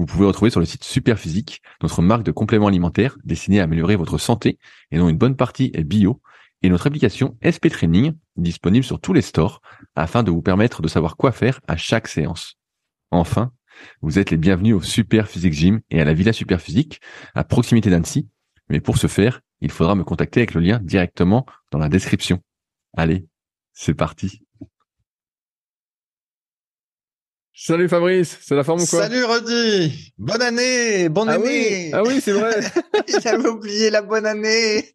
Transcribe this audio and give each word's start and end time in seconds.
vous 0.00 0.06
pouvez 0.06 0.24
retrouver 0.24 0.50
sur 0.50 0.60
le 0.60 0.66
site 0.66 0.82
Superphysique 0.82 1.60
notre 1.82 2.00
marque 2.00 2.22
de 2.22 2.32
compléments 2.32 2.68
alimentaires 2.68 3.18
destinée 3.22 3.60
à 3.60 3.64
améliorer 3.64 3.96
votre 3.96 4.16
santé 4.16 4.58
et 4.90 4.96
dont 4.96 5.10
une 5.10 5.18
bonne 5.18 5.36
partie 5.36 5.70
est 5.74 5.84
bio 5.84 6.22
et 6.62 6.70
notre 6.70 6.86
application 6.86 7.36
SP 7.44 7.68
Training 7.68 8.14
disponible 8.36 8.82
sur 8.82 8.98
tous 8.98 9.12
les 9.12 9.20
stores 9.20 9.60
afin 9.96 10.22
de 10.22 10.30
vous 10.30 10.40
permettre 10.40 10.80
de 10.80 10.88
savoir 10.88 11.18
quoi 11.18 11.32
faire 11.32 11.60
à 11.68 11.76
chaque 11.76 12.08
séance. 12.08 12.56
Enfin, 13.10 13.52
vous 14.00 14.18
êtes 14.18 14.30
les 14.30 14.38
bienvenus 14.38 14.74
au 14.74 14.80
Super 14.80 15.28
Physique 15.28 15.52
Gym 15.52 15.80
et 15.90 16.00
à 16.00 16.06
la 16.06 16.14
Villa 16.14 16.32
Super 16.32 16.62
Physique 16.62 17.02
à 17.34 17.44
proximité 17.44 17.90
d'Annecy. 17.90 18.26
Mais 18.70 18.80
pour 18.80 18.96
ce 18.96 19.06
faire, 19.06 19.42
il 19.60 19.70
faudra 19.70 19.94
me 19.96 20.04
contacter 20.04 20.40
avec 20.40 20.54
le 20.54 20.62
lien 20.62 20.80
directement 20.82 21.44
dans 21.72 21.78
la 21.78 21.90
description. 21.90 22.40
Allez, 22.96 23.26
c'est 23.74 23.92
parti. 23.92 24.40
Salut 27.62 27.90
Fabrice, 27.90 28.38
c'est 28.40 28.54
la 28.54 28.64
forme 28.64 28.80
ou 28.80 28.86
quoi? 28.86 29.02
Salut 29.02 29.22
Rudy, 29.22 30.14
bonne 30.16 30.40
année, 30.40 31.10
bonne 31.10 31.28
ah 31.28 31.34
année. 31.34 31.88
Oui. 31.88 31.90
Ah 31.92 32.02
oui, 32.06 32.18
c'est 32.22 32.32
vrai. 32.32 32.58
J'avais 33.22 33.50
oublié 33.50 33.90
la 33.90 34.00
bonne 34.00 34.24
année. 34.24 34.90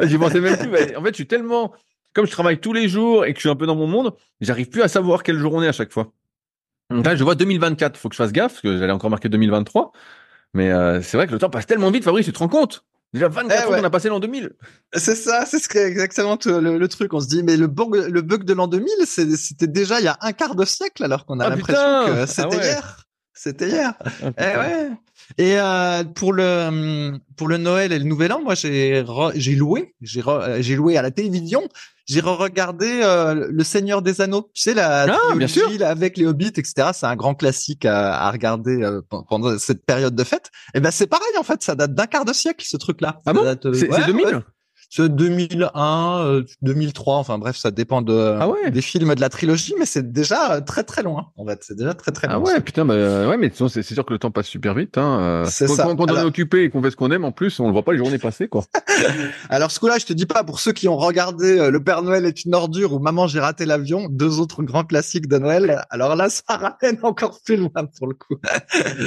J'y 0.00 0.16
pensais 0.16 0.40
même 0.40 0.56
plus. 0.56 0.96
En 0.96 1.02
fait, 1.02 1.10
je 1.10 1.16
suis 1.16 1.26
tellement, 1.26 1.74
comme 2.14 2.24
je 2.24 2.30
travaille 2.30 2.58
tous 2.60 2.72
les 2.72 2.88
jours 2.88 3.26
et 3.26 3.34
que 3.34 3.38
je 3.38 3.42
suis 3.42 3.50
un 3.50 3.56
peu 3.56 3.66
dans 3.66 3.76
mon 3.76 3.86
monde, 3.86 4.14
j'arrive 4.40 4.70
plus 4.70 4.80
à 4.80 4.88
savoir 4.88 5.22
quel 5.22 5.36
jour 5.36 5.52
on 5.52 5.62
est 5.62 5.68
à 5.68 5.72
chaque 5.72 5.92
fois. 5.92 6.14
Donc 6.88 7.04
là, 7.04 7.14
je 7.14 7.22
vois 7.24 7.34
2024, 7.34 7.98
faut 7.98 8.08
que 8.08 8.14
je 8.14 8.22
fasse 8.22 8.32
gaffe 8.32 8.52
parce 8.52 8.62
que 8.62 8.78
j'allais 8.78 8.92
encore 8.92 9.10
marquer 9.10 9.28
2023. 9.28 9.92
Mais 10.54 10.72
euh, 10.72 11.02
c'est 11.02 11.18
vrai 11.18 11.26
que 11.26 11.32
le 11.32 11.38
temps 11.38 11.50
passe 11.50 11.66
tellement 11.66 11.90
vite, 11.90 12.04
Fabrice, 12.04 12.24
tu 12.24 12.32
te 12.32 12.38
rends 12.38 12.48
compte? 12.48 12.86
Déjà 13.12 13.28
24 13.28 13.50
eh 13.52 13.66
ans 13.66 13.76
qu'on 13.76 13.84
a 13.84 13.90
passé 13.90 14.08
l'an 14.08 14.20
2000. 14.20 14.52
C'est 14.94 15.14
ça, 15.14 15.44
c'est 15.46 15.58
ce 15.58 15.78
exactement 15.78 16.38
le, 16.46 16.78
le, 16.78 16.88
truc. 16.88 17.12
On 17.12 17.20
se 17.20 17.28
dit, 17.28 17.42
mais 17.42 17.58
le 17.58 17.66
bug, 17.66 17.94
le 17.94 18.22
bug 18.22 18.44
de 18.44 18.54
l'an 18.54 18.68
2000, 18.68 18.88
c'était 19.06 19.66
déjà 19.66 20.00
il 20.00 20.04
y 20.04 20.08
a 20.08 20.16
un 20.22 20.32
quart 20.32 20.54
de 20.54 20.64
siècle, 20.64 21.04
alors 21.04 21.26
qu'on 21.26 21.38
a 21.38 21.46
ah, 21.46 21.50
l'impression 21.50 22.06
que 22.06 22.26
c'était 22.26 22.56
ah 22.58 22.64
hier. 22.64 23.06
C'était 23.34 23.68
hier. 23.68 23.94
Ah, 24.22 24.30
eh 24.38 24.58
ouais. 24.58 24.90
Et 25.38 25.58
euh, 25.58 26.04
pour 26.04 26.32
le 26.32 27.18
pour 27.36 27.48
le 27.48 27.56
Noël 27.56 27.92
et 27.92 27.98
le 27.98 28.04
Nouvel 28.04 28.32
An, 28.32 28.40
moi 28.42 28.54
j'ai 28.54 29.04
j'ai 29.34 29.54
loué, 29.54 29.94
j'ai 30.00 30.22
j'ai 30.60 30.76
loué 30.76 30.96
à 30.96 31.02
la 31.02 31.10
télévision 31.10 31.62
j'ai 32.06 32.20
regardé 32.20 33.00
euh, 33.02 33.48
Le 33.50 33.64
Seigneur 33.64 34.02
des 34.02 34.20
Anneaux. 34.20 34.50
Tu 34.54 34.62
sais 34.62 34.74
la 34.74 35.06
ah, 35.08 35.34
bien 35.36 35.46
sûr. 35.46 35.68
avec 35.82 36.16
les 36.16 36.26
hobbits, 36.26 36.48
etc. 36.48 36.90
C'est 36.92 37.06
un 37.06 37.16
grand 37.16 37.34
classique 37.34 37.84
à, 37.84 38.26
à 38.26 38.30
regarder 38.30 38.82
euh, 38.82 39.00
pendant 39.28 39.58
cette 39.58 39.84
période 39.84 40.14
de 40.14 40.24
fête. 40.24 40.50
Et 40.74 40.80
ben 40.80 40.90
c'est 40.90 41.06
pareil 41.06 41.36
en 41.38 41.42
fait, 41.42 41.62
ça 41.62 41.74
date 41.74 41.94
d'un 41.94 42.06
quart 42.06 42.24
de 42.24 42.32
siècle 42.32 42.64
ce 42.68 42.76
truc-là. 42.76 43.20
Ah 43.26 43.32
bon? 43.32 43.44
C'est 43.72 43.88
2000 43.88 44.24
c'est 44.26 44.42
2001, 45.00 46.42
2003, 46.62 47.14
euh, 47.14 47.18
enfin 47.18 47.38
bref, 47.38 47.56
ça 47.56 47.70
dépend 47.70 48.02
de 48.02 48.36
ah 48.38 48.48
ouais. 48.48 48.70
des 48.70 48.82
films 48.82 49.14
de 49.14 49.20
la 49.20 49.28
trilogie, 49.28 49.74
mais 49.78 49.86
c'est 49.86 50.12
déjà 50.12 50.60
très 50.60 50.84
très 50.84 51.02
loin. 51.02 51.28
En 51.36 51.46
fait, 51.46 51.60
c'est 51.62 51.76
déjà 51.76 51.94
très 51.94 52.12
très 52.12 52.28
ah 52.28 52.34
loin. 52.34 52.44
Ah 52.46 52.54
ouais, 52.54 52.60
putain, 52.60 52.84
bah, 52.84 52.94
ouais, 53.28 53.36
mais 53.36 53.50
c'est 53.54 53.82
sûr 53.82 54.04
que 54.04 54.12
le 54.12 54.18
temps 54.18 54.30
passe 54.30 54.46
super 54.46 54.74
vite. 54.74 54.98
Hein. 54.98 55.44
C'est 55.46 55.66
quand, 55.66 55.74
ça. 55.74 55.84
Quand, 55.84 56.10
on 56.10 56.16
est 56.16 56.24
occupé 56.24 56.64
et 56.64 56.70
qu'on 56.70 56.82
fait 56.82 56.90
ce 56.90 56.96
qu'on 56.96 57.10
aime, 57.10 57.24
en 57.24 57.32
plus, 57.32 57.58
on 57.60 57.68
ne 57.68 57.72
voit 57.72 57.84
pas 57.84 57.92
les 57.92 57.98
journées 57.98 58.18
passer, 58.18 58.48
quoi. 58.48 58.64
Alors 59.48 59.70
ce 59.70 59.80
coup-là, 59.80 59.98
je 59.98 60.06
te 60.06 60.12
dis 60.12 60.26
pas 60.26 60.44
pour 60.44 60.60
ceux 60.60 60.72
qui 60.72 60.88
ont 60.88 60.96
regardé 60.96 61.58
euh, 61.58 61.70
Le 61.70 61.82
Père 61.82 62.02
Noël 62.02 62.26
est 62.26 62.44
une 62.44 62.54
ordure 62.54 62.92
ou 62.94 62.98
Maman 62.98 63.26
j'ai 63.26 63.40
raté 63.40 63.64
l'avion, 63.64 64.08
deux 64.10 64.40
autres 64.40 64.62
grands 64.62 64.84
classiques 64.84 65.28
de 65.28 65.38
Noël. 65.38 65.84
Alors 65.90 66.16
là, 66.16 66.28
ça 66.28 66.42
ramène 66.48 66.98
encore 67.02 67.40
plus 67.44 67.56
loin 67.56 67.70
pour 67.98 68.06
le 68.06 68.14
coup. 68.14 68.36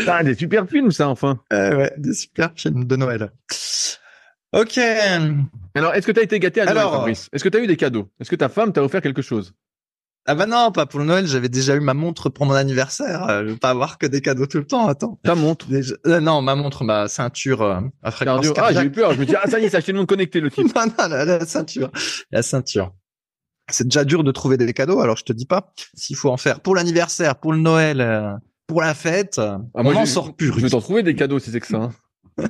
ah, 0.07 0.23
des 0.23 0.35
super 0.35 0.67
films, 0.67 0.91
ça, 0.91 1.09
enfin. 1.09 1.39
Euh, 1.53 1.75
ouais, 1.77 1.93
des 1.97 2.13
super 2.13 2.51
films 2.55 2.85
de 2.85 2.95
Noël. 2.95 3.31
Ok. 4.53 4.77
Alors, 4.77 5.93
est-ce 5.93 6.07
que 6.07 6.11
tu 6.11 6.19
as 6.19 6.23
été 6.23 6.39
gâté 6.39 6.61
à 6.61 6.65
Noël, 6.65 6.87
Fabrice? 6.89 7.29
Est-ce 7.33 7.43
que 7.43 7.49
tu 7.49 7.57
as 7.57 7.61
eu 7.61 7.67
des 7.67 7.77
cadeaux? 7.77 8.09
Est-ce 8.19 8.29
que 8.29 8.35
ta 8.35 8.49
femme 8.49 8.71
t'a 8.71 8.83
offert 8.83 9.01
quelque 9.01 9.21
chose? 9.21 9.53
Ah 10.27 10.33
bah 10.33 10.47
non, 10.47 10.71
pas 10.71 10.87
pour 10.87 10.99
le 10.99 11.05
Noël, 11.05 11.27
j'avais 11.27 11.49
déjà 11.49 11.75
eu 11.75 11.79
ma 11.81 11.93
montre 11.93 12.29
pour 12.29 12.47
mon 12.47 12.53
anniversaire. 12.55 13.29
Euh, 13.29 13.43
je 13.45 13.51
veux 13.51 13.57
pas 13.57 13.69
avoir 13.69 13.99
que 13.99 14.07
des 14.07 14.21
cadeaux 14.21 14.47
tout 14.47 14.57
le 14.57 14.65
temps, 14.65 14.87
attends. 14.87 15.19
Ta 15.23 15.35
montre? 15.35 15.67
Euh, 16.07 16.19
Non, 16.19 16.41
ma 16.41 16.55
montre, 16.55 16.83
ma 16.83 17.07
ceinture 17.07 17.61
euh, 17.61 17.79
à 18.01 18.09
fréquence 18.09 18.47
Ah, 18.57 18.73
j'ai 18.73 18.85
eu 18.85 18.91
peur, 18.91 19.13
je 19.13 19.19
me 19.19 19.25
dis, 19.25 19.35
ah 19.35 19.47
ça 19.47 19.59
y 19.59 19.65
est, 19.65 19.75
acheté 19.75 19.91
le 19.91 19.99
monde 19.99 20.07
connecté 20.07 20.39
le 20.39 20.49
type. 20.49 20.65
non, 20.75 20.85
non, 20.97 21.07
la, 21.07 21.45
ceinture, 21.45 21.91
la 22.31 22.41
ceinture. 22.41 22.91
C'est 23.69 23.83
déjà 23.83 24.03
dur 24.03 24.23
de 24.23 24.31
trouver 24.31 24.57
des 24.57 24.73
cadeaux, 24.73 24.99
alors 24.99 25.17
je 25.17 25.25
te 25.25 25.33
dis 25.33 25.45
pas 25.45 25.71
s'il 25.93 26.15
faut 26.15 26.31
en 26.31 26.37
faire 26.37 26.59
pour 26.59 26.73
l'anniversaire, 26.75 27.35
pour 27.35 27.53
le 27.53 27.59
Noël, 27.59 28.39
pour 28.65 28.81
la 28.81 28.95
fête. 28.95 29.37
Ah, 29.37 29.59
on 29.75 29.83
moi, 29.83 29.93
en 29.95 30.05
sort 30.07 30.35
plus. 30.35 30.47
Je 30.47 30.59
vais 30.59 30.69
t'en 30.69 30.81
trouver 30.81 31.03
des 31.03 31.15
cadeaux 31.15 31.37
si 31.37 31.51
c'est 31.51 31.59
que 31.59 31.67
ça. 31.67 31.91
Hein. 32.39 32.47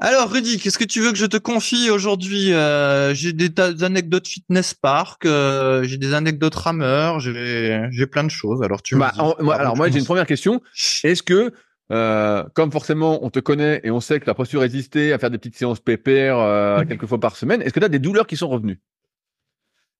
Alors 0.00 0.30
Rudy, 0.30 0.58
qu'est-ce 0.58 0.78
que 0.78 0.84
tu 0.84 1.00
veux 1.00 1.10
que 1.10 1.18
je 1.18 1.26
te 1.26 1.36
confie 1.36 1.90
aujourd'hui 1.90 2.52
euh, 2.52 3.14
J'ai 3.14 3.32
des, 3.32 3.50
anecdotes 3.82 4.28
fitness 4.28 4.72
park, 4.72 5.26
euh, 5.26 5.82
j'ai 5.82 5.96
des 5.96 6.14
anecdotes 6.14 6.54
rameurs, 6.54 7.18
j'ai 7.18 8.06
plein 8.10 8.22
de 8.22 8.30
choses. 8.30 8.62
Alors 8.62 8.80
tu 8.80 8.96
bah, 8.96 9.12
moi, 9.40 9.56
alors 9.56 9.76
moi 9.76 9.90
j'ai 9.90 9.98
une 9.98 10.04
première 10.04 10.26
question. 10.26 10.62
Est-ce 11.02 11.24
que 11.24 11.52
euh, 11.90 12.44
comme 12.54 12.70
forcément 12.70 13.24
on 13.24 13.30
te 13.30 13.40
connaît 13.40 13.80
et 13.82 13.90
on 13.90 14.00
sait 14.00 14.20
que 14.20 14.26
la 14.26 14.34
posture 14.34 14.60
résisté 14.60 15.14
à 15.14 15.18
faire 15.18 15.30
des 15.30 15.38
petites 15.38 15.56
séances 15.56 15.80
pépères 15.80 16.38
euh, 16.38 16.84
quelques 16.84 17.06
fois 17.06 17.18
par 17.18 17.34
semaine, 17.34 17.62
est-ce 17.62 17.72
que 17.72 17.80
tu 17.80 17.86
as 17.86 17.88
des 17.88 17.98
douleurs 17.98 18.26
qui 18.26 18.36
sont 18.36 18.48
revenues? 18.48 18.80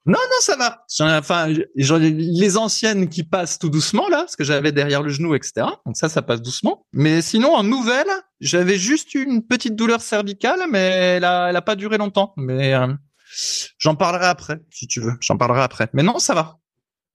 Non, 0.08 0.14
non, 0.18 0.40
ça 0.40 0.56
va. 0.56 0.86
Enfin, 1.18 1.48
les 1.74 2.56
anciennes 2.56 3.10
qui 3.10 3.24
passent 3.24 3.58
tout 3.58 3.68
doucement 3.68 4.08
là, 4.08 4.20
parce 4.20 4.36
que 4.36 4.44
j'avais 4.44 4.72
derrière 4.72 5.02
le 5.02 5.10
genou, 5.10 5.34
etc. 5.34 5.66
Donc 5.84 5.98
ça, 5.98 6.08
ça 6.08 6.22
passe 6.22 6.40
doucement. 6.40 6.86
Mais 6.94 7.20
sinon, 7.20 7.54
en 7.54 7.62
nouvelle, 7.62 8.08
j'avais 8.40 8.78
juste 8.78 9.14
une 9.14 9.46
petite 9.46 9.76
douleur 9.76 10.00
cervicale, 10.00 10.60
mais 10.70 10.78
elle 10.78 11.24
a, 11.24 11.50
elle 11.50 11.56
a 11.56 11.60
pas 11.60 11.76
duré 11.76 11.98
longtemps. 11.98 12.32
Mais 12.38 12.72
euh, 12.72 12.86
j'en 13.76 13.96
parlerai 13.96 14.24
après, 14.24 14.60
si 14.70 14.86
tu 14.86 15.00
veux. 15.00 15.12
J'en 15.20 15.36
parlerai 15.36 15.60
après. 15.60 15.90
Mais 15.92 16.02
non, 16.02 16.18
ça 16.18 16.32
va. 16.32 16.56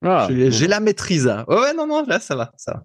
Ah, 0.04 0.28
j'ai 0.30 0.68
la 0.68 0.78
maîtrise. 0.78 1.26
ouais, 1.48 1.74
non, 1.74 1.88
non, 1.88 2.04
là, 2.06 2.20
ça 2.20 2.36
va, 2.36 2.52
ça 2.56 2.74
va. 2.74 2.84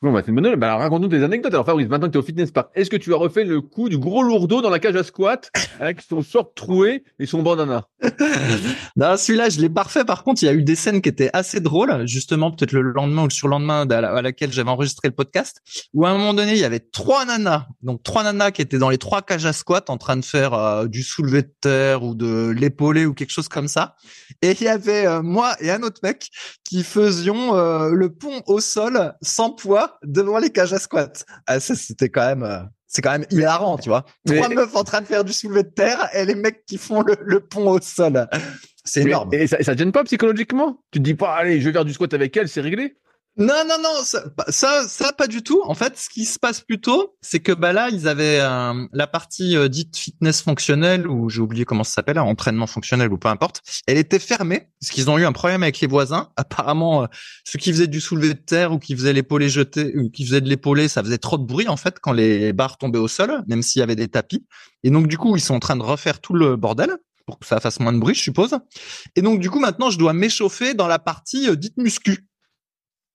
Bon, 0.00 0.12
bah, 0.12 0.22
c'est 0.24 0.30
une 0.30 0.40
bonne. 0.40 0.54
Bah, 0.54 0.76
raconte-nous 0.76 1.08
des 1.08 1.24
anecdotes. 1.24 1.52
Alors, 1.52 1.66
Fabrice, 1.66 1.88
maintenant 1.88 2.06
que 2.06 2.12
tu 2.12 2.18
es 2.18 2.20
au 2.20 2.24
fitness 2.24 2.52
park, 2.52 2.70
est-ce 2.76 2.88
que 2.88 2.96
tu 2.96 3.12
as 3.12 3.16
refait 3.16 3.42
le 3.42 3.60
coup 3.60 3.88
du 3.88 3.98
gros 3.98 4.22
lourdeau 4.22 4.62
dans 4.62 4.70
la 4.70 4.78
cage 4.78 4.94
à 4.94 5.02
squat 5.02 5.50
avec 5.80 6.00
son 6.00 6.22
short 6.22 6.54
troué 6.54 7.02
et 7.18 7.26
son 7.26 7.42
bandana? 7.42 7.88
non, 8.96 9.16
celui-là, 9.16 9.48
je 9.48 9.60
l'ai 9.60 9.68
parfait. 9.68 10.04
Par 10.04 10.22
contre, 10.22 10.44
il 10.44 10.46
y 10.46 10.48
a 10.48 10.54
eu 10.54 10.62
des 10.62 10.76
scènes 10.76 11.02
qui 11.02 11.08
étaient 11.08 11.30
assez 11.32 11.58
drôles. 11.58 12.06
Justement, 12.06 12.52
peut-être 12.52 12.70
le 12.70 12.82
lendemain 12.82 13.22
ou 13.22 13.26
le 13.26 13.32
surlendemain 13.32 13.88
à, 13.90 14.22
laquelle 14.22 14.52
j'avais 14.52 14.70
enregistré 14.70 15.08
le 15.08 15.14
podcast, 15.14 15.60
où 15.92 16.06
à 16.06 16.10
un 16.10 16.16
moment 16.16 16.34
donné, 16.34 16.52
il 16.52 16.58
y 16.58 16.64
avait 16.64 16.78
trois 16.78 17.24
nanas. 17.24 17.66
Donc, 17.82 18.04
trois 18.04 18.22
nanas 18.22 18.52
qui 18.52 18.62
étaient 18.62 18.78
dans 18.78 18.90
les 18.90 18.98
trois 18.98 19.22
cages 19.22 19.46
à 19.46 19.52
squat 19.52 19.90
en 19.90 19.98
train 19.98 20.16
de 20.16 20.24
faire 20.24 20.54
euh, 20.54 20.86
du 20.86 21.02
soulevé 21.02 21.42
de 21.42 21.52
terre 21.60 22.04
ou 22.04 22.14
de 22.14 22.54
l'épaulé 22.56 23.04
ou 23.04 23.14
quelque 23.14 23.32
chose 23.32 23.48
comme 23.48 23.66
ça. 23.66 23.96
Et 24.42 24.52
il 24.52 24.62
y 24.62 24.68
avait 24.68 25.06
euh, 25.06 25.22
moi 25.22 25.56
et 25.58 25.72
un 25.72 25.82
autre 25.82 26.00
mec 26.04 26.28
qui 26.62 26.84
faisions 26.84 27.56
euh, 27.56 27.90
le 27.90 28.12
pont 28.12 28.42
au 28.46 28.60
sol 28.60 29.14
sans 29.22 29.47
poids 29.50 29.98
devant 30.02 30.38
les 30.38 30.50
cages 30.50 30.72
à 30.72 30.78
squat. 30.78 31.24
Ah, 31.46 31.60
ça, 31.60 31.74
c'était 31.74 32.08
quand 32.08 32.26
même, 32.26 32.42
euh, 32.42 32.60
c'est 32.86 33.02
quand 33.02 33.12
même 33.12 33.26
hilarant, 33.30 33.78
tu 33.78 33.88
vois. 33.88 34.04
Trois 34.26 34.48
meufs 34.48 34.76
en 34.76 34.84
train 34.84 35.00
de 35.00 35.06
faire 35.06 35.24
du 35.24 35.32
soulevé 35.32 35.62
de 35.62 35.68
terre 35.68 36.08
et 36.14 36.24
les 36.24 36.34
mecs 36.34 36.64
qui 36.66 36.78
font 36.78 37.02
le, 37.02 37.40
pont 37.40 37.70
au 37.70 37.80
sol. 37.80 38.28
C'est 38.84 39.02
énorme. 39.02 39.32
Et 39.34 39.46
ça, 39.46 39.62
ça 39.62 39.74
te 39.74 39.78
gêne 39.78 39.92
pas 39.92 40.04
psychologiquement? 40.04 40.82
Tu 40.90 40.98
te 40.98 41.04
dis 41.04 41.14
pas, 41.14 41.34
allez, 41.34 41.60
je 41.60 41.66
vais 41.66 41.72
faire 41.72 41.84
du 41.84 41.92
squat 41.92 42.12
avec 42.14 42.36
elle, 42.36 42.48
c'est 42.48 42.60
réglé? 42.60 42.96
Non, 43.40 43.62
non, 43.68 43.76
non, 43.80 44.02
ça, 44.02 44.24
ça, 44.48 44.88
ça, 44.88 45.12
pas 45.12 45.28
du 45.28 45.44
tout. 45.44 45.62
En 45.64 45.74
fait, 45.74 45.96
ce 45.96 46.08
qui 46.08 46.24
se 46.24 46.40
passe 46.40 46.60
plutôt, 46.60 47.14
c'est 47.20 47.38
que 47.38 47.52
bah 47.52 47.72
là, 47.72 47.88
ils 47.88 48.08
avaient 48.08 48.40
euh, 48.40 48.84
la 48.92 49.06
partie 49.06 49.56
euh, 49.56 49.68
dite 49.68 49.96
fitness 49.96 50.42
fonctionnelle, 50.42 51.06
ou 51.06 51.30
j'ai 51.30 51.40
oublié 51.40 51.64
comment 51.64 51.84
ça 51.84 51.92
s'appelle, 51.92 52.18
entraînement 52.18 52.66
fonctionnel 52.66 53.12
ou 53.12 53.16
peu 53.16 53.28
importe. 53.28 53.62
Elle 53.86 53.96
était 53.96 54.18
fermée 54.18 54.70
parce 54.80 54.90
qu'ils 54.90 55.08
ont 55.08 55.18
eu 55.18 55.24
un 55.24 55.30
problème 55.30 55.62
avec 55.62 55.78
les 55.78 55.86
voisins. 55.86 56.30
Apparemment, 56.36 57.04
euh, 57.04 57.06
ceux 57.44 57.60
qui 57.60 57.70
faisaient 57.70 57.86
du 57.86 58.00
soulevé 58.00 58.34
de 58.34 58.40
terre 58.40 58.72
ou 58.72 58.80
qui 58.80 58.96
faisaient 58.96 59.12
l'épaulé 59.12 59.48
jeté, 59.48 59.96
ou 59.96 60.10
qui 60.10 60.26
faisaient 60.26 60.40
de 60.40 60.48
l'épaulé, 60.48 60.88
ça 60.88 61.04
faisait 61.04 61.18
trop 61.18 61.38
de 61.38 61.44
bruit 61.44 61.68
en 61.68 61.76
fait 61.76 62.00
quand 62.00 62.12
les 62.12 62.52
barres 62.52 62.76
tombaient 62.76 62.98
au 62.98 63.08
sol, 63.08 63.44
même 63.46 63.62
s'il 63.62 63.78
y 63.78 63.82
avait 63.84 63.94
des 63.94 64.08
tapis. 64.08 64.44
Et 64.82 64.90
donc 64.90 65.06
du 65.06 65.16
coup, 65.16 65.36
ils 65.36 65.40
sont 65.40 65.54
en 65.54 65.60
train 65.60 65.76
de 65.76 65.84
refaire 65.84 66.20
tout 66.20 66.34
le 66.34 66.56
bordel 66.56 66.90
pour 67.24 67.38
que 67.38 67.46
ça 67.46 67.60
fasse 67.60 67.78
moins 67.78 67.92
de 67.92 67.98
bruit, 67.98 68.16
je 68.16 68.22
suppose. 68.22 68.58
Et 69.14 69.22
donc 69.22 69.38
du 69.38 69.48
coup, 69.48 69.60
maintenant, 69.60 69.90
je 69.90 69.98
dois 69.98 70.12
m'échauffer 70.12 70.74
dans 70.74 70.88
la 70.88 70.98
partie 70.98 71.56
dite 71.56 71.76
muscu. 71.76 72.27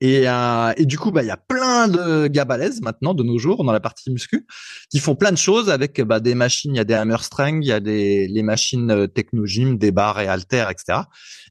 Et, 0.04 0.28
euh, 0.28 0.74
et 0.76 0.86
du 0.86 1.00
coup, 1.00 1.12
bah, 1.12 1.24
il 1.24 1.28
y 1.28 1.32
a 1.32 1.38
plein 1.38 1.88
de 1.88 2.28
gars 2.28 2.44
balèzes 2.44 2.82
maintenant 2.82 3.14
de 3.14 3.24
nos 3.24 3.38
jours 3.38 3.64
dans 3.64 3.72
la 3.72 3.80
partie 3.80 4.12
muscu 4.12 4.46
qui 4.92 5.00
font 5.00 5.16
plein 5.16 5.32
de 5.32 5.38
choses 5.38 5.70
avec 5.70 6.02
bah, 6.02 6.20
des 6.20 6.36
machines. 6.36 6.76
Il 6.76 6.78
y 6.78 6.82
a 6.82 6.84
des 6.84 6.94
hammer 6.94 7.22
strength, 7.22 7.64
il 7.64 7.70
y 7.70 7.72
a 7.72 7.80
des 7.80 8.28
les 8.28 8.44
machines 8.44 8.92
euh, 8.92 9.08
technogym, 9.08 9.78
des 9.78 9.92
barres 9.92 10.20
et 10.20 10.28
haltères, 10.28 10.70
etc. 10.70 11.04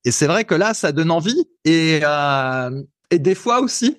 Et 0.04 0.10
c'est 0.10 0.26
vrai 0.26 0.44
que 0.44 0.54
là, 0.54 0.75
ça 0.75 0.93
donne 0.93 1.10
envie. 1.10 1.46
Et 1.64 2.00
euh, 2.04 2.82
et 3.10 3.19
des 3.19 3.34
fois 3.34 3.60
aussi, 3.60 3.99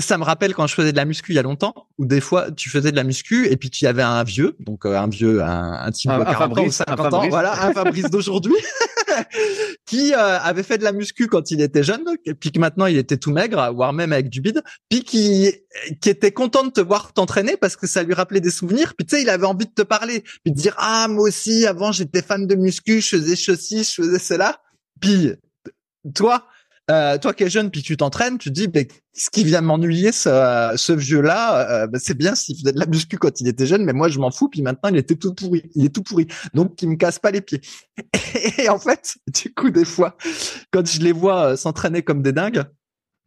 ça 0.00 0.18
me 0.18 0.24
rappelle 0.24 0.54
quand 0.54 0.66
je 0.66 0.74
faisais 0.74 0.92
de 0.92 0.96
la 0.96 1.04
muscu 1.04 1.32
il 1.32 1.36
y 1.36 1.38
a 1.38 1.42
longtemps, 1.42 1.74
où 1.98 2.06
des 2.06 2.20
fois 2.20 2.50
tu 2.50 2.70
faisais 2.70 2.90
de 2.90 2.96
la 2.96 3.04
muscu 3.04 3.46
et 3.48 3.56
puis 3.56 3.70
tu 3.70 3.86
avais 3.86 4.02
un 4.02 4.24
vieux, 4.24 4.56
donc 4.58 4.86
euh, 4.86 4.98
un 4.98 5.08
vieux, 5.08 5.42
un, 5.42 5.74
un 5.84 5.90
type 5.90 6.10
de 6.10 6.24
40 6.24 6.58
ans 6.58 6.64
ou 6.64 6.70
50 6.72 7.14
ans, 7.14 7.28
voilà, 7.28 7.64
un 7.64 7.72
Fabrice 7.72 8.10
d'aujourd'hui, 8.10 8.54
qui 9.86 10.12
euh, 10.14 10.38
avait 10.38 10.62
fait 10.62 10.78
de 10.78 10.84
la 10.84 10.92
muscu 10.92 11.26
quand 11.26 11.50
il 11.50 11.60
était 11.60 11.82
jeune, 11.82 12.04
puis 12.40 12.52
que 12.52 12.58
maintenant 12.58 12.86
il 12.86 12.96
était 12.96 13.16
tout 13.16 13.32
maigre, 13.32 13.72
voire 13.74 13.92
même 13.92 14.12
avec 14.12 14.28
du 14.28 14.40
bide, 14.40 14.62
puis 14.88 15.04
qui 15.04 15.52
qui 16.00 16.10
était 16.10 16.32
content 16.32 16.64
de 16.64 16.70
te 16.70 16.80
voir 16.80 17.12
t'entraîner 17.12 17.56
parce 17.56 17.76
que 17.76 17.86
ça 17.86 18.02
lui 18.02 18.14
rappelait 18.14 18.40
des 18.40 18.50
souvenirs, 18.50 18.94
puis 18.96 19.06
tu 19.06 19.16
sais, 19.16 19.22
il 19.22 19.30
avait 19.30 19.46
envie 19.46 19.66
de 19.66 19.72
te 19.72 19.82
parler, 19.82 20.20
puis 20.44 20.52
de 20.52 20.56
dire 20.56 20.74
ah 20.78 21.06
moi 21.08 21.28
aussi 21.28 21.66
avant 21.66 21.92
j'étais 21.92 22.22
fan 22.22 22.46
de 22.46 22.54
muscu, 22.54 23.00
je 23.00 23.16
faisais 23.16 23.36
ceci, 23.36 23.84
je 23.84 24.02
faisais 24.02 24.18
cela, 24.18 24.60
puis 25.00 25.32
toi 26.14 26.46
euh, 26.90 27.16
toi 27.18 27.32
qui 27.32 27.44
es 27.44 27.50
jeune 27.50 27.70
puis 27.70 27.82
tu 27.82 27.96
t'entraînes, 27.96 28.38
tu 28.38 28.48
te 28.48 28.54
dis, 28.54 28.68
mais 28.74 28.88
ce 29.12 29.30
qui 29.30 29.44
vient 29.44 29.60
m'ennuyer, 29.60 30.10
ce, 30.10 30.72
ce 30.76 30.92
vieux-là, 30.92 31.82
euh, 31.82 31.86
bah, 31.86 31.98
c'est 32.00 32.16
bien 32.16 32.34
s'il 32.34 32.56
faisait 32.56 32.72
de 32.72 32.78
la 32.80 32.86
muscu 32.86 33.18
quand 33.18 33.40
il 33.40 33.48
était 33.48 33.66
jeune, 33.66 33.84
mais 33.84 33.92
moi 33.92 34.08
je 34.08 34.18
m'en 34.18 34.30
fous. 34.30 34.48
Puis 34.48 34.62
maintenant 34.62 34.90
il 34.90 34.96
était 34.96 35.14
tout 35.14 35.34
pourri, 35.34 35.62
il 35.74 35.84
est 35.84 35.94
tout 35.94 36.02
pourri, 36.02 36.26
donc 36.54 36.80
il 36.82 36.90
me 36.90 36.96
casse 36.96 37.18
pas 37.18 37.30
les 37.30 37.40
pieds. 37.40 37.60
Et 38.58 38.68
en 38.68 38.78
fait, 38.78 39.16
du 39.28 39.54
coup 39.54 39.70
des 39.70 39.84
fois, 39.84 40.16
quand 40.72 40.86
je 40.86 41.00
les 41.00 41.12
vois 41.12 41.52
euh, 41.52 41.56
s'entraîner 41.56 42.02
comme 42.02 42.22
des 42.22 42.32
dingues, 42.32 42.64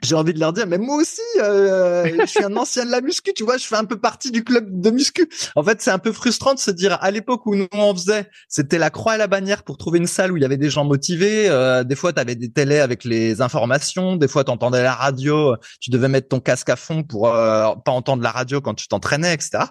j'ai 0.06 0.16
envie 0.16 0.34
de 0.34 0.40
leur 0.40 0.54
dire, 0.54 0.68
mais 0.68 0.78
moi 0.78 0.98
aussi, 0.98 1.22
euh, 1.40 2.06
je 2.22 2.26
suis 2.26 2.44
un 2.44 2.56
ancien 2.56 2.86
de 2.86 2.92
la 2.92 3.02
muscu, 3.02 3.34
tu 3.34 3.44
vois, 3.44 3.58
je 3.58 3.66
fais 3.66 3.76
un 3.76 3.86
peu 3.86 4.00
partie 4.00 4.32
du 4.32 4.44
club 4.44 4.68
de 4.70 4.90
muscu. 4.92 5.28
En 5.56 5.64
fait, 5.64 5.82
c'est 5.82 5.92
un 5.92 6.00
peu 6.00 6.12
frustrant 6.12 6.54
de 6.54 6.60
se 6.60 6.72
dire, 6.72 6.98
à 7.02 7.12
l'époque 7.12 7.46
où 7.46 7.56
nous 7.56 7.68
on 7.74 7.94
faisait, 7.94 8.30
c'était 8.48 8.78
la 8.78 8.90
croix 8.90 9.16
et 9.16 9.18
la 9.18 9.28
bannière 9.28 9.64
pour 9.64 9.78
trouver 9.78 10.00
une 10.00 10.08
salle 10.08 10.32
où 10.32 10.38
il 10.38 10.44
y 10.44 10.46
avait 10.46 10.58
des 10.58 10.70
gens 10.70 10.86
motivés. 10.86 11.50
Euh, 11.50 11.84
des 11.84 11.96
fois, 11.96 12.14
tu 12.14 12.20
avais 12.20 12.36
des 12.36 12.52
télés 12.52 12.80
avec 12.80 13.04
les 13.04 13.42
informations. 13.42 14.16
Des 14.16 14.28
fois, 14.28 14.44
tu 14.44 14.52
entendais 14.52 14.84
la 14.84 14.94
radio. 14.94 15.56
Tu 15.82 15.90
devais 15.90 16.08
mettre 16.08 16.30
ton 16.30 16.40
casque 16.40 16.70
à 16.70 16.76
fond 16.76 17.04
pour 17.04 17.28
euh, 17.28 17.74
pas 17.84 17.92
entendre 17.92 18.24
la 18.24 18.32
radio 18.32 18.62
quand 18.62 18.76
tu 18.76 18.88
t'entraînais, 18.88 19.34
etc. 19.34 19.66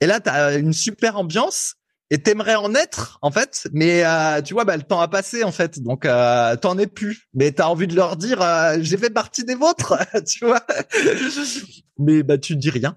Et 0.00 0.06
là, 0.06 0.20
tu 0.20 0.30
as 0.30 0.54
une 0.54 0.72
super 0.72 1.18
ambiance 1.18 1.74
et 2.10 2.18
t'aimerais 2.18 2.56
en 2.56 2.74
être 2.74 3.18
en 3.22 3.30
fait? 3.30 3.68
Mais 3.72 4.04
euh, 4.04 4.42
tu 4.42 4.54
vois 4.54 4.64
bah 4.64 4.76
le 4.76 4.82
temps 4.82 5.00
a 5.00 5.08
passé 5.08 5.44
en 5.44 5.52
fait. 5.52 5.80
Donc 5.80 6.04
euh, 6.04 6.56
t'en 6.56 6.76
es 6.78 6.86
plus. 6.86 7.28
Mais 7.34 7.52
t'as 7.52 7.66
envie 7.66 7.86
de 7.86 7.94
leur 7.94 8.16
dire 8.16 8.42
euh, 8.42 8.78
j'ai 8.80 8.96
fait 8.96 9.10
partie 9.10 9.44
des 9.44 9.54
vôtres 9.54 9.96
tu 10.26 10.44
vois? 10.44 10.64
Mais 11.98 12.22
bah 12.22 12.38
tu 12.38 12.56
dis 12.56 12.70
rien 12.70 12.96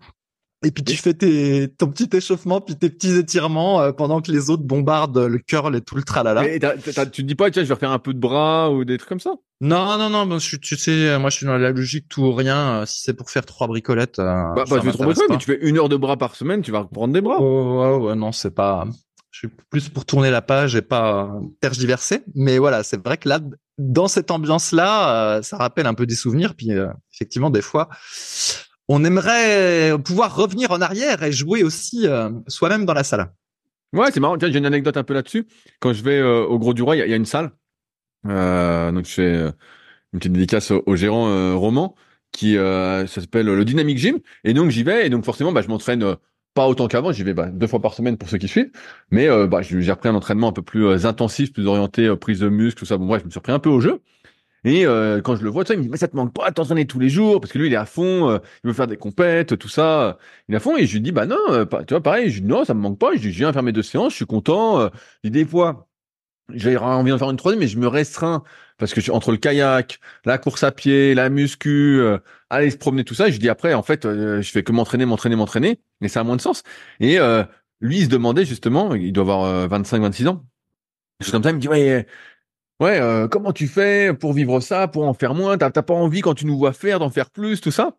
et 0.63 0.71
puis 0.71 0.83
tu 0.83 0.95
fais 0.95 1.13
tes 1.13 1.67
ton 1.67 1.87
petit 1.87 2.09
échauffement 2.15 2.61
puis 2.61 2.75
tes 2.75 2.89
petits 2.89 3.17
étirements 3.17 3.81
euh, 3.81 3.91
pendant 3.91 4.21
que 4.21 4.31
les 4.31 4.49
autres 4.49 4.63
bombardent 4.63 5.17
le 5.17 5.37
curl 5.37 5.75
et 5.75 5.81
tout 5.81 5.95
le 5.95 6.03
tralala. 6.03 6.47
Et 6.47 6.59
tu 6.59 6.93
te 6.93 7.21
dis 7.21 7.35
pas 7.35 7.51
tiens 7.51 7.63
je 7.63 7.67
vais 7.67 7.73
refaire 7.73 7.91
un 7.91 7.99
peu 7.99 8.13
de 8.13 8.19
bras 8.19 8.71
ou 8.71 8.85
des 8.85 8.97
trucs 8.97 9.09
comme 9.09 9.19
ça? 9.19 9.35
Non 9.61 9.97
non 9.97 10.09
non, 10.09 10.39
je, 10.39 10.57
tu 10.57 10.77
sais 10.77 11.17
moi 11.19 11.29
je 11.29 11.37
suis 11.37 11.45
dans 11.45 11.57
la 11.57 11.71
logique 11.71 12.07
tout 12.09 12.23
ou 12.23 12.33
rien. 12.33 12.81
Euh, 12.81 12.85
si 12.85 13.01
c'est 13.01 13.13
pour 13.13 13.29
faire 13.29 13.45
trois 13.45 13.67
bricolettes. 13.67 14.19
Euh, 14.19 14.53
bah, 14.55 14.63
bah 14.69 14.77
je 14.81 14.85
vais 14.85 14.91
trop 14.91 15.11
mais 15.29 15.37
tu 15.37 15.45
fais 15.45 15.59
une 15.61 15.77
heure 15.77 15.89
de 15.89 15.97
bras 15.97 16.17
par 16.17 16.35
semaine, 16.35 16.61
tu 16.61 16.71
vas 16.71 16.79
reprendre 16.79 17.13
des 17.13 17.21
bras. 17.21 17.37
Oh, 17.39 17.99
ouais, 17.99 18.07
ouais 18.07 18.15
non 18.15 18.31
c'est 18.31 18.53
pas. 18.53 18.85
Je 19.31 19.39
suis 19.39 19.47
plus 19.69 19.89
pour 19.89 20.05
tourner 20.05 20.31
la 20.31 20.41
page 20.41 20.75
et 20.75 20.81
pas 20.81 21.31
tergiverser. 21.59 22.23
Mais 22.35 22.57
voilà 22.57 22.83
c'est 22.83 23.03
vrai 23.03 23.17
que 23.17 23.27
là 23.27 23.39
dans 23.77 24.07
cette 24.07 24.31
ambiance 24.31 24.71
là 24.71 25.41
ça 25.41 25.57
rappelle 25.57 25.87
un 25.87 25.93
peu 25.93 26.05
des 26.05 26.15
souvenirs 26.15 26.55
puis 26.55 26.69
effectivement 27.13 27.49
des 27.49 27.61
fois 27.61 27.89
on 28.89 29.03
aimerait 29.03 29.97
pouvoir 30.03 30.35
revenir 30.35 30.71
en 30.71 30.81
arrière 30.81 31.23
et 31.23 31.31
jouer 31.31 31.63
aussi 31.63 32.07
euh, 32.07 32.29
soi-même 32.47 32.85
dans 32.85 32.93
la 32.93 33.03
salle. 33.03 33.31
Ouais, 33.93 34.09
c'est 34.11 34.19
marrant. 34.19 34.37
J'ai 34.39 34.57
une 34.57 34.65
anecdote 34.65 34.97
un 34.97 35.03
peu 35.03 35.13
là-dessus. 35.13 35.47
Quand 35.79 35.93
je 35.93 36.03
vais 36.03 36.17
euh, 36.17 36.43
au 36.45 36.57
Gros 36.59 36.73
du 36.73 36.81
Roi, 36.81 36.95
il 36.95 37.07
y, 37.07 37.13
a 37.13 37.15
une 37.15 37.25
salle. 37.25 37.51
Euh, 38.27 38.91
donc 38.91 39.05
je 39.05 39.11
fais 39.11 39.35
une 40.13 40.19
petite 40.19 40.33
dédicace 40.33 40.71
au, 40.71 40.95
gérant 40.95 41.57
Roman 41.57 41.95
qui 42.31 42.55
s'appelle 42.55 43.45
le 43.45 43.65
Dynamic 43.65 43.97
Gym. 43.97 44.19
Et 44.43 44.53
donc 44.53 44.71
j'y 44.71 44.83
vais 44.83 45.05
et 45.05 45.09
donc 45.09 45.23
forcément, 45.23 45.51
bah, 45.51 45.61
je 45.61 45.67
m'entraîne 45.67 46.15
pas 46.55 46.67
autant 46.67 46.87
qu'avant. 46.87 47.11
J'y 47.11 47.23
vais 47.23 47.33
bah, 47.33 47.47
deux 47.47 47.67
fois 47.67 47.79
par 47.79 47.93
semaine 47.93 48.17
pour 48.17 48.29
ceux 48.29 48.39
qui 48.39 48.47
suivent. 48.47 48.71
Mais 49.11 49.27
bah, 49.47 49.61
j'ai 49.61 49.91
repris 49.91 50.09
un 50.09 50.15
entraînement 50.15 50.49
un 50.49 50.53
peu 50.53 50.63
plus 50.63 51.05
intensif, 51.05 51.53
plus 51.53 51.67
orienté 51.67 52.13
prise 52.15 52.39
de 52.39 52.49
muscle, 52.49 52.79
tout 52.79 52.85
ça. 52.85 52.97
Bon 52.97 53.05
je 53.19 53.25
me 53.25 53.29
suis 53.29 53.39
repris 53.39 53.53
un 53.53 53.59
peu 53.59 53.69
au 53.69 53.79
jeu. 53.79 54.01
Et 54.65 54.85
euh, 54.85 55.21
quand 55.21 55.35
je 55.35 55.43
le 55.43 55.49
vois, 55.49 55.63
tu 55.65 55.73
il 55.73 55.77
me 55.79 55.83
dit 55.83 55.89
mais 55.89 55.97
ça 55.97 56.07
te 56.07 56.15
manque 56.15 56.33
pas 56.33 56.49
de 56.49 56.55
t'entraîner 56.55 56.85
tous 56.85 56.99
les 56.99 57.09
jours 57.09 57.41
parce 57.41 57.51
que 57.51 57.57
lui 57.57 57.67
il 57.67 57.73
est 57.73 57.77
à 57.77 57.85
fond, 57.85 58.29
euh, 58.29 58.37
il 58.63 58.67
veut 58.67 58.73
faire 58.73 58.87
des 58.87 58.97
compètes, 58.97 59.57
tout 59.57 59.67
ça, 59.69 60.17
il 60.47 60.53
est 60.53 60.57
à 60.57 60.59
fond. 60.61 60.77
Et 60.77 60.85
je 60.85 60.93
lui 60.93 61.01
dis 61.01 61.11
bah 61.11 61.25
non, 61.25 61.37
euh, 61.49 61.65
tu 61.85 61.93
vois 61.93 62.01
pareil, 62.01 62.29
je 62.29 62.41
dis 62.41 62.47
non 62.47 62.63
ça 62.65 62.73
me 62.73 62.79
manque 62.79 62.99
pas. 62.99 63.13
Je 63.15 63.19
dis 63.19 63.31
je 63.31 63.37
viens 63.37 63.51
faire 63.51 63.63
mes 63.63 63.73
deux 63.73 63.83
séances, 63.83 64.13
je 64.13 64.17
suis 64.17 64.25
content. 64.25 64.79
Euh, 64.79 64.89
dis 65.23 65.31
des 65.31 65.45
fois 65.45 65.87
j'ai 66.53 66.77
envie 66.77 67.11
d'en 67.11 67.17
faire 67.17 67.29
une 67.29 67.37
troisième, 67.37 67.59
mais 67.61 67.67
je 67.67 67.77
me 67.77 67.87
restreins 67.87 68.43
parce 68.77 68.93
que 68.93 69.01
je, 69.01 69.11
entre 69.11 69.31
le 69.31 69.37
kayak, 69.37 69.99
la 70.25 70.37
course 70.37 70.63
à 70.63 70.71
pied, 70.71 71.13
la 71.15 71.29
muscu, 71.29 72.01
aller 72.49 72.69
se 72.69 72.77
promener 72.77 73.03
tout 73.05 73.13
ça, 73.15 73.29
je 73.29 73.37
dis 73.37 73.49
après 73.49 73.73
en 73.73 73.83
fait 73.83 74.03
je 74.03 74.49
fais 74.51 74.63
que 74.63 74.71
m'entraîner, 74.73 75.05
m'entraîner, 75.05 75.35
m'entraîner, 75.37 75.79
mais 76.01 76.09
ça 76.09 76.19
a 76.21 76.23
moins 76.23 76.35
de 76.35 76.41
sens. 76.41 76.63
Et 76.99 77.17
lui 77.79 77.97
il 77.99 78.05
se 78.05 78.09
demandait 78.09 78.45
justement, 78.45 78.93
il 78.93 79.13
doit 79.13 79.23
avoir 79.23 79.67
25, 79.69 80.01
26 80.01 80.27
ans. 80.27 80.45
Je 81.21 81.31
comme 81.31 81.43
ça, 81.43 81.51
il 81.51 81.55
me 81.55 81.59
dit 81.59 81.67
ouais 81.67 82.05
Ouais, 82.83 82.99
euh, 82.99 83.29
comment 83.29 83.53
tu 83.53 83.69
fais 83.69 84.13
pour 84.13 84.33
vivre 84.33 84.59
ça, 84.59 84.89
pour 84.89 85.07
en 85.07 85.13
faire 85.13 85.35
moins? 85.35 85.57
T'as 85.57 85.71
pas 85.71 85.93
envie 85.93 86.19
quand 86.19 86.33
tu 86.33 86.45
nous 86.45 86.57
vois 86.57 86.73
faire 86.73 86.99
d'en 86.99 87.09
faire 87.09 87.29
plus, 87.29 87.61
tout 87.61 87.71
ça? 87.71 87.95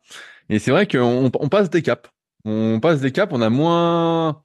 Et 0.51 0.59
c'est 0.59 0.73
vrai 0.73 0.87
qu'on 0.87 1.31
on 1.41 1.49
passe 1.49 1.71
des 1.71 1.81
caps. 1.81 2.11
On 2.45 2.81
passe 2.81 3.01
des 3.01 3.11
caps, 3.11 3.33
on 3.35 3.41
a 3.41 3.49
moins 3.49 4.43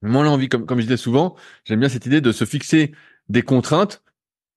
moins 0.00 0.24
l'envie, 0.24 0.48
comme 0.48 0.64
comme 0.64 0.78
je 0.78 0.84
disais 0.84 0.96
souvent. 0.96 1.36
J'aime 1.64 1.80
bien 1.80 1.90
cette 1.90 2.06
idée 2.06 2.22
de 2.22 2.32
se 2.32 2.46
fixer 2.46 2.92
des 3.28 3.42
contraintes 3.42 4.02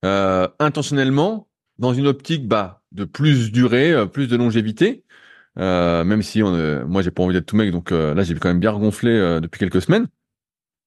euh, 0.06 0.48
intentionnellement 0.60 1.50
dans 1.78 1.94
une 1.94 2.08
optique 2.08 2.48
bah 2.48 2.82
de 2.94 3.04
plus 3.04 3.52
durée, 3.52 3.92
euh, 3.92 4.06
plus 4.06 4.28
de 4.30 4.38
longévité. 4.38 5.04
Euh, 5.60 6.06
même 6.06 6.22
si 6.22 6.42
on, 6.42 6.88
moi 6.88 7.02
j'ai 7.02 7.12
pas 7.12 7.24
envie 7.24 7.34
d'être 7.34 7.48
tout 7.48 7.58
mec, 7.58 7.72
donc 7.72 7.92
là 7.92 8.24
j'ai 8.24 8.34
quand 8.36 8.48
même 8.48 8.62
bien 8.62 8.72
gonflé 8.80 9.42
depuis 9.42 9.60
quelques 9.60 9.82
semaines. 9.82 10.08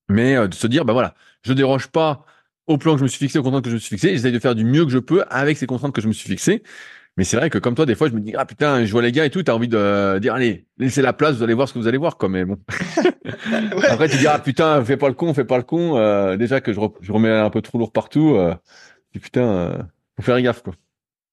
Mais 0.08 0.48
de 0.48 0.54
se 0.54 0.66
dire 0.66 0.86
bah 0.86 0.94
voilà, 0.94 1.14
je 1.42 1.52
déroge 1.52 1.88
pas 1.88 2.24
au 2.66 2.78
plan 2.78 2.93
que 2.93 2.99
je 2.99 3.05
me 3.05 3.08
suis 3.08 3.19
fixé, 3.19 3.38
aux 3.38 3.43
contraintes 3.43 3.64
que 3.64 3.70
je 3.70 3.75
me 3.75 3.81
suis 3.81 3.90
fixé, 3.90 4.11
j'essaye 4.11 4.32
de 4.32 4.38
faire 4.38 4.55
du 4.55 4.65
mieux 4.65 4.84
que 4.84 4.91
je 4.91 4.98
peux 4.98 5.24
avec 5.29 5.56
ces 5.56 5.67
contraintes 5.67 5.94
que 5.94 6.00
je 6.00 6.08
me 6.08 6.12
suis 6.12 6.29
fixé. 6.29 6.62
Mais 7.17 7.22
c'est 7.22 7.36
vrai 7.36 7.48
que 7.48 7.58
comme 7.58 7.77
toi, 7.77 7.86
des 7.86 7.94
fois, 7.94 8.08
je 8.08 8.15
me 8.15 8.20
dis 8.20 8.34
ah 8.36 8.44
putain, 8.44 8.84
je 8.84 8.91
vois 8.91 9.03
les 9.03 9.12
gars 9.12 9.24
et 9.24 9.31
tout, 9.31 9.43
t'as 9.43 9.53
envie 9.53 9.69
de 9.69 10.19
dire 10.19 10.34
allez, 10.34 10.67
laissez 10.79 11.00
la 11.00 11.12
place, 11.12 11.36
vous 11.36 11.44
allez 11.44 11.55
voir 11.55 11.69
ce 11.69 11.74
que 11.74 11.79
vous 11.79 11.86
allez 11.86 11.98
voir, 11.98 12.17
quoi. 12.17 12.29
Mais 12.29 12.44
bon. 12.44 12.58
Après, 13.88 14.08
tu 14.08 14.17
dis 14.17 14.27
ah 14.27 14.41
putain, 14.41 14.84
fais 14.84 14.96
pas 14.96 15.08
le 15.08 15.15
con, 15.15 15.32
fais 15.32 15.44
pas 15.44 15.56
le 15.56 15.62
con. 15.62 15.96
Euh, 15.96 16.36
déjà 16.36 16.60
que 16.60 16.72
je, 16.72 16.81
je, 17.00 17.12
remets 17.12 17.31
un 17.31 17.50
peu 17.50 17.62
trop 17.62 17.79
lourd 17.79 17.93
partout. 17.93 18.34
Euh, 18.34 18.55
putain, 19.12 19.43
euh, 19.43 19.79
faut 20.17 20.22
faire 20.22 20.41
gaffe, 20.43 20.62
quoi. 20.62 20.74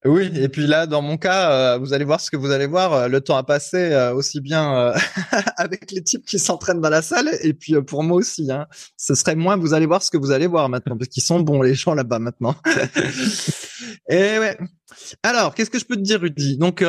Oui, 0.03 0.31
et 0.35 0.49
puis 0.49 0.65
là, 0.65 0.87
dans 0.87 1.03
mon 1.03 1.17
cas, 1.17 1.51
euh, 1.51 1.77
vous 1.77 1.93
allez 1.93 2.05
voir 2.05 2.19
ce 2.19 2.31
que 2.31 2.37
vous 2.37 2.49
allez 2.49 2.65
voir. 2.65 2.93
Euh, 2.93 3.07
le 3.07 3.21
temps 3.21 3.37
a 3.37 3.43
passé 3.43 3.77
euh, 3.77 4.15
aussi 4.15 4.41
bien 4.41 4.93
avec 5.57 5.91
les 5.91 6.01
types 6.01 6.25
qui 6.25 6.39
s'entraînent 6.39 6.81
dans 6.81 6.89
la 6.89 7.03
salle, 7.03 7.29
et 7.43 7.53
puis 7.53 7.79
pour 7.83 8.01
moi 8.01 8.17
aussi. 8.17 8.51
Hein. 8.51 8.65
Ce 8.97 9.13
serait 9.13 9.35
moins. 9.35 9.57
Vous 9.57 9.75
allez 9.75 9.85
voir 9.85 10.01
ce 10.01 10.09
que 10.09 10.17
vous 10.17 10.31
allez 10.31 10.47
voir 10.47 10.69
maintenant, 10.69 10.97
parce 10.97 11.09
qu'ils 11.09 11.21
sont 11.21 11.39
bons 11.39 11.61
les 11.61 11.75
gens 11.75 11.93
là-bas 11.93 12.17
maintenant. 12.17 12.55
et 14.09 14.39
ouais. 14.39 14.57
Alors, 15.21 15.53
qu'est-ce 15.53 15.69
que 15.69 15.79
je 15.79 15.85
peux 15.85 15.95
te 15.95 16.01
dire, 16.01 16.19
Rudy? 16.19 16.57
Donc, 16.57 16.83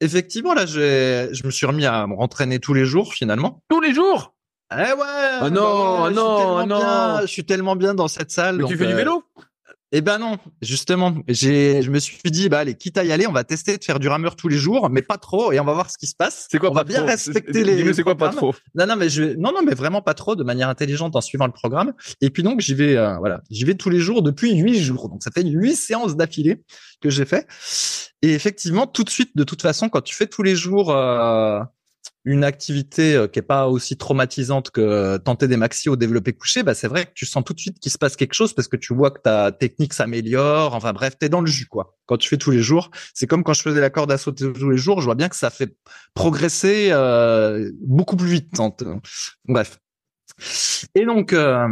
effectivement, 0.00 0.54
là, 0.54 0.64
je, 0.64 1.28
je 1.32 1.46
me 1.46 1.50
suis 1.50 1.66
remis 1.66 1.84
à 1.84 2.06
m'entraîner 2.06 2.60
tous 2.60 2.72
les 2.72 2.86
jours 2.86 3.12
finalement. 3.12 3.62
Tous 3.68 3.80
les 3.80 3.92
jours? 3.92 4.34
Eh 4.72 4.76
ouais. 4.76 4.86
Ah 4.96 5.50
non, 5.50 6.04
ah 6.04 6.10
non, 6.10 6.56
ah 6.56 6.66
non. 6.66 7.18
je 7.20 7.26
suis 7.26 7.44
tellement 7.44 7.76
bien 7.76 7.94
dans 7.94 8.08
cette 8.08 8.30
salle. 8.30 8.56
Mais 8.56 8.64
tu 8.64 8.76
fais 8.78 8.86
du 8.86 8.94
vélo? 8.94 9.22
Eh 9.94 10.00
ben 10.00 10.18
non, 10.18 10.38
justement, 10.62 11.14
j'ai, 11.28 11.82
je 11.82 11.90
me 11.90 11.98
suis 11.98 12.18
dit, 12.30 12.48
bah 12.48 12.60
allez, 12.60 12.74
quitte 12.74 12.96
à 12.96 13.04
y 13.04 13.12
aller, 13.12 13.26
on 13.26 13.32
va 13.32 13.44
tester 13.44 13.76
de 13.76 13.84
faire 13.84 14.00
du 14.00 14.08
rameur 14.08 14.36
tous 14.36 14.48
les 14.48 14.56
jours, 14.56 14.88
mais 14.88 15.02
pas 15.02 15.18
trop, 15.18 15.52
et 15.52 15.60
on 15.60 15.64
va 15.64 15.74
voir 15.74 15.90
ce 15.90 15.98
qui 15.98 16.06
se 16.06 16.16
passe. 16.16 16.48
C'est 16.50 16.58
quoi 16.58 16.70
On 16.70 16.72
pas 16.72 16.80
va 16.80 16.84
bien 16.84 17.04
respecter 17.04 17.62
les. 17.62 17.92
C'est 17.92 18.02
quoi 18.02 18.16
pas 18.16 18.30
trop 18.30 18.54
Non, 18.74 18.86
non, 18.86 18.96
mais 18.96 19.10
je, 19.10 19.22
vais- 19.22 19.36
non, 19.36 19.52
non, 19.52 19.62
mais 19.62 19.74
vraiment 19.74 20.00
pas 20.00 20.14
trop, 20.14 20.34
de 20.34 20.44
manière 20.44 20.70
intelligente 20.70 21.14
en 21.14 21.20
suivant 21.20 21.44
le 21.46 21.52
programme. 21.52 21.92
Et 22.22 22.30
puis 22.30 22.42
donc 22.42 22.60
j'y 22.60 22.74
vais, 22.74 22.96
euh, 22.96 23.18
voilà, 23.18 23.42
j'y 23.50 23.64
vais 23.64 23.74
tous 23.74 23.90
les 23.90 23.98
jours 24.00 24.22
depuis 24.22 24.54
huit 24.56 24.80
jours. 24.80 25.10
Donc 25.10 25.22
ça 25.22 25.30
fait 25.30 25.44
huit 25.44 25.76
séances 25.76 26.16
d'affilée 26.16 26.62
que 27.02 27.10
j'ai 27.10 27.26
fait. 27.26 27.46
Et 28.22 28.32
effectivement, 28.32 28.86
tout 28.86 29.04
de 29.04 29.10
suite, 29.10 29.36
de 29.36 29.44
toute 29.44 29.60
façon, 29.60 29.90
quand 29.90 30.00
tu 30.00 30.14
fais 30.14 30.26
tous 30.26 30.42
les 30.42 30.56
jours 30.56 30.90
euh, 30.90 31.60
une 32.24 32.44
activité 32.44 33.14
euh, 33.14 33.26
qui 33.26 33.40
est 33.40 33.42
pas 33.42 33.68
aussi 33.68 33.96
traumatisante 33.96 34.70
que 34.70 35.16
tenter 35.18 35.48
des 35.48 35.56
maxi 35.56 35.88
au 35.88 35.96
développé 35.96 36.32
couché, 36.32 36.62
bah 36.62 36.74
c'est 36.74 36.88
vrai 36.88 37.06
que 37.06 37.10
tu 37.14 37.26
sens 37.26 37.42
tout 37.44 37.52
de 37.52 37.60
suite 37.60 37.80
qu'il 37.80 37.90
se 37.90 37.98
passe 37.98 38.16
quelque 38.16 38.34
chose 38.34 38.52
parce 38.52 38.68
que 38.68 38.76
tu 38.76 38.94
vois 38.94 39.10
que 39.10 39.20
ta 39.20 39.50
technique 39.52 39.92
s'améliore. 39.92 40.74
Enfin 40.74 40.92
bref, 40.92 41.18
t'es 41.18 41.28
dans 41.28 41.40
le 41.40 41.46
jus 41.46 41.66
quoi. 41.66 41.96
Quand 42.06 42.16
tu 42.16 42.28
fais 42.28 42.38
tous 42.38 42.50
les 42.50 42.62
jours, 42.62 42.90
c'est 43.14 43.26
comme 43.26 43.42
quand 43.42 43.54
je 43.54 43.62
faisais 43.62 43.80
la 43.80 43.90
corde 43.90 44.12
à 44.12 44.18
sauter 44.18 44.52
tous 44.52 44.70
les 44.70 44.76
jours. 44.76 45.00
Je 45.00 45.06
vois 45.06 45.14
bien 45.14 45.28
que 45.28 45.36
ça 45.36 45.50
fait 45.50 45.74
progresser 46.14 46.88
euh, 46.92 47.70
beaucoup 47.80 48.16
plus 48.16 48.28
vite. 48.28 48.52
Bref. 49.46 49.78
Et 50.94 51.04
donc, 51.04 51.32
euh, 51.32 51.68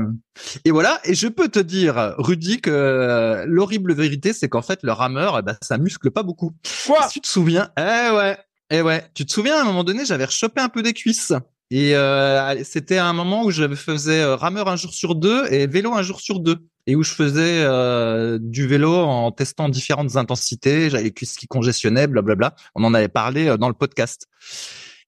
et 0.65 0.71
voilà. 0.71 1.01
Et 1.05 1.15
je 1.15 1.29
peux 1.29 1.49
te 1.49 1.59
dire, 1.59 2.15
Rudy, 2.19 2.61
que 2.61 2.71
euh, 2.71 3.45
l'horrible 3.47 3.95
vérité, 3.95 4.33
c'est 4.33 4.49
qu'en 4.49 4.63
fait, 4.63 4.81
le 4.83 4.93
rameur, 4.93 5.39
eh 5.39 5.43
ben, 5.43 5.57
ça 5.63 5.79
muscle 5.79 6.11
pas 6.11 6.23
beaucoup. 6.23 6.53
Quoi? 6.87 7.09
Si 7.09 7.15
tu 7.15 7.21
te 7.21 7.27
souviens, 7.27 7.71
eh 7.79 8.15
ouais, 8.15 8.39
eh 8.71 8.83
ouais. 8.83 9.05
Tu 9.15 9.27
te 9.27 9.33
souviens, 9.33 9.59
à 9.59 9.63
un 9.63 9.65
moment 9.65 9.85
donné, 9.85 10.05
j'avais 10.05 10.25
rechopé 10.25 10.61
un 10.61 10.69
peu 10.69 10.83
des 10.83 10.93
cuisses. 10.93 11.33
Et 11.73 11.95
euh, 11.95 12.65
c'était 12.65 12.99
un 12.99 13.13
moment 13.13 13.45
où 13.45 13.51
je 13.51 13.73
faisais 13.75 14.21
euh, 14.21 14.35
rameur 14.35 14.69
un 14.69 14.77
jour 14.77 14.93
sur 14.93 15.15
deux 15.15 15.47
et 15.53 15.69
vélo 15.69 15.95
un 15.95 16.03
jour 16.03 16.21
sur 16.21 16.41
deux. 16.41 16.59
Et 16.87 16.97
où 16.97 17.03
je 17.05 17.13
faisais 17.13 17.63
euh, 17.63 18.39
du 18.41 18.67
vélo 18.67 18.93
en 18.93 19.31
testant 19.31 19.69
différentes 19.69 20.17
intensités. 20.17 20.91
J'avais 20.91 21.05
les 21.05 21.13
cuisses 21.13 21.37
qui 21.37 21.47
congestionnaient, 21.47 22.07
blablabla. 22.07 22.57
On 22.75 22.83
en 22.83 22.95
avait 22.95 23.09
parlé 23.09 23.49
euh, 23.49 23.57
dans 23.57 23.69
le 23.69 23.75
podcast. 23.75 24.27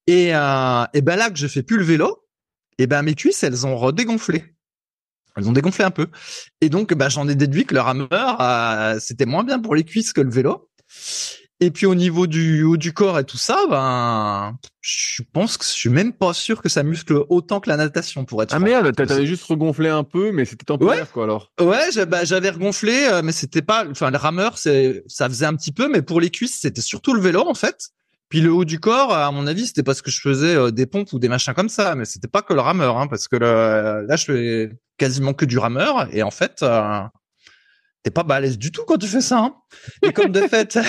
Et, 0.07 0.35
euh, 0.35 0.85
et 0.95 1.01
ben 1.01 1.17
là 1.17 1.31
que 1.31 1.39
je 1.39 1.47
fais 1.47 1.63
plus 1.63 1.79
le 1.79 1.85
vélo, 1.85 2.27
et 2.79 2.87
ben 2.87 3.03
mes 3.03 3.15
cuisses, 3.15 3.43
elles 3.43 3.67
ont 3.67 3.77
redégonflé. 3.77 4.55
Elles 5.37 5.49
ont 5.49 5.53
dégonflé 5.53 5.85
un 5.85 5.91
peu. 5.91 6.09
Et 6.61 6.69
donc, 6.69 6.93
bah, 6.95 7.09
j'en 7.09 7.29
ai 7.29 7.35
déduit 7.35 7.65
que 7.65 7.75
le 7.75 7.81
rameur, 7.81 8.41
euh, 8.41 8.99
c'était 9.01 9.27
moins 9.27 9.45
bien 9.45 9.59
pour 9.59 9.75
les 9.75 9.85
cuisses 9.85 10.13
que 10.13 10.21
le 10.21 10.31
vélo. 10.31 10.69
Et 11.65 11.71
puis 11.71 11.87
au 11.87 11.95
niveau 11.95 12.27
du 12.27 12.65
haut 12.65 12.77
du 12.77 12.93
corps 12.93 13.19
et 13.21 13.25
tout 13.25 13.37
ça, 13.39 13.57
ben, 13.71 14.59
je 14.81 15.23
pense 15.33 15.57
que 15.57 15.65
je 15.65 15.71
suis 15.71 15.91
même 15.91 16.13
pas 16.13 16.33
sûr 16.33 16.61
que 16.61 16.69
ça 16.69 16.83
muscle 16.83 17.23
autant 17.29 17.61
que 17.61 17.69
la 17.71 17.77
natation 17.77 18.25
pour 18.25 18.43
être. 18.43 18.53
Ah 18.53 18.57
franc. 18.57 18.65
merde, 18.67 18.93
t'a- 18.97 19.07
t'avais 19.07 19.27
juste 19.27 19.45
regonflé 19.45 19.89
un 19.89 20.03
peu, 20.03 20.33
mais 20.33 20.45
c'était 20.45 20.65
temporaire 20.65 21.11
quoi 21.13 21.23
alors. 21.25 21.53
Ouais, 21.61 22.05
bah, 22.07 22.25
j'avais 22.25 22.51
regonflé, 22.51 23.07
euh, 23.11 23.23
mais 23.23 23.31
c'était 23.31 23.63
pas. 23.63 23.85
Enfin, 23.89 24.11
le 24.11 24.17
rameur, 24.19 24.59
c'est, 24.59 25.05
ça 25.07 25.29
faisait 25.29 25.47
un 25.47 25.55
petit 25.55 25.71
peu, 25.73 25.89
mais 25.89 26.03
pour 26.03 26.21
les 26.21 26.31
cuisses, 26.31 26.59
c'était 26.61 26.81
surtout 26.81 27.15
le 27.15 27.21
vélo 27.21 27.45
en 27.49 27.55
fait. 27.55 27.91
Puis 28.29 28.41
le 28.41 28.51
haut 28.53 28.65
du 28.65 28.81
corps, 28.81 29.13
à 29.15 29.31
mon 29.31 29.47
avis, 29.47 29.67
c'était 29.67 29.83
parce 29.85 30.03
que 30.03 30.11
je 30.11 30.21
faisais 30.21 30.57
euh, 30.57 30.71
des 30.73 30.87
pompes 30.87 31.13
ou 31.13 31.19
des 31.21 31.29
machins 31.29 31.55
comme 31.55 31.69
ça, 31.69 31.95
mais 31.95 32.07
c'était 32.07 32.29
pas 32.29 32.43
que 32.43 32.55
le 32.55 32.61
rameur, 32.61 32.97
hein, 32.97 33.07
parce 33.07 33.29
que 33.29 33.37
le- 33.37 34.07
là, 34.09 34.17
je 34.17 34.25
fais 34.25 34.71
quasiment 34.99 35.33
que 35.35 35.45
du 35.45 35.59
rameur, 35.59 36.09
et 36.13 36.23
en 36.25 36.31
fait, 36.33 36.63
euh, 36.63 37.03
t'es 38.03 38.11
pas 38.11 38.23
balèze 38.25 38.59
du 38.59 38.71
tout 38.73 38.85
quand 38.87 38.99
tu 38.99 39.07
fais 39.07 39.21
ça. 39.21 39.39
Hein. 39.39 39.55
Et 40.03 40.13
comme 40.13 40.31
de 40.33 40.41
fait, 40.49 40.75
ouais, 40.77 40.83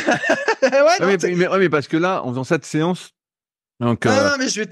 Ah, 0.71 0.95
non, 0.99 1.07
mais, 1.07 1.17
t'es- 1.17 1.33
mais, 1.35 1.47
ouais, 1.47 1.59
mais 1.59 1.69
parce 1.69 1.87
que 1.87 1.97
là, 1.97 2.23
en 2.23 2.29
faisant 2.29 2.43
cette 2.43 2.65
séance, 2.65 3.12
donc 3.83 4.05
Ah, 4.05 4.09
euh, 4.09 4.29
non, 4.29 4.35
mais 4.39 4.49
je 4.49 4.59
vais 4.59 4.67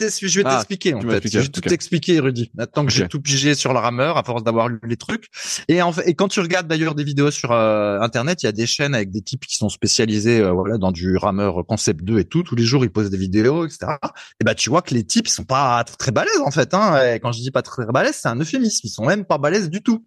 ah, 0.46 0.56
t'expliquer 0.56 0.94
en 0.94 1.01
fait. 1.01 1.27
Je 1.32 1.39
vais 1.39 1.48
tout 1.48 1.62
ok. 1.65 1.72
expliquer, 1.72 2.20
Rudy. 2.20 2.51
Maintenant 2.56 2.86
que 2.86 2.91
j'ai 2.91 3.08
tout 3.08 3.22
pigé 3.22 3.56
sur 3.56 3.74
le 3.74 3.80
rameur, 3.80 4.18
à 4.18 4.24
force 4.24 4.44
d'avoir 4.44 4.68
lu 4.68 4.80
les 4.84 4.98
trucs. 4.98 5.27
Et 5.68 5.82
en 5.82 5.91
fait, 5.91 6.08
et 6.08 6.13
quand 6.13 6.27
tu 6.27 6.39
regardes 6.39 6.68
d'ailleurs 6.68 6.96
des 6.96 7.03
vidéos 7.03 7.32
sur 7.32 7.51
euh, 7.51 8.00
internet, 8.00 8.44
il 8.44 8.46
y 8.46 8.50
a 8.50 8.51
des 8.51 8.65
chaînes 8.65 8.96
avec 8.96 9.12
des 9.12 9.22
types 9.22 9.46
qui 9.46 9.56
sont 9.56 9.70
spécialisés, 9.70 10.39
euh, 10.39 10.51
voilà, 10.51 10.77
dans 10.77 10.91
du 10.91 11.18
rameur 11.18 11.65
concept 11.68 12.03
2 12.03 12.20
et 12.20 12.25
tout. 12.25 12.44
Tous 12.44 12.56
les 12.56 12.63
jours, 12.63 12.84
ils 12.84 12.91
posent 12.91 13.10
des 13.10 13.18
vidéos, 13.18 13.65
etc. 13.65 13.94
Et 14.39 14.44
ben, 14.44 14.56
tu 14.56 14.70
vois 14.70 14.82
que 14.82 14.94
les 14.94 15.03
types 15.03 15.27
ils 15.27 15.32
sont 15.32 15.44
pas 15.44 15.84
très 15.84 16.12
balèzes 16.12 16.41
en 16.46 16.51
fait. 16.51 16.74
Hein. 16.74 17.13
Et 17.13 17.20
quand 17.20 17.32
je 17.32 17.39
dis 17.39 17.51
pas 17.51 17.62
très 17.62 17.86
balèzes, 17.86 18.20
c'est 18.22 18.30
un 18.30 18.39
euphémisme. 18.39 18.82
Ils 18.84 18.89
sont 18.89 19.06
même 19.06 19.25
pas 19.25 19.38
balèzes 19.38 19.70
du 19.70 19.82
tout 19.82 20.06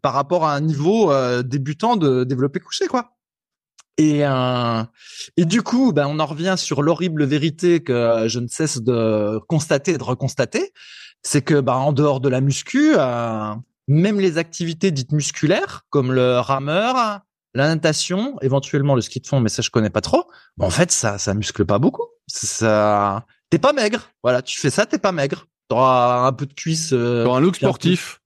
par 0.00 0.12
rapport 0.12 0.44
à 0.46 0.54
un 0.54 0.60
niveau 0.60 1.12
débutant 1.42 1.96
de 1.96 2.24
développé 2.24 2.60
couché, 2.60 2.86
quoi. 2.86 3.12
Et, 3.98 4.26
euh, 4.26 4.82
et 5.36 5.44
du 5.44 5.62
coup, 5.62 5.92
ben, 5.92 6.06
on 6.06 6.18
en 6.18 6.26
revient 6.26 6.54
sur 6.56 6.82
l'horrible 6.82 7.24
vérité 7.24 7.82
que 7.82 8.24
je 8.26 8.38
ne 8.38 8.48
cesse 8.48 8.80
de 8.80 9.38
constater 9.48 9.92
et 9.92 9.98
de 9.98 10.02
reconstater, 10.02 10.72
c'est 11.22 11.42
que 11.42 11.60
ben, 11.60 11.74
en 11.74 11.92
dehors 11.92 12.20
de 12.20 12.28
la 12.28 12.40
muscu, 12.40 12.94
euh, 12.96 13.54
même 13.88 14.18
les 14.18 14.38
activités 14.38 14.90
dites 14.90 15.12
musculaires, 15.12 15.82
comme 15.90 16.12
le 16.12 16.38
rameur, 16.38 17.20
la 17.54 17.68
natation, 17.68 18.38
éventuellement 18.40 18.94
le 18.94 19.02
ski 19.02 19.20
de 19.20 19.26
fond, 19.26 19.40
mais 19.40 19.50
ça 19.50 19.60
je 19.62 19.70
connais 19.70 19.90
pas 19.90 20.00
trop. 20.00 20.24
ben, 20.56 20.66
en 20.66 20.70
fait, 20.70 20.90
ça, 20.90 21.18
ça 21.18 21.34
muscle 21.34 21.64
pas 21.66 21.78
beaucoup. 21.78 22.06
Ça, 22.26 23.26
t'es 23.50 23.58
pas 23.58 23.74
maigre. 23.74 24.08
Voilà, 24.22 24.40
tu 24.40 24.58
fais 24.58 24.70
ça, 24.70 24.86
t'es 24.86 24.98
pas 24.98 25.12
maigre. 25.12 25.46
T'auras 25.68 26.26
un 26.26 26.32
peu 26.32 26.46
de 26.46 26.54
cuisse. 26.54 26.92
euh, 26.92 27.28
un 27.28 27.40
look 27.40 27.56
sportif. 27.56 28.21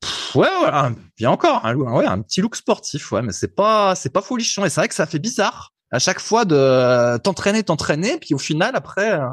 Pff, 0.00 0.36
Ouais, 0.36 0.46
ouais, 0.62 0.68
un- 0.72 0.94
bien 1.16 1.30
encore, 1.30 1.64
un, 1.66 1.74
ouais, 1.74 2.06
un 2.06 2.20
petit 2.22 2.40
look 2.40 2.56
sportif, 2.56 3.10
ouais, 3.12 3.22
mais 3.22 3.32
c'est 3.32 3.54
pas, 3.54 3.94
c'est 3.94 4.12
pas 4.12 4.22
folichon. 4.22 4.64
Et 4.64 4.70
c'est 4.70 4.80
vrai 4.80 4.88
que 4.88 4.94
ça 4.94 5.06
fait 5.06 5.18
bizarre 5.18 5.72
à 5.90 5.98
chaque 5.98 6.20
fois 6.20 6.44
de 6.44 6.54
euh, 6.54 7.18
t'entraîner, 7.18 7.62
t'entraîner, 7.64 8.16
puis 8.18 8.32
au 8.34 8.38
final, 8.38 8.76
après, 8.76 9.12
euh, 9.12 9.26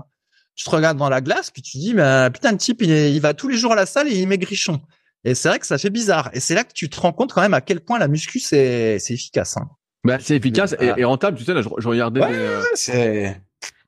tu 0.55 0.65
te 0.65 0.69
regardes 0.71 0.97
dans 0.97 1.09
la 1.09 1.21
glace, 1.21 1.51
puis 1.51 1.62
tu 1.62 1.77
dis, 1.77 1.93
bah, 1.93 2.29
putain, 2.31 2.51
le 2.51 2.57
type, 2.57 2.81
il, 2.81 3.19
va 3.21 3.33
tous 3.36 3.47
les 3.47 3.57
jours 3.57 3.74
à 3.74 3.75
la 3.75 3.86
salle 3.86 4.07
et 4.07 4.17
il 4.19 4.27
maigrichon. 4.27 4.81
Et 5.24 5.36
c'est 5.36 5.50
vrai 5.50 5.59
que 5.59 5.67
ça 5.67 5.77
fait 5.77 5.91
bizarre. 5.91 6.29
Et 6.33 6.39
c'est 6.39 6.55
là 6.55 6.63
que 6.63 6.74
tu 6.74 6.89
te 6.89 7.00
rends 7.00 7.13
compte 7.13 7.31
quand 7.33 7.41
même 7.41 7.53
à 7.53 7.62
quel 7.62 7.79
point 7.79 8.00
la 8.00 8.07
muscu 8.07 8.39
c'est, 8.39 8.97
c'est 9.00 9.13
efficace. 9.13 9.55
Hein. 9.57 9.69
Bah, 10.03 10.17
c'est 10.19 10.36
efficace 10.38 10.74
et, 10.79 10.89
Ah. 10.89 10.95
et 10.97 11.03
rentable. 11.03 11.38
Tu 11.38 11.43
sais, 11.43 11.53
là, 11.53 11.62
je, 11.62 11.69
je 11.77 11.88
regardais, 11.88 12.21
Ouais, 12.21 12.31
des, 12.31 12.38
euh, 12.38 12.63
C'est. 12.75 13.41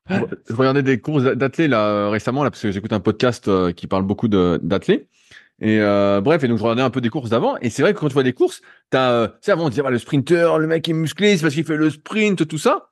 je 0.08 0.54
regardais 0.54 0.82
des 0.82 1.00
courses 1.00 1.24
d'athlètes 1.24 1.70
là 1.70 1.86
euh, 1.86 2.08
récemment 2.10 2.44
là 2.44 2.50
parce 2.50 2.62
que 2.62 2.70
j'écoute 2.72 2.92
un 2.92 3.00
podcast 3.00 3.48
euh, 3.48 3.72
qui 3.72 3.86
parle 3.86 4.02
beaucoup 4.04 4.28
de 4.28 4.60
d'athlètes. 4.62 5.08
Et 5.60 5.78
euh, 5.80 6.20
bref, 6.20 6.42
et 6.42 6.48
donc 6.48 6.58
je 6.58 6.62
regardais 6.62 6.82
un 6.82 6.90
peu 6.90 7.00
des 7.00 7.10
courses 7.10 7.30
d'avant. 7.30 7.56
Et 7.60 7.68
c'est 7.68 7.82
vrai 7.82 7.92
que 7.92 7.98
quand 7.98 8.08
tu 8.08 8.14
vois 8.14 8.22
des 8.22 8.32
courses, 8.32 8.62
t'as, 8.88 9.10
euh, 9.10 9.28
sais, 9.42 9.52
avant 9.52 9.66
on 9.66 9.68
disait 9.68 9.82
ah, 9.84 9.90
le 9.90 9.98
sprinter, 9.98 10.58
le 10.58 10.66
mec 10.66 10.88
est 10.88 10.94
musclé, 10.94 11.36
c'est 11.36 11.42
parce 11.42 11.54
qu'il 11.54 11.64
fait 11.64 11.76
le 11.76 11.90
sprint, 11.90 12.46
tout 12.48 12.58
ça. 12.58 12.90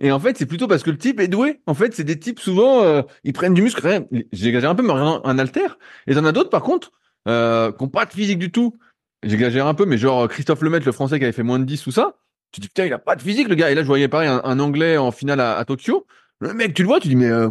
Et 0.00 0.10
en 0.12 0.18
fait, 0.18 0.38
c'est 0.38 0.46
plutôt 0.46 0.66
parce 0.66 0.82
que 0.82 0.90
le 0.90 0.98
type 0.98 1.20
est 1.20 1.28
doué. 1.28 1.60
En 1.66 1.74
fait, 1.74 1.94
c'est 1.94 2.04
des 2.04 2.18
types 2.18 2.40
souvent, 2.40 2.82
euh, 2.82 3.02
ils 3.24 3.32
prennent 3.32 3.54
du 3.54 3.62
muscle. 3.62 4.06
J'exagère 4.32 4.70
un 4.70 4.74
peu, 4.74 4.82
mais 4.82 4.92
regardant 4.92 5.20
un 5.24 5.38
halter. 5.38 5.78
Et 6.06 6.14
t'en 6.14 6.24
as 6.24 6.32
d'autres 6.32 6.50
par 6.50 6.62
contre, 6.62 6.92
euh, 7.28 7.70
qui 7.72 7.82
ont 7.82 7.88
pas 7.88 8.06
de 8.06 8.12
physique 8.12 8.38
du 8.38 8.50
tout. 8.50 8.74
J'exagère 9.22 9.66
un 9.66 9.74
peu, 9.74 9.84
mais 9.84 9.98
genre 9.98 10.28
Christophe 10.28 10.62
Lemaitre, 10.62 10.86
le 10.86 10.92
français 10.92 11.18
qui 11.18 11.24
avait 11.24 11.32
fait 11.32 11.42
moins 11.42 11.58
de 11.58 11.64
10 11.64 11.86
ou 11.86 11.90
ça. 11.90 12.16
Tu 12.52 12.60
dis 12.60 12.68
putain, 12.68 12.86
il 12.86 12.92
a 12.92 12.98
pas 12.98 13.16
de 13.16 13.22
physique 13.22 13.48
le 13.48 13.56
gars. 13.56 13.70
Et 13.70 13.74
là, 13.74 13.82
je 13.82 13.86
voyais 13.86 14.08
pareil 14.08 14.28
un, 14.28 14.40
un 14.42 14.58
anglais 14.60 14.96
en 14.96 15.10
finale 15.10 15.40
à, 15.40 15.62
Tokyo. 15.64 16.06
Le 16.40 16.54
mec, 16.54 16.72
tu 16.72 16.82
le 16.82 16.88
vois, 16.88 17.00
tu 17.00 17.08
dis 17.08 17.16
mais 17.16 17.28
euh, 17.28 17.50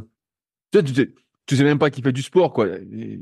tu 0.71 0.83
tu 0.83 1.13
tu 1.45 1.55
sais 1.55 1.63
même 1.63 1.79
pas 1.79 1.89
qu'il 1.89 2.03
fait 2.03 2.11
du 2.11 2.21
sport 2.21 2.53
quoi. 2.53 2.67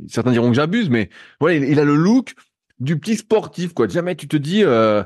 Certains 0.08 0.32
diront 0.32 0.50
que 0.50 0.56
j'abuse, 0.56 0.90
mais 0.90 1.10
ouais, 1.42 1.58
il, 1.58 1.80
a 1.80 1.84
le 1.84 1.96
look 1.96 2.34
du 2.80 2.98
petit 3.00 3.18
sportif 3.18 3.74
quoi. 3.74 3.88
Jamais 3.88 4.16
tu 4.16 4.28
te 4.28 4.38
dis 4.38 4.64
euh, 4.64 5.04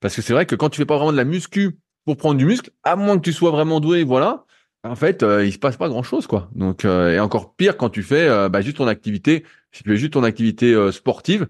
parce 0.00 0.16
que 0.16 0.22
c'est 0.22 0.32
vrai 0.32 0.46
que 0.46 0.54
quand 0.54 0.68
tu 0.68 0.78
fais 0.78 0.86
pas 0.86 0.96
vraiment 0.96 1.12
de 1.12 1.16
la 1.16 1.24
muscu 1.24 1.78
pour 2.04 2.16
prendre 2.16 2.36
du 2.36 2.44
muscle, 2.44 2.70
à 2.82 2.96
moins 2.96 3.16
que 3.16 3.22
tu 3.22 3.32
sois 3.32 3.50
vraiment 3.50 3.80
doué, 3.80 4.04
voilà. 4.04 4.44
En 4.84 4.96
fait, 4.96 5.22
euh, 5.22 5.46
il 5.46 5.52
se 5.52 5.58
passe 5.58 5.76
pas 5.76 5.88
grand 5.88 6.02
chose 6.02 6.26
quoi. 6.26 6.50
Donc 6.54 6.84
euh, 6.84 7.12
et 7.12 7.20
encore 7.20 7.54
pire 7.54 7.76
quand 7.76 7.88
tu 7.88 8.02
fais 8.02 8.28
euh, 8.28 8.48
bah, 8.48 8.60
juste 8.60 8.78
ton 8.78 8.88
activité. 8.88 9.44
Si 9.70 9.84
tu 9.84 9.90
fais 9.90 9.96
juste 9.96 10.14
ton 10.14 10.24
activité 10.24 10.74
sportive, 10.92 11.46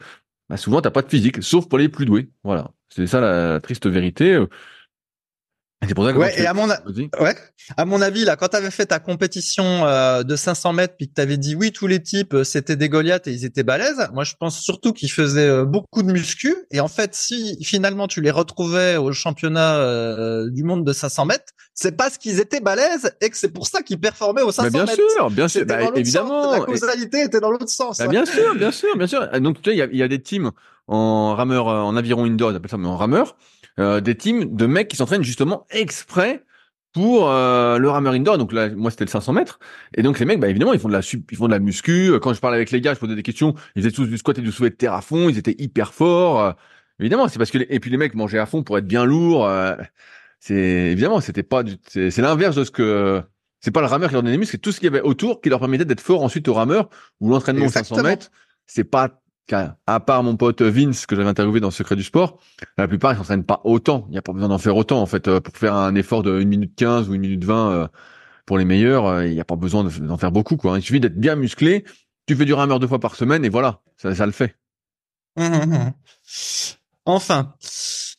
bah, 0.48 0.56
souvent 0.56 0.80
t'as 0.82 0.90
pas 0.90 1.02
de 1.02 1.08
physique, 1.08 1.42
sauf 1.42 1.68
pour 1.68 1.78
les 1.78 1.88
plus 1.88 2.04
doués. 2.04 2.28
Voilà, 2.44 2.70
c'est 2.90 3.06
ça 3.06 3.20
la, 3.20 3.60
triste 3.60 3.86
vérité. 3.86 4.38
Et 5.82 5.88
C'est 5.88 5.94
pour 5.94 6.04
ça 6.06 6.12
que 6.12 6.18
Ouais, 6.18 6.40
et 6.40 6.46
à 6.46 6.54
mon, 6.54 6.70
a- 6.70 6.80
Vas-y. 6.86 7.10
Ouais. 7.20 7.34
À 7.76 7.84
mon 7.84 8.00
avis, 8.00 8.24
là, 8.24 8.36
quand 8.36 8.48
tu 8.48 8.56
avais 8.56 8.70
fait 8.70 8.86
ta 8.86 9.00
compétition 9.00 9.64
euh, 9.84 10.22
de 10.22 10.36
500 10.36 10.72
mètres, 10.72 10.94
puis 10.96 11.08
que 11.08 11.14
tu 11.14 11.20
avais 11.20 11.36
dit 11.36 11.56
oui, 11.56 11.72
tous 11.72 11.88
les 11.88 12.00
types, 12.00 12.34
euh, 12.34 12.44
c'était 12.44 12.76
des 12.76 12.88
Goliaths 12.88 13.26
et 13.26 13.32
ils 13.32 13.44
étaient 13.44 13.64
balèzes, 13.64 14.08
moi, 14.12 14.22
je 14.22 14.34
pense 14.38 14.60
surtout 14.60 14.92
qu'ils 14.92 15.10
faisaient 15.10 15.48
euh, 15.48 15.64
beaucoup 15.64 16.02
de 16.04 16.12
muscu. 16.12 16.54
Et 16.70 16.78
en 16.80 16.86
fait, 16.88 17.14
si 17.16 17.58
finalement 17.64 18.06
tu 18.06 18.20
les 18.20 18.30
retrouvais 18.30 18.96
au 18.96 19.12
championnat 19.12 19.76
euh, 19.78 20.48
du 20.50 20.62
monde 20.62 20.84
de 20.84 20.92
500 20.92 21.24
mètres, 21.26 21.52
c'est 21.74 21.96
parce 21.96 22.16
qu'ils 22.16 22.38
étaient 22.38 22.60
balèzes 22.60 23.12
et 23.20 23.30
que 23.30 23.36
c'est 23.36 23.52
pour 23.52 23.66
ça 23.66 23.82
qu'ils 23.82 23.98
performaient 23.98 24.42
aux 24.42 24.52
500 24.52 24.62
Mais 24.64 24.70
bien 24.70 24.84
mètres. 24.84 25.02
sûr, 25.16 25.30
bien 25.30 25.48
sûr, 25.48 25.60
C'était 25.62 25.74
bah, 25.74 25.80
l'autre 25.80 25.98
évidemment. 25.98 26.42
sens. 26.44 26.52
La 26.52 26.58
Et- 26.62 26.66
causalité 26.66 27.22
était 27.22 27.40
dans 27.40 27.50
l'autre 27.50 27.68
sens. 27.68 27.98
Bah, 27.98 28.06
bien 28.06 28.24
sûr, 28.24 28.54
bien 28.54 28.70
sûr, 28.70 28.96
bien 28.96 29.06
sûr. 29.08 29.26
Donc 29.40 29.60
tu 29.62 29.70
sais, 29.70 29.76
il 29.76 29.78
y 29.78 29.82
a, 29.82 29.86
y 29.86 30.02
a 30.02 30.08
des 30.08 30.20
teams 30.22 30.52
en 30.86 31.34
rameur, 31.34 31.68
euh, 31.68 31.80
en 31.80 31.96
aviron 31.96 32.24
indoor, 32.24 32.50
ils 32.52 32.56
appellent 32.56 32.70
ça, 32.70 32.76
mais 32.76 32.86
en 32.88 32.96
rameur, 32.96 33.36
euh, 33.78 34.00
des 34.00 34.14
teams 34.16 34.54
de 34.54 34.66
mecs 34.66 34.88
qui 34.88 34.96
s'entraînent 34.96 35.22
justement 35.22 35.66
exprès 35.70 36.44
pour 36.92 37.30
euh, 37.30 37.78
le 37.78 37.88
rameur 37.88 38.12
indoor. 38.12 38.36
Donc 38.38 38.52
là, 38.52 38.68
moi 38.68 38.90
c'était 38.90 39.04
le 39.04 39.10
500 39.10 39.32
mètres. 39.32 39.58
Et 39.96 40.02
donc 40.02 40.18
les 40.18 40.26
mecs, 40.26 40.38
bah 40.40 40.48
évidemment, 40.48 40.74
ils 40.74 40.80
font 40.80 40.88
de 40.88 40.92
la 40.92 41.00
ils 41.30 41.36
font 41.36 41.46
de 41.46 41.52
la 41.52 41.58
muscu. 41.58 42.12
Quand 42.20 42.34
je 42.34 42.40
parlais 42.40 42.56
avec 42.56 42.70
les 42.70 42.80
gars, 42.80 42.92
je 42.94 42.98
posais 42.98 43.14
des 43.14 43.22
questions. 43.22 43.54
Ils 43.76 43.82
faisaient 43.82 43.94
tous 43.94 44.06
du 44.06 44.18
squat 44.18 44.38
et 44.38 44.42
du 44.42 44.52
soulevé 44.52 44.70
de 44.70 44.76
terre 44.76 44.92
à 44.92 45.00
fond. 45.00 45.28
Ils 45.30 45.38
étaient 45.38 45.56
hyper 45.58 45.94
forts. 45.94 46.40
Euh, 46.40 46.52
évidemment, 47.00 47.28
c'est 47.28 47.38
parce 47.38 47.50
que 47.50 47.58
les- 47.58 47.66
et 47.70 47.80
puis 47.80 47.90
les 47.90 47.96
mecs 47.96 48.14
mangeaient 48.14 48.38
à 48.38 48.46
fond 48.46 48.62
pour 48.62 48.76
être 48.78 48.86
bien 48.86 49.04
lourds. 49.06 49.46
euh, 49.46 49.74
c'est 50.38 50.54
évidemment, 50.54 51.20
c'était 51.20 51.42
pas 51.44 51.62
du, 51.62 51.76
c'est 51.88 52.10
c'est 52.10 52.20
l'inverse 52.22 52.56
de 52.56 52.64
ce 52.64 52.70
que 52.70 53.22
c'est 53.60 53.70
pas 53.70 53.80
le 53.80 53.86
rameur 53.86 54.08
qui 54.08 54.14
leur 54.14 54.22
donnait 54.22 54.32
des 54.34 54.38
muscles, 54.38 54.52
c'est 54.52 54.58
tout 54.58 54.72
ce 54.72 54.80
qu'il 54.80 54.86
y 54.86 54.88
avait 54.88 55.00
autour 55.00 55.40
qui 55.40 55.48
leur 55.48 55.60
permettait 55.60 55.84
d'être 55.84 56.00
fort 56.00 56.22
ensuite 56.24 56.48
au 56.48 56.54
rameur 56.54 56.90
ou 57.20 57.30
l'entraînement 57.30 57.66
aux 57.66 57.68
500 57.68 57.94
Exactement. 57.94 58.08
mètres. 58.10 58.30
C'est 58.66 58.82
pas 58.84 59.21
à 59.86 60.00
part 60.00 60.22
mon 60.22 60.36
pote 60.36 60.62
Vince 60.62 61.06
que 61.06 61.16
j'avais 61.16 61.28
interviewé 61.28 61.60
dans 61.60 61.70
Secret 61.70 61.96
du 61.96 62.02
Sport, 62.02 62.38
la 62.78 62.88
plupart 62.88 63.12
ils 63.12 63.16
s'entraînent 63.16 63.44
pas 63.44 63.60
autant. 63.64 64.04
Il 64.08 64.12
n'y 64.12 64.18
a 64.18 64.22
pas 64.22 64.32
besoin 64.32 64.48
d'en 64.48 64.58
faire 64.58 64.76
autant 64.76 65.00
en 65.00 65.06
fait 65.06 65.28
euh, 65.28 65.40
pour 65.40 65.56
faire 65.56 65.74
un 65.74 65.94
effort 65.94 66.22
de 66.22 66.32
1 66.32 66.44
minute 66.44 66.74
15 66.76 67.08
ou 67.08 67.14
1 67.14 67.18
minute 67.18 67.44
20 67.44 67.72
euh, 67.72 67.86
pour 68.46 68.58
les 68.58 68.64
meilleurs. 68.64 69.06
Euh, 69.06 69.26
il 69.26 69.34
n'y 69.34 69.40
a 69.40 69.44
pas 69.44 69.56
besoin 69.56 69.84
d'en 69.84 70.16
faire 70.16 70.32
beaucoup 70.32 70.56
quoi. 70.56 70.78
Il 70.78 70.82
suffit 70.82 71.00
d'être 71.00 71.18
bien 71.18 71.36
musclé. 71.36 71.84
Tu 72.26 72.36
fais 72.36 72.44
du 72.44 72.54
rameur 72.54 72.78
deux 72.78 72.86
fois 72.86 73.00
par 73.00 73.16
semaine 73.16 73.44
et 73.44 73.48
voilà, 73.48 73.80
ça, 73.96 74.14
ça 74.14 74.26
le 74.26 74.32
fait. 74.32 74.56
Enfin. 77.04 77.54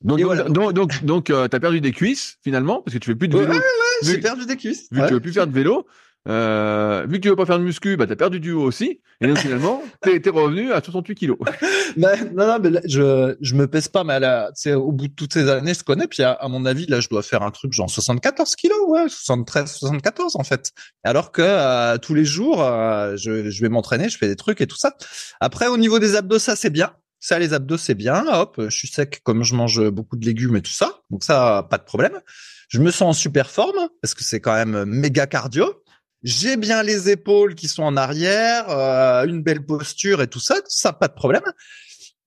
Donc, 0.02 0.20
donc, 0.20 1.06
donc, 1.06 1.26
t'as 1.28 1.60
perdu 1.60 1.80
des 1.80 1.94
cuisses 1.94 2.38
finalement 2.44 2.82
parce 2.82 2.96
que 2.96 3.00
tu 3.00 3.10
fais 3.10 3.16
plus 3.16 3.30
de 3.30 3.38
vélo. 3.38 3.50
Ouais, 3.50 3.58
ouais, 3.58 3.64
j'ai 4.02 4.18
perdu 4.18 4.46
des 4.46 4.58
cuisses. 4.58 4.90
Vu 4.92 5.00
que 5.00 5.08
tu 5.08 5.14
veux 5.14 5.20
plus 5.22 5.32
faire 5.32 5.48
de 5.48 5.54
vélo, 5.54 5.88
euh, 6.30 7.06
vu 7.08 7.18
que 7.18 7.24
tu 7.24 7.30
veux 7.30 7.36
pas 7.36 7.46
faire 7.46 7.60
de 7.60 7.64
muscu, 7.64 7.98
bah 7.98 8.08
t'as 8.08 8.16
perdu 8.16 8.40
du 8.40 8.52
haut 8.52 8.64
aussi. 8.64 9.02
Et 9.20 9.28
donc 9.28 9.40
finalement, 9.40 9.84
t'es 10.02 10.22
es 10.24 10.30
revenu 10.30 10.72
à 10.72 10.82
68 10.82 11.16
kilos. 11.16 11.38
bah, 11.98 12.16
non, 12.34 12.48
non, 12.48 12.60
mais 12.62 12.70
là, 12.70 12.82
je 12.86 13.36
je 13.42 13.56
me 13.56 13.68
pèse 13.68 13.90
pas, 13.90 14.04
mais 14.04 14.20
là, 14.20 14.52
au 14.76 14.92
bout 14.92 15.10
de 15.10 15.14
toutes 15.14 15.34
ces 15.34 15.50
années, 15.50 15.74
je 15.74 15.84
connais. 15.84 16.08
Puis 16.08 16.24
à, 16.24 16.38
mon 16.48 16.66
avis, 16.66 16.86
là, 16.86 17.02
je 17.02 17.10
dois 17.10 17.24
faire 17.24 17.42
un 17.42 17.52
truc 17.52 17.74
genre 17.74 17.90
74 17.90 18.56
kilos, 18.56 18.78
ouais, 18.88 19.10
73, 19.10 19.70
74 19.70 20.36
en 20.38 20.44
fait. 20.44 20.72
Alors 21.04 21.32
que 21.32 21.42
euh, 21.42 21.98
tous 21.98 22.14
les 22.14 22.26
jours, 22.26 22.64
euh, 22.64 23.16
je, 23.18 23.50
je 23.50 23.62
vais 23.62 23.70
m'entraîner, 23.70 24.08
je 24.08 24.18
fais 24.18 24.28
des 24.28 24.38
trucs 24.38 24.62
et 24.62 24.68
tout 24.68 24.78
ça. 24.78 24.96
Après, 25.42 25.68
au 25.68 25.78
niveau 25.78 26.00
des 26.00 26.16
abdos, 26.16 26.40
ça 26.40 26.56
c'est 26.56 26.70
bien. 26.70 26.94
Ça, 27.20 27.40
les 27.40 27.54
abdos, 27.54 27.78
c'est 27.78 27.96
bien. 27.96 28.26
Hop, 28.34 28.56
je 28.60 28.76
suis 28.76 28.90
sec 28.90 29.22
comme 29.24 29.44
je 29.44 29.56
mange 29.56 29.90
beaucoup 29.90 30.18
de 30.18 30.26
légumes 30.26 30.58
et 30.58 30.62
tout 30.62 30.74
ça. 30.74 31.02
Donc 31.10 31.24
ça, 31.24 31.66
pas 31.70 31.78
de 31.78 31.84
problème. 31.84 32.20
Je 32.68 32.80
me 32.80 32.92
sens 32.92 33.02
en 33.02 33.14
super 33.14 33.50
forme 33.50 33.88
parce 34.02 34.14
que 34.14 34.24
c'est 34.24 34.42
quand 34.42 34.56
même 34.56 34.86
méga 34.86 35.28
cardio. 35.28 35.83
J'ai 36.24 36.56
bien 36.56 36.84
les 36.84 37.10
épaules 37.10 37.54
qui 37.54 37.68
sont 37.68 37.84
en 37.84 37.98
arrière, 37.98 38.70
euh, 38.70 39.26
une 39.26 39.44
belle 39.44 39.66
posture 39.66 40.22
et 40.22 40.28
tout 40.28 40.40
ça, 40.40 40.56
ça 40.68 40.94
pas 40.94 41.10
de 41.10 41.14
problème. 41.14 41.44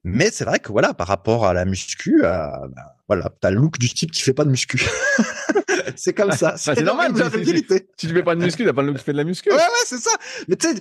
Mais 0.05 0.31
c'est 0.31 0.45
vrai 0.45 0.59
que 0.59 0.71
voilà, 0.71 0.95
par 0.95 1.09
rapport 1.09 1.47
à 1.47 1.55
la 1.55 1.65
muscu, 1.65 2.23
euh, 2.23 2.47
bah, 2.69 2.97
voilà, 3.09 3.31
t'as 3.41 3.51
le 3.51 3.57
look 3.57 3.79
du 3.79 3.89
type 3.89 4.13
qui 4.13 4.23
fait 4.23 4.35
pas 4.35 4.45
de 4.45 4.51
muscu. 4.51 4.87
c'est 5.97 6.13
comme 6.13 6.33
ça. 6.33 6.55
Ah, 6.55 6.57
c'est 6.57 6.83
normal. 6.83 7.13
Si 7.17 7.65
tu 7.97 8.09
fais 8.09 8.23
pas 8.23 8.35
de 8.35 8.43
muscu, 8.43 8.65
t'as 8.65 8.73
pas 8.73 8.83
le 8.83 8.93
qui 8.95 9.05
fait 9.05 9.13
de 9.13 9.17
la 9.17 9.25
muscu. 9.25 9.51
Ouais, 9.51 9.57
ouais, 9.57 9.85
c'est 9.85 9.99
ça. 9.99 10.11
Mais 10.49 10.57
tu 10.57 10.69
sais, 10.69 10.75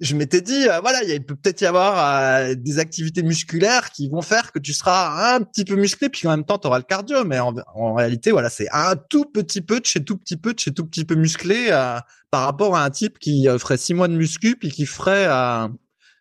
je 0.00 0.16
m'étais 0.16 0.40
dit, 0.40 0.68
euh, 0.68 0.80
voilà, 0.80 1.02
il 1.04 1.24
peut 1.24 1.36
peut-être 1.36 1.60
y 1.60 1.66
avoir 1.66 1.98
euh, 1.98 2.54
des 2.54 2.78
activités 2.78 3.22
musculaires 3.22 3.90
qui 3.90 4.08
vont 4.08 4.22
faire 4.22 4.52
que 4.52 4.58
tu 4.58 4.72
seras 4.72 5.34
un 5.34 5.42
petit 5.42 5.64
peu 5.64 5.76
musclé, 5.76 6.08
puis 6.08 6.26
en 6.28 6.30
même 6.30 6.44
temps, 6.44 6.58
tu 6.58 6.66
auras 6.66 6.78
le 6.78 6.84
cardio. 6.84 7.24
Mais 7.24 7.38
en, 7.38 7.94
réalité, 7.94 8.30
voilà, 8.30 8.50
c'est 8.50 8.68
un 8.72 8.96
tout 8.96 9.24
petit 9.24 9.60
peu 9.60 9.80
de 9.80 9.86
chez 9.86 10.04
tout 10.04 10.16
petit 10.16 10.36
peu 10.36 10.54
de 10.54 10.58
chez 10.58 10.72
tout 10.72 10.86
petit 10.86 11.04
peu 11.04 11.14
musclé 11.14 11.68
euh, 11.70 11.98
par 12.30 12.42
rapport 12.42 12.76
à 12.76 12.84
un 12.84 12.90
type 12.90 13.18
qui 13.18 13.46
ferait 13.58 13.76
six 13.76 13.94
mois 13.94 14.08
de 14.08 14.14
muscu, 14.14 14.56
puis 14.56 14.70
qui 14.70 14.86
ferait 14.86 15.26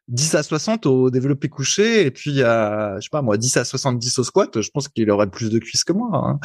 10 0.09 0.35
à 0.35 0.43
60 0.43 0.85
au 0.85 1.09
développé 1.09 1.49
couché 1.49 2.05
et 2.05 2.11
puis 2.11 2.43
à, 2.43 2.95
je 2.97 3.05
sais 3.05 3.09
pas 3.11 3.21
moi 3.21 3.37
10 3.37 3.57
à 3.57 3.65
70 3.65 4.19
au 4.19 4.23
squat, 4.23 4.61
je 4.61 4.69
pense 4.69 4.87
qu'il 4.87 5.09
aurait 5.11 5.29
plus 5.29 5.49
de 5.49 5.59
cuisses 5.59 5.83
que 5.83 5.93
moi. 5.93 6.09
Hein. 6.13 6.39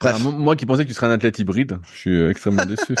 Bref. 0.00 0.22
moi 0.22 0.56
qui 0.56 0.66
pensais 0.66 0.84
que 0.84 0.88
tu 0.88 0.94
serais 0.94 1.08
un 1.08 1.12
athlète 1.12 1.38
hybride, 1.38 1.78
je 1.92 1.98
suis 1.98 2.22
extrêmement 2.22 2.64
déçu. 2.66 2.94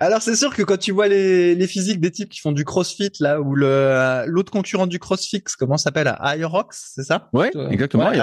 Alors 0.00 0.22
c'est 0.22 0.36
sûr 0.36 0.54
que 0.54 0.62
quand 0.62 0.76
tu 0.76 0.92
vois 0.92 1.08
les, 1.08 1.54
les 1.54 1.66
physiques 1.66 2.00
des 2.00 2.10
types 2.10 2.28
qui 2.28 2.40
font 2.40 2.52
du 2.52 2.64
CrossFit 2.64 3.10
là 3.20 3.40
ou 3.40 3.54
le 3.54 4.24
l'autre 4.26 4.52
concurrent 4.52 4.86
du 4.86 4.98
CrossFit, 4.98 5.42
comment 5.58 5.76
s'appelle 5.76 6.14
Aerox, 6.20 6.92
c'est 6.94 7.04
ça? 7.04 7.28
Ouais, 7.32 7.50
exactement. 7.70 8.08
Ouais, 8.08 8.18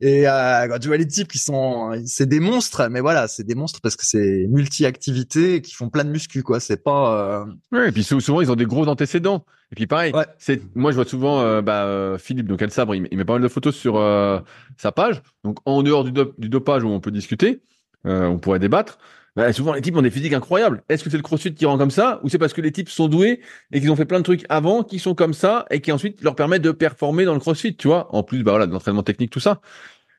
Et 0.00 0.28
euh, 0.28 0.68
quand 0.68 0.78
tu 0.78 0.88
vois 0.88 0.96
les 0.96 1.06
types 1.06 1.28
qui 1.28 1.38
sont, 1.38 2.00
c'est 2.06 2.28
des 2.28 2.40
monstres, 2.40 2.88
mais 2.90 3.00
voilà, 3.00 3.28
c'est 3.28 3.44
des 3.44 3.54
monstres 3.54 3.80
parce 3.82 3.96
que 3.96 4.06
c'est 4.06 4.46
multi-activités 4.48 5.62
qui 5.62 5.74
font 5.74 5.88
plein 5.88 6.04
de 6.04 6.10
muscu, 6.10 6.42
quoi. 6.42 6.60
C'est 6.60 6.82
pas. 6.82 7.42
Euh... 7.42 7.44
Ouais, 7.72 7.88
et 7.88 7.92
puis 7.92 8.04
souvent 8.04 8.40
ils 8.40 8.50
ont 8.50 8.56
des 8.56 8.66
gros 8.66 8.86
antécédents. 8.86 9.44
Et 9.72 9.74
puis 9.74 9.86
pareil, 9.88 10.12
c'est 10.38 10.62
moi 10.76 10.92
je 10.92 10.96
vois 10.96 11.04
souvent 11.04 11.40
euh, 11.40 11.60
bah, 11.60 11.84
euh, 11.84 12.16
Philippe 12.16 12.46
donc 12.46 12.62
Sabre, 12.70 12.94
il, 12.94 13.08
il, 13.10 13.18
met 13.18 13.24
pas 13.24 13.32
mal 13.32 13.42
de 13.42 13.48
photos 13.48 13.74
sur 13.74 13.96
euh, 13.96 14.38
sa 14.76 14.92
page. 14.92 15.20
Donc 15.42 15.58
en 15.64 15.82
dehors 15.82 16.04
du, 16.04 16.12
du, 16.12 16.48
dopage 16.48 16.84
où 16.84 16.88
on 16.88 17.00
peut 17.00 17.10
discuter, 17.10 17.60
on 18.04 18.38
pourrait 18.38 18.60
débattre. 18.60 18.98
Bah, 19.36 19.52
souvent 19.52 19.72
les 19.72 19.80
types 19.80 19.96
ont 19.96 20.02
des 20.02 20.10
physiques 20.10 20.32
incroyables. 20.32 20.82
Est-ce 20.88 21.02
que 21.02 21.10
c'est 21.10 21.16
le 21.16 21.22
CrossFit 21.22 21.54
qui 21.54 21.66
rend 21.66 21.76
comme 21.76 21.90
ça 21.90 22.20
ou 22.22 22.28
c'est 22.28 22.38
parce 22.38 22.52
que 22.52 22.60
les 22.60 22.70
types 22.70 22.88
sont 22.88 23.08
doués 23.08 23.40
et 23.72 23.80
qu'ils 23.80 23.90
ont 23.90 23.96
fait 23.96 24.04
plein 24.04 24.18
de 24.18 24.24
trucs 24.24 24.44
avant 24.48 24.84
qui 24.84 24.98
sont 25.00 25.14
comme 25.14 25.34
ça 25.34 25.66
et 25.70 25.80
qui 25.80 25.90
ensuite 25.90 26.22
leur 26.22 26.36
permettent 26.36 26.62
de 26.62 26.70
performer 26.70 27.24
dans 27.24 27.34
le 27.34 27.40
CrossFit, 27.40 27.76
tu 27.76 27.88
vois? 27.88 28.14
En 28.14 28.22
plus 28.22 28.44
bah 28.44 28.52
voilà, 28.52 28.66
de 28.66 28.72
l'entraînement 28.72 29.02
technique 29.02 29.30
tout 29.30 29.40
ça. 29.40 29.60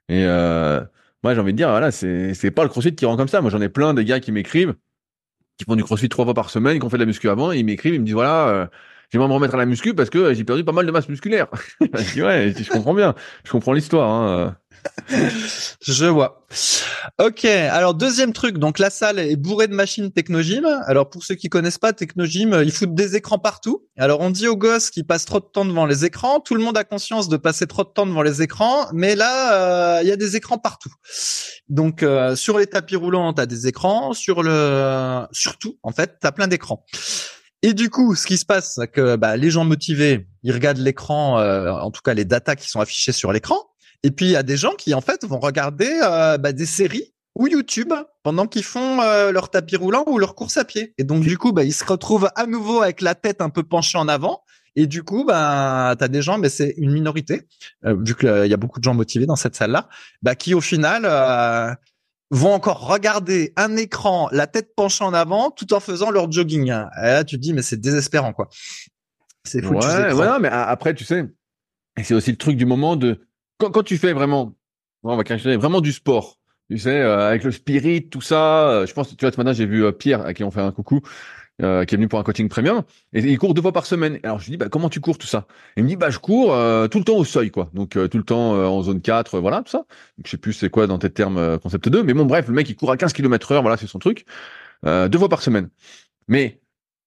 Et 0.10 0.26
moi 0.26 1.34
j'ai 1.34 1.40
envie 1.40 1.54
de 1.54 1.58
dire 1.58 1.70
voilà, 1.70 1.92
c'est 1.92 2.52
pas 2.52 2.64
le 2.64 2.70
CrossFit 2.70 2.96
qui 2.96 3.06
rend 3.06 3.18
comme 3.18 3.30
ça. 3.30 3.42
Moi 3.42 3.50
j'en 3.52 3.62
ai 3.62 3.70
plein 3.70 3.94
des 3.94 4.06
gars 4.06 4.20
qui 4.20 4.32
m'écrivent 4.32 4.76
qui 5.58 5.66
font 5.66 5.76
du 5.76 5.84
CrossFit 5.84 6.10
trois 6.10 6.26
fois 6.26 6.34
par 6.34 6.50
semaine, 6.50 6.80
qui 6.80 6.86
ont 6.86 6.90
fait 6.90 6.98
de 6.98 7.04
la 7.04 7.06
muscu 7.06 7.30
avant, 7.30 7.52
et 7.52 7.60
ils 7.60 7.66
m'écrivent, 7.66 7.94
ils 7.94 8.02
me 8.02 8.06
disent 8.06 8.14
voilà, 8.14 8.70
j'aimerais 9.12 9.28
me 9.28 9.34
remettre 9.34 9.56
à 9.56 9.58
la 9.58 9.66
muscu 9.66 9.94
parce 9.94 10.10
que 10.10 10.34
j'ai 10.34 10.44
perdu 10.44 10.64
pas 10.64 10.72
mal 10.72 10.86
de 10.86 10.92
masse 10.92 11.10
musculaire. 11.10 11.48
je 11.82 12.14
dis, 12.14 12.24
ouais, 12.24 12.54
je 12.58 12.70
comprends 12.70 12.94
bien, 12.94 13.16
je 13.44 13.52
comprends 13.52 13.74
l'histoire. 13.74 14.10
Hein. 14.10 14.56
je 15.82 16.06
vois. 16.06 16.46
Ok, 17.20 17.46
alors 17.46 17.94
deuxième 17.94 18.34
truc, 18.34 18.58
donc 18.58 18.80
la 18.80 18.90
salle 18.90 19.20
est 19.20 19.36
bourrée 19.36 19.68
de 19.68 19.74
machines 19.74 20.12
Technogym. 20.12 20.66
Alors 20.86 21.10
pour 21.10 21.24
ceux 21.24 21.36
qui 21.36 21.50
connaissent 21.50 21.78
pas 21.78 21.94
Technogym, 21.94 22.62
ils 22.64 22.72
foutent 22.72 22.94
des 22.94 23.16
écrans 23.16 23.40
partout. 23.40 23.86
Alors 23.98 24.22
on 24.22 24.30
dit 24.30 24.48
aux 24.48 24.58
gosses 24.58 24.90
qui 24.90 25.04
passent 25.04 25.26
trop 25.26 25.40
de 25.40 25.46
temps 25.46 25.66
devant 25.66 25.86
les 25.86 26.06
écrans, 26.06 26.40
tout 26.40 26.56
le 26.56 26.64
monde 26.64 26.78
a 26.78 26.84
conscience 26.84 27.30
de 27.30 27.38
passer 27.38 27.68
trop 27.68 27.84
de 27.84 27.90
temps 27.90 28.06
devant 28.06 28.22
les 28.22 28.42
écrans, 28.42 28.88
mais 28.94 29.16
là 29.16 29.98
euh, 29.98 30.04
il 30.04 30.08
y 30.08 30.12
a 30.12 30.18
des 30.18 30.36
écrans 30.36 30.58
partout. 30.58 30.94
Donc 31.70 32.04
euh, 32.04 32.36
sur 32.36 32.60
les 32.60 32.68
tapis 32.68 32.96
roulants, 32.96 33.34
tu 33.34 33.42
as 33.42 33.46
des 33.46 33.68
écrans, 33.68 34.14
sur 34.14 34.44
le 34.44 35.26
surtout 35.32 35.78
en 35.84 35.92
fait, 35.92 36.18
tu 36.22 36.28
as 36.28 36.32
plein 36.32 36.48
d'écrans. 36.48 36.86
Et 37.66 37.74
du 37.74 37.90
coup, 37.90 38.14
ce 38.14 38.28
qui 38.28 38.38
se 38.38 38.46
passe, 38.46 38.76
c'est 38.76 38.88
que 38.88 39.16
bah, 39.16 39.38
les 39.38 39.50
gens 39.50 39.66
motivés, 39.66 40.28
ils 40.44 40.52
regardent 40.52 40.78
l'écran, 40.78 41.40
euh, 41.40 41.72
en 41.72 41.90
tout 41.90 42.02
cas 42.04 42.14
les 42.14 42.24
datas 42.24 42.56
qui 42.56 42.70
sont 42.70 42.80
affichées 42.80 43.12
sur 43.12 43.32
l'écran. 43.32 43.58
Et 44.04 44.12
puis 44.12 44.28
il 44.28 44.32
y 44.34 44.36
a 44.36 44.44
des 44.44 44.56
gens 44.56 44.74
qui 44.78 44.94
en 44.94 45.02
fait 45.02 45.26
vont 45.26 45.40
regarder 45.40 45.90
euh, 46.04 46.38
bah, 46.38 46.52
des 46.52 46.68
séries 46.68 47.16
ou 47.34 47.48
YouTube 47.48 47.92
pendant 48.22 48.46
qu'ils 48.46 48.64
font 48.64 49.02
euh, 49.02 49.32
leur 49.32 49.50
tapis 49.50 49.78
roulant 49.78 50.04
ou 50.06 50.20
leur 50.20 50.36
course 50.36 50.58
à 50.58 50.64
pied. 50.64 50.94
Et 51.00 51.04
donc 51.04 51.24
du 51.24 51.40
coup, 51.40 51.54
bah, 51.54 51.64
ils 51.64 51.74
se 51.74 51.84
retrouvent 51.84 52.30
à 52.36 52.46
nouveau 52.46 52.84
avec 52.84 53.02
la 53.02 53.16
tête 53.16 53.42
un 53.42 53.50
peu 53.50 53.64
penchée 53.64 53.98
en 53.98 54.08
avant. 54.10 54.44
Et 54.76 54.86
du 54.86 55.02
coup, 55.02 55.26
bah, 55.26 55.96
tu 55.98 56.04
as 56.04 56.08
des 56.08 56.22
gens, 56.22 56.38
mais 56.38 56.50
c'est 56.50 56.76
une 56.78 56.92
minorité, 56.92 57.48
vu 57.82 58.14
qu'il 58.14 58.46
y 58.46 58.54
a 58.54 58.58
beaucoup 58.58 58.78
de 58.78 58.84
gens 58.84 58.94
motivés 58.94 59.26
dans 59.26 59.38
cette 59.38 59.56
salle-là, 59.56 59.90
bah, 60.22 60.36
qui 60.36 60.54
au 60.54 60.62
final 60.62 61.08
vont 62.32 62.54
encore 62.54 62.88
regarder 62.88 63.54
un 63.56 63.78
écran, 63.78 64.30
la 64.32 64.48
tête 64.48 64.76
penchée 64.76 65.04
en 65.04 65.14
avant, 65.14 65.52
tout 65.52 65.74
en 65.74 65.80
faisant 65.80 66.12
leur 66.12 66.32
jogging. 66.32 66.68
Et 66.68 67.06
là, 67.06 67.24
tu 67.24 67.36
te 67.36 67.42
dis, 67.42 67.54
mais 67.54 67.62
c'est 67.62 67.80
désespérant, 67.80 68.34
quoi. 68.34 68.50
C'est 69.44 69.62
fou. 69.62 69.76
Ouais, 69.76 70.14
ouais, 70.14 70.40
mais 70.40 70.50
après, 70.50 70.96
tu 70.96 71.06
sais, 71.06 71.26
c'est 72.04 72.16
aussi 72.16 72.32
le 72.32 72.38
truc 72.38 72.58
du 72.58 72.66
moment 72.66 72.96
de 72.96 73.28
quand, 73.60 73.72
quand 73.72 73.84
tu 73.84 73.98
fais 73.98 74.14
vraiment, 74.14 74.56
on 75.04 75.16
va 75.16 75.24
vraiment 75.58 75.82
du 75.82 75.94
sport. 75.94 76.40
Tu 76.70 76.80
sais, 76.80 77.00
euh, 77.00 77.28
avec 77.28 77.44
le 77.44 77.52
spirit, 77.52 78.10
tout 78.10 78.22
ça. 78.22 78.70
Euh, 78.70 78.86
je 78.88 78.94
pense, 78.94 79.16
tu 79.16 79.24
vois, 79.24 79.32
ce 79.32 79.38
matin, 79.38 79.54
j'ai 79.54 79.68
vu 79.68 79.86
euh, 79.86 79.92
Pierre, 79.92 80.26
à 80.26 80.34
qui 80.34 80.44
on 80.44 80.50
fait 80.50 80.62
un 80.62 80.72
coucou. 80.72 81.02
Euh, 81.64 81.86
qui 81.86 81.96
est 81.96 81.98
venu 81.98 82.10
pour 82.10 82.20
un 82.20 82.24
coaching 82.24 82.50
premium 82.50 82.82
et 83.14 83.20
il 83.20 83.38
court 83.38 83.54
deux 83.54 83.62
fois 83.62 83.72
par 83.72 83.86
semaine. 83.86 84.20
Alors 84.24 84.40
je 84.40 84.46
lui 84.46 84.52
dis 84.52 84.58
bah 84.58 84.68
comment 84.68 84.90
tu 84.90 85.00
cours 85.00 85.18
tout 85.18 85.26
ça? 85.26 85.48
Il 85.78 85.86
me 85.86 85.88
dit 85.88 85.96
bah 85.96 86.10
je 86.10 86.20
cours 86.20 86.54
euh, 86.54 86.90
tout 86.90 86.98
le 86.98 87.06
temps 87.06 87.16
au 87.16 87.24
seuil 87.24 87.50
quoi. 87.50 87.70
Donc 87.74 87.96
euh, 87.96 88.10
tout 88.10 88.18
le 88.18 88.26
temps 88.26 88.52
en 88.52 88.82
zone 88.82 89.00
4 89.00 89.40
voilà 89.40 89.62
tout 89.62 89.72
ça. 89.72 89.78
Donc, 89.78 90.26
je 90.26 90.32
sais 90.32 90.38
plus 90.38 90.52
c'est 90.52 90.70
quoi 90.70 90.86
dans 90.86 90.98
tes 90.98 91.10
termes 91.10 91.58
concept 91.60 91.88
2 91.88 92.04
mais 92.04 92.14
bon 92.14 92.26
bref, 92.26 92.50
le 92.50 92.54
mec 92.54 92.70
il 92.70 92.76
court 92.76 92.92
à 92.92 92.98
15 92.98 93.14
km 93.14 93.54
heure, 93.54 93.62
voilà, 93.62 93.78
c'est 93.78 93.88
son 93.88 94.00
truc. 94.00 94.26
deux 94.84 95.18
fois 95.18 95.30
par 95.30 95.42
semaine. 95.42 95.70
Mais 96.28 96.60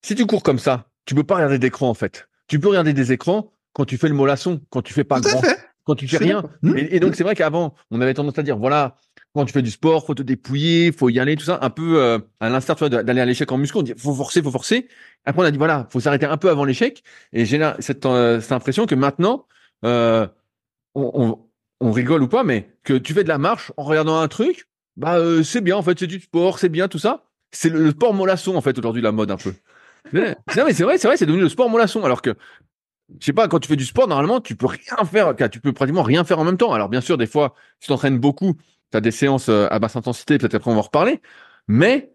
si 0.03 0.15
tu 0.15 0.25
cours 0.25 0.43
comme 0.43 0.59
ça, 0.59 0.87
tu 1.05 1.15
peux 1.15 1.25
pas 1.25 1.35
regarder 1.35 1.59
d'écran 1.59 1.91
en 1.91 1.95
fait. 1.95 2.27
Tu 2.47 2.59
peux 2.59 2.69
regarder 2.69 2.95
des 2.95 3.13
écrans 3.13 3.53
quand 3.75 3.85
tu 3.85 3.99
fais 3.99 4.09
le 4.09 4.15
mollasson, 4.15 4.63
quand 4.71 4.81
tu 4.81 4.95
fais 4.95 5.05
pas 5.05 5.21
grand, 5.21 5.43
quand 5.85 5.95
tu 5.95 6.09
fais 6.09 6.17
rien. 6.17 6.43
Et, 6.75 6.97
et, 6.97 7.01
donc 7.01 7.17
c'est 7.17 7.23
vrai 7.25 7.35
qu'avant, 7.35 7.75
on 7.91 8.01
avait 8.01 8.15
tendance 8.15 8.39
à 8.39 8.43
dire 8.43 8.57
voilà, 8.57 8.97
quand 9.35 9.45
tu 9.45 9.53
fais 9.53 9.63
du 9.63 9.71
sport, 9.71 10.05
faut 10.07 10.15
te 10.15 10.23
dépouiller, 10.23 10.93
faut 10.93 11.09
y 11.09 11.19
aller, 11.21 11.37
tout 11.37 11.45
ça, 11.45 11.59
un 11.63 11.71
peu 11.71 12.01
euh, 12.03 12.19
à 12.41 12.49
l'instar 12.49 12.77
d'aller 12.89 13.21
à 13.21 13.25
l'échec 13.25 13.51
en 13.53 13.59
muscu, 13.59 13.79
on 13.79 13.83
dit 13.83 13.95
faut 13.97 14.15
forcer, 14.15 14.43
faut 14.43 14.51
forcer. 14.51 14.89
Après 15.25 15.43
on 15.43 15.45
a 15.45 15.51
dit 15.51 15.59
voilà, 15.59 15.87
faut 15.91 16.01
s'arrêter 16.01 16.27
un 16.27 16.37
peu 16.37 16.51
avant 16.51 16.65
l'échec. 16.65 17.03
Et 17.33 17.45
j'ai 17.45 17.61
cette, 17.81 18.05
euh, 18.07 18.41
cette 18.41 18.53
impression 18.53 18.87
que 18.87 18.95
maintenant, 18.95 19.47
euh, 19.85 20.27
on, 20.95 21.39
rigole 21.81 22.23
ou 22.23 22.29
pas, 22.29 22.43
mais 22.43 22.71
que 22.83 22.95
tu 22.95 23.13
fais 23.13 23.23
de 23.23 23.29
la 23.29 23.39
marche 23.39 23.73
en 23.77 23.85
regardant 23.85 24.19
un 24.19 24.29
truc, 24.29 24.69
bah 24.97 25.19
c'est 25.45 25.61
bien 25.61 25.77
en 25.77 25.83
fait, 25.83 25.99
c'est 25.99 26.07
du 26.07 26.21
sport, 26.21 26.59
c'est 26.59 26.69
bien 26.69 26.89
tout 26.89 26.99
ça. 26.99 27.25
C'est 27.53 27.71
le, 27.71 27.91
sport 27.91 28.15
mollasson 28.15 28.57
en 28.57 28.61
fait 28.61 28.77
aujourd'hui 28.79 29.03
la 29.03 29.13
mode 29.13 29.31
un 29.31 29.37
peu. 29.37 29.55
non 30.13 30.35
mais 30.67 30.73
c'est 30.73 30.83
vrai, 30.83 30.99
c'est 30.99 31.07
vrai, 31.07 31.17
c'est 31.17 31.27
devenu 31.27 31.43
le 31.43 31.49
sport 31.49 31.71
mollasson 31.71 32.03
alors 32.05 32.23
que 32.23 32.35
je 33.21 33.25
sais 33.25 33.33
pas, 33.33 33.49
quand 33.49 33.59
tu 33.59 33.69
fais 33.69 33.77
du 33.77 33.87
sport, 33.87 34.07
normalement, 34.07 34.41
tu 34.41 34.55
peux 34.55 34.67
rien 34.67 35.05
faire, 35.11 35.35
tu 35.51 35.61
peux 35.61 35.73
pratiquement 35.73 36.03
rien 36.03 36.25
faire 36.25 36.39
en 36.39 36.45
même 36.45 36.59
temps. 36.59 36.73
Alors, 36.73 36.89
bien 36.89 37.01
sûr, 37.01 37.17
des 37.17 37.27
fois, 37.27 37.55
tu 37.81 37.89
t'entraînes 37.89 38.19
beaucoup, 38.19 38.55
tu 38.91 38.97
as 38.97 39.01
des 39.01 39.11
séances 39.11 39.49
euh, 39.49 39.67
à 39.71 39.79
basse 39.79 39.97
intensité, 39.97 40.39
peut-être 40.39 40.55
après 40.55 40.71
on 40.71 40.75
va 40.75 40.81
en 40.81 40.83
reparler, 40.83 41.21
mais 41.67 42.13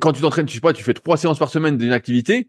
quand 0.00 0.12
tu 0.12 0.22
t'entraînes, 0.22 0.46
tu 0.46 0.54
sais 0.54 0.60
pas, 0.60 0.72
tu 0.72 0.82
fais 0.82 0.94
trois 0.94 1.16
séances 1.16 1.38
par 1.38 1.50
semaine 1.50 1.76
d'une 1.76 1.92
activité, 1.92 2.48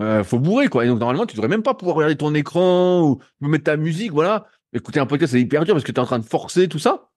euh, 0.00 0.24
faut 0.24 0.38
bourrer 0.38 0.68
quoi. 0.68 0.84
Et 0.84 0.88
donc 0.88 0.98
normalement, 0.98 1.26
tu 1.26 1.34
devrais 1.34 1.48
même 1.48 1.62
pas 1.62 1.74
pouvoir 1.74 1.96
regarder 1.96 2.16
ton 2.16 2.34
écran 2.34 3.02
ou 3.02 3.20
mettre 3.40 3.64
ta 3.64 3.76
musique, 3.76 4.12
voilà. 4.12 4.46
Écouter 4.72 5.00
un 5.00 5.06
podcast, 5.06 5.32
c'est 5.32 5.40
hyper 5.40 5.64
dur 5.64 5.74
parce 5.74 5.84
que 5.84 5.92
tu 5.92 5.96
es 5.96 6.00
en 6.00 6.06
train 6.06 6.18
de 6.18 6.24
forcer 6.24 6.68
tout 6.68 6.78
ça. 6.78 7.10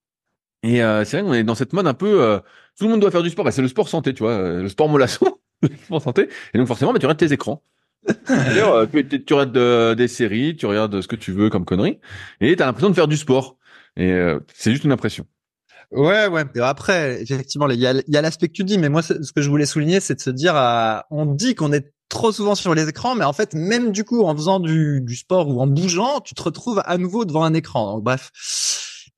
Et 0.63 0.82
euh, 0.84 1.04
c'est 1.04 1.19
vrai 1.19 1.28
qu'on 1.28 1.34
est 1.34 1.43
dans 1.43 1.56
cette 1.56 1.74
mode 1.74 1.88
un 1.88 1.93
peu, 1.93 2.24
euh, 2.24 2.39
tout 2.78 2.86
le 2.86 2.89
monde 2.89 3.02
doit 3.02 3.12
faire 3.12 3.24
du 3.24 3.30
sport. 3.30 3.46
Bah, 3.46 3.52
c'est 3.52 3.62
le 3.62 3.67
sport 3.67 3.89
santé, 3.89 4.13
tu 4.13 4.24
vois, 4.24 4.62
le 4.62 4.69
sport 4.69 4.89
mollasson, 4.89 5.38
le 5.62 5.69
sport 5.69 6.02
santé. 6.02 6.30
Et 6.54 6.58
donc 6.58 6.67
forcément, 6.67 6.93
bah, 6.93 7.00
tu 7.00 7.06
regardes 7.06 7.19
tes 7.19 7.32
écrans. 7.32 7.62
D'ailleurs, 8.28 8.89
tu, 8.89 9.24
tu 9.24 9.34
regardes 9.34 9.96
des 9.96 10.08
séries, 10.08 10.58
tu 10.58 10.65
regardes 10.65 11.00
ce 11.00 11.08
que 11.08 11.15
tu 11.15 11.32
veux 11.32 11.50
comme 11.50 11.63
conneries, 11.63 12.00
et 12.41 12.54
t'as 12.56 12.65
l'impression 12.65 12.89
de 12.89 12.96
faire 12.96 13.08
du 13.08 13.15
sport. 13.15 13.58
Et 13.98 14.12
euh, 14.12 14.40
c'est 14.54 14.72
juste 14.72 14.84
une 14.84 14.92
impression. 14.92 15.26
Ouais, 15.92 16.28
ouais. 16.28 16.44
Et 16.56 16.60
après, 16.60 17.22
effectivement, 17.22 17.70
il 17.70 17.80
y 17.80 17.86
a, 17.86 17.94
y 18.08 18.18
a 18.18 18.22
l'aspect 18.22 18.48
que 18.48 18.54
tu 18.54 18.64
dis, 18.64 18.78
mais 18.78 18.90
moi, 18.90 19.02
ce 19.04 19.32
que 19.32 19.42
je 19.42 19.50
voulais 19.50 19.66
souligner, 19.66 20.00
c'est 20.00 20.16
de 20.16 20.22
se 20.22 20.32
dire, 20.32 20.56
euh, 20.56 20.98
on 21.12 21.26
dit 21.26 21.54
qu'on 21.54 21.72
est 21.72 21.94
trop 22.10 22.32
souvent 22.32 22.56
sur 22.56 22.74
les 22.74 22.88
écrans, 22.88 23.16
mais 23.16 23.26
en 23.26 23.34
fait, 23.34 23.54
même 23.54 23.92
du 23.92 24.04
coup, 24.04 24.24
en 24.24 24.36
faisant 24.36 24.60
du, 24.60 25.02
du 25.02 25.16
sport 25.16 25.48
ou 25.50 25.62
en 25.62 25.68
bougeant, 25.68 26.22
tu 26.22 26.34
te 26.34 26.42
retrouves 26.42 26.82
à 26.86 26.98
nouveau 26.98 27.26
devant 27.26 27.44
un 27.44 27.54
écran. 27.54 27.96
Donc, 27.96 28.04
bref. 28.04 28.32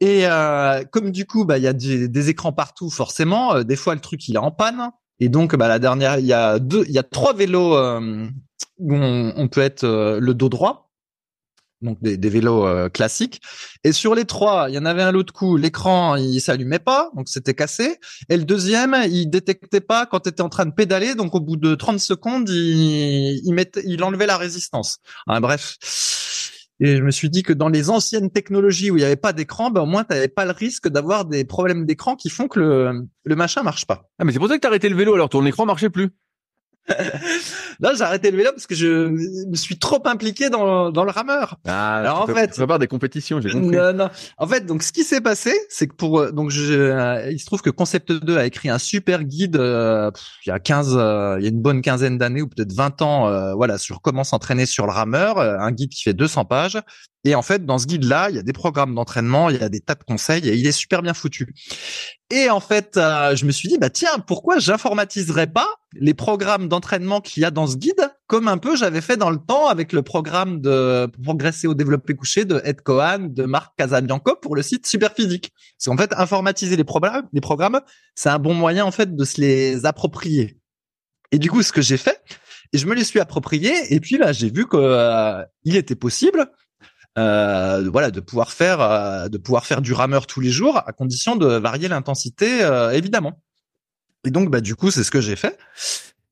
Et 0.02 0.28
euh, 0.28 0.84
comme 0.92 1.12
du 1.12 1.26
coup, 1.26 1.46
bah, 1.46 1.58
il 1.58 1.64
y 1.64 1.68
a 1.68 1.74
des, 1.74 2.30
écrans 2.30 2.52
partout, 2.52 2.90
forcément. 2.90 3.56
Euh, 3.56 3.64
des 3.64 3.76
fois, 3.76 3.96
le 3.96 4.02
truc 4.02 4.28
il 4.28 4.36
est 4.36 4.40
en 4.40 4.52
panne. 4.52 4.92
Et 5.20 5.30
donc, 5.30 5.56
bah, 5.56 5.68
la 5.68 5.80
dernière, 5.80 6.20
il 6.20 6.26
y 6.26 6.34
a 6.34 6.60
deux, 6.60 6.84
il 6.88 6.94
y 6.94 7.00
a 7.00 7.04
trois 7.04 7.34
vélos 7.34 7.76
euh, 7.76 8.28
où 8.80 8.94
on, 8.94 9.34
on, 9.38 9.48
peut 9.48 9.62
être 9.62 9.86
le 9.86 10.34
dos 10.34 10.50
droit 10.50 10.85
donc 11.86 12.02
des, 12.02 12.17
des 12.17 12.30
vélos 12.30 12.65
euh, 12.65 12.89
classiques. 12.89 13.41
Et 13.84 13.91
sur 13.91 14.15
les 14.15 14.26
trois, 14.26 14.67
il 14.69 14.76
y 14.76 14.78
en 14.78 14.86
avait 14.86 15.04
un 15.04 15.12
l'autre 15.12 15.32
coup, 15.32 15.56
l'écran 15.56 16.15
il 16.15 16.41
s'allumait 16.41 16.80
pas, 16.80 17.12
donc 17.15 17.30
c'était 17.30 17.54
cassé. 17.54 17.98
Et 18.30 18.38
le 18.38 18.43
deuxième, 18.43 18.95
il 19.10 19.30
détectait 19.30 19.82
pas 19.82 20.06
quand 20.06 20.21
tu 20.21 20.30
étais 20.30 20.41
en 20.41 20.50
train 20.50 20.65
de 20.65 20.74
pédaler, 20.74 21.15
donc 21.15 21.36
au 21.36 21.39
bout 21.39 21.56
de 21.56 21.76
30 21.76 22.00
secondes, 22.00 22.50
il, 22.50 23.41
il, 23.45 23.54
mettait, 23.54 23.84
il 23.86 24.04
enlevait 24.04 24.28
la 24.28 24.38
résistance. 24.38 24.98
Hein, 25.28 25.39
bref. 25.39 25.78
Et 26.82 26.98
je 26.98 27.04
me 27.04 27.12
suis 27.12 27.30
dit 27.30 27.43
que 27.43 27.54
dans 27.54 27.69
les 27.69 27.89
anciennes 27.89 28.30
technologies 28.30 28.91
où 28.91 28.98
il 28.98 29.00
n'y 29.00 29.06
avait 29.06 29.15
pas 29.15 29.32
d'écran, 29.32 29.71
ben 29.71 29.82
au 29.82 29.86
moins 29.86 30.04
tu 30.04 30.13
n'avais 30.13 30.28
pas 30.28 30.43
le 30.43 30.52
risque 30.52 30.89
d'avoir 30.89 31.24
des 31.24 31.45
problèmes 31.45 31.86
d'écran 31.86 32.17
qui 32.17 32.30
font 32.30 32.50
que 32.50 32.60
le, 32.60 33.08
le 33.24 33.36
machin 33.36 33.63
marche 33.63 33.86
pas. 33.86 34.10
Ah 34.19 34.26
mais 34.26 34.34
c'est 34.34 34.39
pour 34.39 34.50
ça 34.50 34.56
que 34.56 34.62
tu 34.62 34.67
arrêté 34.67 34.89
le 34.89 34.95
vélo 34.95 35.13
alors 35.13 35.30
ton 35.30 35.45
écran 35.45 35.65
marchait 35.65 35.89
plus. 35.89 36.10
Là, 37.80 37.93
j'ai 37.95 38.04
arrêté 38.04 38.32
le 38.32 38.38
vélo 38.38 38.52
parce 38.52 38.67
que 38.67 38.76
je 38.76 39.08
me 39.48 39.56
suis 39.56 39.78
trop 39.80 40.02
impliqué 40.06 40.50
dans, 40.50 40.91
dans 40.91 41.04
le 41.04 41.12
rameur. 41.12 41.58
Ah, 41.65 41.98
Alors 41.98 42.21
en 42.21 42.28
fait, 42.28 42.52
tu 42.52 42.80
des 42.80 42.88
compétitions, 42.88 43.41
j'ai 43.41 43.52
compris. 43.52 43.76
Non, 43.76 43.93
non. 43.93 44.10
En 44.38 44.48
fait, 44.48 44.65
donc 44.65 44.84
ce 44.84 44.91
qui 44.91 45.04
s'est 45.04 45.21
passé, 45.21 45.54
c'est 45.69 45.88
que 45.88 45.95
pour 45.95 46.32
donc 46.32 46.52
je, 46.52 46.74
euh, 46.74 47.32
il 47.32 47.39
se 47.39 47.45
trouve 47.45 47.62
que 47.62 47.69
Concept 47.69 48.12
2 48.12 48.38
a 48.38 48.45
écrit 48.45 48.69
un 48.69 48.78
super 48.78 49.24
guide 49.24 49.56
euh, 49.56 50.12
il 50.45 50.50
y 50.50 50.52
a 50.52 50.60
15 50.60 50.95
euh, 50.95 51.36
il 51.39 51.43
y 51.43 51.48
a 51.48 51.50
une 51.50 51.62
bonne 51.62 51.82
quinzaine 51.82 52.17
d'années 52.17 52.41
ou 52.41 52.48
peut-être 52.48 52.74
20 52.74 53.02
ans 53.02 53.56
voilà, 53.56 53.78
sur 53.78 54.02
comment 54.02 54.24
s'entraîner 54.24 54.65
sur 54.65 54.86
le 54.86 54.91
rameur, 54.91 55.39
un 55.39 55.71
guide 55.71 55.89
qui 55.89 56.04
fait 56.04 56.13
200 56.13 56.45
pages 56.45 56.80
et 57.26 57.34
en 57.34 57.42
fait, 57.42 57.66
dans 57.66 57.80
ce 57.80 57.88
guide-là, 57.88 58.30
il 58.30 58.36
y 58.36 58.40
a 58.40 58.44
des 58.44 58.54
programmes 58.54 58.94
d'entraînement, 58.94 59.50
il 59.50 59.60
y 59.60 59.64
a 59.64 59.68
des 59.68 59.80
tas 59.80 59.96
de 59.96 60.04
conseils 60.04 60.48
et 60.48 60.54
il 60.56 60.68
est 60.68 60.72
super 60.72 61.02
bien 61.02 61.16
foutu. 61.16 61.56
Et 62.30 62.52
en 62.52 62.60
fait, 62.60 62.98
euh, 62.98 63.36
je 63.36 63.46
me 63.46 63.52
suis 63.52 63.68
dit, 63.68 63.80
bah 63.80 63.90
tiens, 63.90 64.20
pourquoi 64.28 64.60
j'informatiserais 64.60 65.48
pas 65.48 65.68
les 65.94 66.14
programmes 66.14 66.68
d'entraînement 66.68 67.22
qu'il 67.22 67.42
y 67.42 67.46
a 67.46 67.50
dans 67.50 67.66
ce 67.66 67.78
guide, 67.78 68.12
comme 68.28 68.48
un 68.48 68.60
peu 68.60 68.76
j'avais 68.76 69.02
fait 69.02 69.18
dans 69.18 69.32
le 69.32 69.38
temps 69.38 69.68
avec 69.68 69.92
le 69.92 70.04
programme 70.04 70.62
de 70.62 71.10
progresser 71.24 71.66
au 71.66 71.74
développé 71.74 72.14
couché 72.14 72.46
de 72.46 72.62
Ed 72.64 72.82
Cohen, 72.82 73.30
de 73.32 73.44
Marc 73.46 73.76
Casabianco 73.76 74.36
pour 74.40 74.56
le 74.56 74.62
site 74.62 74.86
Superphysique. 74.86 75.52
Parce 75.78 75.86
qu'en 75.86 75.98
fait, 75.98 76.14
informatiser 76.20 76.76
les 76.76 76.84
programmes, 76.84 77.28
les 77.34 77.42
programmes, 77.42 77.82
c'est 78.14 78.30
un 78.30 78.40
bon 78.40 78.54
moyen 78.54 78.86
en 78.86 78.92
fait 78.92 79.16
de 79.16 79.26
se 79.26 79.42
les 79.42 79.88
approprier. 79.88 80.60
Et 81.32 81.40
du 81.40 81.50
coup, 81.50 81.64
ce 81.64 81.72
que 81.72 81.82
j'ai 81.82 81.98
fait, 81.98 82.22
et 82.72 82.78
je 82.78 82.86
me 82.86 82.94
les 82.94 83.04
suis 83.04 83.20
appropriés, 83.20 83.94
et 83.94 84.00
puis 84.00 84.18
là, 84.18 84.32
j'ai 84.32 84.52
vu 84.52 84.68
qu'il 84.68 84.80
euh, 84.80 85.44
était 85.66 85.96
possible 85.96 86.52
euh, 87.17 87.89
voilà, 87.91 88.12
de 88.12 88.19
pouvoir 88.19 88.51
faire, 88.51 88.82
euh, 88.82 89.28
de 89.30 89.38
pouvoir 89.38 89.65
faire 89.65 89.82
du 89.82 89.93
rameur 89.93 90.28
tous 90.28 90.41
les 90.41 90.49
jours, 90.49 90.78
à 90.86 90.91
condition 90.91 91.36
de 91.36 91.47
varier 91.47 91.88
l'intensité, 91.88 92.63
euh, 92.63 92.91
évidemment. 92.91 93.41
Et 94.25 94.32
donc, 94.32 94.49
bah, 94.49 94.62
du 94.62 94.75
coup, 94.75 94.91
c'est 94.91 95.04
ce 95.04 95.12
que 95.12 95.21
j'ai 95.21 95.36
fait. 95.36 95.58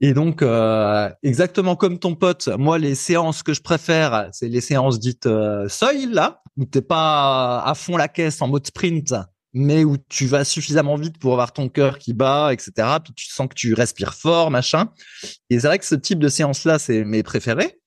Et 0.02 0.14
donc, 0.14 0.42
euh, 0.42 1.10
exactement 1.22 1.76
comme 1.76 2.00
ton 2.00 2.16
pote, 2.16 2.50
moi, 2.58 2.78
les 2.78 2.96
séances 2.96 3.44
que 3.44 3.54
je 3.54 3.62
préfère, 3.62 4.30
c'est 4.34 4.50
les 4.50 4.60
séances 4.60 5.00
dites 5.00 5.30
seuil, 5.70 6.08
là, 6.08 6.42
où 6.58 6.66
t'es 6.66 6.82
pas 6.82 7.64
à 7.64 7.74
fond 7.76 7.96
la 7.96 8.10
caisse 8.10 8.42
en 8.42 8.48
mode 8.48 8.68
sprint, 8.68 9.14
mais 9.54 9.86
où 9.86 9.98
tu 10.10 10.26
vas 10.26 10.44
suffisamment 10.44 10.96
vite 10.96 11.20
pour 11.20 11.34
avoir 11.34 11.54
ton 11.54 11.70
cœur 11.70 12.00
qui 12.00 12.14
bat, 12.14 12.52
etc. 12.52 12.72
Puis 13.04 13.14
tu 13.14 13.28
sens 13.28 13.48
que 13.48 13.54
tu 13.54 13.74
respires 13.74 14.16
fort, 14.16 14.52
machin. 14.52 14.90
Et 15.50 15.60
c'est 15.60 15.68
vrai 15.68 15.80
que 15.80 15.86
ce 15.86 15.96
type 15.96 16.20
de 16.20 16.28
séance-là, 16.28 16.80
c'est 16.80 17.06
mes 17.06 17.24
préférés. 17.24 17.80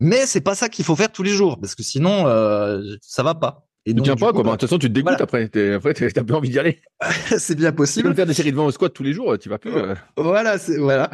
Mais 0.00 0.26
c'est 0.26 0.40
pas 0.40 0.54
ça 0.54 0.68
qu'il 0.68 0.84
faut 0.84 0.96
faire 0.96 1.10
tous 1.10 1.22
les 1.22 1.32
jours 1.32 1.58
parce 1.60 1.74
que 1.74 1.82
sinon 1.82 2.26
euh, 2.26 2.96
ça 3.02 3.22
va 3.22 3.34
pas. 3.34 3.67
Et 3.88 3.94
donc, 3.94 4.04
tiens 4.04 4.16
pas 4.16 4.34
quoi. 4.34 4.42
Bah, 4.42 4.50
de 4.50 4.56
toute 4.56 4.68
façon, 4.68 4.78
tu 4.78 4.88
te 4.88 4.92
dégoûtes 4.92 5.18
après. 5.18 5.48
T'es, 5.48 5.72
après, 5.72 5.94
t'as 5.94 6.22
plus 6.22 6.34
envie 6.34 6.50
d'y 6.50 6.58
aller. 6.58 6.78
c'est 7.38 7.54
bien 7.54 7.72
possible. 7.72 8.10
Tu 8.10 8.14
faire 8.16 8.26
des 8.26 8.34
séries 8.34 8.52
de 8.52 8.56
vent 8.56 8.66
au 8.66 8.70
squat 8.70 8.92
tous 8.92 9.02
les 9.02 9.14
jours, 9.14 9.38
tu 9.38 9.48
vas 9.48 9.56
plus. 9.56 9.74
Euh. 9.74 9.94
Voilà, 10.18 10.58
c'est 10.58 10.76
voilà. 10.76 11.10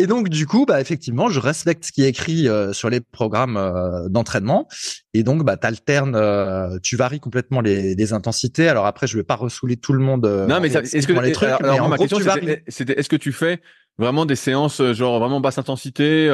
Et 0.00 0.08
donc 0.08 0.28
du 0.28 0.44
coup, 0.44 0.66
bah 0.66 0.80
effectivement, 0.80 1.28
je 1.28 1.38
respecte 1.38 1.84
ce 1.84 1.92
qui 1.92 2.02
est 2.02 2.08
écrit 2.08 2.48
euh, 2.48 2.72
sur 2.72 2.90
les 2.90 3.00
programmes 3.00 3.56
euh, 3.56 4.08
d'entraînement. 4.08 4.66
Et 5.14 5.22
donc, 5.22 5.44
bah 5.44 5.56
t'alternes, 5.56 6.16
euh, 6.16 6.78
tu 6.82 6.96
varies 6.96 7.20
complètement 7.20 7.60
les, 7.60 7.94
les, 7.94 8.12
intensités. 8.12 8.68
Alors 8.68 8.86
après, 8.86 9.06
je 9.06 9.16
vais 9.16 9.24
pas 9.24 9.36
ressouler 9.36 9.76
tout 9.76 9.92
le 9.92 10.00
monde. 10.00 10.26
non, 10.26 10.60
mais 10.60 10.68
est-ce 10.68 11.06
que 11.06 11.12
les 11.12 11.30
trucs 11.30 11.48
alors, 11.48 11.72
alors, 11.74 11.88
ma 11.88 11.96
question, 11.96 12.18
c'était, 12.66 12.98
est-ce 12.98 13.08
que 13.08 13.16
tu 13.16 13.30
fais 13.30 13.60
vraiment 13.98 14.26
des 14.26 14.36
séances 14.36 14.82
genre 14.92 15.20
vraiment 15.20 15.40
basse 15.40 15.58
intensité? 15.58 16.28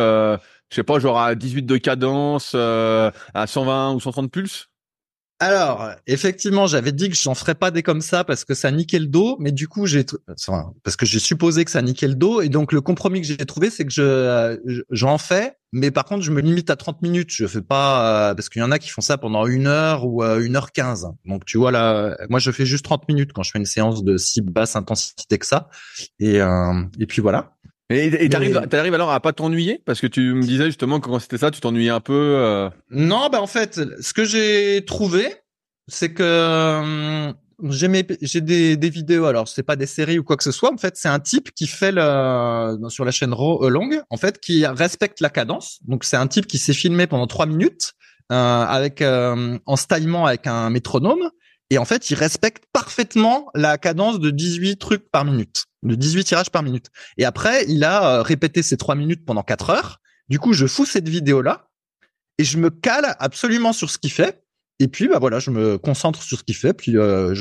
je 0.72 0.76
sais 0.76 0.84
pas, 0.84 0.98
genre 0.98 1.20
à 1.20 1.34
18 1.34 1.64
de 1.64 1.76
cadence, 1.76 2.52
euh, 2.54 3.10
à 3.34 3.46
120 3.46 3.92
ou 3.92 4.00
130 4.00 4.30
pulses? 4.32 4.70
Alors, 5.42 5.90
effectivement, 6.06 6.68
j'avais 6.68 6.92
dit 6.92 7.08
que 7.08 7.16
j'en 7.16 7.34
ferais 7.34 7.56
pas 7.56 7.72
des 7.72 7.82
comme 7.82 8.00
ça 8.00 8.22
parce 8.22 8.44
que 8.44 8.54
ça 8.54 8.70
niquait 8.70 9.00
le 9.00 9.08
dos, 9.08 9.36
mais 9.40 9.50
du 9.50 9.66
coup, 9.66 9.86
j'ai 9.86 10.06
parce 10.84 10.94
que 10.94 11.04
j'ai 11.04 11.18
supposé 11.18 11.64
que 11.64 11.72
ça 11.72 11.82
niquait 11.82 12.06
le 12.06 12.14
dos 12.14 12.42
et 12.42 12.48
donc 12.48 12.72
le 12.72 12.80
compromis 12.80 13.20
que 13.20 13.26
j'ai 13.26 13.36
trouvé, 13.38 13.68
c'est 13.68 13.84
que 13.84 13.90
je 13.90 14.84
j'en 14.90 15.18
fais, 15.18 15.56
mais 15.72 15.90
par 15.90 16.04
contre, 16.04 16.22
je 16.22 16.30
me 16.30 16.40
limite 16.40 16.70
à 16.70 16.76
30 16.76 17.02
minutes. 17.02 17.30
Je 17.32 17.48
fais 17.48 17.60
pas 17.60 18.30
euh, 18.30 18.34
parce 18.36 18.50
qu'il 18.50 18.60
y 18.60 18.64
en 18.64 18.70
a 18.70 18.78
qui 18.78 18.88
font 18.88 19.00
ça 19.00 19.18
pendant 19.18 19.44
une 19.48 19.66
heure 19.66 20.06
ou 20.06 20.22
euh, 20.22 20.40
une 20.44 20.54
heure 20.54 20.70
quinze. 20.70 21.08
Donc 21.24 21.44
tu 21.44 21.58
vois 21.58 21.72
là, 21.72 22.16
moi 22.28 22.38
je 22.38 22.52
fais 22.52 22.64
juste 22.64 22.84
30 22.84 23.08
minutes 23.08 23.32
quand 23.32 23.42
je 23.42 23.50
fais 23.50 23.58
une 23.58 23.66
séance 23.66 24.04
de 24.04 24.18
si 24.18 24.42
basse 24.42 24.76
intensité 24.76 25.38
que 25.38 25.46
ça. 25.46 25.70
Et 26.20 26.36
et 26.36 27.06
puis 27.08 27.20
voilà. 27.20 27.56
Et 27.90 28.28
t'arrives, 28.28 28.66
t'arrives 28.68 28.94
alors 28.94 29.10
à 29.10 29.20
pas 29.20 29.32
t'ennuyer? 29.32 29.82
Parce 29.84 30.00
que 30.00 30.06
tu 30.06 30.32
me 30.32 30.42
disais 30.42 30.66
justement 30.66 31.00
que 31.00 31.08
quand 31.08 31.18
c'était 31.18 31.38
ça, 31.38 31.50
tu 31.50 31.60
t'ennuyais 31.60 31.90
un 31.90 32.00
peu. 32.00 32.12
Euh... 32.14 32.70
Non, 32.90 33.28
bah 33.30 33.42
en 33.42 33.46
fait, 33.46 33.80
ce 34.00 34.12
que 34.14 34.24
j'ai 34.24 34.84
trouvé, 34.86 35.26
c'est 35.88 36.14
que 36.14 36.22
euh, 36.22 37.32
j'ai 37.68 38.06
j'ai 38.22 38.40
des, 38.40 38.76
des 38.76 38.90
vidéos. 38.90 39.26
Alors 39.26 39.48
c'est 39.48 39.62
pas 39.62 39.76
des 39.76 39.86
séries 39.86 40.18
ou 40.18 40.24
quoi 40.24 40.36
que 40.36 40.44
ce 40.44 40.52
soit. 40.52 40.72
En 40.72 40.78
fait, 40.78 40.96
c'est 40.96 41.08
un 41.08 41.20
type 41.20 41.52
qui 41.52 41.66
fait 41.66 41.92
le 41.92 42.78
sur 42.88 43.04
la 43.04 43.10
chaîne 43.10 43.34
Raw 43.34 43.68
Long, 43.68 43.90
en 44.08 44.16
fait, 44.16 44.40
qui 44.40 44.66
respecte 44.66 45.20
la 45.20 45.28
cadence. 45.28 45.78
Donc 45.86 46.04
c'est 46.04 46.16
un 46.16 46.26
type 46.26 46.46
qui 46.46 46.58
s'est 46.58 46.72
filmé 46.72 47.06
pendant 47.06 47.26
trois 47.26 47.46
minutes 47.46 47.92
euh, 48.30 48.64
avec 48.64 49.02
euh, 49.02 49.58
en 49.66 49.76
stylement 49.76 50.26
avec 50.26 50.46
un 50.46 50.70
métronome 50.70 51.30
et 51.72 51.78
en 51.78 51.86
fait, 51.86 52.10
il 52.10 52.16
respecte 52.16 52.64
parfaitement 52.70 53.48
la 53.54 53.78
cadence 53.78 54.20
de 54.20 54.30
18 54.30 54.76
trucs 54.76 55.10
par 55.10 55.24
minute, 55.24 55.64
de 55.82 55.94
18 55.94 56.24
tirages 56.24 56.50
par 56.50 56.62
minute. 56.62 56.88
Et 57.16 57.24
après, 57.24 57.64
il 57.66 57.82
a 57.82 58.18
euh, 58.18 58.22
répété 58.22 58.62
ces 58.62 58.76
trois 58.76 58.94
minutes 58.94 59.24
pendant 59.24 59.42
quatre 59.42 59.70
heures. 59.70 59.98
Du 60.28 60.38
coup, 60.38 60.52
je 60.52 60.66
fous 60.66 60.84
cette 60.84 61.08
vidéo-là 61.08 61.70
et 62.36 62.44
je 62.44 62.58
me 62.58 62.68
cale 62.68 63.16
absolument 63.20 63.72
sur 63.72 63.88
ce 63.88 63.96
qu'il 63.96 64.12
fait. 64.12 64.44
Et 64.80 64.88
puis, 64.88 65.08
bah 65.08 65.18
voilà, 65.18 65.38
je 65.38 65.50
me 65.50 65.78
concentre 65.78 66.22
sur 66.22 66.38
ce 66.38 66.44
qu'il 66.44 66.56
fait. 66.56 66.74
Puis, 66.74 66.98
euh, 66.98 67.32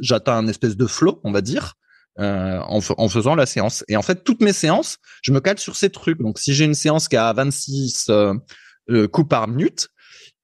j'atteins 0.00 0.38
un 0.38 0.48
espèce 0.48 0.78
de 0.78 0.86
flow, 0.86 1.20
on 1.22 1.30
va 1.30 1.42
dire, 1.42 1.74
euh, 2.20 2.60
en, 2.60 3.08
faisant 3.10 3.34
la 3.34 3.44
séance. 3.44 3.84
Et 3.88 3.98
en 3.98 4.02
fait, 4.02 4.24
toutes 4.24 4.40
mes 4.40 4.54
séances, 4.54 4.96
je 5.20 5.30
me 5.30 5.40
cale 5.40 5.58
sur 5.58 5.76
ces 5.76 5.90
trucs. 5.90 6.22
Donc, 6.22 6.38
si 6.38 6.54
j'ai 6.54 6.64
une 6.64 6.74
séance 6.74 7.06
qui 7.06 7.18
a 7.18 7.30
26 7.34 8.06
euh, 8.08 9.08
coups 9.08 9.28
par 9.28 9.46
minute, 9.46 9.90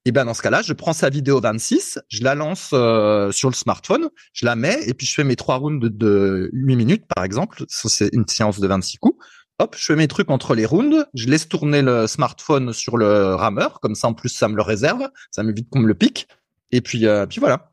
et 0.07 0.13
ben 0.13 0.25
dans 0.25 0.33
ce 0.33 0.41
cas-là, 0.41 0.63
je 0.63 0.73
prends 0.73 0.95
sa 0.95 1.11
vidéo 1.11 1.41
26, 1.41 1.99
je 2.09 2.25
la 2.25 2.35
lance 2.35 2.71
euh, 2.73 3.31
sur 3.33 3.51
le 3.51 3.55
smartphone, 3.55 4.09
je 4.33 4.47
la 4.47 4.57
mets 4.57 4.83
et 4.87 4.95
puis 4.95 5.07
je 5.07 5.13
fais 5.13 5.25
mes 5.25 5.37
trois 5.37 5.57
rounds 5.57 5.79
de, 5.79 5.89
de 5.89 6.51
8 6.55 6.77
minutes 6.77 7.05
par 7.15 7.23
exemple, 7.25 7.65
c'est 7.69 8.09
une 8.13 8.27
séance 8.27 8.61
de 8.61 8.67
26 8.67 8.97
coups. 8.99 9.23
Hop, 9.59 9.77
je 9.79 9.85
fais 9.85 9.97
mes 9.97 10.09
trucs 10.09 10.31
entre 10.31 10.55
les 10.55 10.65
rounds, 10.65 11.05
je 11.13 11.27
laisse 11.27 11.47
tourner 11.47 11.83
le 11.83 12.07
smartphone 12.07 12.73
sur 12.73 12.97
le 12.97 13.35
rameur, 13.35 13.79
comme 13.81 13.95
ça 13.95 14.09
en 14.09 14.15
plus 14.15 14.31
ça 14.31 14.49
me 14.49 14.57
le 14.57 14.63
réserve, 14.63 15.07
ça 15.31 15.43
m'évite 15.43 15.69
qu'on 15.69 15.81
me 15.81 15.89
le 15.89 15.95
pique. 15.95 16.29
Et 16.73 16.81
puis 16.81 17.07
euh, 17.07 17.27
puis 17.27 17.41
voilà. 17.41 17.71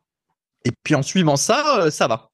Et 0.65 0.71
puis 0.83 0.95
en 0.95 1.03
suivant 1.03 1.37
ça, 1.37 1.79
euh, 1.79 1.91
ça 1.91 2.09
va. 2.09 2.31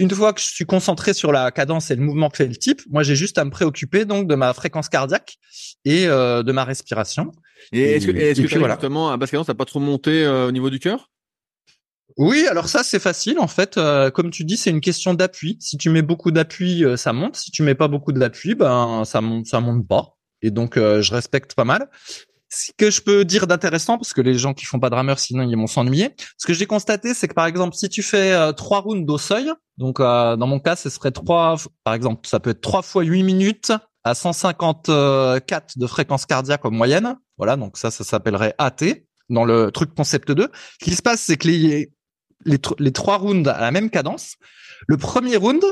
Une 0.00 0.10
fois 0.10 0.32
que 0.32 0.40
je 0.40 0.46
suis 0.46 0.66
concentré 0.66 1.14
sur 1.14 1.30
la 1.30 1.52
cadence 1.52 1.92
et 1.92 1.94
le 1.94 2.02
mouvement 2.02 2.28
que 2.28 2.38
fait 2.38 2.48
le 2.48 2.56
type, 2.56 2.82
moi 2.90 3.04
j'ai 3.04 3.14
juste 3.14 3.38
à 3.38 3.44
me 3.44 3.50
préoccuper 3.50 4.04
donc 4.04 4.26
de 4.26 4.34
ma 4.34 4.52
fréquence 4.52 4.88
cardiaque 4.88 5.36
et 5.84 6.06
de 6.06 6.52
ma 6.52 6.64
respiration. 6.64 7.30
Et, 7.72 7.96
est-ce 7.96 8.06
que, 8.06 8.16
est-ce 8.16 8.40
que 8.42 8.58
voilà. 8.58 8.74
justement, 8.74 9.16
basse 9.18 9.30
cadence, 9.30 9.46
t'as 9.46 9.54
pas 9.54 9.64
trop 9.64 9.80
monté 9.80 10.24
euh, 10.24 10.48
au 10.48 10.52
niveau 10.52 10.70
du 10.70 10.78
cœur? 10.78 11.10
Oui, 12.16 12.46
alors 12.48 12.68
ça 12.68 12.82
c'est 12.82 12.98
facile 12.98 13.38
en 13.38 13.46
fait. 13.46 13.76
Euh, 13.76 14.10
comme 14.10 14.30
tu 14.30 14.44
dis, 14.44 14.56
c'est 14.56 14.70
une 14.70 14.80
question 14.80 15.14
d'appui. 15.14 15.56
Si 15.60 15.76
tu 15.76 15.90
mets 15.90 16.02
beaucoup 16.02 16.30
d'appui, 16.30 16.84
euh, 16.84 16.96
ça 16.96 17.12
monte. 17.12 17.36
Si 17.36 17.50
tu 17.50 17.62
mets 17.62 17.74
pas 17.74 17.88
beaucoup 17.88 18.12
d'appui, 18.12 18.54
ben 18.54 19.04
ça 19.04 19.20
monte, 19.20 19.46
ça 19.46 19.60
monte 19.60 19.86
pas. 19.86 20.16
Et 20.42 20.50
donc 20.50 20.76
je 20.76 21.12
respecte 21.12 21.54
pas 21.54 21.64
mal. 21.64 21.90
Ce 22.50 22.70
que 22.76 22.90
je 22.90 23.02
peux 23.02 23.26
dire 23.26 23.46
d'intéressant, 23.46 23.98
parce 23.98 24.14
que 24.14 24.22
les 24.22 24.34
gens 24.34 24.54
qui 24.54 24.64
font 24.64 24.80
pas 24.80 24.88
de 24.88 24.94
rameur, 24.94 25.18
sinon 25.18 25.42
ils 25.42 25.56
vont 25.56 25.66
s'ennuyer. 25.66 26.14
Ce 26.38 26.46
que 26.46 26.54
j'ai 26.54 26.64
constaté, 26.64 27.12
c'est 27.12 27.28
que 27.28 27.34
par 27.34 27.46
exemple, 27.46 27.76
si 27.76 27.88
tu 27.88 28.02
fais 28.02 28.52
trois 28.54 28.80
rounds 28.80 29.12
au 29.12 29.18
seuil, 29.18 29.50
donc 29.76 29.98
dans 29.98 30.46
mon 30.46 30.60
cas, 30.60 30.76
ce 30.76 30.90
serait 30.90 31.10
trois, 31.10 31.56
par 31.84 31.94
exemple, 31.94 32.26
ça 32.26 32.40
peut 32.40 32.50
être 32.50 32.60
trois 32.60 32.82
fois 32.82 33.02
huit 33.02 33.24
minutes 33.24 33.72
à 34.08 34.14
154 34.14 35.78
de 35.78 35.86
fréquence 35.86 36.26
cardiaque 36.26 36.64
en 36.64 36.70
moyenne. 36.70 37.16
Voilà, 37.36 37.56
donc 37.56 37.76
ça, 37.76 37.90
ça 37.90 38.04
s'appellerait 38.04 38.54
AT 38.58 38.84
dans 39.28 39.44
le 39.44 39.70
truc 39.70 39.94
concept 39.94 40.32
2. 40.32 40.48
Ce 40.80 40.84
qui 40.84 40.94
se 40.94 41.02
passe, 41.02 41.20
c'est 41.22 41.36
que 41.36 41.48
les, 41.48 41.90
les, 42.44 42.92
trois 42.92 43.18
rounds 43.18 43.48
à 43.48 43.60
la 43.60 43.70
même 43.70 43.90
cadence. 43.90 44.36
Le 44.86 44.96
premier 44.96 45.36
round, 45.36 45.62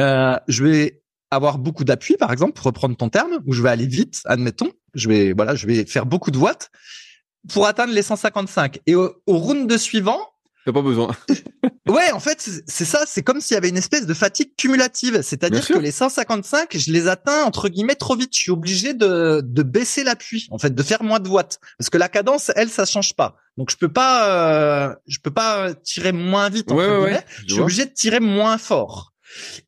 euh, 0.00 0.36
je 0.48 0.64
vais 0.64 1.02
avoir 1.30 1.58
beaucoup 1.58 1.84
d'appui, 1.84 2.16
par 2.16 2.32
exemple, 2.32 2.52
pour 2.52 2.66
reprendre 2.66 2.96
ton 2.96 3.08
terme, 3.08 3.38
où 3.46 3.52
je 3.52 3.62
vais 3.62 3.70
aller 3.70 3.86
vite, 3.86 4.20
admettons. 4.24 4.70
Je 4.94 5.08
vais, 5.08 5.32
voilà, 5.32 5.54
je 5.54 5.66
vais 5.66 5.84
faire 5.86 6.06
beaucoup 6.06 6.30
de 6.30 6.38
watts 6.38 6.70
pour 7.48 7.66
atteindre 7.66 7.92
les 7.92 8.02
155. 8.02 8.80
Et 8.86 8.94
au, 8.94 9.14
au 9.26 9.38
round 9.38 9.68
de 9.68 9.76
suivant, 9.76 10.20
T'as 10.66 10.72
pas 10.72 10.82
besoin. 10.82 11.14
ouais, 11.88 12.10
en 12.10 12.18
fait, 12.18 12.40
c'est 12.66 12.84
ça. 12.84 13.04
C'est 13.06 13.22
comme 13.22 13.40
s'il 13.40 13.54
y 13.54 13.56
avait 13.56 13.68
une 13.68 13.76
espèce 13.76 14.04
de 14.04 14.14
fatigue 14.14 14.50
cumulative. 14.56 15.22
C'est-à-dire 15.22 15.64
que 15.64 15.78
les 15.78 15.92
155, 15.92 16.76
je 16.76 16.90
les 16.90 17.06
atteins 17.06 17.44
entre 17.44 17.68
guillemets 17.68 17.94
trop 17.94 18.16
vite. 18.16 18.30
Je 18.34 18.40
suis 18.40 18.50
obligé 18.50 18.92
de, 18.92 19.42
de 19.44 19.62
baisser 19.62 20.02
l'appui, 20.02 20.48
en 20.50 20.58
fait, 20.58 20.74
de 20.74 20.82
faire 20.82 21.04
moins 21.04 21.20
de 21.20 21.28
watts, 21.28 21.60
parce 21.78 21.88
que 21.88 21.98
la 21.98 22.08
cadence, 22.08 22.50
elle, 22.56 22.68
ça 22.68 22.84
change 22.84 23.14
pas. 23.14 23.36
Donc 23.56 23.70
je 23.70 23.76
peux 23.76 23.92
pas, 23.92 24.88
euh, 24.88 24.94
je 25.06 25.20
peux 25.20 25.30
pas 25.30 25.72
tirer 25.72 26.10
moins 26.10 26.48
vite. 26.48 26.72
Entre 26.72 26.80
ouais, 26.80 26.96
guillemets. 26.96 27.12
ouais, 27.18 27.24
je 27.46 27.52
suis 27.52 27.62
obligé 27.62 27.84
de 27.84 27.92
tirer 27.92 28.18
moins 28.18 28.58
fort. 28.58 29.12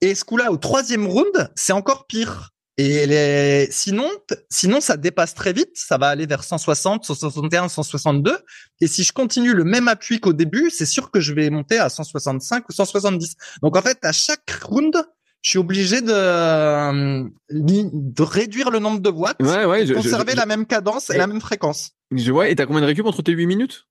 Et 0.01 0.17
ce 0.17 0.25
coup-là, 0.25 0.51
au 0.51 0.57
troisième 0.57 1.07
round, 1.07 1.53
c'est 1.55 1.73
encore 1.73 2.09
pire. 2.09 2.51
Et 2.79 3.07
les... 3.07 3.67
sinon, 3.73 4.09
sinon, 4.49 4.81
ça 4.81 4.97
dépasse 4.97 5.35
très 5.35 5.53
vite. 5.53 5.73
Ça 5.75 5.99
va 5.99 6.09
aller 6.09 6.27
vers 6.27 6.45
160, 6.45 7.05
161, 7.05 7.69
162. 7.69 8.39
Et 8.81 8.87
si 8.87 9.03
je 9.03 9.13
continue 9.13 9.53
le 9.53 9.65
même 9.65 9.89
appui 9.89 10.21
qu'au 10.21 10.33
début, 10.33 10.71
c'est 10.71 10.87
sûr 10.87 11.11
que 11.11 11.19
je 11.19 11.35
vais 11.35 11.51
monter 11.51 11.79
à 11.79 11.89
165 11.89 12.69
ou 12.69 12.73
170. 12.73 13.35
Donc, 13.63 13.77
en 13.77 13.83
fait, 13.83 13.99
à 14.03 14.13
chaque 14.13 14.49
round, 14.63 14.97
je 15.43 15.51
suis 15.51 15.59
obligé 15.59 16.01
de, 16.01 17.29
de 17.51 18.23
réduire 18.23 18.71
le 18.71 18.79
nombre 18.79 19.01
de 19.01 19.11
watts, 19.11 19.41
ouais, 19.41 19.65
ouais, 19.65 19.87
je, 19.87 19.95
conserver 19.95 20.33
je, 20.33 20.37
la 20.37 20.47
même 20.47 20.67
cadence 20.67 21.11
et, 21.11 21.15
et 21.15 21.19
la 21.19 21.27
même 21.27 21.41
fréquence. 21.41 21.93
Je 22.13 22.31
vois. 22.31 22.49
Et 22.49 22.55
t'as 22.55 22.67
combien 22.67 22.81
de 22.81 22.87
récup 22.87 23.07
entre 23.07 23.23
tes 23.23 23.33
8 23.33 23.47
minutes? 23.47 23.87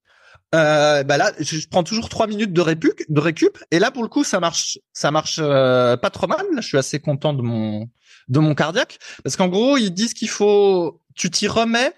Euh, 0.55 1.03
bah 1.03 1.17
là, 1.17 1.33
je 1.39 1.67
prends 1.67 1.83
toujours 1.83 2.07
trois 2.07 2.25
minutes 2.25 2.53
de 2.53 2.61
récup, 2.61 3.03
de 3.09 3.19
récup, 3.19 3.57
et 3.71 3.79
là 3.79 3.91
pour 3.91 4.01
le 4.01 4.07
coup, 4.07 4.23
ça 4.23 4.39
marche, 4.39 4.79
ça 4.93 5.11
marche 5.11 5.39
euh, 5.41 5.97
pas 5.97 6.09
trop 6.09 6.27
mal. 6.27 6.45
Je 6.55 6.61
suis 6.61 6.77
assez 6.77 6.99
content 6.99 7.33
de 7.33 7.41
mon 7.41 7.89
de 8.27 8.39
mon 8.39 8.55
cardiaque, 8.55 8.99
parce 9.23 9.35
qu'en 9.35 9.47
gros, 9.47 9.77
ils 9.77 9.91
disent 9.91 10.13
qu'il 10.13 10.29
faut, 10.29 11.01
tu 11.15 11.29
t'y 11.29 11.47
remets 11.47 11.93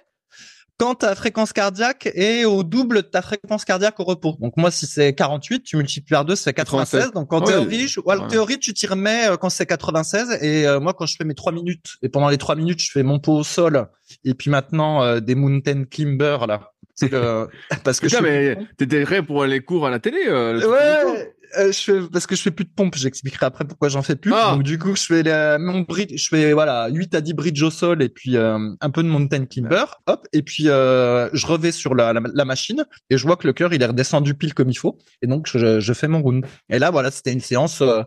quand 0.79 0.95
ta 0.95 1.13
fréquence 1.13 1.51
cardiaque 1.51 2.09
est 2.13 2.45
au 2.45 2.63
double 2.63 2.97
de 2.97 3.01
ta 3.01 3.21
fréquence 3.21 3.65
cardiaque 3.65 3.99
au 3.99 4.05
repos. 4.05 4.37
Donc 4.39 4.55
moi, 4.55 4.71
si 4.71 4.87
c'est 4.87 5.13
48, 5.13 5.63
tu 5.63 5.75
multiplies 5.75 6.13
par 6.13 6.23
2, 6.23 6.35
c'est 6.37 6.53
96. 6.53 7.11
96. 7.11 7.13
Donc 7.13 7.33
en 7.33 7.41
ouais, 7.41 7.51
théorie, 7.51 7.87
je, 7.89 7.99
ouais. 7.99 8.15
en 8.15 8.27
théorie, 8.27 8.59
tu 8.59 8.73
t'y 8.73 8.87
remets 8.87 9.27
quand 9.41 9.49
c'est 9.49 9.65
96. 9.65 10.37
Et 10.41 10.65
euh, 10.65 10.79
moi, 10.79 10.93
quand 10.93 11.05
je 11.05 11.17
fais 11.17 11.25
mes 11.25 11.35
trois 11.35 11.51
minutes, 11.51 11.97
et 12.01 12.07
pendant 12.07 12.29
les 12.29 12.37
trois 12.37 12.55
minutes, 12.55 12.81
je 12.81 12.91
fais 12.91 13.03
mon 13.03 13.19
pot 13.19 13.33
au 13.33 13.43
sol, 13.43 13.87
et 14.23 14.33
puis 14.33 14.49
maintenant 14.49 15.03
euh, 15.03 15.19
des 15.19 15.35
mountain 15.35 15.83
climbers 15.83 16.47
là. 16.47 16.71
Le 17.01 17.47
parce 17.83 17.99
que 17.99 18.07
Putain, 18.07 18.17
je 18.17 18.23
mais 18.23 18.57
t'étais 18.77 19.03
prêt 19.03 19.23
pour 19.23 19.45
les 19.45 19.61
cours 19.61 19.85
à 19.87 19.89
la 19.89 19.99
télé. 19.99 20.23
Euh, 20.27 20.67
ouais. 20.67 21.33
Euh, 21.57 21.71
je 21.71 21.79
fais, 21.79 21.99
parce 22.11 22.27
que 22.27 22.35
je 22.35 22.41
fais 22.41 22.51
plus 22.51 22.65
de 22.65 22.69
pompe, 22.69 22.95
j'expliquerai 22.95 23.45
après 23.45 23.65
pourquoi 23.65 23.89
j'en 23.89 24.01
fais 24.01 24.15
plus. 24.15 24.33
Ah. 24.33 24.53
Donc 24.53 24.63
du 24.63 24.77
coup, 24.77 24.95
je 24.95 25.03
fais 25.03 25.23
la, 25.23 25.57
mon 25.57 25.81
bridge, 25.81 26.13
je 26.15 26.27
fais 26.27 26.53
voilà 26.53 26.87
8 26.89 27.15
à 27.15 27.21
10 27.21 27.33
bridge 27.33 27.61
au 27.63 27.71
sol 27.71 28.01
et 28.01 28.09
puis 28.09 28.37
euh, 28.37 28.57
un 28.79 28.89
peu 28.89 29.03
de 29.03 29.07
mountain 29.07 29.45
climber, 29.45 29.85
hop, 30.07 30.27
et 30.33 30.41
puis 30.41 30.69
euh, 30.69 31.29
je 31.33 31.47
revais 31.47 31.71
sur 31.71 31.95
la, 31.95 32.13
la, 32.13 32.21
la, 32.33 32.45
machine 32.45 32.85
et 33.09 33.17
je 33.17 33.25
vois 33.25 33.35
que 33.35 33.47
le 33.47 33.53
cœur 33.53 33.73
il 33.73 33.81
est 33.81 33.85
redescendu 33.85 34.35
pile 34.35 34.53
comme 34.53 34.69
il 34.69 34.77
faut 34.77 34.97
et 35.21 35.27
donc 35.27 35.47
je, 35.47 35.79
je 35.79 35.93
fais 35.93 36.07
mon 36.07 36.21
round. 36.21 36.45
Et 36.69 36.79
là 36.79 36.91
voilà, 36.91 37.11
c'était 37.11 37.33
une 37.33 37.41
séance 37.41 37.81
euh, 37.81 38.03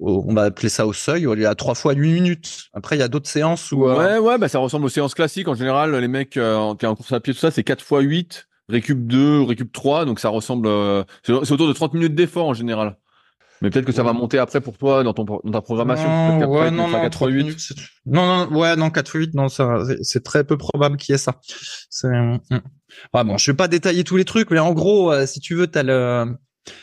on 0.00 0.34
va 0.34 0.42
appeler 0.42 0.68
ça 0.68 0.86
au 0.86 0.92
seuil, 0.92 1.26
il 1.30 1.40
y 1.40 1.46
a 1.46 1.54
trois 1.54 1.74
fois 1.74 1.92
8 1.92 2.12
minutes. 2.12 2.64
Après, 2.72 2.96
il 2.96 2.98
y 2.98 3.02
a 3.02 3.08
d'autres 3.08 3.28
séances 3.28 3.70
où... 3.72 3.86
Euh... 3.88 3.96
Ouais, 3.96 4.18
ouais, 4.18 4.38
bah, 4.38 4.48
ça 4.48 4.58
ressemble 4.58 4.86
aux 4.86 4.90
séances 4.90 5.14
classiques. 5.14 5.48
En 5.48 5.54
général, 5.54 5.94
les 5.94 6.08
mecs 6.08 6.36
euh, 6.36 6.56
en, 6.56 6.70
en 6.70 6.94
course 6.96 7.12
à 7.12 7.20
pied, 7.20 7.32
tout 7.32 7.38
ça, 7.38 7.50
c'est 7.50 7.62
4 7.62 7.84
fois 7.84 8.00
8, 8.00 8.48
récup 8.68 9.06
2, 9.06 9.42
récup 9.42 9.72
3. 9.72 10.04
Donc, 10.04 10.20
ça 10.20 10.28
ressemble... 10.28 10.66
Euh, 10.68 11.04
c'est 11.22 11.32
autour 11.32 11.68
de 11.68 11.72
30 11.72 11.94
minutes 11.94 12.14
d'effort 12.14 12.48
en 12.48 12.54
général. 12.54 12.96
Mais 13.62 13.70
peut-être 13.70 13.86
que 13.86 13.92
ça 13.92 14.02
va 14.02 14.12
monter 14.12 14.38
après 14.38 14.60
pour 14.60 14.76
toi 14.76 15.02
dans 15.04 15.14
ton 15.14 15.24
dans 15.24 15.40
ta 15.50 15.62
programmation. 15.62 16.06
Non, 16.38 16.50
ouais, 16.50 16.70
non, 16.70 16.88
non, 16.88 17.00
4 17.00 17.30
8. 17.30 17.36
Minutes, 17.36 17.72
non, 18.04 18.46
non, 18.46 18.58
ouais, 18.58 18.76
non, 18.76 18.90
4 18.90 19.10
fois 19.10 19.20
8, 19.20 19.34
non, 19.34 19.48
ça, 19.48 19.78
c'est 20.02 20.22
très 20.22 20.44
peu 20.44 20.58
probable 20.58 20.98
qu'il 20.98 21.12
y 21.12 21.14
ait 21.14 21.18
ça. 21.18 21.40
C'est, 21.88 22.08
ah 23.12 23.24
bon, 23.24 23.38
je 23.38 23.50
vais 23.50 23.56
pas 23.56 23.68
détailler 23.68 24.04
tous 24.04 24.16
les 24.16 24.24
trucs, 24.24 24.50
mais 24.50 24.58
en 24.58 24.74
gros, 24.74 25.10
euh, 25.12 25.24
si 25.24 25.40
tu 25.40 25.54
veux, 25.54 25.66
t'as 25.66 25.82
le, 25.82 26.36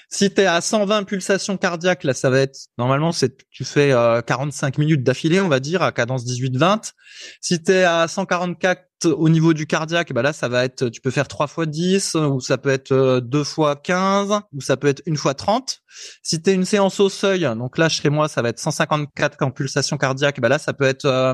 si 0.10 0.34
tu 0.34 0.42
es 0.42 0.46
à 0.46 0.62
120 0.62 1.04
pulsations 1.04 1.58
cardiaques, 1.58 2.04
là, 2.04 2.14
ça 2.14 2.30
va 2.30 2.40
être 2.40 2.58
normalement 2.78 3.12
c'est 3.12 3.38
tu 3.50 3.64
fais 3.64 3.92
euh, 3.92 4.22
45 4.22 4.78
minutes 4.78 5.04
d'affilée, 5.04 5.42
on 5.42 5.48
va 5.48 5.60
dire 5.60 5.82
à 5.82 5.92
cadence 5.92 6.26
18-20. 6.26 6.92
Si 7.40 7.62
tu 7.64 7.72
es 7.72 7.84
à 7.84 8.08
144 8.08 8.88
au 9.06 9.30
niveau 9.30 9.54
du 9.54 9.66
cardiaque, 9.66 10.14
bah 10.14 10.22
là 10.22 10.34
ça 10.34 10.48
va 10.48 10.64
être 10.66 10.90
tu 10.90 11.02
peux 11.02 11.12
faire 11.12 11.28
3 11.28 11.48
fois 11.48 11.66
10 11.66 12.16
ou 12.16 12.40
ça 12.40 12.58
peut 12.58 12.70
être 12.70 13.20
2 13.20 13.44
fois 13.44 13.76
15 13.76 14.42
ou 14.54 14.62
ça 14.62 14.78
peut 14.78 14.88
être 14.88 15.02
une 15.06 15.18
fois 15.18 15.34
30. 15.34 15.80
Si 16.22 16.42
tu 16.42 16.50
es 16.52 16.54
une 16.54 16.66
séance 16.66 17.00
au 17.00 17.10
seuil, 17.10 17.42
donc 17.58 17.78
là 17.78 17.90
chez 17.90 18.10
moi 18.10 18.28
ça 18.28 18.42
va 18.42 18.50
être 18.50 18.60
154 18.60 19.42
en 19.42 19.52
pulsation 19.52 19.98
cardiaque, 19.98 20.40
bah 20.40 20.50
là 20.50 20.60
ça 20.60 20.74
peut 20.74 20.86
être 20.86 21.06
euh, 21.06 21.34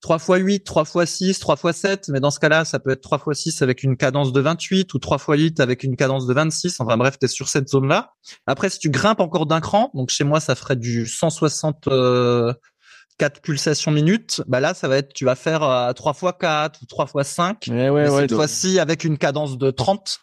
3 0.00 0.16
x 0.16 0.26
8, 0.28 0.64
3 0.64 1.02
x 1.02 1.10
6, 1.10 1.38
3 1.38 1.56
x 1.64 1.78
7, 1.78 2.08
mais 2.08 2.20
dans 2.20 2.30
ce 2.30 2.38
cas-là, 2.38 2.64
ça 2.64 2.78
peut 2.78 2.90
être 2.90 3.00
3 3.00 3.22
x 3.26 3.40
6 3.40 3.62
avec 3.62 3.82
une 3.82 3.96
cadence 3.96 4.32
de 4.32 4.40
28 4.40 4.92
ou 4.94 4.98
3 4.98 5.16
x 5.16 5.26
8 5.28 5.60
avec 5.60 5.82
une 5.82 5.96
cadence 5.96 6.26
de 6.26 6.34
26. 6.34 6.80
Enfin 6.80 6.96
bref, 6.96 7.18
tu 7.18 7.26
es 7.26 7.28
sur 7.28 7.48
cette 7.48 7.68
zone-là. 7.68 8.12
Après, 8.46 8.70
si 8.70 8.78
tu 8.78 8.90
grimpes 8.90 9.20
encore 9.20 9.46
d'un 9.46 9.60
cran, 9.60 9.90
donc 9.94 10.10
chez 10.10 10.24
moi, 10.24 10.40
ça 10.40 10.54
ferait 10.54 10.76
du 10.76 11.06
164 11.06 13.40
pulsations 13.42 13.90
minutes, 13.90 14.42
bah 14.46 14.60
là, 14.60 14.74
ça 14.74 14.88
va 14.88 14.98
être, 14.98 15.12
tu 15.12 15.24
vas 15.24 15.34
faire 15.34 15.62
euh, 15.62 15.92
3 15.92 16.12
x 16.12 16.32
4 16.40 16.82
ou 16.82 16.86
3 16.86 17.06
x 17.16 17.28
5. 17.28 17.68
Ouais, 17.68 18.10
cette 18.10 18.30
donc... 18.30 18.36
fois-ci, 18.36 18.78
avec 18.78 19.04
une 19.04 19.18
cadence 19.18 19.58
de 19.58 19.70
30. 19.70 20.20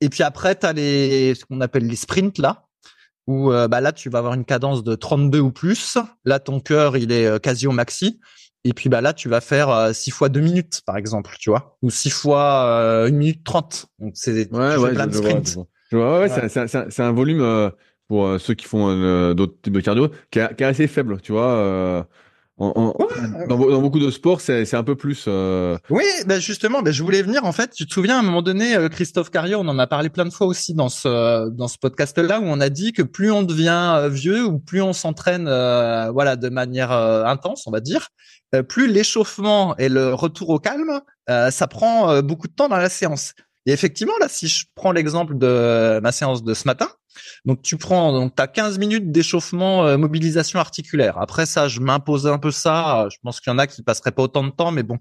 Et 0.00 0.08
puis 0.08 0.22
après, 0.22 0.56
tu 0.56 0.66
as 0.66 0.72
les, 0.72 1.34
ce 1.34 1.44
qu'on 1.44 1.60
appelle 1.60 1.86
les 1.86 1.96
sprints, 1.96 2.38
là 2.38 2.66
où 3.26 3.52
euh, 3.52 3.68
bah 3.68 3.80
là 3.80 3.92
tu 3.92 4.10
vas 4.10 4.18
avoir 4.18 4.34
une 4.34 4.44
cadence 4.44 4.82
de 4.82 4.94
32 4.94 5.40
ou 5.40 5.52
plus. 5.52 5.98
Là 6.24 6.40
ton 6.40 6.60
cœur 6.60 6.96
il 6.96 7.12
est 7.12 7.26
euh, 7.26 7.38
quasi 7.38 7.66
au 7.66 7.72
maxi. 7.72 8.20
Et 8.64 8.72
puis 8.72 8.88
bah 8.88 9.00
là, 9.00 9.12
tu 9.12 9.28
vas 9.28 9.40
faire 9.40 9.68
euh, 9.70 9.92
6 9.92 10.10
fois 10.10 10.28
2 10.28 10.40
minutes, 10.40 10.82
par 10.86 10.96
exemple, 10.96 11.34
tu 11.38 11.50
vois, 11.50 11.76
ou 11.82 11.90
6 11.90 12.10
fois 12.10 12.64
euh, 12.66 13.08
1 13.08 13.10
minute 13.10 13.44
30. 13.44 13.86
Donc 13.98 14.12
c'est 14.14 14.52
ouais, 14.52 14.76
ouais, 14.76 14.92
plein 14.92 15.06
de 15.06 15.14
sprints. 15.14 15.58
Ouais, 15.92 15.98
ouais, 15.98 16.30
ouais. 16.30 16.88
c'est 16.90 17.00
un 17.02 17.12
volume 17.12 17.40
euh, 17.40 17.70
pour 18.08 18.26
euh, 18.26 18.38
ceux 18.38 18.54
qui 18.54 18.66
font 18.66 18.88
euh, 18.88 19.34
d'autres 19.34 19.60
types 19.62 19.72
de 19.72 19.80
cardio 19.80 20.10
qui 20.30 20.38
est, 20.38 20.54
qui 20.56 20.62
est 20.62 20.66
assez 20.66 20.86
faible, 20.86 21.20
tu 21.20 21.32
vois. 21.32 22.06
Euh, 22.62 22.92
Ouais. 22.98 23.46
dans, 23.48 23.56
dans 23.58 23.80
beaucoup 23.80 23.98
de 23.98 24.10
sports, 24.10 24.40
c'est, 24.40 24.74
un 24.74 24.82
peu 24.84 24.94
plus. 24.96 25.24
euh, 25.28 25.76
Oui, 25.90 26.04
ben 26.26 26.40
justement, 26.40 26.82
ben 26.82 26.92
je 26.92 27.02
voulais 27.02 27.22
venir. 27.22 27.44
En 27.44 27.52
fait, 27.52 27.70
tu 27.72 27.86
te 27.86 27.92
souviens 27.92 28.16
à 28.16 28.18
un 28.20 28.22
moment 28.22 28.42
donné, 28.42 28.76
euh, 28.76 28.88
Christophe 28.88 29.30
Cario, 29.30 29.58
on 29.60 29.68
en 29.68 29.78
a 29.78 29.86
parlé 29.86 30.08
plein 30.10 30.24
de 30.24 30.30
fois 30.30 30.46
aussi 30.46 30.74
dans 30.74 30.88
ce 30.88 31.48
dans 31.50 31.68
ce 31.68 31.78
podcast-là, 31.78 32.40
où 32.40 32.44
on 32.44 32.60
a 32.60 32.68
dit 32.68 32.92
que 32.92 33.02
plus 33.02 33.30
on 33.30 33.42
devient 33.42 34.08
vieux 34.10 34.44
ou 34.44 34.58
plus 34.58 34.82
on 34.82 34.92
s'entraîne, 34.92 35.46
euh, 35.48 36.10
voilà, 36.12 36.36
de 36.36 36.48
manière 36.48 36.92
euh, 36.92 37.24
intense, 37.24 37.66
on 37.66 37.70
va 37.70 37.80
dire, 37.80 38.08
plus 38.68 38.86
l'échauffement 38.86 39.76
et 39.78 39.88
le 39.88 40.12
retour 40.14 40.50
au 40.50 40.58
calme, 40.58 41.00
ça 41.28 41.66
prend 41.68 42.20
beaucoup 42.22 42.48
de 42.48 42.52
temps 42.52 42.68
dans 42.68 42.76
la 42.76 42.90
séance. 42.90 43.32
Et 43.66 43.72
effectivement, 43.72 44.14
là, 44.20 44.28
si 44.28 44.48
je 44.48 44.66
prends 44.74 44.92
l'exemple 44.92 45.36
de 45.38 46.00
ma 46.02 46.12
séance 46.12 46.42
de 46.42 46.54
ce 46.54 46.66
matin, 46.66 46.88
donc 47.44 47.62
tu 47.62 47.76
prends, 47.76 48.12
donc 48.12 48.34
t'as 48.34 48.46
15 48.46 48.78
minutes 48.78 49.12
d'échauffement, 49.12 49.86
euh, 49.86 49.96
mobilisation 49.96 50.58
articulaire. 50.58 51.18
Après 51.18 51.46
ça, 51.46 51.68
je 51.68 51.80
m'impose 51.80 52.26
un 52.26 52.38
peu 52.38 52.50
ça. 52.50 53.08
Je 53.10 53.18
pense 53.22 53.40
qu'il 53.40 53.52
y 53.52 53.54
en 53.54 53.58
a 53.58 53.66
qui 53.66 53.82
passeraient 53.82 54.12
pas 54.12 54.22
autant 54.22 54.44
de 54.44 54.50
temps, 54.50 54.70
mais 54.72 54.82
bon. 54.82 54.98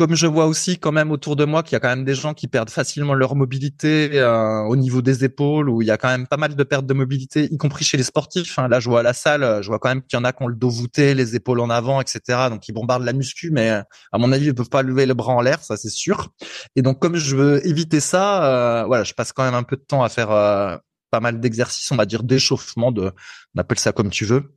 Comme 0.00 0.14
je 0.14 0.26
vois 0.26 0.46
aussi 0.46 0.78
quand 0.78 0.92
même 0.92 1.10
autour 1.10 1.36
de 1.36 1.44
moi 1.44 1.62
qu'il 1.62 1.74
y 1.74 1.76
a 1.76 1.80
quand 1.80 1.90
même 1.90 2.06
des 2.06 2.14
gens 2.14 2.32
qui 2.32 2.48
perdent 2.48 2.70
facilement 2.70 3.12
leur 3.12 3.36
mobilité 3.36 4.08
euh, 4.14 4.62
au 4.62 4.74
niveau 4.74 5.02
des 5.02 5.26
épaules, 5.26 5.68
où 5.68 5.82
il 5.82 5.88
y 5.88 5.90
a 5.90 5.98
quand 5.98 6.08
même 6.08 6.26
pas 6.26 6.38
mal 6.38 6.56
de 6.56 6.64
pertes 6.64 6.86
de 6.86 6.94
mobilité, 6.94 7.52
y 7.52 7.58
compris 7.58 7.84
chez 7.84 7.98
les 7.98 8.02
sportifs. 8.02 8.58
Hein. 8.58 8.68
Là, 8.68 8.80
je 8.80 8.88
vois 8.88 9.00
à 9.00 9.02
la 9.02 9.12
salle, 9.12 9.62
je 9.62 9.68
vois 9.68 9.78
quand 9.78 9.90
même 9.90 10.00
qu'il 10.00 10.18
y 10.18 10.20
en 10.22 10.24
a 10.24 10.32
qui 10.32 10.42
ont 10.42 10.46
le 10.46 10.56
dos 10.56 10.70
voûté, 10.70 11.12
les 11.12 11.36
épaules 11.36 11.60
en 11.60 11.68
avant, 11.68 12.00
etc. 12.00 12.48
Donc 12.48 12.66
ils 12.66 12.72
bombardent 12.72 13.04
la 13.04 13.12
muscu, 13.12 13.50
mais 13.50 13.68
à 13.68 14.16
mon 14.16 14.32
avis, 14.32 14.46
ils 14.46 14.54
peuvent 14.54 14.70
pas 14.70 14.80
lever 14.80 15.04
le 15.04 15.12
bras 15.12 15.34
en 15.34 15.42
l'air, 15.42 15.62
ça 15.62 15.76
c'est 15.76 15.90
sûr. 15.90 16.30
Et 16.76 16.80
donc 16.80 16.98
comme 16.98 17.16
je 17.16 17.36
veux 17.36 17.66
éviter 17.68 18.00
ça, 18.00 18.80
euh, 18.80 18.84
voilà, 18.86 19.04
je 19.04 19.12
passe 19.12 19.34
quand 19.34 19.44
même 19.44 19.52
un 19.52 19.64
peu 19.64 19.76
de 19.76 19.84
temps 19.86 20.02
à 20.02 20.08
faire 20.08 20.30
euh, 20.30 20.78
pas 21.10 21.20
mal 21.20 21.40
d'exercices, 21.40 21.92
on 21.92 21.96
va 21.96 22.06
dire 22.06 22.22
d'échauffement, 22.22 22.90
de, 22.90 23.12
on 23.54 23.60
appelle 23.60 23.78
ça 23.78 23.92
comme 23.92 24.08
tu 24.08 24.24
veux. 24.24 24.54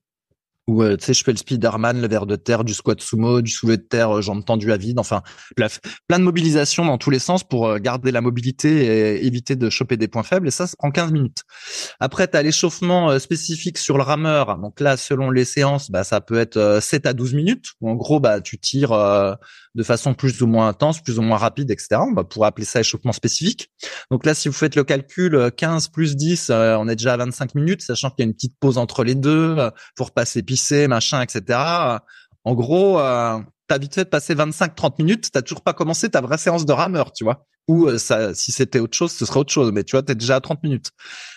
Ou 0.67 0.81
euh, 0.81 0.95
tu 0.95 1.05
sais, 1.05 1.13
je 1.13 1.23
fais 1.23 1.31
le 1.31 1.37
Spiderman, 1.37 1.99
le 1.99 2.07
verre 2.07 2.25
de 2.25 2.37
terre, 2.37 2.63
du 2.63 2.73
squat 2.73 3.01
sumo, 3.01 3.41
du 3.41 3.51
soulevé 3.51 3.77
de 3.77 3.83
terre, 3.83 4.17
euh, 4.17 4.21
jambes 4.21 4.45
tendues 4.45 4.71
à 4.71 4.77
vide. 4.77 4.97
Enfin, 4.97 5.21
plein 6.07 6.19
de 6.19 6.23
mobilisation 6.23 6.85
dans 6.85 6.97
tous 6.97 7.09
les 7.09 7.19
sens 7.19 7.43
pour 7.43 7.67
euh, 7.67 7.79
garder 7.79 8.11
la 8.11 8.21
mobilité 8.21 8.85
et 8.85 9.25
éviter 9.25 9.55
de 9.55 9.69
choper 9.69 9.97
des 9.97 10.07
points 10.07 10.23
faibles. 10.23 10.47
Et 10.47 10.51
ça, 10.51 10.67
ça 10.67 10.75
prend 10.77 10.91
15 10.91 11.11
minutes. 11.11 11.43
Après, 11.99 12.27
tu 12.27 12.37
as 12.37 12.43
l'échauffement 12.43 13.11
euh, 13.11 13.19
spécifique 13.19 13.77
sur 13.77 13.97
le 13.97 14.03
rameur. 14.03 14.57
Donc 14.57 14.79
là, 14.79 14.95
selon 14.95 15.31
les 15.31 15.45
séances, 15.45 15.91
bah, 15.91 16.03
ça 16.03 16.21
peut 16.21 16.39
être 16.39 16.57
euh, 16.57 16.79
7 16.79 17.05
à 17.07 17.13
12 17.13 17.33
minutes. 17.33 17.65
Où 17.81 17.89
en 17.89 17.95
gros, 17.95 18.19
bah, 18.19 18.39
tu 18.39 18.57
tires 18.57 18.93
de 19.75 19.83
façon 19.83 20.13
plus 20.13 20.41
ou 20.41 20.47
moins 20.47 20.67
intense, 20.67 21.01
plus 21.01 21.19
ou 21.19 21.21
moins 21.21 21.37
rapide, 21.37 21.71
etc. 21.71 21.99
On 21.99 22.13
va 22.13 22.23
pouvoir 22.23 22.49
appeler 22.49 22.65
ça 22.65 22.79
échauffement 22.79 23.11
spécifique. 23.11 23.71
Donc 24.11 24.25
là, 24.25 24.33
si 24.33 24.47
vous 24.47 24.53
faites 24.53 24.75
le 24.75 24.83
calcul, 24.83 25.35
euh, 25.35 25.49
15 25.49 25.87
plus 25.87 26.15
10, 26.15 26.49
euh, 26.49 26.75
on 26.77 26.87
est 26.87 26.95
déjà 26.95 27.13
à 27.13 27.17
25 27.17 27.55
minutes, 27.55 27.81
sachant 27.81 28.09
qu'il 28.09 28.23
y 28.23 28.27
a 28.27 28.27
une 28.27 28.33
petite 28.33 28.57
pause 28.59 28.77
entre 28.77 29.03
les 29.03 29.15
deux, 29.15 29.55
euh, 29.57 29.71
pour 29.95 30.11
passer 30.11 30.43
pisser, 30.43 30.87
machin, 30.87 31.21
etc. 31.21 31.59
En 32.45 32.55
gros, 32.55 32.99
euh, 32.99 33.39
t'as 33.67 33.77
vite 33.77 33.95
fait 33.95 34.03
de 34.03 34.09
passer 34.09 34.35
25-30 34.35 34.95
minutes, 34.99 35.31
t'as 35.31 35.41
toujours 35.41 35.61
pas 35.61 35.73
commencé 35.73 36.09
ta 36.09 36.21
vraie 36.21 36.37
séance 36.37 36.65
de 36.65 36.73
rameur, 36.73 37.11
tu 37.11 37.23
vois. 37.23 37.45
Ou 37.67 37.87
euh, 37.87 37.97
ça, 37.97 38.33
si 38.33 38.51
c'était 38.51 38.79
autre 38.79 38.97
chose, 38.97 39.11
ce 39.11 39.25
serait 39.25 39.39
autre 39.39 39.53
chose. 39.53 39.71
Mais 39.71 39.83
tu 39.83 39.91
vois, 39.91 40.03
t'es 40.03 40.15
déjà 40.15 40.35
à 40.35 40.41
30 40.41 40.63
minutes. 40.63 40.91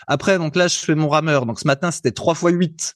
Après, 0.09 0.38
donc 0.38 0.57
là, 0.57 0.66
je 0.68 0.77
fais 0.77 0.94
mon 0.94 1.09
rameur. 1.09 1.46
Donc 1.46 1.61
ce 1.61 1.66
matin, 1.66 1.90
c'était 1.90 2.11
3 2.11 2.35
fois 2.35 2.51
8. 2.51 2.94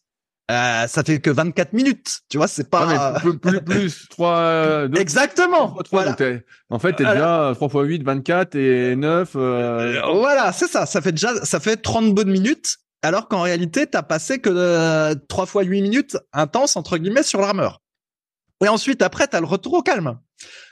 Euh, 0.51 0.87
ça 0.89 1.05
fait 1.05 1.21
que 1.21 1.31
24 1.31 1.73
minutes, 1.75 2.23
tu 2.29 2.37
vois, 2.37 2.49
c'est 2.49 2.69
pas. 2.69 3.21
plus, 3.21 3.39
plus, 3.39 3.61
plus 3.61 4.09
3, 4.11 4.37
euh, 4.37 4.93
Exactement. 4.95 5.77
3, 5.85 5.85
voilà. 5.93 6.17
en 6.71 6.79
fait, 6.81 6.95
t'es 6.95 7.05
déjà 7.05 7.53
3 7.55 7.69
fois 7.69 7.85
8, 7.85 8.03
24 8.03 8.57
et 8.57 8.97
9. 8.97 9.33
Euh... 9.37 10.01
Voilà, 10.13 10.53
c'est 10.53 10.67
ça. 10.67 10.87
Ça 10.87 11.01
fait 11.01 11.13
déjà, 11.13 11.45
ça 11.45 11.61
fait 11.61 11.77
30 11.77 12.15
bonnes 12.15 12.31
minutes. 12.31 12.79
Alors 13.03 13.29
qu'en 13.29 13.43
réalité, 13.43 13.87
t'as 13.87 14.03
passé 14.03 14.41
que 14.41 15.15
3 15.29 15.47
fois 15.47 15.63
8 15.63 15.83
minutes 15.83 16.17
intenses, 16.33 16.77
entre 16.77 16.99
guillemets, 16.99 17.23
sur 17.23 17.41
l'armeur. 17.41 17.81
Et 18.65 18.69
ensuite, 18.69 19.03
après, 19.03 19.27
t'as 19.29 19.41
le 19.41 19.47
retour 19.47 19.75
au 19.75 19.83
calme. 19.83 20.19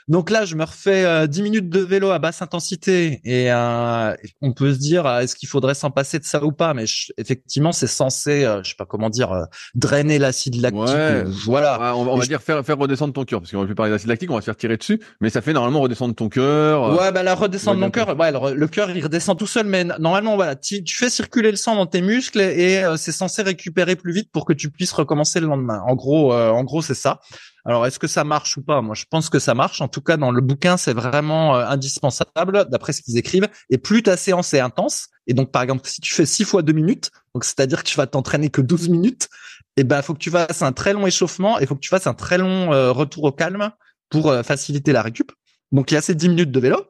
Donc 0.09 0.31
là, 0.31 0.43
je 0.43 0.55
me 0.55 0.63
refais 0.63 1.05
euh, 1.05 1.27
10 1.27 1.43
minutes 1.43 1.69
de 1.69 1.81
vélo 1.81 2.09
à 2.09 2.17
basse 2.17 2.41
intensité 2.41 3.21
et 3.23 3.51
euh, 3.51 4.15
on 4.41 4.53
peut 4.53 4.73
se 4.73 4.79
dire 4.79 5.05
euh, 5.05 5.19
est-ce 5.19 5.35
qu'il 5.35 5.47
faudrait 5.47 5.75
s'en 5.75 5.91
passer 5.91 6.17
de 6.17 6.23
ça 6.23 6.43
ou 6.43 6.51
pas? 6.51 6.73
Mais 6.73 6.85
effectivement, 7.19 7.71
c'est 7.71 7.85
censé, 7.85 8.43
euh, 8.43 8.63
je 8.63 8.69
sais 8.69 8.75
pas 8.75 8.87
comment 8.87 9.11
dire, 9.11 9.31
euh, 9.31 9.43
drainer 9.75 10.17
l'acide 10.17 10.59
lactique. 10.59 10.81
Ouais, 10.81 11.23
voilà. 11.45 11.95
on, 11.95 12.17
va 12.17 12.25
dire 12.25 12.41
faire, 12.41 12.65
faire 12.65 12.79
redescendre 12.79 13.13
ton 13.13 13.23
cœur 13.23 13.39
parce 13.39 13.51
qu'on 13.51 13.59
va 13.59 13.65
plus 13.67 13.75
parler 13.75 13.91
d'acide 13.91 14.07
lactique, 14.07 14.31
on 14.31 14.33
va 14.33 14.41
se 14.41 14.45
faire 14.45 14.57
tirer 14.57 14.77
dessus, 14.77 14.99
mais 15.21 15.29
ça 15.29 15.41
fait 15.41 15.53
normalement 15.53 15.81
redescendre 15.81 16.15
ton 16.15 16.27
cœur. 16.27 16.97
Ouais, 16.99 17.11
bah 17.11 17.21
la 17.21 17.35
redescendre 17.35 17.79
mon 17.79 17.91
cœur, 17.91 18.17
ouais, 18.17 18.31
le, 18.55 18.67
cœur 18.67 18.89
il 18.89 19.03
redescend 19.03 19.37
tout 19.37 19.45
seul, 19.45 19.67
mais 19.67 19.83
normalement 19.83 20.35
voilà, 20.35 20.55
tu, 20.55 20.83
tu 20.83 20.97
fais 20.97 21.11
circuler 21.11 21.51
le 21.51 21.57
sang 21.57 21.75
dans 21.75 21.85
tes 21.85 22.01
muscles 22.01 22.41
et, 22.41 22.83
c'est 22.97 23.11
censé 23.11 23.43
récupérer 23.43 23.95
plus 23.95 24.11
vite 24.11 24.31
pour 24.31 24.45
que 24.45 24.53
tu 24.53 24.71
puisses 24.71 24.91
recommencer 24.91 25.39
le 25.39 25.45
lendemain. 25.45 25.83
En 25.85 25.93
gros, 25.93 26.33
en 26.33 26.63
gros 26.63 26.81
c'est 26.81 26.95
ça. 26.95 27.19
Alors, 27.65 27.85
est-ce 27.85 27.99
que 27.99 28.07
ça 28.07 28.23
marche 28.23 28.57
ou 28.57 28.63
pas? 28.63 28.81
Moi, 28.81 28.95
je 28.95 29.05
pense 29.09 29.29
que 29.29 29.39
ça 29.39 29.53
marche. 29.53 29.81
En 29.81 29.87
tout 29.87 29.98
cas, 30.01 30.17
dans 30.17 30.31
le 30.31 30.41
bouquin, 30.41 30.77
c'est 30.77 30.93
vraiment 30.93 31.55
euh, 31.55 31.65
indispensable, 31.65 32.67
d'après 32.69 32.93
ce 32.93 33.01
qu'ils 33.01 33.17
écrivent. 33.17 33.47
Et 33.69 33.77
plus 33.77 34.03
ta 34.03 34.17
séance 34.17 34.53
est 34.53 34.59
intense, 34.59 35.07
et 35.27 35.33
donc, 35.33 35.51
par 35.51 35.61
exemple, 35.61 35.87
si 35.87 36.01
tu 36.01 36.13
fais 36.13 36.25
6 36.25 36.43
fois 36.43 36.61
2 36.61 36.73
minutes, 36.73 37.11
donc 37.33 37.45
c'est-à-dire 37.45 37.83
que 37.83 37.89
tu 37.89 37.97
vas 37.97 38.07
t'entraîner 38.07 38.49
que 38.49 38.61
12 38.61 38.89
minutes, 38.89 39.29
et 39.77 39.81
eh 39.81 39.83
ben, 39.83 40.01
faut 40.01 40.13
que 40.13 40.19
tu 40.19 40.31
fasses 40.31 40.61
un 40.61 40.73
très 40.73 40.91
long 40.91 41.07
échauffement 41.07 41.59
et 41.59 41.65
faut 41.65 41.75
que 41.75 41.79
tu 41.79 41.89
fasses 41.89 42.07
un 42.07 42.13
très 42.13 42.37
long 42.37 42.73
euh, 42.73 42.91
retour 42.91 43.23
au 43.23 43.31
calme 43.31 43.71
pour 44.09 44.29
euh, 44.29 44.43
faciliter 44.43 44.91
la 44.91 45.01
récup. 45.01 45.31
Donc, 45.71 45.91
il 45.91 45.93
y 45.93 45.97
a 45.97 46.01
ces 46.01 46.15
10 46.15 46.29
minutes 46.29 46.51
de 46.51 46.59
vélo. 46.59 46.85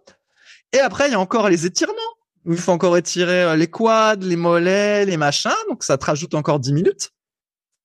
Et 0.74 0.80
après, 0.80 1.08
il 1.08 1.12
y 1.12 1.16
a 1.16 1.20
encore 1.20 1.50
les 1.50 1.66
étirements. 1.66 1.94
Il 2.46 2.58
faut 2.58 2.72
encore 2.72 2.98
étirer 2.98 3.56
les 3.58 3.68
quads, 3.68 4.16
les 4.22 4.38
mollets, 4.38 5.06
les 5.06 5.18
machins. 5.18 5.52
Donc, 5.70 5.84
ça 5.84 5.98
te 5.98 6.06
rajoute 6.06 6.34
encore 6.34 6.60
10 6.60 6.74
minutes. 6.74 7.12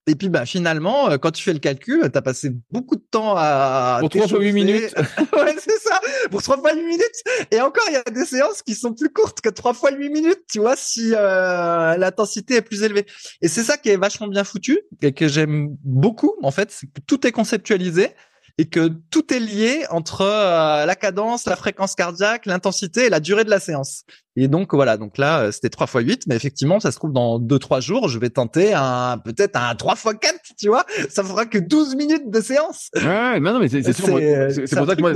Et 0.07 0.15
puis 0.17 0.29
bah 0.29 0.45
finalement, 0.45 1.11
euh, 1.11 1.17
quand 1.17 1.31
tu 1.31 1.43
fais 1.43 1.55
le 1.55 1.59
calcul, 1.59 2.11
tu 2.11 2.19
as 2.19 2.23
passé 2.23 2.51
beaucoup 2.71 2.97
de 2.97 3.05
temps 3.11 3.35
à 3.37 3.99
pour 4.01 4.11
3 4.11 4.29
fois 4.29 4.41
8 4.41 4.53
minutes. 4.53 4.95
ouais, 5.33 5.57
c'est 5.59 5.79
ça, 5.79 5.99
pour 6.31 6.43
3 6.43 6.59
fois 6.59 6.75
8 6.75 6.83
minutes. 6.83 7.23
Et 7.51 7.61
encore, 7.61 7.85
il 7.89 7.95
y 7.95 7.97
a 7.97 8.03
des 8.11 8.27
séances 8.27 8.63
qui 8.63 8.75
sont 8.75 8.93
plus 8.93 9.11
courtes 9.11 9.41
que 9.41 9.49
3 9.49 9.73
fois 9.73 9.93
8 9.93 10.11
minutes, 10.11 10.43
tu 10.51 10.59
vois, 10.59 10.77
si 10.77 11.15
euh, 11.15 11.97
l'intensité 11.97 12.57
est 12.57 12.63
plus 12.63 12.83
élevée. 12.83 13.07
Et 13.41 13.49
c'est 13.49 13.63
ça 13.63 13.79
qui 13.79 13.89
est 13.89 13.97
vachement 13.97 14.29
bien 14.29 14.45
foutu 14.45 14.79
et 15.01 15.13
que 15.13 15.27
j'aime 15.27 15.77
beaucoup 15.83 16.35
en 16.43 16.51
fait, 16.51 16.71
c'est 16.71 16.87
que 16.87 17.01
tout 17.07 17.27
est 17.27 17.33
conceptualisé 17.33 18.11
et 18.59 18.67
que 18.67 18.89
tout 19.11 19.33
est 19.35 19.41
lié 19.41 19.85
entre 19.91 20.21
euh, 20.21 20.87
la 20.87 20.95
cadence, 20.95 21.47
la 21.47 21.57
fréquence 21.57 21.95
cardiaque, 21.95 22.47
l'intensité 22.47 23.07
et 23.07 23.11
la 23.11 23.19
durée 23.19 23.45
de 23.45 23.51
la 23.51 23.59
séance. 23.59 24.05
Et 24.37 24.47
donc 24.47 24.75
voilà, 24.75 24.97
donc 24.97 25.19
là 25.19 25.41
euh, 25.41 25.53
c'était 25.53 25.71
3 25.71 25.89
fois 25.89 26.03
8, 26.03 26.27
mais 26.29 26.37
effectivement 26.37 26.79
ça 26.79 26.93
se 26.93 26.97
trouve 26.97 27.13
dans 27.13 27.41
2-3 27.41 27.81
jours, 27.81 28.09
je 28.09 28.19
vais 28.19 28.31
tenter 28.31 28.73
un 28.73 29.19
peut-être 29.19 29.57
un 29.57 29.75
3 29.75 29.97
fois 29.97 30.15
4, 30.15 30.35
tu 30.59 30.69
vois, 30.69 30.87
ça 31.09 31.25
fera 31.25 31.47
que 31.47 31.59
12 31.59 31.97
minutes 31.97 32.31
de 32.31 32.41
séance. 32.41 32.91
Ouais, 32.95 33.41
mais 33.41 33.53
non 33.53 33.59
mais 33.59 33.69
c'est 33.69 33.83
sûr, 33.93 34.07
c'est 34.07 34.77
pour 34.77 34.87
ça 34.87 34.95
que 34.95 35.01
moi, 35.01 35.13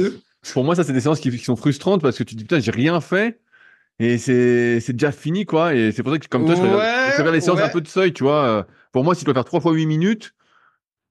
pour 0.53 0.64
moi 0.64 0.74
ça 0.74 0.83
c'est 0.83 0.92
des 0.92 1.01
séances 1.01 1.20
qui, 1.20 1.37
sont 1.38 1.57
frustrantes 1.57 2.03
parce 2.03 2.18
que 2.18 2.24
tu 2.24 2.35
te 2.35 2.38
dis 2.38 2.44
putain 2.44 2.59
j'ai 2.59 2.72
rien 2.72 3.01
fait 3.01 3.40
et 4.01 4.18
c'est 4.18 4.81
c'est 4.81 4.94
déjà 4.94 5.12
fini 5.12 5.46
quoi 5.46 5.74
et 5.74 5.92
c'est 5.92 6.03
pour 6.03 6.12
ça 6.12 6.18
que 6.18 6.27
comme 6.27 6.44
toi 6.44 6.57
je 6.57 6.61
regarde, 6.61 7.35
les 7.35 7.40
séances 7.40 7.61
un 7.61 7.68
peu 7.68 7.81
de 7.81 7.88
seuil, 7.88 8.12
tu 8.12 8.24
vois. 8.24 8.44
Euh, 8.44 8.62
pour 8.90 9.05
moi 9.05 9.14
si 9.14 9.20
tu 9.20 9.27
dois 9.27 9.35
faire 9.35 9.44
3 9.44 9.61
fois 9.61 9.72
8 9.72 9.87
minutes, 9.87 10.35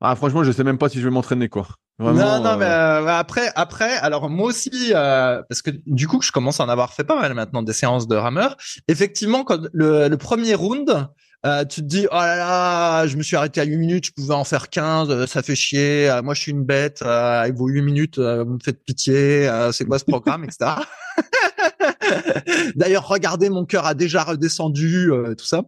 ah 0.02 0.14
franchement 0.18 0.44
je 0.44 0.52
sais 0.52 0.66
même 0.66 0.78
pas 0.78 0.90
si 0.90 1.00
je 1.00 1.06
vais 1.06 1.14
m'entraîner 1.14 1.48
quoi 1.48 1.68
non, 2.00 2.42
non, 2.44 2.58
mais 2.58 2.66
euh, 2.66 3.08
après, 3.08 3.52
après, 3.56 3.96
alors 3.98 4.30
moi 4.30 4.48
aussi, 4.48 4.92
euh, 4.94 5.42
parce 5.50 5.64
que 5.64 5.72
du 5.88 6.08
coup, 6.08 6.22
je 6.22 6.32
commence 6.32 6.60
à 6.60 6.66
en 6.66 6.70
avoir 6.70 6.94
fait 6.94 7.04
pas 7.04 7.20
mal 7.20 7.34
maintenant 7.34 7.64
des 7.64 7.74
séances 7.74 8.08
de 8.08 8.16
rameur. 8.16 8.56
Effectivement, 8.88 9.44
quand 9.44 9.62
le, 9.74 10.08
le 10.08 10.18
premier 10.18 10.54
round, 10.54 11.08
euh, 11.46 11.66
tu 11.66 11.82
te 11.82 11.86
dis 11.88 12.08
oh 12.12 12.16
là 12.16 12.36
là, 12.36 13.08
je 13.08 13.18
me 13.18 13.24
suis 13.24 13.36
arrêté 13.36 13.62
à 13.62 13.64
8 13.64 13.78
minutes, 13.78 14.06
je 14.06 14.12
pouvais 14.12 14.36
en 14.36 14.44
faire 14.44 14.70
15, 14.70 15.26
ça 15.26 15.42
fait 15.42 15.56
chier. 15.56 16.20
moi, 16.24 16.36
je 16.36 16.42
suis 16.42 16.52
une 16.52 16.64
bête. 16.64 17.02
avec 17.02 17.56
vos 17.56 17.68
8 17.68 17.82
minutes, 17.82 18.20
vous 18.20 18.54
me 18.54 18.60
faites 18.64 18.84
pitié. 18.86 19.50
c'est 19.72 19.86
quoi 19.86 19.98
ce 19.98 20.06
programme, 20.06 20.44
etc. 20.44 20.72
D'ailleurs, 22.76 23.08
regardez, 23.08 23.50
mon 23.50 23.66
cœur 23.66 23.88
a 23.88 23.96
déjà 23.96 24.24
redescendu, 24.24 25.12
tout 25.36 25.46
ça. 25.46 25.64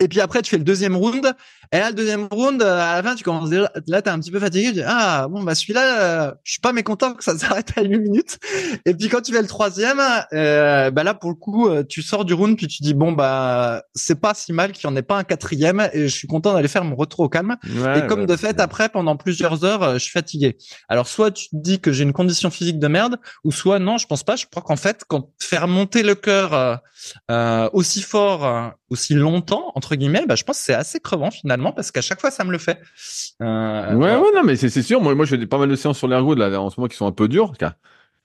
Et 0.00 0.08
puis 0.08 0.20
après, 0.20 0.42
tu 0.42 0.50
fais 0.50 0.58
le 0.58 0.64
deuxième 0.64 0.96
round. 0.96 1.34
Et 1.70 1.78
là, 1.78 1.90
le 1.90 1.94
deuxième 1.94 2.28
round, 2.30 2.62
euh, 2.62 2.78
à 2.78 2.96
la 2.96 3.02
fin, 3.02 3.14
tu 3.14 3.24
commences 3.24 3.50
déjà, 3.50 3.70
là, 3.86 4.00
t'es 4.00 4.08
un 4.08 4.18
petit 4.18 4.30
peu 4.30 4.40
fatigué. 4.40 4.68
Tu 4.68 4.72
dis, 4.74 4.82
ah, 4.86 5.28
bon, 5.28 5.42
bah, 5.42 5.54
celui-là, 5.54 6.00
euh, 6.00 6.32
je 6.42 6.52
suis 6.52 6.60
pas 6.60 6.72
mécontent 6.72 7.12
que 7.12 7.22
ça 7.22 7.36
s'arrête 7.38 7.72
à 7.76 7.82
8 7.82 7.98
minutes. 7.98 8.38
Et 8.86 8.94
puis 8.94 9.08
quand 9.08 9.20
tu 9.20 9.32
fais 9.32 9.42
le 9.42 9.48
troisième, 9.48 10.00
euh, 10.32 10.90
bah 10.90 11.04
là, 11.04 11.12
pour 11.12 11.28
le 11.28 11.36
coup, 11.36 11.68
euh, 11.68 11.84
tu 11.86 12.00
sors 12.00 12.24
du 12.24 12.32
round, 12.32 12.56
puis 12.56 12.68
tu 12.68 12.82
dis, 12.82 12.94
bon, 12.94 13.12
bah, 13.12 13.82
c'est 13.94 14.20
pas 14.20 14.32
si 14.32 14.52
mal 14.54 14.72
qu'il 14.72 14.88
n'y 14.88 14.94
en 14.94 14.96
ait 14.96 15.02
pas 15.02 15.18
un 15.18 15.24
quatrième. 15.24 15.90
Et 15.92 16.08
je 16.08 16.14
suis 16.14 16.26
content 16.26 16.54
d'aller 16.54 16.68
faire 16.68 16.84
mon 16.84 16.96
retour 16.96 17.20
au 17.20 17.28
calme. 17.28 17.56
et 17.64 18.06
comme 18.06 18.24
de 18.24 18.36
fait, 18.36 18.60
après, 18.60 18.88
pendant 18.88 19.16
plusieurs 19.16 19.64
heures, 19.64 19.94
je 19.94 19.98
suis 19.98 20.12
fatigué. 20.12 20.56
Alors, 20.88 21.06
soit 21.06 21.30
tu 21.30 21.50
te 21.50 21.56
dis 21.56 21.80
que 21.80 21.92
j'ai 21.92 22.04
une 22.04 22.14
condition 22.14 22.50
physique 22.50 22.78
de 22.78 22.88
merde, 22.88 23.16
ou 23.44 23.52
soit 23.52 23.78
non, 23.78 23.98
je 23.98 24.06
pense 24.06 24.22
pas. 24.22 24.36
Je 24.36 24.46
crois 24.46 24.62
qu'en 24.62 24.76
fait, 24.76 25.04
quand 25.06 25.30
faire 25.38 25.68
monter 25.68 26.02
le 26.02 26.14
cœur 26.14 26.80
aussi 27.72 28.00
fort, 28.00 28.72
aussi 28.90 29.14
longtemps, 29.14 29.72
entre 29.74 29.94
guillemets, 29.96 30.24
bah, 30.26 30.34
je 30.34 30.44
pense 30.44 30.58
que 30.58 30.64
c'est 30.64 30.74
assez 30.74 31.00
crevant 31.00 31.30
finalement 31.30 31.57
parce 31.74 31.90
qu'à 31.90 32.00
chaque 32.00 32.20
fois 32.20 32.30
ça 32.30 32.44
me 32.44 32.52
le 32.52 32.58
fait. 32.58 32.80
Euh, 33.42 33.94
ouais, 33.94 34.16
ouais, 34.16 34.32
non, 34.34 34.42
mais 34.44 34.56
c'est 34.56 34.82
sûr. 34.82 35.00
Moi, 35.00 35.14
moi, 35.14 35.24
je 35.24 35.36
fais 35.36 35.46
pas 35.46 35.58
mal 35.58 35.68
de 35.68 35.76
séances 35.76 35.98
sur 35.98 36.08
l'ergo 36.08 36.34
là 36.34 36.60
en 36.60 36.70
ce 36.70 36.78
moment 36.78 36.88
qui 36.88 36.96
sont 36.96 37.06
un 37.06 37.12
peu 37.12 37.28
dures, 37.28 37.52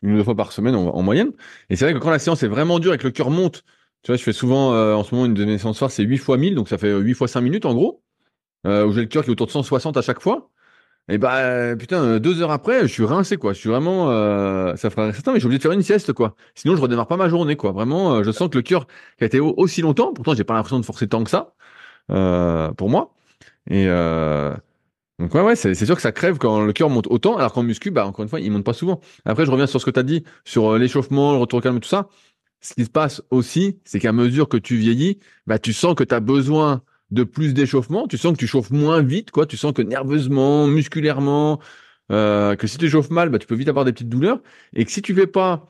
une 0.01 0.13
ou 0.13 0.17
deux 0.17 0.23
fois 0.23 0.35
par 0.35 0.51
semaine 0.51 0.75
en, 0.75 1.01
moyenne. 1.01 1.31
Et 1.69 1.75
c'est 1.75 1.85
vrai 1.85 1.93
que 1.93 1.99
quand 1.99 2.11
la 2.11 2.19
séance 2.19 2.43
est 2.43 2.47
vraiment 2.47 2.79
dure 2.79 2.93
et 2.93 2.97
que 2.97 3.05
le 3.05 3.11
cœur 3.11 3.29
monte, 3.29 3.63
tu 4.03 4.11
vois, 4.11 4.17
je 4.17 4.23
fais 4.23 4.33
souvent 4.33 4.73
euh, 4.73 4.93
en 4.93 5.03
ce 5.03 5.15
moment 5.15 5.27
une 5.27 5.33
de 5.33 5.45
mes 5.45 5.57
séances 5.57 5.77
soir, 5.77 5.91
c'est 5.91 6.03
8 6.03 6.17
fois 6.17 6.37
1000, 6.37 6.55
donc 6.55 6.67
ça 6.69 6.77
fait 6.77 6.91
8 6.91 7.13
fois 7.13 7.27
5 7.27 7.41
minutes 7.41 7.65
en 7.65 7.73
gros, 7.73 8.03
euh, 8.67 8.85
où 8.85 8.91
j'ai 8.91 9.01
le 9.01 9.07
cœur 9.07 9.23
qui 9.23 9.29
est 9.29 9.31
autour 9.31 9.47
de 9.47 9.51
160 9.51 9.97
à 9.97 10.01
chaque 10.01 10.21
fois. 10.21 10.49
Et 11.09 11.17
bah 11.17 11.75
putain, 11.75 12.17
deux 12.19 12.41
heures 12.41 12.51
après, 12.51 12.83
je 12.83 12.87
suis 12.87 13.03
rincé 13.03 13.35
quoi. 13.35 13.51
Je 13.51 13.59
suis 13.59 13.69
vraiment, 13.69 14.09
euh, 14.09 14.75
ça 14.77 14.89
fera 14.89 15.11
certain, 15.11 15.33
mais 15.33 15.39
j'ai 15.41 15.45
oublié 15.45 15.57
de 15.57 15.63
faire 15.63 15.73
une 15.73 15.81
sieste 15.81 16.13
quoi. 16.13 16.35
Sinon, 16.55 16.77
je 16.77 16.81
redémarre 16.81 17.07
pas 17.07 17.17
ma 17.17 17.27
journée 17.27 17.57
quoi. 17.57 17.73
Vraiment, 17.73 18.15
euh, 18.15 18.23
je 18.23 18.31
sens 18.31 18.49
que 18.49 18.57
le 18.57 18.61
cœur 18.61 18.87
qui 19.17 19.23
a 19.25 19.27
été 19.27 19.41
aussi 19.41 19.81
longtemps, 19.81 20.13
pourtant 20.13 20.33
j'ai 20.33 20.45
pas 20.45 20.53
l'impression 20.53 20.79
de 20.79 20.85
forcer 20.85 21.09
tant 21.09 21.23
que 21.25 21.29
ça 21.29 21.55
euh, 22.11 22.71
pour 22.73 22.89
moi. 22.89 23.12
Et 23.69 23.88
euh, 23.88 24.54
donc 25.19 25.34
ouais, 25.36 25.41
ouais, 25.41 25.56
c'est 25.56 25.76
sûr 25.76 25.95
que 25.95 26.02
ça 26.02 26.12
crève 26.12 26.38
quand 26.38 26.62
le 26.65 26.73
cœur 26.73 26.89
monte 26.89 27.08
autant, 27.08 27.38
alors 27.38 27.54
qu'en 27.54 27.63
muscu, 27.63 27.91
bah 27.91 28.06
encore 28.08 28.23
une 28.23 28.30
fois, 28.30 28.39
il 28.39 28.52
monte 28.52 28.65
pas 28.65 28.73
souvent. 28.73 29.02
Après, 29.26 29.45
je 29.45 29.52
reviens 29.52 29.67
sur 29.67 29.80
ce 29.82 29.86
que 29.86 29.91
tu 29.91 29.99
as 29.99 30.04
dit 30.04 30.23
sur 30.45 30.73
euh, 30.73 30.80
l'échauffement, 30.80 31.34
le 31.34 31.39
retour 31.39 31.62
calme, 31.62 31.80
tout 31.80 31.89
ça. 31.89 32.10
Ce 32.62 32.73
qui 32.73 32.86
se 32.86 32.89
passe 32.89 33.21
aussi, 33.32 33.80
c'est 33.86 33.99
qu'à 33.99 34.13
mesure 34.13 34.49
que 34.49 34.58
tu 34.58 34.78
vieillis, 34.78 35.19
bah 35.47 35.60
tu 35.60 35.73
sens 35.73 35.95
que 35.95 36.04
tu 36.04 36.15
as 36.15 36.19
besoin 36.21 36.84
de 37.12 37.23
plus 37.23 37.54
d'échauffement, 37.54 38.08
tu 38.08 38.17
sens 38.17 38.34
que 38.34 38.38
tu 38.39 38.47
chauffes 38.47 38.71
moins 38.71 39.02
vite, 39.04 39.32
quoi. 39.32 39.45
Tu 39.45 39.58
sens 39.58 39.73
que 39.73 39.82
nerveusement, 39.82 40.67
musculairement, 40.67 41.60
euh, 42.12 42.56
que 42.56 42.67
si 42.67 42.78
tu 42.78 42.89
chauffes 42.89 43.10
mal, 43.12 43.30
bah, 43.30 43.39
tu 43.39 43.47
peux 43.47 43.56
vite 43.56 43.69
avoir 43.69 43.86
des 43.86 43.93
petites 43.93 44.10
douleurs, 44.10 44.41
et 44.73 44.86
que 44.86 44.91
si 44.91 45.02
tu 45.02 45.13
fais 45.15 45.28
pas, 45.28 45.69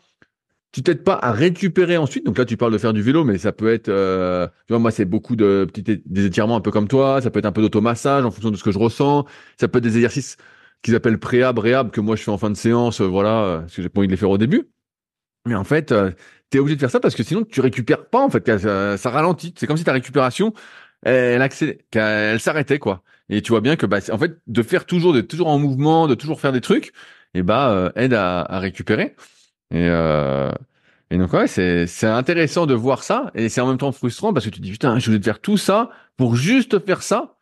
tu 0.74 0.84
t'aides 0.84 1.04
pas 1.04 1.18
à 1.22 1.32
récupérer 1.32 1.98
ensuite. 1.98 2.26
Donc 2.26 2.38
là, 2.38 2.44
tu 2.44 2.58
parles 2.58 2.74
de 2.74 2.78
faire 2.78 2.94
du 2.94 3.02
vélo, 3.02 3.24
mais 3.24 3.38
ça 3.38 3.54
peut 3.54 3.72
être, 3.72 3.88
euh, 3.90 4.48
tu 4.68 4.74
vois, 4.74 4.80
moi, 4.80 4.92
c'est 4.92 5.06
beaucoup 5.06 5.38
de 5.38 5.66
petits 5.72 6.02
des 6.06 6.26
étirements 6.26 6.58
un 6.58 6.62
peu 6.62 6.72
comme 6.72 6.90
toi. 6.90 7.22
Ça 7.22 7.30
peut 7.32 7.40
être 7.40 7.46
un 7.46 7.52
peu 7.54 7.62
d'automassage 7.62 8.26
en 8.26 8.32
fonction 8.32 8.52
de 8.52 8.58
ce 8.58 8.64
que 8.64 8.72
je 8.72 8.80
ressens. 8.80 9.26
Ça 9.58 9.70
peut 9.70 9.78
être 9.78 9.84
des 9.84 9.96
exercices 9.96 10.38
qu'ils 10.84 10.96
appellent 10.96 11.18
préhab, 11.18 11.58
réhab, 11.58 11.90
que 11.90 12.02
moi 12.02 12.16
je 12.16 12.24
fais 12.24 12.32
en 12.32 12.38
fin 12.38 12.52
de 12.52 12.58
séance, 12.58 13.02
euh, 13.02 13.06
voilà, 13.06 13.44
euh, 13.44 13.60
parce 13.62 13.76
que 13.76 13.82
j'ai 13.82 13.90
pas 13.90 14.00
envie 14.02 14.08
de 14.08 14.12
les 14.14 14.18
faire 14.18 14.30
au 14.30 14.38
début. 14.38 14.70
Mais 15.48 15.56
en 15.56 15.64
fait, 15.64 15.92
euh, 15.92 16.12
tu 16.52 16.58
es 16.58 16.60
obligé 16.60 16.76
de 16.76 16.82
faire 16.82 16.92
ça 16.92 17.00
parce 17.00 17.16
que 17.16 17.24
sinon 17.24 17.44
tu 17.44 17.62
récupères 17.62 18.06
pas 18.06 18.24
en 18.24 18.30
fait, 18.30 18.46
ça, 18.60 18.98
ça 18.98 19.10
ralentit. 19.10 19.54
C'est 19.58 19.66
comme 19.66 19.78
si 19.78 19.84
ta 19.84 19.94
récupération 19.94 20.54
elle, 21.02 21.42
elle 21.94 22.40
s'arrêtait 22.40 22.80
quoi. 22.80 23.04
Et 23.30 23.42
tu 23.42 23.52
vois 23.52 23.62
bien 23.62 23.76
que 23.76 23.86
bah, 23.86 24.00
en 24.12 24.18
fait, 24.18 24.38
de 24.48 24.64
faire 24.64 24.86
toujours, 24.86 25.14
de 25.14 25.22
toujours 25.22 25.48
en 25.48 25.60
mouvement, 25.60 26.08
de 26.08 26.16
toujours 26.16 26.40
faire 26.40 26.52
des 26.54 26.62
trucs, 26.62 26.88
et 27.34 27.40
eh 27.40 27.44
bah 27.44 27.92
aide 27.96 28.14
à, 28.14 28.42
à, 28.42 28.60
récupérer. 28.60 29.16
Et, 29.74 29.88
euh, 29.90 30.52
et 31.12 31.18
donc 31.18 31.34
ouais, 31.34 31.48
c'est 31.48 31.88
c'est 31.88 32.08
intéressant 32.08 32.66
de 32.66 32.74
voir 32.74 33.04
ça, 33.04 33.32
et 33.36 33.50
c'est 33.50 33.62
en 33.62 33.68
même 33.68 33.78
temps 33.78 33.92
frustrant 33.92 34.34
parce 34.34 34.46
que 34.46 34.52
tu 34.52 34.60
te 34.60 34.64
dis 34.64 34.72
putain, 34.72 35.00
je 35.00 35.12
voulais 35.12 35.22
faire 35.22 35.40
tout 35.40 35.58
ça 35.58 35.90
pour 36.18 36.36
juste 36.36 36.84
faire 36.86 37.04
ça. 37.04 37.36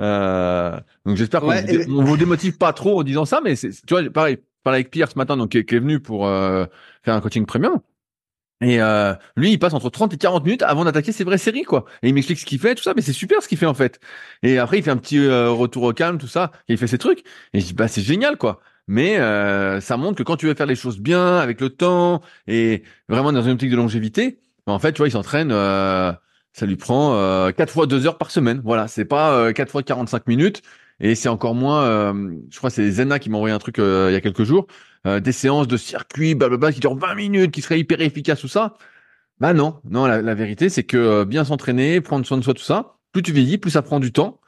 Euh, 0.00 0.78
donc 1.04 1.16
j'espère 1.16 1.40
qu'on 1.40 1.52
vous, 1.86 2.04
vous 2.04 2.16
démotive 2.16 2.58
pas 2.58 2.72
trop 2.72 3.00
en 3.00 3.02
disant 3.02 3.24
ça, 3.24 3.40
mais 3.44 3.54
tu 3.56 3.70
vois, 3.90 4.02
pareil, 4.10 4.38
parler 4.66 4.78
avec 4.78 4.90
Pierre 4.90 5.10
ce 5.10 5.18
matin, 5.18 5.36
donc 5.36 5.50
qui, 5.50 5.58
est, 5.58 5.78
venu 5.78 6.00
pour 6.00 6.26
euh, 6.26 6.66
faire 7.04 7.14
un 7.14 7.20
coaching 7.20 7.46
premium. 7.46 7.80
Et 8.62 8.80
euh, 8.80 9.14
lui, 9.36 9.52
il 9.52 9.58
passe 9.58 9.74
entre 9.74 9.90
30 9.90 10.14
et 10.14 10.16
40 10.16 10.44
minutes 10.44 10.62
avant 10.62 10.84
d'attaquer 10.84 11.12
ses 11.12 11.24
vraies 11.24 11.38
séries, 11.38 11.64
quoi. 11.64 11.84
Et 12.02 12.08
il 12.08 12.14
m'explique 12.14 12.38
ce 12.38 12.46
qu'il 12.46 12.58
fait, 12.58 12.74
tout 12.74 12.82
ça, 12.82 12.94
mais 12.96 13.02
c'est 13.02 13.12
super 13.12 13.42
ce 13.42 13.48
qu'il 13.48 13.58
fait 13.58 13.66
en 13.66 13.74
fait. 13.74 14.00
Et 14.42 14.58
après, 14.58 14.78
il 14.78 14.82
fait 14.82 14.90
un 14.90 14.96
petit 14.96 15.18
euh, 15.18 15.50
retour 15.50 15.82
au 15.82 15.92
calme, 15.92 16.18
tout 16.18 16.26
ça, 16.26 16.52
et 16.68 16.72
il 16.72 16.78
fait 16.78 16.86
ses 16.86 16.98
trucs. 16.98 17.22
Et 17.52 17.60
je 17.60 17.66
dis, 17.66 17.74
bah 17.74 17.88
c'est 17.88 18.02
génial, 18.02 18.38
quoi. 18.38 18.60
Mais 18.88 19.18
euh, 19.18 19.80
ça 19.80 19.96
montre 19.96 20.16
que 20.16 20.22
quand 20.22 20.36
tu 20.36 20.46
veux 20.46 20.54
faire 20.54 20.66
les 20.66 20.76
choses 20.76 20.98
bien, 21.00 21.38
avec 21.38 21.60
le 21.60 21.70
temps, 21.70 22.22
et 22.46 22.82
vraiment 23.08 23.32
dans 23.32 23.42
une 23.42 23.52
optique 23.52 23.70
de 23.70 23.76
longévité, 23.76 24.38
bah, 24.66 24.72
en 24.72 24.78
fait, 24.78 24.92
tu 24.92 24.98
vois, 24.98 25.08
il 25.08 25.12
s'entraîne, 25.12 25.50
euh, 25.52 26.12
ça 26.52 26.66
lui 26.66 26.76
prend 26.76 27.14
euh, 27.16 27.50
4 27.52 27.72
fois 27.72 27.86
2 27.86 28.06
heures 28.06 28.18
par 28.18 28.30
semaine. 28.30 28.60
Voilà, 28.64 28.88
c'est 28.88 29.04
pas 29.04 29.32
euh, 29.32 29.52
4 29.52 29.70
fois 29.70 29.82
45 29.82 30.26
minutes. 30.28 30.62
Et 31.00 31.14
c'est 31.14 31.28
encore 31.28 31.54
moins, 31.54 31.82
euh, 31.84 32.36
je 32.50 32.56
crois 32.58 32.70
que 32.70 32.76
c'est 32.76 32.90
Zena 32.90 33.18
qui 33.18 33.28
m'a 33.28 33.36
envoyé 33.36 33.54
un 33.54 33.58
truc 33.58 33.78
euh, 33.78 34.08
il 34.10 34.14
y 34.14 34.16
a 34.16 34.20
quelques 34.22 34.44
jours, 34.44 34.66
euh, 35.06 35.20
des 35.20 35.32
séances 35.32 35.68
de 35.68 35.76
circuit, 35.76 36.34
blablabla, 36.34 36.72
qui 36.72 36.80
durent 36.80 36.96
20 36.96 37.14
minutes, 37.14 37.50
qui 37.52 37.60
seraient 37.60 37.78
hyper 37.78 38.00
efficaces, 38.00 38.40
tout 38.40 38.48
ça. 38.48 38.74
Bah 39.40 39.52
non, 39.52 39.80
non, 39.84 40.06
la, 40.06 40.22
la 40.22 40.34
vérité, 40.34 40.68
c'est 40.70 40.84
que 40.84 40.96
euh, 40.96 41.24
bien 41.26 41.44
s'entraîner, 41.44 42.00
prendre 42.00 42.24
soin 42.26 42.38
de 42.38 42.42
soi, 42.44 42.54
tout 42.54 42.62
ça, 42.62 42.96
plus 43.12 43.22
tu 43.22 43.32
vieillis, 43.32 43.58
plus 43.58 43.70
ça 43.72 43.82
prend 43.82 44.00
du 44.00 44.12
temps. 44.12 44.40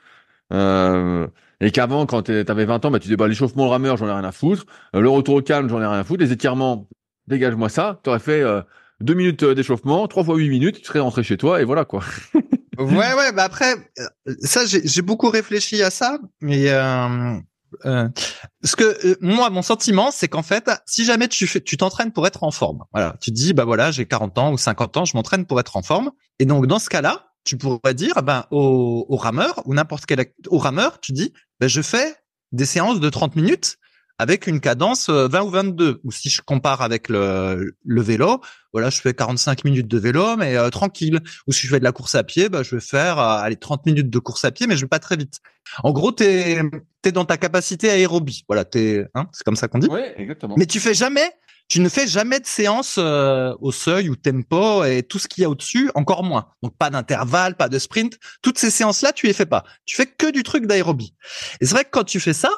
Euh, 0.53 1.29
et 1.61 1.71
qu'avant, 1.71 2.07
quand 2.07 2.23
t'avais 2.23 2.65
20 2.65 2.85
ans, 2.85 2.91
bah, 2.91 2.99
tu 2.99 3.05
disais, 3.05 3.17
bah, 3.17 3.29
l'échauffement, 3.29 3.65
le 3.65 3.71
rameur, 3.71 3.97
j'en 3.97 4.07
ai 4.07 4.13
rien 4.13 4.25
à 4.25 4.33
foutre. 4.33 4.65
Euh, 4.95 5.01
le 5.01 5.09
retour 5.09 5.37
au 5.37 5.43
calme, 5.43 5.69
j'en 5.69 5.81
ai 5.81 5.87
rien 5.87 5.99
à 5.99 6.05
foutre. 6.05 6.23
Les 6.23 6.33
étirements, 6.33 6.89
dégage-moi 7.27 7.69
ça. 7.69 8.01
T'aurais 8.03 8.21
fait 8.21 8.41
euh, 8.43 8.63
deux 9.01 9.15
minutes 9.15 9.43
euh, 9.43 9.55
d'échauffement, 9.55 10.07
trois 10.09 10.25
fois 10.25 10.37
huit 10.37 10.51
minutes, 10.51 10.81
tu 10.81 10.85
serais 10.85 11.01
rentré 11.01 11.23
chez 11.23 11.37
toi, 11.37 11.61
et 11.61 11.65
voilà, 11.65 11.85
quoi. 11.85 12.03
Ouais, 12.79 13.13
ouais, 13.13 13.33
bah 13.33 13.43
après, 13.43 13.75
euh, 13.99 14.35
ça, 14.41 14.61
j'ai 14.65 15.03
beaucoup 15.03 15.31
réfléchi 15.31 15.83
à 15.83 15.91
ça, 15.91 16.21
mais 16.41 16.71
euh, 16.71 17.35
parce 17.83 18.77
que 18.77 19.17
moi, 19.21 19.51
mon 19.51 19.63
sentiment, 19.63 20.13
c'est 20.13 20.29
qu'en 20.29 20.45
fait, 20.45 20.71
si 20.87 21.05
jamais 21.05 21.27
tu 21.27 21.49
fais, 21.49 21.61
tu 21.61 21.77
t'entraînes 21.77 22.13
pour 22.13 22.25
être 22.29 22.45
en 22.45 22.53
forme, 22.53 22.85
voilà, 22.93 23.17
tu 23.21 23.33
te 23.33 23.35
dis, 23.35 23.53
bah 23.53 23.65
voilà, 23.65 23.91
j'ai 23.91 24.07
40 24.07 24.39
ans 24.39 24.53
ou 24.53 24.59
50 24.59 24.97
ans, 24.97 25.05
je 25.05 25.17
m'entraîne 25.17 25.45
pour 25.45 25.59
être 25.59 25.77
en 25.77 25.83
forme, 25.83 26.13
et 26.39 26.45
donc 26.45 26.69
dans 26.69 26.79
ce 26.79 26.89
cas-là, 26.89 27.28
tu 27.49 27.57
pourrais 27.57 27.95
dire, 27.95 28.23
ben 28.23 28.45
au, 28.51 29.07
au 29.09 29.17
rameur 29.17 29.63
ou 29.65 29.75
n'importe 29.75 30.05
quel 30.07 30.27
au 30.49 30.59
rameur, 30.59 31.01
tu 31.01 31.13
dis, 31.13 31.33
ben 31.61 31.69
je 31.69 31.81
fais 31.81 32.15
des 32.53 32.67
séances 32.67 33.01
de 33.01 33.09
30 33.09 33.37
minutes 33.37 33.79
avec 34.19 34.49
une 34.49 34.61
cadence 34.61 35.09
euh, 35.09 35.29
20 35.29 35.43
ou 35.43 35.51
22. 35.51 36.01
Ou 36.05 36.13
si 36.13 36.29
je 36.29 36.43
compare 36.43 36.83
avec 36.83 37.09
le, 37.09 37.75
le 37.85 38.03
vélo, 38.03 38.41
voilà, 38.73 38.91
je 38.91 39.01
fais 39.01 39.15
45 39.15 39.65
minutes 39.65 39.89
de 39.89 39.99
vélo, 39.99 40.37
mais 40.37 40.57
euh, 40.57 40.69
tranquille. 40.71 41.21
Ou 41.47 41.53
si 41.53 41.67
je 41.67 41.73
fais 41.73 41.79
de 41.79 41.85
la 41.85 41.93
course 41.93 42.15
à 42.17 42.25
pied, 42.25 42.49
bah, 42.49 42.63
je 42.63 42.75
vais 42.75 42.81
faire 42.81 43.19
euh, 43.19 43.39
allez 43.39 43.57
30 43.57 43.87
minutes 43.87 44.11
de 44.11 44.19
course 44.19 44.45
à 44.45 44.51
pied, 44.51 44.67
mais 44.67 44.77
je 44.77 44.83
vais 44.83 44.89
pas 44.89 44.99
très 44.99 45.17
vite. 45.17 45.39
En 45.85 45.93
gros, 45.93 46.13
t'es 46.13 46.61
es 47.05 47.13
dans 47.13 47.25
ta 47.25 47.39
capacité 47.39 47.89
aérobie. 47.89 48.45
Voilà, 48.49 48.65
t'es, 48.67 49.07
hein, 49.15 49.27
c'est 49.33 49.45
comme 49.45 49.57
ça 49.57 49.69
qu'on 49.69 49.79
dit. 49.79 49.89
Ouais, 49.89 50.15
exactement. 50.19 50.57
Mais 50.59 50.67
tu 50.67 50.81
fais 50.81 50.95
jamais, 50.95 51.31
tu 51.69 51.81
ne 51.81 51.89
fais 51.89 52.07
jamais 52.07 52.41
de 52.41 52.47
séance 52.47 52.97
euh, 52.99 53.55
au 53.61 53.73
seuil 53.73 54.09
ou 54.09 54.17
tempo 54.17 54.85
et 54.85 55.03
tout 55.03 55.19
ce 55.19 55.29
qu'il 55.29 55.43
y 55.43 55.45
a 55.45 55.51
au-dessus, 55.51 55.91
encore 55.95 56.25
moins. 56.25 56.49
Donc 56.63 56.77
pas 56.77 56.89
d'intervalle, 56.89 57.57
pas 57.57 57.69
de 57.69 57.79
sprint. 57.79 58.19
Toutes 58.43 58.59
ces 58.59 58.71
séances-là, 58.71 59.13
tu 59.13 59.27
les 59.27 59.35
fais 59.35 59.47
pas. 59.47 59.65
Tu 59.85 59.95
fais 59.95 60.07
que 60.07 60.31
du 60.31 60.43
truc 60.43 60.67
d'aérobie. 60.67 61.15
Et 61.61 61.67
c'est 61.67 61.75
vrai 61.75 61.85
que 61.85 61.91
quand 61.91 62.05
tu 62.05 62.21
fais 62.21 62.33
ça, 62.33 62.51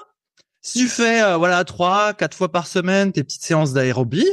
si 0.62 0.78
tu 0.78 0.88
fais 0.88 1.22
euh, 1.22 1.36
voilà 1.36 1.64
trois, 1.64 2.14
quatre 2.14 2.36
fois 2.36 2.52
par 2.52 2.66
semaine 2.66 3.12
tes 3.12 3.24
petites 3.24 3.42
séances 3.42 3.72
d'aérobie, 3.72 4.28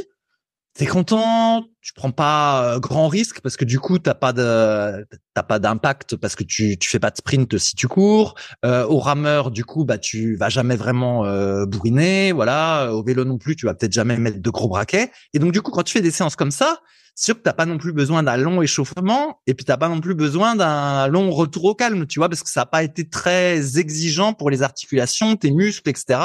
t'es 0.78 0.86
content, 0.86 1.64
tu 1.80 1.92
prends 1.92 2.12
pas 2.12 2.76
euh, 2.76 2.78
grand 2.78 3.08
risque 3.08 3.40
parce 3.40 3.56
que 3.56 3.64
du 3.64 3.80
coup 3.80 3.98
t'as 3.98 4.14
pas 4.14 4.32
de 4.32 5.04
t'as 5.34 5.42
pas 5.42 5.58
d'impact 5.58 6.14
parce 6.14 6.36
que 6.36 6.44
tu 6.44 6.78
tu 6.78 6.88
fais 6.88 7.00
pas 7.00 7.10
de 7.10 7.16
sprint 7.16 7.58
si 7.58 7.74
tu 7.74 7.88
cours. 7.88 8.36
Euh, 8.64 8.86
au 8.86 9.00
rameur 9.00 9.50
du 9.50 9.64
coup 9.64 9.84
bah 9.84 9.98
tu 9.98 10.36
vas 10.36 10.48
jamais 10.48 10.76
vraiment 10.76 11.26
euh, 11.26 11.66
bourriner, 11.66 12.30
voilà. 12.30 12.94
Au 12.94 13.02
vélo 13.02 13.24
non 13.24 13.38
plus 13.38 13.56
tu 13.56 13.66
vas 13.66 13.74
peut-être 13.74 13.92
jamais 13.92 14.16
mettre 14.16 14.40
de 14.40 14.50
gros 14.50 14.68
braquets. 14.68 15.10
Et 15.34 15.40
donc 15.40 15.52
du 15.52 15.60
coup 15.60 15.72
quand 15.72 15.82
tu 15.82 15.92
fais 15.92 16.00
des 16.00 16.12
séances 16.12 16.36
comme 16.36 16.52
ça, 16.52 16.78
sûr 17.16 17.34
que 17.34 17.40
t'as 17.40 17.54
pas 17.54 17.66
non 17.66 17.78
plus 17.78 17.92
besoin 17.92 18.22
d'un 18.22 18.36
long 18.36 18.62
échauffement 18.62 19.40
et 19.48 19.54
puis 19.54 19.64
t'as 19.64 19.78
pas 19.78 19.88
non 19.88 20.00
plus 20.00 20.14
besoin 20.14 20.54
d'un 20.54 21.08
long 21.08 21.32
retour 21.32 21.64
au 21.64 21.74
calme, 21.74 22.06
tu 22.06 22.20
vois, 22.20 22.28
parce 22.28 22.44
que 22.44 22.50
ça 22.50 22.62
a 22.62 22.66
pas 22.66 22.84
été 22.84 23.08
très 23.08 23.78
exigeant 23.78 24.32
pour 24.32 24.48
les 24.48 24.62
articulations, 24.62 25.34
tes 25.34 25.50
muscles, 25.50 25.90
etc. 25.90 26.20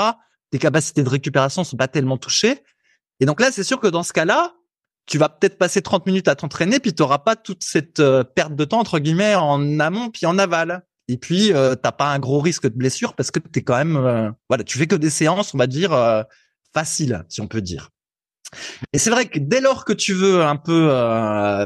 Tes 0.52 0.60
capacités 0.60 1.02
de 1.02 1.10
récupération 1.10 1.64
sont 1.64 1.78
pas 1.78 1.88
tellement 1.88 2.20
touchées. 2.20 2.62
Et 3.24 3.26
donc 3.26 3.40
là, 3.40 3.54
c'est 3.54 3.64
sûr 3.64 3.80
que 3.80 3.88
dans 3.88 4.04
ce 4.04 4.12
cas-là, 4.12 4.54
tu 5.06 5.18
vas 5.18 5.30
peut-être 5.30 5.58
passer 5.58 5.82
30 5.82 6.06
minutes 6.08 6.28
à 6.28 6.36
t'entraîner, 6.36 6.82
puis 6.82 6.94
tu 6.94 7.02
n'auras 7.02 7.20
pas 7.20 7.38
toute 7.38 7.64
cette 7.64 8.02
euh, 8.02 8.26
perte 8.26 8.54
de 8.54 8.66
temps, 8.66 8.82
entre 8.82 9.00
guillemets, 9.00 9.34
en 9.36 9.80
amont 9.80 10.10
puis 10.10 10.26
en 10.26 10.38
aval. 10.38 10.84
Et 11.08 11.16
puis, 11.16 11.54
euh, 11.54 11.74
t'as 11.76 11.94
pas 11.94 12.12
un 12.12 12.20
gros 12.20 12.42
risque 12.42 12.64
de 12.64 12.78
blessure 12.78 13.16
parce 13.16 13.32
que 13.32 13.40
tu 13.40 13.60
es 13.60 13.64
quand 13.64 13.78
même... 13.78 13.96
euh, 13.96 14.30
voilà, 14.50 14.66
tu 14.66 14.78
fais 14.78 14.88
que 14.88 14.96
des 14.98 15.10
séances, 15.10 15.54
on 15.54 15.58
va 15.58 15.68
dire, 15.68 15.94
euh, 15.94 16.22
faciles, 16.74 17.24
si 17.30 17.40
on 17.40 17.48
peut 17.48 17.62
dire. 17.62 17.92
Et 18.92 18.98
c'est 18.98 19.10
vrai 19.10 19.28
que 19.28 19.40
dès 19.40 19.62
lors 19.62 19.86
que 19.86 19.94
tu 19.94 20.14
veux 20.14 20.44
un 20.44 20.58
peu 20.58 20.90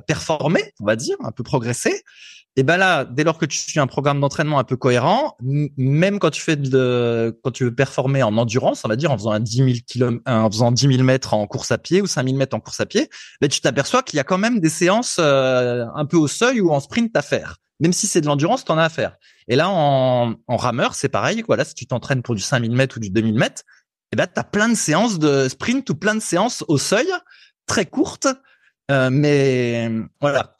performer, 0.05 0.76
on 0.80 0.86
va 0.86 0.95
dire, 0.95 1.18
un 1.24 1.32
peu 1.32 1.41
progresser, 1.41 2.03
et 2.60 2.64
ben 2.64 2.76
là, 2.76 3.05
dès 3.05 3.24
lors 3.24 3.38
que 3.38 3.45
tu 3.45 3.55
suis 3.55 3.80
un 3.80 3.86
programme 3.86 4.20
d'entraînement 4.20 4.58
un 4.58 4.64
peu 4.64 4.76
cohérent, 4.76 5.38
même 5.41 6.18
quand 6.18 6.32
tu 6.32 6.41
fais 6.41 6.55
de, 6.55 7.39
quand 7.43 7.51
tu 7.51 7.66
veux 7.66 7.76
performer 7.76 8.24
en 8.24 8.36
endurance, 8.36 8.84
on 8.84 8.88
va 8.89 8.95
dire 8.95 9.12
en 9.12 9.18
faisant 9.18 9.30
un 9.30 9.39
10 9.39 9.58
000 9.58 9.70
km, 9.86 10.22
en 10.26 10.49
faisant 10.49 10.72
10 10.72 10.88
000 10.88 11.03
mètres 11.03 11.36
en 11.36 11.45
course 11.45 11.72
à 11.72 11.78
pied 11.78 12.01
ou 12.01 12.08
5 12.08 12.26
000 12.26 12.36
mètres 12.36 12.58
en 12.58 12.60
course 12.60 12.80
à 12.80 12.88
pied, 12.88 13.12
ben 13.41 13.47
tu 13.47 13.62
t'aperçois 13.62 14.01
qu'il 14.01 14.18
y 14.18 14.20
a 14.20 14.24
quand 14.24 14.39
même 14.39 14.60
des 14.60 14.70
séances 14.70 15.18
euh, 15.20 15.86
un 15.93 16.05
peu 16.05 16.18
au 16.18 16.28
seuil 16.28 16.60
ou 16.60 16.72
en 16.72 16.80
sprint 16.80 17.16
à 17.16 17.22
faire. 17.22 17.58
Même 17.80 17.93
si 17.93 18.08
c'est 18.08 18.22
de 18.22 18.26
l'endurance, 18.26 18.66
t'en 18.66 18.80
as 18.80 18.86
à 18.86 18.89
faire. 18.89 19.18
Et 19.47 19.55
là, 19.55 19.70
en, 19.70 20.34
en 20.47 20.58
rameur, 20.58 20.95
c'est 20.95 21.10
pareil. 21.10 21.43
Voilà, 21.45 21.64
si 21.64 21.76
tu 21.76 21.86
t'entraînes 21.86 22.24
pour 22.24 22.34
du 22.34 22.41
5 22.41 22.64
000 22.64 22.74
mètres 22.74 22.97
ou 22.97 22.99
du 22.99 23.12
2 23.12 23.22
000 23.22 23.34
mètres, 23.34 23.62
eh 24.12 24.16
ben 24.16 24.26
t'as 24.26 24.43
plein 24.43 24.68
de 24.68 24.76
séances 24.76 25.20
de 25.20 25.47
sprint 25.47 25.88
ou 25.91 25.95
plein 25.95 26.16
de 26.16 26.22
séances 26.22 26.66
au 26.68 26.80
seuil, 26.80 27.08
très 27.68 27.86
courtes, 27.86 28.28
euh, 28.89 29.10
mais 29.12 29.91
voilà. 30.22 30.55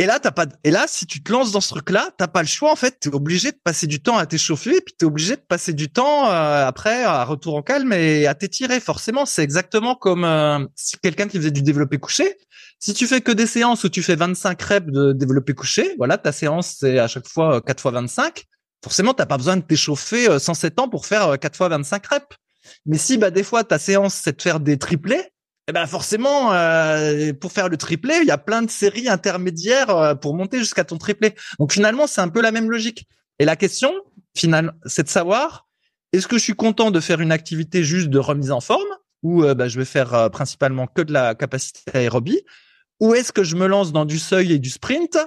Et 0.00 0.06
là, 0.06 0.20
t'as 0.20 0.30
pas. 0.30 0.46
Et 0.62 0.70
là, 0.70 0.86
si 0.86 1.06
tu 1.06 1.22
te 1.22 1.32
lances 1.32 1.50
dans 1.50 1.60
ce 1.60 1.70
truc-là, 1.70 2.10
t'as 2.16 2.28
pas 2.28 2.42
le 2.42 2.46
choix. 2.46 2.70
En 2.70 2.76
fait, 2.76 3.00
t'es 3.00 3.12
obligé 3.12 3.50
de 3.50 3.58
passer 3.62 3.88
du 3.88 4.00
temps 4.00 4.16
à 4.16 4.26
t'échauffer, 4.26 4.76
et 4.76 4.80
puis 4.80 4.94
t'es 4.96 5.04
obligé 5.04 5.34
de 5.34 5.40
passer 5.40 5.72
du 5.72 5.90
temps 5.90 6.30
euh, 6.30 6.66
après 6.66 7.02
à 7.02 7.24
retour 7.24 7.56
en 7.56 7.62
calme 7.62 7.92
et 7.92 8.26
à 8.26 8.34
t'étirer. 8.34 8.78
Forcément, 8.78 9.26
c'est 9.26 9.42
exactement 9.42 9.96
comme 9.96 10.24
euh, 10.24 10.64
si 10.76 10.96
quelqu'un 10.98 11.26
qui 11.26 11.38
faisait 11.38 11.50
du 11.50 11.62
développé 11.62 11.98
couché. 11.98 12.36
Si 12.80 12.94
tu 12.94 13.08
fais 13.08 13.20
que 13.20 13.32
des 13.32 13.46
séances 13.46 13.82
où 13.82 13.88
tu 13.88 14.02
fais 14.02 14.14
25 14.14 14.62
reps 14.62 14.86
de 14.86 15.12
développé 15.12 15.52
couché, 15.52 15.94
voilà, 15.98 16.16
ta 16.16 16.30
séance 16.30 16.76
c'est 16.78 16.98
à 17.00 17.08
chaque 17.08 17.26
fois 17.26 17.56
euh, 17.56 17.60
4 17.60 17.80
fois 17.80 17.90
25. 17.90 18.44
Forcément, 18.84 19.14
t'as 19.14 19.26
pas 19.26 19.36
besoin 19.36 19.56
de 19.56 19.62
t'échauffer 19.62 20.28
euh, 20.28 20.38
107 20.38 20.78
ans 20.78 20.88
pour 20.88 21.04
faire 21.04 21.30
euh, 21.30 21.36
4 21.36 21.56
fois 21.56 21.68
25 21.68 22.06
reps. 22.06 22.36
Mais 22.86 22.98
si 22.98 23.18
bah 23.18 23.30
des 23.30 23.42
fois 23.42 23.64
ta 23.64 23.78
séance 23.78 24.14
c'est 24.14 24.36
de 24.36 24.42
faire 24.42 24.60
des 24.60 24.78
triplés, 24.78 25.24
eh 25.68 25.72
ben 25.72 25.86
forcément, 25.86 26.52
euh, 26.54 27.34
pour 27.34 27.52
faire 27.52 27.68
le 27.68 27.76
triplé, 27.76 28.18
il 28.22 28.26
y 28.26 28.30
a 28.30 28.38
plein 28.38 28.62
de 28.62 28.70
séries 28.70 29.08
intermédiaires 29.08 29.90
euh, 29.90 30.14
pour 30.14 30.34
monter 30.34 30.58
jusqu'à 30.58 30.82
ton 30.82 30.96
triplé. 30.96 31.34
Donc 31.58 31.72
finalement, 31.72 32.06
c'est 32.06 32.22
un 32.22 32.28
peu 32.28 32.40
la 32.40 32.50
même 32.50 32.70
logique. 32.70 33.06
Et 33.38 33.44
la 33.44 33.54
question, 33.54 33.92
finale, 34.34 34.72
c'est 34.86 35.02
de 35.02 35.10
savoir 35.10 35.68
est-ce 36.14 36.26
que 36.26 36.38
je 36.38 36.42
suis 36.42 36.54
content 36.54 36.90
de 36.90 37.00
faire 37.00 37.20
une 37.20 37.32
activité 37.32 37.84
juste 37.84 38.08
de 38.08 38.18
remise 38.18 38.50
en 38.50 38.60
forme, 38.60 38.88
ou 39.22 39.44
euh, 39.44 39.54
bah, 39.54 39.68
je 39.68 39.78
vais 39.78 39.84
faire 39.84 40.14
euh, 40.14 40.28
principalement 40.30 40.86
que 40.86 41.02
de 41.02 41.12
la 41.12 41.34
capacité 41.34 41.82
aérobie, 41.92 42.40
ou 43.00 43.14
est-ce 43.14 43.30
que 43.30 43.44
je 43.44 43.54
me 43.54 43.66
lance 43.66 43.92
dans 43.92 44.06
du 44.06 44.18
seuil 44.18 44.54
et 44.54 44.58
du 44.58 44.70
sprint, 44.70 45.18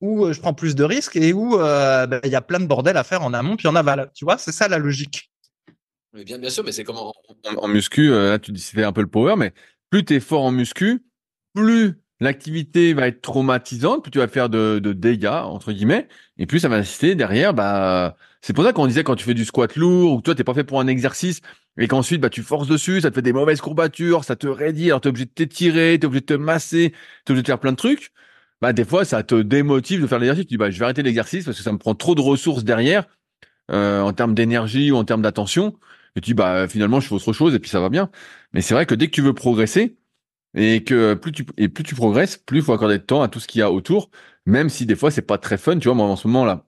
où 0.00 0.24
euh, 0.24 0.32
je 0.32 0.40
prends 0.40 0.54
plus 0.54 0.74
de 0.74 0.84
risques 0.84 1.16
et 1.16 1.34
où 1.34 1.58
bah, 1.58 2.08
il 2.24 2.30
y 2.30 2.34
a 2.34 2.40
plein 2.40 2.60
de 2.60 2.66
bordel 2.66 2.96
à 2.96 3.04
faire 3.04 3.22
en 3.22 3.34
amont 3.34 3.56
puis 3.56 3.68
en 3.68 3.76
aval. 3.76 4.10
Tu 4.14 4.24
vois, 4.24 4.38
c'est 4.38 4.52
ça 4.52 4.68
la 4.68 4.78
logique. 4.78 5.30
Mais 6.14 6.24
bien, 6.24 6.38
bien 6.38 6.50
sûr, 6.50 6.62
mais 6.62 6.72
c'est 6.72 6.84
comme 6.84 6.96
en- 6.98 7.68
muscu, 7.68 8.12
euh, 8.12 8.30
là 8.30 8.38
tu 8.38 8.52
dis 8.52 8.70
un 8.76 8.92
peu 8.92 9.00
le 9.00 9.06
power, 9.06 9.34
mais 9.36 9.54
plus 9.92 10.06
tu 10.06 10.18
fort 10.20 10.42
en 10.42 10.52
muscu, 10.52 11.04
plus 11.54 11.96
l'activité 12.18 12.94
va 12.94 13.08
être 13.08 13.20
traumatisante, 13.20 14.02
plus 14.02 14.10
tu 14.10 14.20
vas 14.20 14.28
faire 14.28 14.48
de, 14.48 14.78
dégâts, 14.78 15.26
entre 15.26 15.70
guillemets, 15.70 16.08
et 16.38 16.46
plus 16.46 16.60
ça 16.60 16.70
va 16.70 16.78
nécessiter 16.78 17.14
derrière, 17.14 17.52
bah, 17.52 18.16
c'est 18.40 18.54
pour 18.54 18.64
ça 18.64 18.72
qu'on 18.72 18.86
disait 18.86 19.04
quand 19.04 19.16
tu 19.16 19.24
fais 19.24 19.34
du 19.34 19.44
squat 19.44 19.76
lourd, 19.76 20.14
ou 20.14 20.16
que 20.18 20.22
toi 20.22 20.34
t'es 20.34 20.44
pas 20.44 20.54
fait 20.54 20.64
pour 20.64 20.80
un 20.80 20.86
exercice, 20.86 21.42
et 21.76 21.88
qu'ensuite 21.88 22.22
bah, 22.22 22.30
tu 22.30 22.42
forces 22.42 22.68
dessus, 22.68 23.02
ça 23.02 23.10
te 23.10 23.16
fait 23.16 23.22
des 23.22 23.34
mauvaises 23.34 23.60
courbatures, 23.60 24.24
ça 24.24 24.34
te 24.34 24.46
raidit, 24.46 24.86
alors 24.86 25.02
t'es 25.02 25.10
obligé 25.10 25.26
de 25.26 25.30
t'étirer, 25.30 25.98
t'es 26.00 26.06
obligé 26.06 26.22
de 26.22 26.26
te 26.26 26.34
masser, 26.34 26.94
t'es 27.26 27.32
obligé 27.32 27.42
de 27.42 27.48
faire 27.48 27.60
plein 27.60 27.72
de 27.72 27.76
trucs, 27.76 28.12
bah 28.62 28.72
des 28.72 28.86
fois 28.86 29.04
ça 29.04 29.22
te 29.22 29.34
démotive 29.34 30.00
de 30.00 30.06
faire 30.06 30.20
l'exercice, 30.20 30.46
tu 30.46 30.54
dis 30.54 30.56
bah 30.56 30.70
je 30.70 30.78
vais 30.78 30.84
arrêter 30.86 31.02
l'exercice 31.02 31.44
parce 31.44 31.58
que 31.58 31.62
ça 31.62 31.72
me 31.72 31.78
prend 31.78 31.94
trop 31.94 32.14
de 32.14 32.22
ressources 32.22 32.64
derrière, 32.64 33.04
euh, 33.70 34.00
en 34.00 34.14
termes 34.14 34.34
d'énergie 34.34 34.90
ou 34.90 34.96
en 34.96 35.04
termes 35.04 35.22
d'attention, 35.22 35.76
et 36.16 36.20
tu 36.20 36.30
dis 36.30 36.34
bah 36.34 36.68
finalement 36.68 37.00
je 37.00 37.08
fais 37.08 37.14
autre 37.14 37.32
chose 37.32 37.54
et 37.54 37.58
puis 37.58 37.70
ça 37.70 37.80
va 37.80 37.88
bien. 37.88 38.10
Mais 38.52 38.60
c'est 38.62 38.74
vrai 38.74 38.86
que 38.86 38.94
dès 38.94 39.06
que 39.08 39.12
tu 39.12 39.22
veux 39.22 39.34
progresser 39.34 39.96
et 40.54 40.84
que 40.84 41.14
plus 41.14 41.32
tu 41.32 41.46
et 41.56 41.68
plus 41.68 41.84
tu 41.84 41.94
progresses, 41.94 42.36
plus 42.38 42.58
il 42.58 42.64
faut 42.64 42.72
accorder 42.72 42.98
de 42.98 43.04
temps 43.04 43.22
à 43.22 43.28
tout 43.28 43.40
ce 43.40 43.48
qu'il 43.48 43.60
y 43.60 43.62
a 43.62 43.70
autour, 43.72 44.10
même 44.46 44.68
si 44.68 44.86
des 44.86 44.96
fois 44.96 45.10
c'est 45.10 45.22
pas 45.22 45.38
très 45.38 45.58
fun. 45.58 45.78
Tu 45.78 45.88
vois 45.88 45.94
moi 45.96 46.06
en 46.06 46.16
ce 46.16 46.28
moment 46.28 46.44
là, 46.44 46.66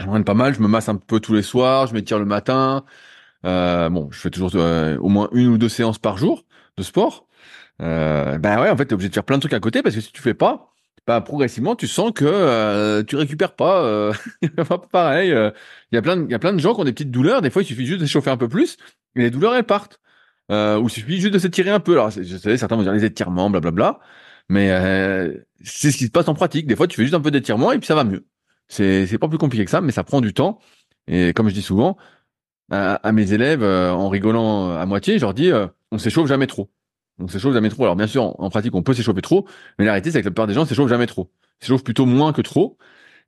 je 0.00 0.06
m'entraîne 0.06 0.24
pas 0.24 0.34
mal, 0.34 0.54
je 0.54 0.60
me 0.60 0.68
masse 0.68 0.88
un 0.88 0.96
peu 0.96 1.20
tous 1.20 1.34
les 1.34 1.42
soirs, 1.42 1.86
je 1.88 1.94
m'étire 1.94 2.18
le 2.18 2.26
matin. 2.26 2.84
Euh, 3.46 3.88
bon, 3.90 4.10
je 4.12 4.18
fais 4.20 4.30
toujours 4.30 4.52
euh, 4.56 4.96
au 4.98 5.08
moins 5.08 5.28
une 5.32 5.48
ou 5.48 5.58
deux 5.58 5.68
séances 5.68 5.98
par 5.98 6.18
jour 6.18 6.44
de 6.76 6.82
sport. 6.82 7.26
Euh, 7.82 8.38
ben 8.38 8.60
ouais, 8.60 8.70
en 8.70 8.76
fait, 8.76 8.86
t'es 8.86 8.94
obligé 8.94 9.08
de 9.10 9.14
faire 9.14 9.24
plein 9.24 9.36
de 9.38 9.42
trucs 9.42 9.52
à 9.54 9.60
côté 9.60 9.82
parce 9.82 9.94
que 9.94 10.00
si 10.00 10.12
tu 10.12 10.22
fais 10.22 10.34
pas, 10.34 10.71
bah 11.06 11.20
progressivement, 11.20 11.74
tu 11.74 11.88
sens 11.88 12.12
que 12.12 12.24
euh, 12.24 13.02
tu 13.02 13.16
récupères 13.16 13.54
pas. 13.56 13.82
Euh, 13.84 14.12
pareil. 14.92 15.32
euh, 15.32 15.50
Il 15.90 15.96
y 15.96 15.98
a 15.98 16.02
plein, 16.02 16.16
de, 16.16 16.30
y 16.30 16.34
a 16.34 16.38
plein 16.38 16.52
de 16.52 16.60
gens 16.60 16.74
qui 16.74 16.80
ont 16.80 16.84
des 16.84 16.92
petites 16.92 17.10
douleurs. 17.10 17.42
Des 17.42 17.50
fois, 17.50 17.62
il 17.62 17.66
suffit 17.66 17.86
juste 17.86 18.00
de 18.00 18.06
chauffer 18.06 18.30
un 18.30 18.36
peu 18.36 18.48
plus 18.48 18.76
et 19.16 19.20
les 19.22 19.30
douleurs 19.30 19.54
elles 19.54 19.64
partent. 19.64 19.98
Euh, 20.50 20.78
ou 20.78 20.86
il 20.88 20.90
suffit 20.90 21.20
juste 21.20 21.34
de 21.34 21.38
s'étirer 21.38 21.70
un 21.70 21.80
peu. 21.80 21.92
Alors, 21.92 22.10
je 22.10 22.22
sais, 22.36 22.56
certains 22.56 22.76
vont 22.76 22.82
dire 22.82 22.92
les 22.92 23.04
étirements, 23.04 23.50
blablabla. 23.50 24.00
Mais 24.48 24.70
euh, 24.70 25.34
c'est 25.62 25.90
ce 25.90 25.96
qui 25.96 26.06
se 26.06 26.10
passe 26.10 26.28
en 26.28 26.34
pratique. 26.34 26.66
Des 26.66 26.76
fois, 26.76 26.86
tu 26.86 26.96
fais 26.96 27.02
juste 27.02 27.14
un 27.14 27.20
peu 27.20 27.30
d'étirement 27.30 27.72
et 27.72 27.78
puis 27.78 27.86
ça 27.86 27.94
va 27.94 28.04
mieux. 28.04 28.26
C'est 28.68 29.06
c'est 29.06 29.18
pas 29.18 29.28
plus 29.28 29.38
compliqué 29.38 29.64
que 29.64 29.70
ça, 29.70 29.80
mais 29.80 29.92
ça 29.92 30.04
prend 30.04 30.20
du 30.20 30.34
temps. 30.34 30.58
Et 31.08 31.32
comme 31.32 31.48
je 31.48 31.54
dis 31.54 31.62
souvent 31.62 31.96
à, 32.70 32.94
à 32.96 33.12
mes 33.12 33.32
élèves, 33.32 33.62
euh, 33.62 33.92
en 33.92 34.08
rigolant 34.08 34.70
à 34.72 34.86
moitié, 34.86 35.16
je 35.18 35.22
leur 35.22 35.34
dis 35.34 35.50
euh, 35.52 35.66
on 35.92 35.98
s'échauffe 35.98 36.28
jamais 36.28 36.46
trop. 36.46 36.70
On 37.22 37.28
s'échauffe 37.28 37.54
jamais 37.54 37.68
trop. 37.68 37.84
Alors 37.84 37.96
bien 37.96 38.06
sûr, 38.06 38.38
en, 38.40 38.50
pratique, 38.50 38.74
on 38.74 38.82
peut 38.82 38.94
s'échauffer 38.94 39.22
trop, 39.22 39.46
mais 39.78 39.84
la 39.84 39.92
réalité, 39.92 40.10
c'est 40.10 40.20
que 40.20 40.26
la 40.26 40.30
plupart 40.30 40.46
des 40.46 40.54
gens 40.54 40.64
s'échauffent 40.66 40.88
jamais 40.88 41.06
trop. 41.06 41.30
S'échauffent 41.60 41.84
plutôt 41.84 42.06
moins 42.06 42.32
que 42.32 42.42
trop. 42.42 42.76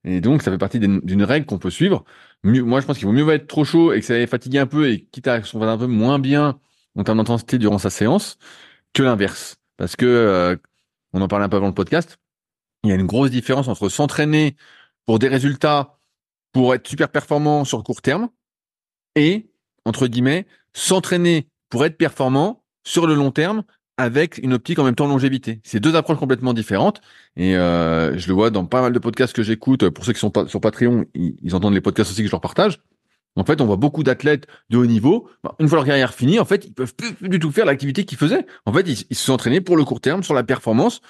Et 0.04 0.20
donc, 0.20 0.42
ça 0.42 0.50
fait 0.50 0.58
partie 0.58 0.78
d'une 0.78 1.22
règle 1.22 1.46
qu'on 1.46 1.58
peut 1.58 1.70
suivre. 1.70 2.04
Moi, 2.42 2.80
je 2.80 2.86
pense 2.86 2.98
qu'il 2.98 3.06
vaut 3.06 3.12
mieux 3.12 3.28
être 3.30 3.46
trop 3.46 3.64
chaud 3.64 3.92
et 3.92 4.00
que 4.00 4.06
ça 4.06 4.18
ait 4.18 4.26
fatigué 4.26 4.58
un 4.58 4.66
peu 4.66 4.90
et 4.90 5.04
quitte 5.06 5.26
à 5.28 5.40
qu'on 5.40 5.58
va 5.58 5.70
un 5.70 5.78
peu 5.78 5.86
moins 5.86 6.18
bien 6.18 6.58
en 6.96 7.04
termes 7.04 7.18
d'intensité 7.18 7.58
durant 7.58 7.78
sa 7.78 7.88
séance 7.88 8.36
que 8.92 9.02
l'inverse. 9.02 9.56
Parce 9.78 9.96
que, 9.96 10.04
euh, 10.04 10.56
on 11.14 11.22
en 11.22 11.28
parlait 11.28 11.46
un 11.46 11.48
peu 11.48 11.56
avant 11.56 11.68
le 11.68 11.74
podcast, 11.74 12.18
il 12.82 12.90
y 12.90 12.92
a 12.92 12.96
une 12.96 13.06
grosse 13.06 13.30
différence 13.30 13.68
entre 13.68 13.88
s'entraîner 13.88 14.56
pour 15.06 15.18
des 15.18 15.28
résultats, 15.28 15.98
pour 16.52 16.74
être 16.74 16.86
super 16.86 17.08
performant 17.08 17.64
sur 17.64 17.78
le 17.78 17.82
court 17.82 18.02
terme, 18.02 18.28
et, 19.16 19.50
entre 19.86 20.06
guillemets, 20.06 20.46
s'entraîner 20.74 21.48
pour 21.70 21.84
être 21.86 21.96
performant 21.96 22.64
sur 22.84 23.06
le 23.06 23.14
long 23.14 23.30
terme 23.30 23.64
avec 23.96 24.38
une 24.38 24.52
optique 24.52 24.78
en 24.78 24.84
même 24.84 24.94
temps 24.94 25.06
longévité. 25.06 25.60
C'est 25.62 25.80
deux 25.80 25.94
approches 25.94 26.18
complètement 26.18 26.52
différentes. 26.52 27.00
Et 27.36 27.56
euh, 27.56 28.16
je 28.18 28.28
le 28.28 28.34
vois 28.34 28.50
dans 28.50 28.64
pas 28.64 28.82
mal 28.82 28.92
de 28.92 28.98
podcasts 28.98 29.34
que 29.34 29.42
j'écoute. 29.42 29.88
Pour 29.90 30.04
ceux 30.04 30.12
qui 30.12 30.18
sont 30.18 30.30
pas 30.30 30.46
sur 30.48 30.60
Patreon, 30.60 31.04
ils, 31.14 31.54
entendent 31.54 31.74
les 31.74 31.80
podcasts 31.80 32.10
aussi 32.10 32.22
que 32.22 32.26
je 32.26 32.32
leur 32.32 32.40
partage. 32.40 32.80
En 33.36 33.44
fait, 33.44 33.60
on 33.60 33.66
voit 33.66 33.76
beaucoup 33.76 34.02
d'athlètes 34.02 34.46
de 34.70 34.78
haut 34.78 34.86
niveau. 34.86 35.28
Bah, 35.42 35.54
Une 35.58 35.68
fois 35.68 35.76
leur 35.76 35.86
carrière 35.86 36.14
finie, 36.14 36.38
en 36.38 36.44
fait, 36.44 36.64
ils 36.66 36.72
peuvent 36.72 36.94
plus, 36.94 37.14
plus 37.14 37.28
du 37.28 37.38
tout 37.38 37.50
faire 37.50 37.66
l'activité 37.66 38.04
qu'ils 38.04 38.18
faisaient. 38.18 38.46
En 38.66 38.72
fait, 38.72 38.88
ils, 38.88 39.04
ils 39.10 39.16
se 39.16 39.24
sont 39.24 39.32
entraînés 39.32 39.60
pour 39.60 39.76
le 39.76 39.84
court 39.84 40.00
terme, 40.00 40.22
sur 40.22 40.34
la 40.34 40.44
performance, 40.44 41.00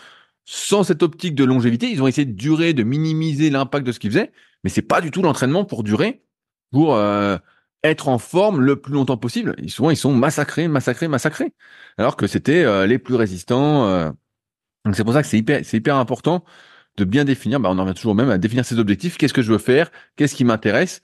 sans 0.45 0.85
cette 0.85 1.03
optique 1.03 1.35
de 1.35 1.45
longévité. 1.45 1.91
Ils 1.91 2.03
ont 2.03 2.07
essayé 2.07 2.27
de 2.27 2.33
durer, 2.33 2.73
de 2.73 2.83
minimiser 2.83 3.51
l'impact 3.51 3.87
de 3.87 3.93
ce 3.93 3.99
qu'ils 3.99 4.11
faisaient, 4.11 4.33
mais 4.63 4.71
c'est 4.71 4.83
pas 4.83 5.01
du 5.01 5.11
tout 5.11 5.23
l'entraînement 5.23 5.65
pour 5.65 5.83
durer, 5.85 6.23
pour 6.71 6.97
euh, 6.97 7.37
être 7.85 8.09
en 8.09 8.19
forme 8.19 8.63
le 8.63 8.81
plus 8.81 8.95
longtemps 8.95 9.19
possible. 9.19 9.55
Et 9.59 9.69
souvent, 9.69 9.91
ils 9.91 9.97
sont 9.99 10.15
massacrés, 10.15 10.69
massacrés, 10.69 11.09
massacrés. 11.09 11.55
Alors 11.99 12.17
que 12.17 12.27
c'était 12.29 12.65
euh, 12.65 12.87
les 12.87 12.99
plus 12.99 13.17
résistants. 13.17 13.87
euh. 13.89 14.11
Donc 14.85 14.97
c'est 14.97 15.05
pour 15.05 15.15
ça 15.15 15.23
que 15.23 15.29
c'est 15.29 15.39
hyper, 15.39 15.65
c'est 15.65 15.79
hyper 15.79 15.97
important 15.97 16.45
de 16.99 17.05
bien 17.05 17.25
définir. 17.25 17.61
Bah, 17.61 17.71
on 17.73 17.79
en 17.79 17.85
revient 17.85 17.95
toujours 17.95 18.15
même 18.15 18.31
à 18.31 18.39
définir 18.39 18.65
ses 18.67 18.79
objectifs. 18.81 19.19
Qu'est-ce 19.19 19.35
que 19.35 19.43
je 19.43 19.53
veux 19.53 19.59
faire? 19.59 19.91
Qu'est-ce 20.17 20.35
qui 20.37 20.45
m'intéresse? 20.45 21.03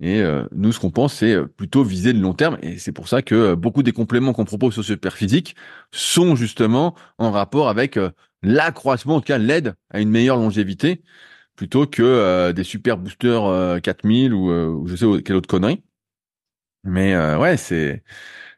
Et 0.00 0.20
euh, 0.22 0.44
nous, 0.52 0.72
ce 0.72 0.80
qu'on 0.80 0.90
pense, 0.90 1.14
c'est 1.14 1.32
euh, 1.34 1.46
plutôt 1.46 1.84
viser 1.84 2.12
le 2.12 2.20
long 2.20 2.34
terme. 2.34 2.58
Et 2.62 2.78
c'est 2.78 2.92
pour 2.92 3.08
ça 3.08 3.22
que 3.22 3.34
euh, 3.34 3.56
beaucoup 3.56 3.82
des 3.82 3.92
compléments 3.92 4.32
qu'on 4.32 4.44
propose 4.44 4.74
sur 4.74 4.84
Super 4.84 5.14
Physique 5.16 5.56
sont 5.92 6.36
justement 6.36 6.94
en 7.18 7.30
rapport 7.30 7.68
avec 7.68 7.96
euh, 7.96 8.10
l'accroissement, 8.42 9.16
en 9.16 9.20
tout 9.20 9.26
cas 9.26 9.38
l'aide 9.38 9.74
à 9.90 10.00
une 10.00 10.10
meilleure 10.10 10.36
longévité, 10.36 11.02
plutôt 11.56 11.86
que 11.86 12.52
des 12.52 12.64
super 12.64 12.98
boosters 12.98 13.44
euh, 13.46 13.80
4000 13.80 14.34
ou, 14.34 14.50
ou 14.52 14.86
je 14.88 14.96
sais 14.96 15.06
quelle 15.22 15.36
autre 15.36 15.48
connerie. 15.48 15.82
Mais 16.84 17.14
euh, 17.14 17.38
ouais, 17.38 17.56
c'est 17.56 18.02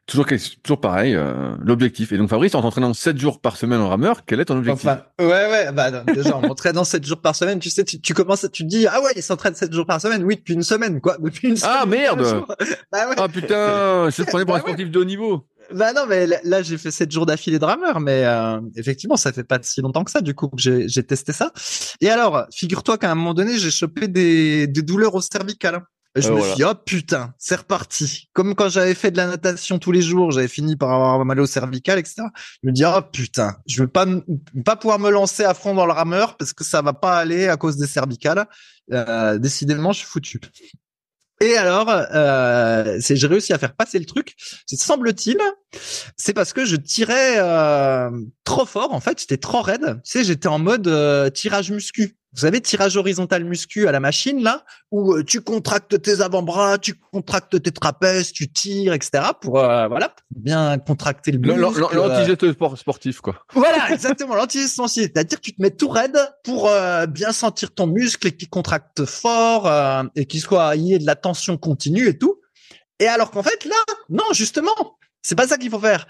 toujours 0.07 0.25
toujours 0.63 0.79
pareil, 0.81 1.15
euh, 1.15 1.55
l'objectif. 1.59 2.11
Et 2.11 2.17
donc 2.17 2.29
Fabrice, 2.29 2.53
en 2.55 2.61
t'entraînant 2.61 2.93
7 2.93 3.17
jours 3.17 3.39
par 3.41 3.57
semaine 3.57 3.79
en 3.79 3.89
rameur, 3.89 4.25
quel 4.25 4.39
est 4.39 4.45
ton 4.45 4.57
objectif? 4.57 4.85
Enfin, 4.87 5.01
ouais, 5.19 5.25
ouais, 5.49 5.71
bah, 5.71 5.89
non, 5.91 6.03
déjà, 6.13 6.35
en 6.35 6.41
m'entraînant 6.47 6.83
7 6.83 7.05
jours 7.05 7.21
par 7.21 7.35
semaine, 7.35 7.59
tu 7.59 7.69
sais, 7.69 7.83
tu, 7.83 7.99
tu 8.01 8.13
commences, 8.13 8.45
tu 8.51 8.63
te 8.63 8.67
dis, 8.67 8.85
ah 8.87 9.01
ouais, 9.01 9.11
il 9.15 9.23
s'entraîne 9.23 9.55
7 9.55 9.73
jours 9.73 9.85
par 9.85 9.99
semaine. 10.01 10.23
Oui, 10.23 10.35
depuis 10.35 10.53
une 10.53 10.63
semaine, 10.63 11.01
quoi. 11.01 11.17
Depuis 11.19 11.49
une 11.49 11.57
Ah, 11.63 11.81
semaine. 11.83 11.99
merde 12.01 12.19
quinze 12.19 12.29
jours. 12.33 12.47
Bah 12.91 13.09
ouais. 13.09 13.15
Ah 13.17 13.27
putain, 13.27 14.09
je 14.09 14.23
te 14.23 14.29
prenais 14.29 14.45
pour 14.45 14.55
un 14.55 14.59
Bah 14.59 14.63
ouais. 14.65 14.71
sportif 14.71 14.91
de 14.91 14.99
haut 14.99 15.05
niveau. 15.05 15.47
Bah 15.73 15.93
non, 15.93 16.05
mais 16.07 16.27
là, 16.43 16.61
j'ai 16.61 16.77
fait 16.77 16.91
7 16.91 17.11
jours 17.11 17.25
d'affilée 17.25 17.57
de 17.57 17.65
rameur, 17.65 17.99
mais 17.99 18.23
euh, 18.25 18.59
effectivement, 18.75 19.17
ça 19.17 19.31
fait 19.33 19.43
pas 19.43 19.57
si 19.63 19.81
longtemps 19.81 20.03
que 20.03 20.11
ça, 20.11 20.21
du 20.21 20.35
coup, 20.35 20.47
que 20.49 20.61
j'ai 20.61 20.87
j'ai 20.87 21.01
testé 21.01 21.33
ça. 21.33 21.51
Et 22.01 22.09
alors, 22.11 22.45
figure-toi 22.53 22.99
qu'à 22.99 23.09
un 23.11 23.15
moment 23.15 23.33
donné, 23.33 23.57
j'ai 23.57 23.71
chopé 23.71 24.07
des, 24.07 24.67
des 24.67 24.81
douleurs 24.83 25.15
au 25.15 25.21
cervical. 25.21 25.81
Et 26.17 26.21
je 26.21 26.27
Ah, 26.27 26.31
me 26.31 26.37
voilà. 26.37 26.53
suis 26.53 26.63
dit, 26.63 26.69
oh 26.69 26.73
putain, 26.85 27.33
c'est 27.37 27.55
reparti. 27.57 28.29
Comme 28.33 28.55
quand 28.55 28.69
j'avais 28.69 28.93
fait 28.93 29.11
de 29.11 29.17
la 29.17 29.27
natation 29.27 29.79
tous 29.79 29.91
les 29.91 30.01
jours, 30.01 30.31
j'avais 30.31 30.47
fini 30.47 30.77
par 30.77 30.91
avoir 30.91 31.23
mal 31.25 31.39
au 31.41 31.45
cervical, 31.45 31.99
etc. 31.99 32.23
Je 32.63 32.67
me 32.69 32.71
dis, 32.71 32.85
oh 32.85 33.01
putain, 33.11 33.57
je 33.67 33.81
vais 33.83 33.87
pas, 33.87 34.05
pas 34.63 34.75
pouvoir 34.77 34.99
me 34.99 35.09
lancer 35.09 35.43
à 35.43 35.53
fond 35.53 35.73
dans 35.73 35.85
le 35.85 35.91
rameur 35.91 36.37
parce 36.37 36.53
que 36.53 36.63
ça 36.63 36.81
va 36.81 36.93
pas 36.93 37.17
aller 37.17 37.47
à 37.49 37.57
cause 37.57 37.75
des 37.77 37.87
cervicales. 37.87 38.45
Euh, 38.93 39.37
décidément, 39.39 39.91
je 39.91 39.99
suis 39.99 40.07
foutu. 40.07 40.39
Et 41.41 41.57
alors, 41.57 41.89
euh, 41.89 42.97
c'est 43.01 43.17
j'ai 43.17 43.27
réussi 43.27 43.51
à 43.51 43.57
faire 43.57 43.75
passer 43.75 43.99
le 43.99 44.05
truc. 44.05 44.35
C'est 44.65 44.79
semble-t-il, 44.79 45.37
c'est 46.15 46.31
parce 46.33 46.53
que 46.53 46.63
je 46.63 46.77
tirais 46.77 47.35
euh, 47.39 48.09
trop 48.45 48.65
fort. 48.65 48.93
En 48.93 49.01
fait, 49.01 49.19
j'étais 49.19 49.35
trop 49.35 49.61
raide. 49.61 49.99
Tu 50.05 50.11
sais, 50.11 50.23
j'étais 50.23 50.47
en 50.47 50.59
mode 50.59 50.87
euh, 50.87 51.29
tirage 51.29 51.71
muscu. 51.71 52.15
Vous 52.35 52.41
savez, 52.41 52.59
tirage 52.59 52.97
horizontal 52.97 53.45
muscu 53.45 53.87
à 53.87 53.91
la 53.93 53.99
machine 54.01 54.43
là, 54.43 54.65
où 54.91 55.13
euh, 55.13 55.23
tu 55.23 55.39
contractes 55.41 56.01
tes 56.01 56.19
avant-bras, 56.21 56.77
tu 56.77 56.95
contractes 56.95 57.61
tes 57.63 57.71
trapèzes, 57.71 58.31
tu 58.33 58.51
tires, 58.51 58.93
etc. 58.93 59.23
Pour 59.39 59.57
euh, 59.59 59.87
voilà, 59.87 60.09
pour 60.09 60.41
bien 60.41 60.77
contracter 60.77 61.31
le 61.31 61.39
muscle. 61.39 61.59
euh, 61.93 62.07
L'antigeste 62.09 62.51
sport- 62.51 62.77
sportif, 62.77 63.21
quoi. 63.21 63.39
voilà, 63.53 63.89
exactement, 63.91 64.35
l'anti-sensible. 64.35 65.11
C'est-à-dire 65.13 65.37
que 65.39 65.43
tu 65.45 65.55
te 65.55 65.61
mets 65.61 65.71
tout 65.71 65.87
raide 65.89 66.17
pour 66.43 66.67
euh, 66.67 67.05
bien 67.05 67.31
sentir 67.31 67.73
ton 67.73 67.87
muscle 67.87 68.27
et 68.27 68.31
qu'il 68.35 68.49
contracte 68.49 69.05
fort 69.05 69.67
euh, 69.67 70.03
et 70.15 70.25
qu'il 70.25 70.41
soit 70.41 70.75
il 70.75 70.83
y 70.83 70.93
ait 70.93 70.99
de 70.99 71.05
la 71.05 71.15
tension 71.15 71.57
continue 71.57 72.07
et 72.07 72.17
tout. 72.17 72.41
Et 72.99 73.07
alors 73.07 73.31
qu'en 73.31 73.43
fait, 73.43 73.65
là, 73.65 73.75
non, 74.09 74.23
justement, 74.33 74.97
c'est 75.21 75.35
pas 75.35 75.47
ça 75.47 75.57
qu'il 75.57 75.69
faut 75.69 75.79
faire. 75.79 76.05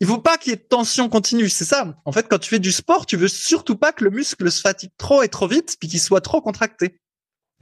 Il 0.00 0.06
faut 0.06 0.18
pas 0.18 0.36
qu'il 0.38 0.50
y 0.50 0.54
ait 0.54 0.56
de 0.56 0.62
tension 0.68 1.08
continue, 1.08 1.48
c'est 1.48 1.64
ça. 1.64 1.96
En 2.04 2.12
fait, 2.12 2.28
quand 2.28 2.38
tu 2.38 2.48
fais 2.48 2.58
du 2.60 2.70
sport, 2.72 3.04
tu 3.06 3.16
veux 3.16 3.26
surtout 3.28 3.76
pas 3.76 3.92
que 3.92 4.04
le 4.04 4.10
muscle 4.10 4.50
se 4.50 4.60
fatigue 4.60 4.90
trop 4.96 5.22
et 5.22 5.28
trop 5.28 5.48
vite, 5.48 5.76
puis 5.80 5.88
qu'il 5.88 6.00
soit 6.00 6.20
trop 6.20 6.40
contracté. 6.40 7.00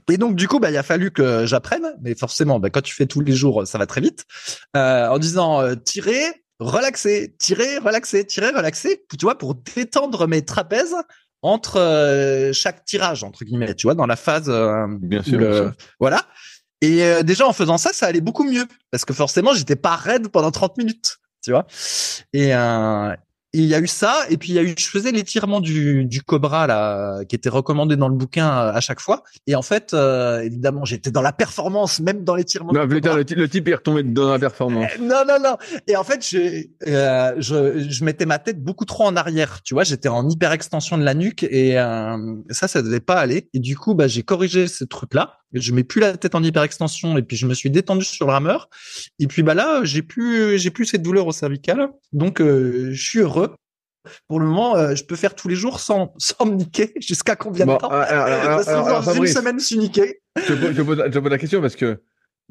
Et 0.09 0.17
donc, 0.17 0.35
du 0.35 0.47
coup, 0.47 0.59
bah, 0.59 0.69
il 0.69 0.77
a 0.77 0.83
fallu 0.83 1.11
que 1.11 1.45
j'apprenne, 1.45 1.85
mais 2.01 2.15
forcément, 2.15 2.59
bah, 2.59 2.69
quand 2.69 2.81
tu 2.81 2.93
fais 2.93 3.07
tous 3.07 3.21
les 3.21 3.33
jours, 3.33 3.65
ça 3.67 3.77
va 3.77 3.85
très 3.87 4.01
vite, 4.01 4.23
euh, 4.75 5.07
en 5.07 5.17
disant 5.19 5.61
euh, 5.61 5.75
tirer, 5.75 6.23
relaxer, 6.59 7.35
tirer, 7.39 7.77
relaxer, 7.79 8.23
tirer, 8.25 8.49
relaxer, 8.49 9.03
tu 9.17 9.25
vois, 9.25 9.37
pour 9.37 9.55
détendre 9.55 10.27
mes 10.27 10.45
trapèzes 10.45 10.95
entre 11.41 11.77
euh, 11.79 12.53
chaque 12.53 12.85
tirage, 12.85 13.23
entre 13.23 13.43
guillemets, 13.45 13.73
tu 13.75 13.87
vois, 13.87 13.95
dans 13.95 14.05
la 14.05 14.15
phase 14.15 14.47
euh, 14.49 14.85
Bien 15.01 15.23
sûr. 15.23 15.39
le- 15.39 15.49
bien 15.49 15.57
sûr. 15.57 15.73
voilà. 15.99 16.25
Et 16.81 17.03
euh, 17.03 17.23
déjà 17.23 17.47
en 17.47 17.53
faisant 17.53 17.77
ça, 17.77 17.91
ça 17.93 18.05
allait 18.05 18.21
beaucoup 18.21 18.43
mieux 18.43 18.65
parce 18.91 19.03
que 19.05 19.13
forcément, 19.13 19.53
j'étais 19.53 19.75
pas 19.75 19.95
raide 19.95 20.27
pendant 20.29 20.51
30 20.51 20.77
minutes, 20.77 21.17
tu 21.43 21.51
vois. 21.51 21.65
Et 22.33 22.55
euh, 22.55 23.15
il 23.53 23.65
y 23.65 23.75
a 23.75 23.79
eu 23.79 23.87
ça 23.87 24.25
et 24.29 24.37
puis 24.37 24.49
il 24.49 24.55
y 24.55 24.59
a 24.59 24.63
eu 24.63 24.75
je 24.77 24.87
faisais 24.87 25.11
l'étirement 25.11 25.61
du 25.61 26.05
du 26.05 26.21
cobra 26.21 26.67
là 26.67 27.23
qui 27.25 27.35
était 27.35 27.49
recommandé 27.49 27.95
dans 27.95 28.09
le 28.09 28.15
bouquin 28.15 28.47
euh, 28.47 28.73
à 28.73 28.81
chaque 28.81 28.99
fois 28.99 29.23
et 29.47 29.55
en 29.55 29.61
fait 29.61 29.93
euh, 29.93 30.41
évidemment, 30.41 30.85
j'étais 30.85 31.11
dans 31.11 31.21
la 31.21 31.31
performance 31.31 31.99
même 31.99 32.23
dans 32.23 32.35
l'étirement 32.35 32.73
Non, 32.73 32.87
putain, 32.87 33.15
le, 33.15 33.23
le 33.23 33.49
type 33.49 33.67
est 33.67 33.75
retombé 33.75 34.03
dans 34.03 34.31
la 34.31 34.39
performance. 34.39 34.91
Non, 34.99 35.23
non, 35.27 35.37
non. 35.41 35.57
Et 35.87 35.95
en 35.95 36.03
fait, 36.03 36.27
je, 36.27 36.65
euh, 36.87 37.33
je, 37.37 37.87
je 37.89 38.03
mettais 38.03 38.25
ma 38.25 38.39
tête 38.39 38.61
beaucoup 38.61 38.85
trop 38.85 39.05
en 39.05 39.15
arrière. 39.15 39.61
Tu 39.63 39.73
vois, 39.73 39.83
j'étais 39.83 40.09
en 40.09 40.27
hyper 40.27 40.51
extension 40.51 40.97
de 40.97 41.03
la 41.03 41.13
nuque 41.13 41.43
et 41.43 41.79
euh, 41.79 42.35
ça, 42.49 42.67
ça 42.67 42.81
devait 42.81 42.99
pas 42.99 43.15
aller. 43.15 43.49
Et 43.53 43.59
du 43.59 43.77
coup, 43.77 43.95
bah, 43.95 44.07
j'ai 44.07 44.23
corrigé 44.23 44.67
ce 44.67 44.83
truc-là. 44.83 45.37
Je 45.53 45.71
mets 45.71 45.83
plus 45.83 46.01
la 46.01 46.17
tête 46.17 46.35
en 46.35 46.43
hyper 46.43 46.63
extension 46.63 47.17
et 47.17 47.21
puis 47.23 47.37
je 47.37 47.47
me 47.47 47.53
suis 47.53 47.69
détendu 47.69 48.03
sur 48.03 48.25
le 48.27 48.31
rameur. 48.33 48.69
Et 49.19 49.27
puis 49.27 49.43
bah 49.43 49.53
là, 49.53 49.81
j'ai 49.83 50.01
plus, 50.01 50.57
j'ai 50.59 50.71
plus 50.71 50.85
cette 50.85 51.01
douleur 51.01 51.27
au 51.27 51.31
cervical. 51.31 51.89
Donc, 52.11 52.41
euh, 52.41 52.89
je 52.91 53.01
suis 53.01 53.19
heureux. 53.19 53.55
Pour 54.27 54.39
le 54.39 54.45
moment, 54.45 54.75
euh, 54.77 54.95
je 54.95 55.03
peux 55.03 55.15
faire 55.15 55.35
tous 55.35 55.47
les 55.47 55.55
jours 55.55 55.79
sans, 55.79 56.13
sans 56.17 56.45
me 56.45 56.55
niquer. 56.55 56.93
Jusqu'à 56.99 57.35
combien 57.35 57.65
Bon, 57.65 57.73
de 57.75 57.77
temps? 57.79 57.89
alors, 57.89 58.25
alors, 58.25 58.63
Parce 58.65 59.05
dans 59.05 59.13
une 59.13 59.27
semaine, 59.27 59.59
je 59.59 59.65
suis 59.65 59.77
niqué. 59.77 60.19
je 60.37 60.41
te 60.41 60.53
pose- 60.53 60.71
je 60.71 60.77
te 60.77 60.81
pose, 60.81 61.03
je 61.05 61.11
te 61.11 61.19
pose 61.19 61.31
la 61.31 61.37
question 61.37 61.61
parce 61.61 61.75
que 61.75 62.01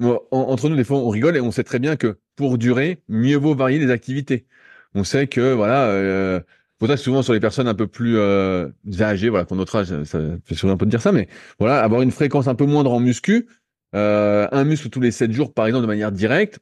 en- 0.03 0.20
entre 0.30 0.68
nous, 0.68 0.76
des 0.76 0.84
fois, 0.84 0.99
on 0.99 1.09
rigole 1.09 1.36
et 1.36 1.40
on 1.40 1.51
sait 1.51 1.64
très 1.64 1.78
bien 1.78 1.97
que 1.97 2.18
pour 2.34 2.59
durer, 2.59 3.03
mieux 3.09 3.36
vaut 3.36 3.55
varier 3.55 3.78
les 3.78 3.90
activités. 3.90 4.47
On 4.94 5.05
sait 5.05 5.26
que 5.26 5.53
voilà, 5.53 5.86
euh, 5.88 6.40
ça 6.82 6.94
que 6.94 7.00
souvent 7.00 7.22
sur 7.22 7.32
les 7.32 7.40
personnes 7.40 7.68
un 7.68 7.74
peu 7.74 7.86
plus 7.86 8.18
euh, 8.18 8.68
âgées, 9.00 9.28
voilà, 9.30 9.44
pour 9.46 9.56
notre 9.56 9.76
âge, 9.76 10.02
ça 10.04 10.20
fait 10.44 10.54
sourire 10.54 10.74
un 10.74 10.76
peu 10.76 10.84
de 10.84 10.90
dire 10.90 11.00
ça, 11.00 11.12
mais 11.12 11.28
voilà, 11.58 11.82
avoir 11.82 12.02
une 12.02 12.10
fréquence 12.10 12.48
un 12.48 12.54
peu 12.54 12.66
moindre 12.66 12.92
en 12.92 13.00
muscu, 13.00 13.48
euh, 13.94 14.46
un 14.52 14.64
muscle 14.64 14.90
tous 14.90 15.00
les 15.00 15.10
7 15.10 15.32
jours, 15.32 15.54
par 15.54 15.66
exemple, 15.66 15.82
de 15.82 15.88
manière 15.88 16.12
directe. 16.12 16.58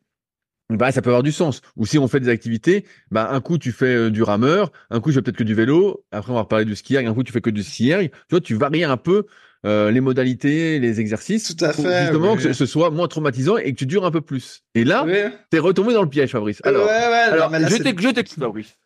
Bah, 0.70 0.90
ça 0.92 1.02
peut 1.02 1.10
avoir 1.10 1.22
du 1.22 1.32
sens. 1.32 1.60
Ou 1.76 1.84
si 1.84 1.98
on 1.98 2.08
fait 2.08 2.20
des 2.20 2.30
activités, 2.30 2.86
bah, 3.10 3.28
un 3.30 3.40
coup 3.40 3.58
tu 3.58 3.70
fais 3.70 3.94
euh, 3.94 4.10
du 4.10 4.22
rameur, 4.22 4.72
un 4.90 5.00
coup 5.00 5.10
je 5.10 5.16
fais 5.16 5.22
peut-être 5.22 5.36
que 5.36 5.44
du 5.44 5.54
vélo, 5.54 6.06
après 6.10 6.32
on 6.32 6.34
va 6.34 6.40
reparler 6.42 6.64
du 6.64 6.74
ski 6.74 6.96
un 6.96 7.12
coup 7.12 7.22
tu 7.22 7.32
fais 7.32 7.42
que 7.42 7.50
du 7.50 7.62
ski. 7.62 7.92
Tu 8.00 8.10
vois, 8.30 8.40
tu 8.40 8.54
varies 8.54 8.82
un 8.84 8.96
peu 8.96 9.26
euh, 9.66 9.90
les 9.90 10.00
modalités, 10.00 10.78
les 10.78 11.00
exercices, 11.00 11.54
Tout 11.54 11.64
à 11.64 11.72
pour 11.72 11.84
fait, 11.84 12.02
justement 12.02 12.32
oui. 12.32 12.42
que 12.42 12.52
ce, 12.52 12.66
soit 12.66 12.90
moins 12.90 13.08
traumatisant 13.08 13.58
et 13.58 13.72
que 13.72 13.78
tu 13.78 13.86
dures 13.86 14.06
un 14.06 14.10
peu 14.10 14.20
plus. 14.22 14.62
Et 14.74 14.84
là, 14.84 15.04
Ouais, 15.04 15.32
t'es 15.50 15.58
retombé 15.58 15.92
dans 15.92 16.02
le 16.02 16.08
piège, 16.08 16.30
Fabrice. 16.30 16.60
Alors, 16.64 16.86
ouais, 16.86 16.92
ouais. 16.92 17.26
non, 17.28 17.32
alors 17.32 17.50
mais 17.50 17.60
là, 17.60 17.68
je 17.68 17.76
t'écoute, 17.76 18.28
Fabrice. 18.38 18.76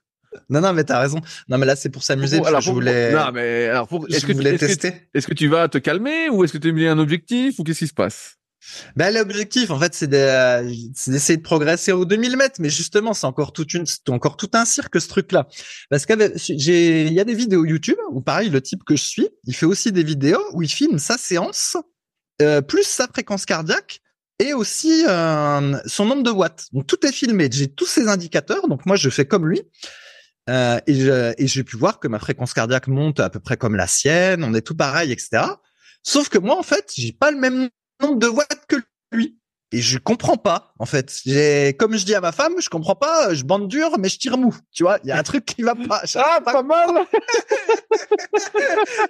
Non, 0.50 0.60
non, 0.60 0.72
mais 0.72 0.84
t'as 0.84 1.00
raison. 1.00 1.20
Non, 1.48 1.58
mais 1.58 1.66
là, 1.66 1.76
c'est 1.76 1.88
pour 1.90 2.02
s'amuser. 2.02 2.36
parce 2.38 2.48
alors, 2.48 2.60
que 2.60 2.66
je 2.66 2.70
voulais, 2.70 3.12
non, 3.12 3.30
mais 3.32 3.66
alors, 3.66 3.88
pour- 3.88 4.06
est-ce 4.08 4.26
que, 4.26 4.32
tu- 4.32 4.38
que, 4.42 4.56
tester. 4.56 5.08
est-ce 5.14 5.26
que 5.26 5.34
tu 5.34 5.48
vas 5.48 5.68
te 5.68 5.78
calmer 5.78 6.28
ou 6.30 6.44
est-ce 6.44 6.52
que 6.52 6.58
tu 6.58 6.68
as 6.68 6.72
mis 6.72 6.86
un 6.86 6.98
objectif 6.98 7.58
ou 7.58 7.64
qu'est-ce 7.64 7.80
qui 7.80 7.86
se 7.88 7.94
passe? 7.94 8.34
Ben, 8.96 9.14
l'objectif, 9.14 9.70
en 9.70 9.78
fait, 9.78 9.94
c'est 9.94 10.08
de- 10.08 10.70
c'est 10.94 11.10
d'essayer 11.12 11.36
de 11.38 11.42
progresser 11.42 11.92
aux 11.92 12.04
2000 12.04 12.36
mètres, 12.36 12.56
mais 12.58 12.68
justement, 12.68 13.14
c'est 13.14 13.26
encore 13.26 13.52
toute 13.52 13.72
une, 13.72 13.86
c'est 13.86 14.08
encore 14.10 14.36
tout 14.36 14.50
un 14.52 14.64
cirque, 14.66 15.00
ce 15.00 15.08
truc-là. 15.08 15.46
Parce 15.88 16.04
que 16.04 16.14
j'ai, 16.36 17.02
il 17.06 17.12
y 17.12 17.20
a 17.20 17.24
des 17.24 17.34
vidéos 17.34 17.64
YouTube 17.64 17.96
où, 18.10 18.20
pareil, 18.20 18.50
le 18.50 18.60
type 18.60 18.84
que 18.84 18.96
je 18.96 19.02
suis, 19.04 19.28
il 19.44 19.54
fait 19.54 19.64
aussi 19.66 19.92
des 19.92 20.02
vidéos 20.02 20.42
où 20.52 20.60
il 20.62 20.68
filme 20.68 20.98
sa 20.98 21.16
séance, 21.16 21.76
euh, 22.42 22.60
plus 22.60 22.82
sa 22.84 23.06
fréquence 23.06 23.46
cardiaque, 23.46 24.00
et 24.40 24.52
aussi 24.52 25.04
euh, 25.08 25.78
son 25.86 26.04
nombre 26.04 26.22
de 26.22 26.30
watts. 26.30 26.66
Donc, 26.72 26.86
tout 26.86 27.04
est 27.06 27.12
filmé. 27.12 27.48
J'ai 27.50 27.68
tous 27.68 27.86
ces 27.86 28.06
indicateurs. 28.08 28.68
Donc, 28.68 28.84
moi, 28.86 28.96
je 28.96 29.08
fais 29.08 29.24
comme 29.24 29.48
lui. 29.48 29.62
Euh, 30.48 30.80
et 30.86 30.94
je- 30.94 31.34
et 31.36 31.46
j'ai 31.46 31.62
pu 31.64 31.76
voir 31.76 32.00
que 32.00 32.08
ma 32.08 32.18
fréquence 32.18 32.54
cardiaque 32.54 32.88
monte 32.88 33.20
à 33.20 33.28
peu 33.30 33.40
près 33.40 33.56
comme 33.56 33.76
la 33.76 33.86
sienne. 33.86 34.42
On 34.44 34.54
est 34.54 34.62
tout 34.62 34.74
pareil, 34.76 35.12
etc. 35.12 35.42
Sauf 36.02 36.28
que 36.28 36.38
moi, 36.38 36.58
en 36.58 36.62
fait, 36.62 36.90
j'ai 36.96 37.12
pas 37.12 37.30
le 37.30 37.38
même 37.38 37.68
nombre 38.02 38.18
de 38.18 38.28
watts 38.28 38.64
que 38.68 38.76
lui. 39.12 39.37
Et 39.70 39.82
je 39.82 39.98
comprends 39.98 40.38
pas, 40.38 40.72
en 40.78 40.86
fait. 40.86 41.14
J'ai, 41.26 41.74
comme 41.78 41.94
je 41.96 42.04
dis 42.06 42.14
à 42.14 42.22
ma 42.22 42.32
femme, 42.32 42.54
je 42.58 42.70
comprends 42.70 42.94
pas, 42.94 43.34
je 43.34 43.44
bande 43.44 43.68
dur, 43.68 43.90
mais 43.98 44.08
je 44.08 44.18
tire 44.18 44.38
mou. 44.38 44.56
Tu 44.72 44.82
vois, 44.82 44.98
il 45.04 45.08
y 45.08 45.12
a 45.12 45.18
un 45.18 45.22
truc 45.22 45.44
qui 45.44 45.62
va 45.62 45.74
pas. 45.74 46.02
Ah, 46.16 46.40
pas 46.42 46.62
mal. 46.62 46.88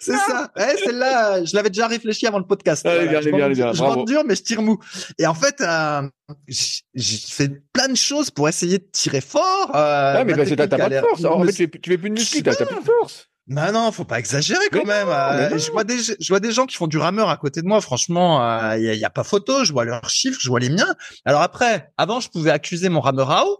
C'est 0.00 0.16
ça. 0.16 0.50
Ouais, 0.56 0.76
celle-là, 0.84 1.44
je 1.44 1.54
l'avais 1.54 1.70
déjà 1.70 1.86
réfléchi 1.86 2.26
avant 2.26 2.38
le 2.38 2.46
podcast. 2.46 2.82
Ah, 2.86 2.96
est 2.96 3.08
bien, 3.08 3.20
je 3.20 3.30
bien, 3.30 3.46
bande- 3.46 3.52
bien. 3.56 3.72
je 3.72 3.78
bande 3.80 4.06
dur, 4.06 4.22
mais 4.26 4.34
je 4.34 4.42
tire 4.42 4.62
mou. 4.62 4.78
Et 5.18 5.26
en 5.26 5.34
fait, 5.34 5.60
euh, 5.60 6.02
j'ai 6.48 7.16
fait 7.18 7.50
plein 7.72 7.88
de 7.88 7.96
choses 7.96 8.30
pour 8.30 8.48
essayer 8.48 8.78
de 8.78 8.88
tirer 8.92 9.20
fort. 9.20 9.70
Euh, 9.74 10.14
Ah, 10.18 10.24
mais 10.24 10.32
ma 10.32 10.38
parce 10.38 10.50
que 10.50 10.54
t'as 10.54 10.68
pas 10.68 10.88
de 10.88 11.00
force. 11.00 11.24
En 11.24 11.44
fait, 11.44 11.50
tu 11.52 11.56
fais, 11.56 11.68
plus 11.68 11.96
de 11.98 12.08
muscu, 12.08 12.42
t'as 12.42 12.54
plus 12.54 12.64
de 12.64 12.84
force. 12.84 13.28
Non, 13.48 13.72
non, 13.72 13.92
faut 13.92 14.04
pas 14.04 14.18
exagérer 14.18 14.64
quand 14.70 14.78
Mais 14.84 15.04
même. 15.04 15.06
non, 15.08 15.12
Euh, 15.14 15.50
non. 15.50 15.58
je 15.58 15.70
vois 15.72 15.84
des, 15.84 15.98
je 15.98 16.28
vois 16.28 16.40
des 16.40 16.52
gens 16.52 16.66
qui 16.66 16.76
font 16.76 16.86
du 16.86 16.98
rameur 16.98 17.28
à 17.30 17.36
côté 17.36 17.62
de 17.62 17.66
moi. 17.66 17.80
Franchement, 17.80 18.40
il 18.74 18.82
y, 18.82 18.88
a, 18.90 18.94
y 18.94 19.04
a 19.04 19.10
pas 19.10 19.24
photo. 19.24 19.64
Je 19.64 19.72
vois 19.72 19.84
leurs 19.84 20.08
chiffres, 20.10 20.38
je 20.40 20.48
vois 20.48 20.60
les 20.60 20.68
miens. 20.70 20.94
Alors 21.24 21.42
après, 21.42 21.90
avant, 21.96 22.20
je 22.20 22.28
pouvais 22.28 22.50
accuser 22.50 22.88
mon 22.88 23.00
rameur 23.00 23.30
à 23.30 23.46
eau. 23.46 23.58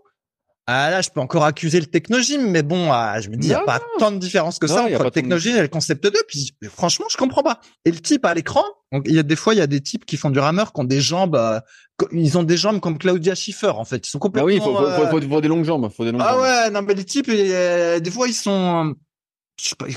Ah 0.70 0.91
là, 0.91 1.01
je 1.01 1.09
peux 1.09 1.20
encore 1.20 1.45
accuser 1.47 1.80
le 1.80 1.86
Technogym, 1.86 2.51
mais 2.51 2.62
bon, 2.62 2.93
ah, 2.93 3.18
je 3.22 3.30
me 3.30 3.36
dis, 3.36 3.49
il 3.49 3.51
y 3.53 3.55
a 3.55 3.61
Non, 3.61 3.64
pas 3.64 3.80
tant 3.99 4.11
de 4.11 4.18
différence 4.18 4.59
que 4.59 4.66
ça 4.66 4.84
entre 4.84 5.03
le 5.03 5.11
Technogym 5.11 5.57
et 5.57 5.62
le 5.62 5.68
Concept 5.68 6.05
2. 6.05 6.12
Puis 6.28 6.53
franchement, 6.70 7.07
je 7.11 7.16
comprends 7.16 7.43
pas. 7.43 7.61
Et 7.86 7.91
le 7.91 7.99
type 7.99 8.26
à 8.26 8.34
l'écran, 8.34 8.62
donc 8.93 9.05
il 9.07 9.14
y 9.14 9.18
a 9.18 9.22
des 9.22 9.34
fois, 9.36 9.55
il 9.55 9.57
y 9.57 9.62
a 9.62 9.66
des 9.66 9.80
types 9.80 10.05
qui 10.05 10.18
font 10.18 10.28
du 10.28 10.39
rameur 10.39 10.74
qui 10.74 10.80
ont 10.82 10.84
des 10.84 11.01
jambes, 11.01 11.36
euh, 11.36 11.59
ils 12.12 12.36
ont 12.36 12.43
des 12.43 12.59
jambes 12.59 12.80
comme 12.80 12.99
Claudia 12.99 13.34
Schiffer 13.34 13.68
en 13.68 13.86
fait. 13.86 14.07
Ils 14.07 14.11
sont 14.11 14.18
Ah 14.18 14.20
complètement. 14.20 14.47
oui, 14.47 14.59
faut, 14.59 14.64
faut, 14.76 14.84
euh, 14.84 14.95
faut, 15.11 15.18
faut, 15.18 15.26
faut 15.26 15.41
des 15.41 15.49
longues 15.49 15.64
jambes. 15.64 15.89
Faut 15.91 16.05
des 16.05 16.12
longues 16.12 16.20
ah 16.22 16.32
jambes. 16.32 16.43
ouais, 16.43 16.70
non 16.70 16.82
mais 16.82 16.93
les 16.93 17.05
types, 17.07 17.30
euh, 17.30 17.99
des 17.99 18.11
fois 18.11 18.28
ils 18.28 18.34
sont, 18.34 18.95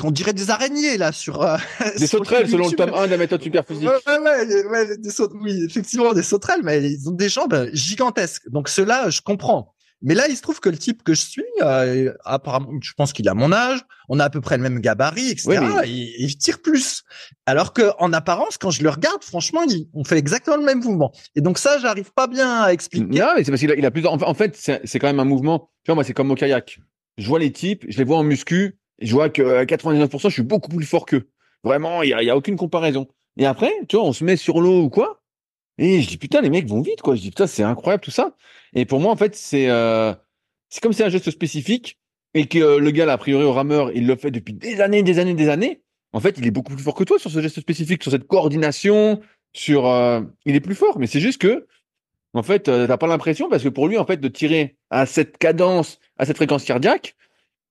on 0.04 0.12
dirait 0.12 0.34
des 0.34 0.50
araignées 0.50 0.98
là 0.98 1.12
sur. 1.12 1.42
euh, 1.42 1.58
Des 1.98 2.08
sur 2.08 2.20
sauterelles 2.20 2.50
selon 2.50 2.68
le 2.70 2.76
tome 2.76 2.94
1 2.94 3.06
de 3.06 3.12
la 3.12 3.18
méthode 3.18 3.42
super 3.42 3.66
physique. 3.66 3.88
Ouais, 3.88 4.18
ouais, 4.20 4.66
ouais, 4.66 4.98
des 4.98 5.10
saut- 5.12 5.32
oui, 5.42 5.64
effectivement, 5.66 6.14
des 6.14 6.24
sauterelles, 6.24 6.62
mais 6.64 6.82
ils 6.92 7.08
ont 7.10 7.14
des 7.14 7.30
jambes 7.30 7.70
gigantesques. 7.74 8.50
Donc 8.50 8.70
ceux-là, 8.70 9.10
je 9.10 9.22
comprends. 9.22 9.74
Mais 10.04 10.16
là, 10.16 10.28
il 10.28 10.36
se 10.36 10.42
trouve 10.42 10.60
que 10.60 10.70
le 10.70 10.80
type 10.80 11.04
que 11.04 11.14
je 11.14 11.22
suis, 11.22 11.44
euh, 11.62 12.12
apparemment, 12.26 12.72
je 12.82 12.92
pense 12.98 13.14
qu'il 13.14 13.30
a 13.30 13.36
mon 13.36 13.52
âge, 13.52 13.82
on 14.10 14.20
a 14.20 14.24
à 14.26 14.30
peu 14.32 14.42
près 14.42 14.58
le 14.58 14.64
même 14.64 14.80
gabarit, 14.80 15.30
etc. 15.30 15.48
Oui, 15.50 15.58
mais- 15.60 15.88
il, 15.88 16.16
il 16.18 16.38
tire 16.40 16.60
plus. 16.64 17.04
Alors 17.46 17.72
que 17.72 17.92
en 18.00 18.12
apparence, 18.12 18.58
quand 18.58 18.72
je 18.72 18.82
le 18.82 18.90
regarde, 18.90 19.24
franchement, 19.24 19.62
il- 19.68 19.88
on 19.94 20.04
fait 20.04 20.18
exactement 20.18 20.58
le 20.58 20.64
même 20.64 20.80
mouvement. 20.80 21.12
Et 21.36 21.42
donc 21.42 21.60
ça, 21.60 21.78
j'arrive 21.78 22.12
pas 22.14 22.26
bien 22.26 22.62
à 22.64 22.74
expliquer. 22.74 23.06
Non, 23.20 23.28
mais 23.38 23.44
c'est 23.44 23.52
parce 23.52 23.62
qu'il 23.62 23.70
a, 23.72 23.76
il 23.76 23.86
a 23.86 23.92
plus. 23.92 24.08
En 24.08 24.34
fait- 24.34 24.56
c'est 24.58 24.98
quand 24.98 25.06
même 25.08 25.20
un 25.20 25.24
mouvement. 25.26 25.70
Tu 25.84 25.90
vois, 25.90 25.96
moi, 25.96 26.04
c'est 26.04 26.14
comme 26.14 26.32
au 26.32 26.36
kayak. 26.36 26.80
Je 27.20 27.28
vois 27.28 27.38
les 27.38 27.52
types, 27.52 27.86
je 27.88 27.98
les 28.00 28.04
vois 28.04 28.18
en 28.18 28.24
muscu, 28.24 28.80
je 29.02 29.14
vois 29.14 29.30
que 29.30 29.42
à 29.42 29.66
99%, 29.66 30.30
je 30.30 30.34
suis 30.34 30.44
beaucoup 30.44 30.70
plus 30.70 30.86
fort 30.86 31.06
qu'eux. 31.06 31.30
Vraiment, 31.64 32.04
il 32.04 32.10
y 32.10 32.14
a, 32.14 32.24
y 32.24 32.30
a 32.30 32.38
aucune 32.38 32.56
comparaison. 32.58 33.08
Et 33.38 33.46
après, 33.46 33.72
tu 33.88 33.96
vois, 33.98 34.06
on 34.06 34.14
se 34.14 34.24
met 34.24 34.36
sur 34.38 34.62
l'eau 34.62 34.84
ou 34.84 34.90
quoi, 34.90 35.22
et 35.78 36.02
je 36.02 36.08
dis 36.08 36.18
putain, 36.18 36.42
les 36.42 36.50
mecs 36.50 36.68
vont 36.68 36.82
vite, 36.82 37.02
quoi. 37.02 37.16
Je 37.16 37.22
dis 37.22 37.30
putain, 37.30 37.48
c'est 37.48 37.64
incroyable 37.64 38.04
tout 38.04 38.12
ça. 38.12 38.36
Et 38.74 38.86
pour 38.86 39.00
moi, 39.00 39.12
en 39.12 39.16
fait, 39.16 39.36
c'est 39.36 39.70
euh, 39.70 40.14
comme 40.82 40.94
c'est 40.94 41.04
un 41.04 41.10
geste 41.10 41.32
spécifique 41.32 42.00
et 42.34 42.48
que 42.48 42.60
euh, 42.60 42.80
le 42.80 42.92
gars, 42.92 43.12
a 43.12 43.18
priori, 43.18 43.44
au 43.44 43.54
rameur, 43.54 43.92
il 43.94 44.06
le 44.08 44.16
fait 44.16 44.32
depuis 44.32 44.54
des 44.54 44.80
années, 44.82 45.04
des 45.04 45.20
années, 45.20 45.34
des 45.34 45.50
années. 45.50 45.82
En 46.14 46.20
fait, 46.20 46.38
il 46.38 46.46
est 46.46 46.52
beaucoup 46.52 46.74
plus 46.74 46.84
fort 46.84 46.94
que 46.94 47.04
toi 47.04 47.20
sur 47.20 47.32
ce 47.32 47.42
geste 47.42 47.60
spécifique, 47.60 48.04
sur 48.04 48.12
cette 48.12 48.28
coordination, 48.28 49.22
sur. 49.54 49.88
euh, 49.88 50.22
il 50.46 50.56
est 50.56 50.60
plus 50.62 50.76
fort, 50.76 51.00
mais 51.00 51.08
c'est 51.08 51.20
juste 51.20 51.42
que 51.42 51.68
en 52.34 52.44
fait, 52.44 52.70
euh, 52.70 52.88
t'as 52.88 52.98
pas 52.98 53.08
l'impression 53.08 53.50
parce 53.50 53.64
que 53.64 53.70
pour 53.70 53.88
lui, 53.88 53.98
en 53.98 54.06
fait, 54.06 54.18
de 54.18 54.28
tirer 54.28 54.78
à 54.90 55.06
cette 55.06 55.38
cadence, 55.38 56.00
à 56.18 56.26
cette 56.26 56.38
fréquence 56.38 56.64
cardiaque, 56.64 57.16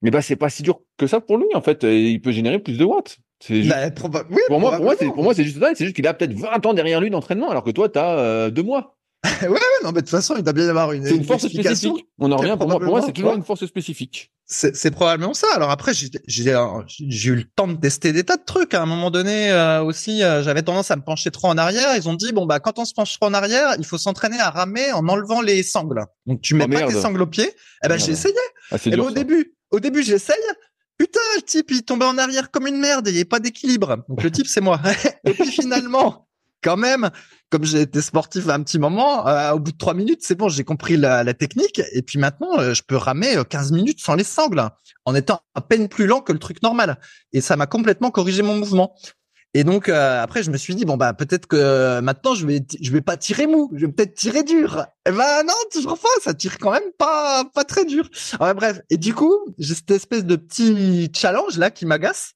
mais 0.03 0.11
bah 0.11 0.23
c'est 0.23 0.37
pas 0.37 0.49
si 0.51 0.63
dur 0.63 0.81
que 0.99 1.07
ça 1.07 1.21
pour 1.21 1.39
lui. 1.39 1.47
En 1.55 1.61
fait, 1.63 1.83
il 1.85 2.21
peut 2.21 2.33
générer 2.33 2.59
plus 2.59 2.77
de 2.79 2.85
watts. 2.85 3.19
Juste- 3.47 3.69
Bah, 3.71 3.89
proba- 3.91 4.25
oui, 4.31 4.41
pour 4.49 4.61
moi, 4.61 4.77
pour 4.77 4.85
moi, 4.85 4.95
c'est 4.99 5.07
pour 5.07 5.23
moi, 5.23 5.35
c'est 5.35 5.45
juste 5.45 5.59
ça. 5.61 5.71
C'est 5.75 5.85
juste 5.85 5.97
qu'il 5.97 6.07
a 6.07 6.13
peut-être 6.15 6.35
20 6.35 6.65
ans 6.67 6.75
derrière 6.75 7.01
lui 7.01 7.11
d'entraînement, 7.11 7.51
alors 7.51 7.65
que 7.65 7.71
toi, 7.71 7.89
t'as 7.89 8.19
euh, 8.19 8.51
deux 8.51 8.63
mois. 8.63 8.97
ouais, 9.43 9.49
ouais, 9.49 9.59
non, 9.85 9.89
mais 9.93 9.97
de 9.97 10.01
toute 10.01 10.09
façon, 10.11 10.35
il 10.37 10.43
doit 10.43 10.55
bien 10.55 10.65
y 10.65 10.69
avoir 10.69 10.93
une, 10.93 11.05
C'est 11.05 11.15
une 11.15 11.25
force 11.25 11.47
spécifique. 11.47 12.07
On 12.19 12.33
en 12.33 12.37
revient. 12.37 12.57
Pour 12.59 12.69
moi, 12.69 12.79
pour 12.81 12.89
moi, 12.91 13.03
c'est 13.03 13.13
toujours 13.13 13.35
une 13.35 13.43
force 13.43 13.65
spécifique. 13.67 14.33
C'est 14.53 14.75
c'est 14.75 14.91
probablement 14.91 15.33
ça. 15.35 15.47
Alors 15.55 15.71
après, 15.71 15.95
j'ai 15.95 16.09
j'ai 16.27 16.57
j'ai 16.89 17.31
eu 17.31 17.35
le 17.37 17.45
temps 17.45 17.69
de 17.69 17.77
tester 17.77 18.13
des 18.13 18.25
tas 18.25 18.37
de 18.37 18.45
trucs. 18.45 18.75
À 18.75 18.83
un 18.83 18.87
moment 18.87 19.11
donné 19.11 19.51
euh, 19.53 19.83
aussi, 19.85 20.23
euh, 20.25 20.43
j'avais 20.43 20.63
tendance 20.63 20.91
à 20.91 20.97
me 20.97 21.03
pencher 21.03 21.31
trop 21.31 21.49
en 21.49 21.57
arrière. 21.59 21.95
Ils 21.97 22.09
ont 22.09 22.15
dit 22.15 22.33
bon 22.33 22.47
bah 22.47 22.59
quand 22.61 22.79
on 22.79 22.85
se 22.85 22.93
penche 22.93 23.13
trop 23.19 23.27
en 23.31 23.35
arrière, 23.35 23.75
il 23.79 23.85
faut 23.85 23.99
s'entraîner 23.99 24.41
à 24.41 24.51
ramer 24.51 24.91
en 24.93 25.07
enlevant 25.09 25.41
les 25.41 25.63
sangles. 25.63 26.05
Donc 26.27 26.41
tu 26.41 26.55
mets 26.55 26.65
Oh, 26.67 26.73
pas 26.73 26.79
merde. 26.81 26.91
tes 26.93 26.99
sangles 27.01 27.23
au 27.23 27.27
pied. 27.29 27.49
Eh 27.85 27.89
ben 27.89 27.97
j'ai 27.99 28.11
essayé. 28.13 28.35
Ah, 28.73 28.77
Et 28.85 28.91
ben, 28.91 29.01
au 29.01 29.09
ça. 29.09 29.15
début, 29.15 29.55
au 29.71 29.81
début 29.81 30.03
j'essaye. 30.03 30.37
Putain, 30.99 31.21
le 31.37 31.43
type 31.43 31.71
il 31.71 31.83
tombait 31.83 32.05
en 32.05 32.19
arrière 32.19 32.51
comme 32.51 32.67
une 32.67 32.79
merde 32.79 33.09
il 33.09 33.13
n'y 33.13 33.19
avait 33.19 33.25
pas 33.25 33.41
d'équilibre. 33.41 34.05
Donc 34.09 34.23
le 34.23 34.31
type 34.31 34.47
c'est 34.47 34.61
moi. 34.61 34.81
et 35.25 35.33
puis 35.33 35.51
finalement, 35.51 36.29
quand 36.63 36.77
même, 36.77 37.11
comme 37.49 37.65
j'ai 37.65 37.83
été 37.83 38.01
sportif 38.01 38.49
un 38.49 38.63
petit 38.63 38.79
moment, 38.79 39.27
euh, 39.27 39.53
au 39.53 39.59
bout 39.59 39.73
de 39.73 39.77
trois 39.77 39.95
minutes, 39.95 40.21
c'est 40.23 40.35
bon, 40.35 40.49
j'ai 40.49 40.65
compris 40.65 40.97
la, 40.97 41.33
technique. 41.35 41.81
Et 41.93 42.03
puis 42.03 42.19
maintenant, 42.19 42.59
euh, 42.59 42.75
je 42.75 42.83
peux 42.83 42.97
ramer 42.97 43.37
euh, 43.37 43.45
15 43.45 43.73
minutes 43.73 44.01
sans 44.01 44.15
les 44.15 44.25
sangles, 44.25 44.63
en 45.05 45.15
étant 45.15 45.41
à 45.55 45.61
peine 45.61 45.89
plus 45.89 46.07
lent 46.07 46.21
que 46.21 46.33
le 46.33 46.39
truc 46.39 46.63
normal. 46.63 46.99
Et 47.33 47.41
ça 47.41 47.57
m'a 47.57 47.67
complètement 47.67 48.11
corrigé 48.11 48.43
mon 48.43 48.57
mouvement. 48.57 48.95
Et 49.53 49.65
donc 49.65 49.89
euh, 49.89 50.23
après, 50.23 50.43
je 50.43 50.51
me 50.51 50.57
suis 50.57 50.77
dit 50.77 50.85
bon 50.85 50.97
bah 50.97 51.13
peut-être 51.13 51.47
que 51.47 51.57
euh, 51.57 52.01
maintenant 52.01 52.35
je 52.35 52.47
vais 52.47 52.61
je 52.81 52.93
vais 52.93 53.01
pas 53.01 53.17
tirer 53.17 53.49
mou, 53.49 53.71
je 53.75 53.87
vais 53.87 53.93
peut-être 53.93 54.15
tirer 54.15 54.45
dur. 54.45 54.87
Et 55.07 55.11
ben 55.11 55.43
non, 55.45 55.55
toujours 55.73 55.99
pas, 55.99 56.09
ça 56.23 56.35
tire 56.35 56.59
quand 56.59 56.71
même 56.71 56.93
pas 56.99 57.45
pas 57.53 57.65
très 57.65 57.85
dur. 57.85 58.09
Ouais, 58.41 58.55
bref. 58.55 58.81
Et 58.91 58.97
du 58.97 59.13
coup, 59.13 59.35
j'ai 59.59 59.75
cette 59.75 59.91
espèce 59.91 60.25
de 60.25 60.37
petit 60.37 61.11
challenge 61.15 61.59
là 61.59 61.71
qui 61.71 61.85
m'agace. 61.85 62.35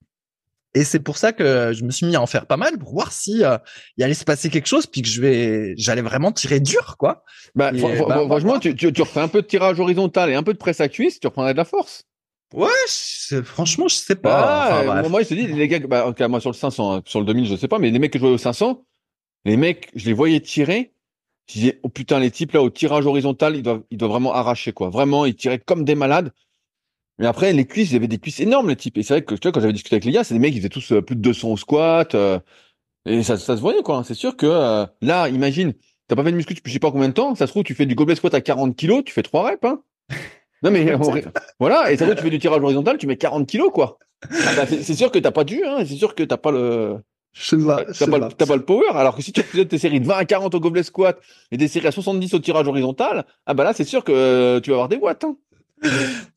Et 0.77 0.83
c'est 0.83 0.99
pour 0.99 1.19
ça 1.19 1.33
que 1.33 1.73
je 1.73 1.85
me 1.85 1.93
suis 1.93 2.05
mis 2.05 2.17
à 2.17 2.21
en 2.21 2.27
faire 2.27 2.47
pas 2.47 2.57
mal 2.57 2.77
pour 2.79 2.93
voir 2.93 3.12
si 3.12 3.45
euh, 3.45 3.59
il 3.97 4.03
allait 4.03 4.12
se 4.12 4.25
passer 4.25 4.51
quelque 4.51 4.67
chose 4.67 4.87
puis 4.87 5.03
que 5.03 5.09
je 5.09 5.21
vais 5.21 5.75
j'allais 5.77 6.03
vraiment 6.03 6.33
tirer 6.33 6.59
dur 6.59 6.97
quoi. 6.99 7.23
Bah, 7.55 7.71
Et, 7.73 7.81
bah, 7.81 8.25
franchement, 8.27 8.55
bah, 8.55 8.59
tu, 8.59 8.75
tu, 8.75 8.93
tu 8.93 9.03
refais 9.03 9.21
un 9.21 9.29
peu 9.29 9.43
de 9.43 9.47
tirage 9.47 9.79
horizontal 9.79 10.31
et 10.31 10.35
un 10.35 10.43
peu 10.43 10.53
de 10.53 10.59
presse 10.59 10.81
à 10.81 10.89
cuisse, 10.89 11.21
tu 11.21 11.29
reprendrais 11.29 11.53
de 11.53 11.59
la 11.59 11.65
force. 11.65 12.03
Ouais, 12.55 13.42
franchement, 13.44 13.88
je 13.88 13.96
sais 13.96 14.14
pas. 14.14 14.80
Ah, 14.80 15.00
Enfin, 15.00 15.09
moi, 15.09 15.22
je 15.22 15.28
te 15.28 15.34
dis, 15.34 15.46
les 15.48 15.66
gars, 15.68 15.80
bah, 15.80 16.07
ok, 16.07 16.20
moi, 16.22 16.40
sur 16.40 16.50
le 16.50 16.55
500, 16.55 16.94
hein, 16.94 17.02
sur 17.05 17.18
le 17.20 17.26
2000, 17.26 17.46
je 17.46 17.57
sais 17.57 17.66
pas, 17.68 17.80
mais 17.80 17.90
les 17.90 17.98
mecs 17.98 18.12
que 18.12 18.18
je 18.18 18.20
voyais 18.20 18.34
au 18.34 18.38
500, 18.38 18.84
les 19.44 19.57
mecs, 19.57 19.90
je 19.94 20.07
les 20.07 20.12
voyais 20.12 20.40
tirer. 20.40 20.92
Je 21.48 21.55
disais, 21.55 21.80
oh 21.82 21.88
putain, 21.88 22.20
les 22.20 22.30
types 22.30 22.52
là, 22.52 22.62
au 22.62 22.70
tirage 22.70 23.07
horizontal, 23.07 23.57
ils 23.57 23.62
doivent, 23.62 23.82
ils 23.90 23.98
doivent 23.98 24.12
vraiment 24.12 24.34
arracher, 24.34 24.72
quoi. 24.72 24.88
Vraiment, 24.90 25.26
ils 25.26 25.34
tiraient 25.36 25.59
comme 25.59 25.84
des 25.84 25.94
malades. 25.96 26.32
Mais 27.18 27.26
après, 27.26 27.52
les 27.52 27.66
cuisses, 27.66 27.92
ils 27.92 27.96
avaient 27.96 28.09
des 28.09 28.18
cuisses 28.18 28.40
énormes, 28.40 28.68
les 28.68 28.76
types. 28.76 28.98
Et 28.98 29.02
c'est 29.02 29.14
vrai 29.14 29.24
que, 29.24 29.34
tu 29.34 29.42
vois, 29.42 29.52
quand 29.52 29.61
j'avais 29.61 29.72
discuté 29.72 29.96
avec 29.96 30.05
les 30.05 30.12
gars, 30.12 30.24
c'est 30.24 30.34
des 30.34 30.40
mecs, 30.40 30.55
ils 30.55 30.59
faisaient 30.59 30.68
tous 30.68 30.92
euh, 30.92 31.02
plus 31.02 31.16
de 31.16 31.20
200 31.22 31.50
au 31.52 31.57
squat, 31.57 32.14
euh, 32.14 32.38
et 33.07 33.22
ça, 33.22 33.36
ça 33.38 33.57
se 33.57 33.61
voyait, 33.62 33.82
quoi. 33.82 34.05
C'est 34.05 34.14
sûr 34.14 34.36
que, 34.36 34.46
euh, 34.46 34.86
là, 35.02 35.28
imagine, 35.28 35.74
t'as 36.09 36.16
pas 36.16 36.24
fait 36.24 36.32
de 36.32 36.36
muscu 36.36 36.55
depuis 36.55 36.70
je 36.70 36.74
sais 36.74 36.80
pas 36.80 36.90
combien 36.92 37.09
de 37.09 37.14
temps, 37.14 37.34
ça 37.34 37.46
se 37.46 37.52
trouve, 37.52 37.64
tu 37.64 37.74
fais 37.74 37.86
du 37.86 37.94
gobelet 37.94 38.16
squat 38.16 38.34
à 38.34 38.40
40 38.40 38.76
kilos, 38.76 39.05
tu 39.05 39.12
fais 39.12 39.22
trois 39.22 39.44
reps, 39.50 39.64
hein. 39.64 39.82
Non, 40.65 40.71
mais, 40.71 40.95
on- 40.95 41.15
voilà, 41.61 41.93
et 41.93 41.97
ça 41.97 42.05
trouve, 42.07 42.17
tu 42.17 42.23
fais 42.25 42.31
du 42.31 42.39
tirage 42.39 42.62
horizontal, 42.62 42.97
tu 42.99 43.07
mets 43.07 43.17
40 43.17 43.47
kilos, 43.47 43.71
quoi. 43.73 43.99
Ah 44.31 44.51
bah, 44.57 44.65
c'est 44.67 44.95
sûr 44.95 45.12
que 45.12 45.19
t'as 45.19 45.31
pas 45.31 45.45
dû, 45.45 45.62
hein, 45.65 45.85
c'est 45.87 45.95
sûr 45.97 46.15
que 46.15 46.23
t'as 46.23 46.39
pas 46.39 46.51
le, 46.51 46.97
Je 47.35 47.45
sais 47.45 47.57
pas. 47.59 47.85
je 47.93 47.99
t'as 47.99 48.07
pas, 48.11 48.31
pas. 48.47 48.57
le- 48.57 48.65
power. 48.65 48.89
Alors 48.95 49.15
que 49.15 49.23
si 49.23 49.33
tu 49.33 49.43
faisais 49.43 49.67
tes 49.67 49.77
séries 49.79 50.01
de 50.01 50.07
20 50.07 50.17
à 50.17 50.25
40 50.25 50.55
au 50.55 50.61
gobelet 50.61 50.83
squat 50.83 51.19
et 51.53 51.59
des 51.59 51.69
séries 51.69 51.87
à 51.89 51.93
70 51.93 52.33
au 52.33 52.39
tirage 52.39 52.67
horizontal, 52.67 53.25
ah 53.45 53.53
bah 53.55 53.65
là, 53.65 53.73
c'est 53.75 53.85
sûr 53.85 54.03
que 54.03 54.12
euh, 54.12 54.61
tu 54.61 54.71
vas 54.71 54.77
avoir 54.77 54.89
des 54.89 54.97
watts, 54.97 55.25
hein. 55.25 55.37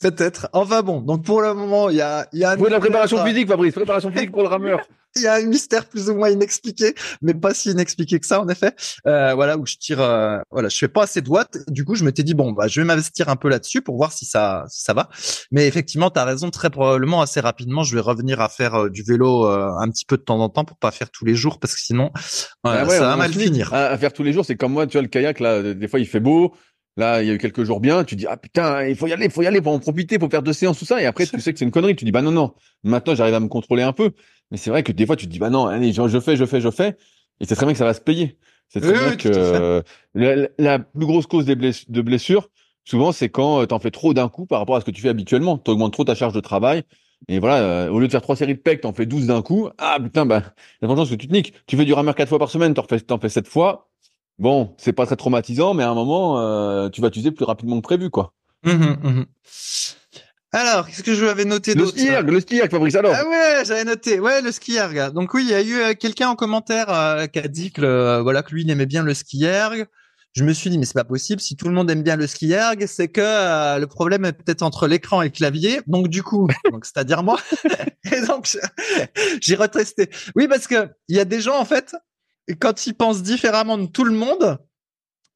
Peut-être. 0.01 0.49
Enfin 0.51 0.81
bon, 0.81 0.99
donc 0.99 1.23
pour 1.23 1.41
le 1.41 1.53
moment, 1.53 1.89
il 1.89 1.95
y 1.95 2.01
a, 2.01 2.27
il 2.33 2.39
y 2.39 2.43
a 2.43 2.55
la 2.57 2.79
préparation 2.79 3.23
physique, 3.25 3.47
Fabrice, 3.47 3.73
préparation 3.73 4.11
physique 4.11 4.31
pour 4.31 4.41
le 4.41 4.49
rameur. 4.49 4.81
Il 5.17 5.23
y 5.23 5.27
a 5.27 5.35
un 5.35 5.45
mystère 5.45 5.85
plus 5.85 6.09
ou 6.09 6.15
moins 6.15 6.29
inexpliqué, 6.29 6.93
mais 7.21 7.33
pas 7.33 7.53
si 7.53 7.71
inexpliqué 7.71 8.19
que 8.19 8.25
ça 8.25 8.41
en 8.41 8.47
effet. 8.49 8.73
Euh, 9.05 9.33
voilà 9.33 9.57
où 9.57 9.65
je 9.65 9.75
tire, 9.75 10.01
euh, 10.01 10.39
voilà, 10.51 10.69
je 10.69 10.77
fais 10.77 10.87
pas 10.87 11.03
assez 11.03 11.21
de 11.21 11.29
watts. 11.29 11.57
Du 11.67 11.85
coup, 11.85 11.95
je 11.95 12.03
m'étais 12.03 12.23
dit 12.23 12.33
bon, 12.33 12.51
bah, 12.51 12.67
je 12.67 12.81
vais 12.81 12.85
m'investir 12.85 13.29
un 13.29 13.35
peu 13.35 13.49
là-dessus 13.49 13.81
pour 13.81 13.97
voir 13.97 14.11
si 14.11 14.25
ça, 14.25 14.65
si 14.69 14.83
ça 14.83 14.93
va. 14.93 15.09
Mais 15.51 15.67
effectivement, 15.67 16.09
tu 16.09 16.19
as 16.19 16.25
raison. 16.25 16.49
Très 16.51 16.69
probablement, 16.69 17.21
assez 17.21 17.39
rapidement, 17.39 17.83
je 17.83 17.95
vais 17.95 18.01
revenir 18.01 18.41
à 18.41 18.49
faire 18.49 18.75
euh, 18.75 18.89
du 18.89 19.03
vélo 19.03 19.45
euh, 19.45 19.71
un 19.79 19.89
petit 19.89 20.05
peu 20.05 20.17
de 20.17 20.21
temps 20.23 20.39
en 20.39 20.49
temps 20.49 20.65
pour 20.65 20.77
pas 20.77 20.91
faire 20.91 21.09
tous 21.09 21.25
les 21.25 21.35
jours 21.35 21.59
parce 21.59 21.73
que 21.75 21.81
sinon, 21.81 22.11
euh, 22.15 22.49
Ah 22.63 22.85
ouais, 22.85 22.97
ça 22.97 23.07
va 23.07 23.15
mal 23.15 23.33
finir. 23.33 23.73
À, 23.73 23.87
à 23.87 23.97
faire 23.97 24.13
tous 24.13 24.23
les 24.23 24.33
jours, 24.33 24.45
c'est 24.45 24.55
comme 24.55 24.73
moi, 24.73 24.87
tu 24.87 24.93
vois, 24.93 25.01
le 25.01 25.07
kayak, 25.07 25.39
là, 25.39 25.73
des 25.73 25.87
fois, 25.87 25.99
il 25.99 26.07
fait 26.07 26.19
beau. 26.19 26.53
Là, 26.97 27.21
il 27.21 27.27
y 27.27 27.31
a 27.31 27.33
eu 27.35 27.37
quelques 27.37 27.63
jours 27.63 27.79
bien. 27.79 28.03
Tu 28.03 28.15
dis, 28.15 28.25
ah 28.27 28.37
putain, 28.37 28.85
il 28.87 28.95
faut 28.95 29.07
y 29.07 29.13
aller, 29.13 29.25
il 29.25 29.31
faut 29.31 29.43
y 29.43 29.47
aller, 29.47 29.61
faut 29.61 29.69
en 29.71 29.79
profiter, 29.79 30.19
faut 30.19 30.29
faire 30.29 30.43
deux 30.43 30.53
séances, 30.53 30.79
tout 30.79 30.85
ça. 30.85 31.01
Et 31.01 31.05
après, 31.05 31.27
tu 31.27 31.39
sais 31.41 31.53
que 31.53 31.59
c'est 31.59 31.65
une 31.65 31.71
connerie. 31.71 31.95
Tu 31.95 32.05
dis, 32.05 32.11
bah 32.11 32.21
non, 32.23 32.31
non. 32.31 32.53
Maintenant, 32.83 33.15
j'arrive 33.15 33.35
à 33.35 33.39
me 33.39 33.47
contrôler 33.47 33.83
un 33.83 33.93
peu. 33.93 34.11
Mais 34.51 34.57
c'est 34.57 34.69
vrai 34.71 34.83
que 34.83 34.91
des 34.91 35.05
fois, 35.05 35.15
tu 35.15 35.27
te 35.27 35.31
dis, 35.31 35.39
bah 35.39 35.49
non, 35.49 35.67
allez, 35.67 35.93
je, 35.93 36.07
je 36.07 36.19
fais, 36.19 36.35
je 36.35 36.45
fais, 36.45 36.61
je 36.61 36.71
fais. 36.71 36.97
Et 37.39 37.45
c'est 37.45 37.55
très 37.55 37.65
bien 37.65 37.73
que 37.73 37.79
ça 37.79 37.85
va 37.85 37.93
se 37.93 38.01
payer. 38.01 38.37
C'est 38.69 38.81
Oui, 38.81 38.87
très 38.87 38.97
bien 38.97 39.11
oui, 39.11 39.17
que 39.17 39.27
euh, 39.29 39.81
la, 40.15 40.49
la 40.57 40.79
plus 40.79 41.05
grosse 41.05 41.27
cause 41.27 41.45
des 41.45 41.55
bless- 41.55 41.89
de 41.89 42.01
blessures, 42.01 42.49
souvent, 42.83 43.11
c'est 43.11 43.29
quand 43.29 43.65
tu 43.67 43.73
en 43.73 43.79
fais 43.79 43.91
trop 43.91 44.13
d'un 44.13 44.27
coup 44.29 44.45
par 44.45 44.59
rapport 44.59 44.75
à 44.75 44.81
ce 44.81 44.85
que 44.85 44.91
tu 44.91 45.01
fais 45.01 45.09
habituellement. 45.09 45.57
Tu 45.57 45.71
augmentes 45.71 45.93
trop 45.93 46.03
ta 46.03 46.15
charge 46.15 46.33
de 46.33 46.39
travail. 46.41 46.83
Et 47.27 47.39
voilà, 47.39 47.57
euh, 47.87 47.89
au 47.89 47.99
lieu 47.99 48.07
de 48.07 48.11
faire 48.11 48.21
trois 48.21 48.35
séries 48.35 48.53
de 48.55 48.59
pecs, 48.59 48.81
t'en 48.81 48.93
fais 48.93 49.05
12 49.05 49.27
d'un 49.27 49.41
coup. 49.41 49.69
Ah 49.77 49.97
putain, 50.01 50.25
bah, 50.25 50.43
il 50.81 50.87
y 50.87 50.91
a 50.91 50.93
de 50.93 50.95
chance 50.99 51.09
que 51.09 51.15
tu 51.15 51.27
te 51.27 51.33
niques. 51.33 51.53
Tu 51.67 51.75
fais 51.77 51.85
du 51.85 51.93
rameur 51.93 52.15
quatre 52.15 52.29
fois 52.29 52.39
par 52.39 52.49
semaine, 52.49 52.73
t'en 52.73 52.83
fais, 52.83 52.99
t'en 52.99 53.19
fais 53.19 53.29
sept 53.29 53.47
fois. 53.47 53.89
Bon, 54.39 54.75
c'est 54.77 54.93
pas 54.93 55.05
très 55.05 55.15
traumatisant, 55.15 55.73
mais 55.73 55.83
à 55.83 55.89
un 55.89 55.95
moment, 55.95 56.39
euh, 56.39 56.89
tu 56.89 57.01
vas 57.01 57.09
t'user 57.09 57.31
plus 57.31 57.45
rapidement 57.45 57.77
que 57.77 57.81
prévu, 57.81 58.09
quoi. 58.09 58.33
Mhm, 58.63 58.97
mhm. 59.03 59.25
Alors, 60.53 60.87
qu'est-ce 60.87 61.03
que 61.03 61.13
je 61.13 61.25
avais 61.25 61.45
noté 61.45 61.73
Le 61.73 61.81
d'autre 61.81 61.97
ski 61.97 62.07
erg, 62.07 62.29
le 62.29 62.39
ski 62.39 62.57
erg, 62.57 62.69
Fabrice, 62.71 62.95
alors. 62.95 63.13
Ah 63.15 63.27
ouais, 63.27 63.65
j'avais 63.65 63.83
noté. 63.83 64.19
Ouais, 64.19 64.41
le 64.41 64.51
ski 64.51 64.75
erg. 64.75 65.11
Donc 65.13 65.33
oui, 65.33 65.43
il 65.43 65.49
y 65.49 65.53
a 65.53 65.61
eu 65.61 65.75
euh, 65.75 65.93
quelqu'un 65.93 66.29
en 66.29 66.35
commentaire 66.35 66.89
euh, 66.89 67.25
qui 67.27 67.39
a 67.39 67.47
dit 67.47 67.71
que 67.71 67.81
le- 67.81 68.19
voilà 68.21 68.43
que 68.43 68.53
lui 68.53 68.63
il 68.63 68.69
aimait 68.71 68.85
bien 68.85 69.03
le 69.03 69.13
ski 69.13 69.43
erg. 69.43 69.85
Je 70.33 70.43
me 70.43 70.53
suis 70.53 70.69
dit 70.69 70.77
mais 70.77 70.85
c'est 70.85 70.93
pas 70.93 71.03
possible. 71.03 71.41
Si 71.41 71.55
tout 71.57 71.67
le 71.67 71.73
monde 71.73 71.89
aime 71.91 72.01
bien 72.01 72.15
le 72.15 72.27
ski 72.27 72.51
erg, 72.53 72.85
c'est 72.87 73.07
que 73.09 73.21
euh, 73.21 73.77
le 73.79 73.87
problème 73.87 74.23
est 74.23 74.33
peut-être 74.33 74.61
entre 74.61 74.87
l'écran 74.87 75.21
et 75.21 75.25
le 75.25 75.31
clavier. 75.31 75.81
Donc 75.85 76.07
du 76.07 76.23
coup, 76.23 76.47
donc 76.71 76.85
c'est-à-dire 76.85 77.23
moi. 77.23 77.39
et 78.11 78.21
donc 78.21 78.47
j'ai 79.41 79.55
retesté. 79.55 80.09
Oui, 80.35 80.47
parce 80.47 80.67
que 80.67 80.89
il 81.09 81.17
y 81.17 81.19
a 81.19 81.25
des 81.25 81.41
gens 81.41 81.59
en 81.59 81.65
fait 81.65 81.93
quand 82.55 82.87
ils 82.87 82.93
pensent 82.93 83.23
différemment 83.23 83.77
de 83.77 83.85
tout 83.85 84.03
le 84.03 84.13
monde, 84.13 84.57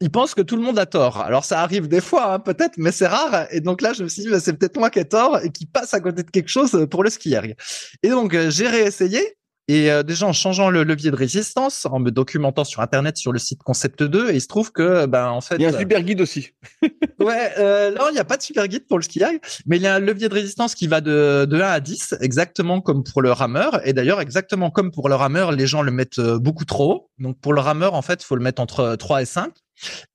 ils 0.01 0.09
pensent 0.09 0.33
que 0.33 0.41
tout 0.41 0.55
le 0.55 0.63
monde 0.63 0.79
a 0.79 0.85
tort. 0.85 1.21
Alors 1.21 1.45
ça 1.45 1.61
arrive 1.61 1.87
des 1.87 2.01
fois, 2.01 2.33
hein, 2.33 2.39
peut-être, 2.39 2.73
mais 2.77 2.91
c'est 2.91 3.07
rare. 3.07 3.47
Et 3.51 3.61
donc 3.61 3.81
là, 3.81 3.93
je 3.93 4.03
me 4.03 4.07
suis 4.07 4.23
dit, 4.23 4.29
bah, 4.29 4.39
c'est 4.39 4.53
peut-être 4.53 4.77
moi 4.77 4.89
qui 4.89 4.99
ai 4.99 5.05
tort 5.05 5.39
et 5.43 5.51
qui 5.51 5.65
passe 5.65 5.93
à 5.93 5.99
côté 5.99 6.23
de 6.23 6.31
quelque 6.31 6.49
chose 6.49 6.87
pour 6.89 7.03
le 7.03 7.09
ski 7.09 7.33
erg. 7.33 7.55
Et 8.01 8.09
donc 8.09 8.33
euh, 8.33 8.49
j'ai 8.49 8.67
réessayé. 8.67 9.37
Et 9.71 9.89
euh, 9.89 10.03
déjà 10.03 10.27
en 10.27 10.33
changeant 10.33 10.69
le 10.69 10.83
levier 10.83 11.11
de 11.11 11.15
résistance, 11.15 11.87
en 11.89 11.97
me 11.99 12.11
documentant 12.11 12.65
sur 12.65 12.81
internet 12.81 13.15
sur 13.15 13.31
le 13.31 13.39
site 13.39 13.63
Concept 13.63 14.03
2, 14.03 14.31
et 14.31 14.33
il 14.33 14.41
se 14.41 14.47
trouve 14.49 14.73
que 14.73 15.05
ben 15.05 15.29
en 15.29 15.39
fait 15.39 15.55
Il 15.55 15.61
y 15.61 15.65
a 15.65 15.69
un 15.69 15.79
super 15.79 16.03
guide 16.03 16.19
aussi. 16.19 16.49
Ouais, 17.21 17.51
euh, 17.59 17.91
non, 17.91 18.09
il 18.09 18.13
n'y 18.13 18.19
a 18.19 18.25
pas 18.25 18.35
de 18.35 18.41
super 18.41 18.67
guide 18.67 18.87
pour 18.87 18.97
le 18.97 19.03
ski 19.03 19.21
erg, 19.21 19.39
mais 19.67 19.77
il 19.77 19.83
y 19.83 19.87
a 19.87 19.93
un 19.93 19.99
levier 19.99 20.27
de 20.27 20.33
résistance 20.33 20.73
qui 20.73 20.87
va 20.87 20.99
de, 20.99 21.45
de 21.45 21.61
1 21.61 21.61
à 21.61 21.79
10, 21.79 22.15
exactement 22.19 22.81
comme 22.81 23.03
pour 23.03 23.21
le 23.21 23.31
rameur. 23.31 23.79
Et 23.87 23.93
d'ailleurs, 23.93 24.19
exactement 24.19 24.71
comme 24.71 24.91
pour 24.91 25.07
le 25.07 25.13
rameur, 25.13 25.51
les 25.51 25.67
gens 25.67 25.83
le 25.83 25.91
mettent 25.91 26.17
euh, 26.17 26.39
beaucoup 26.39 26.65
trop 26.65 26.91
haut. 26.91 27.09
Donc 27.19 27.39
pour 27.39 27.53
le 27.53 27.61
rameur, 27.61 27.93
en 27.93 28.01
fait, 28.01 28.23
il 28.23 28.25
faut 28.25 28.35
le 28.35 28.41
mettre 28.41 28.59
entre 28.59 28.95
3 28.95 29.21
et 29.21 29.25
5. 29.25 29.53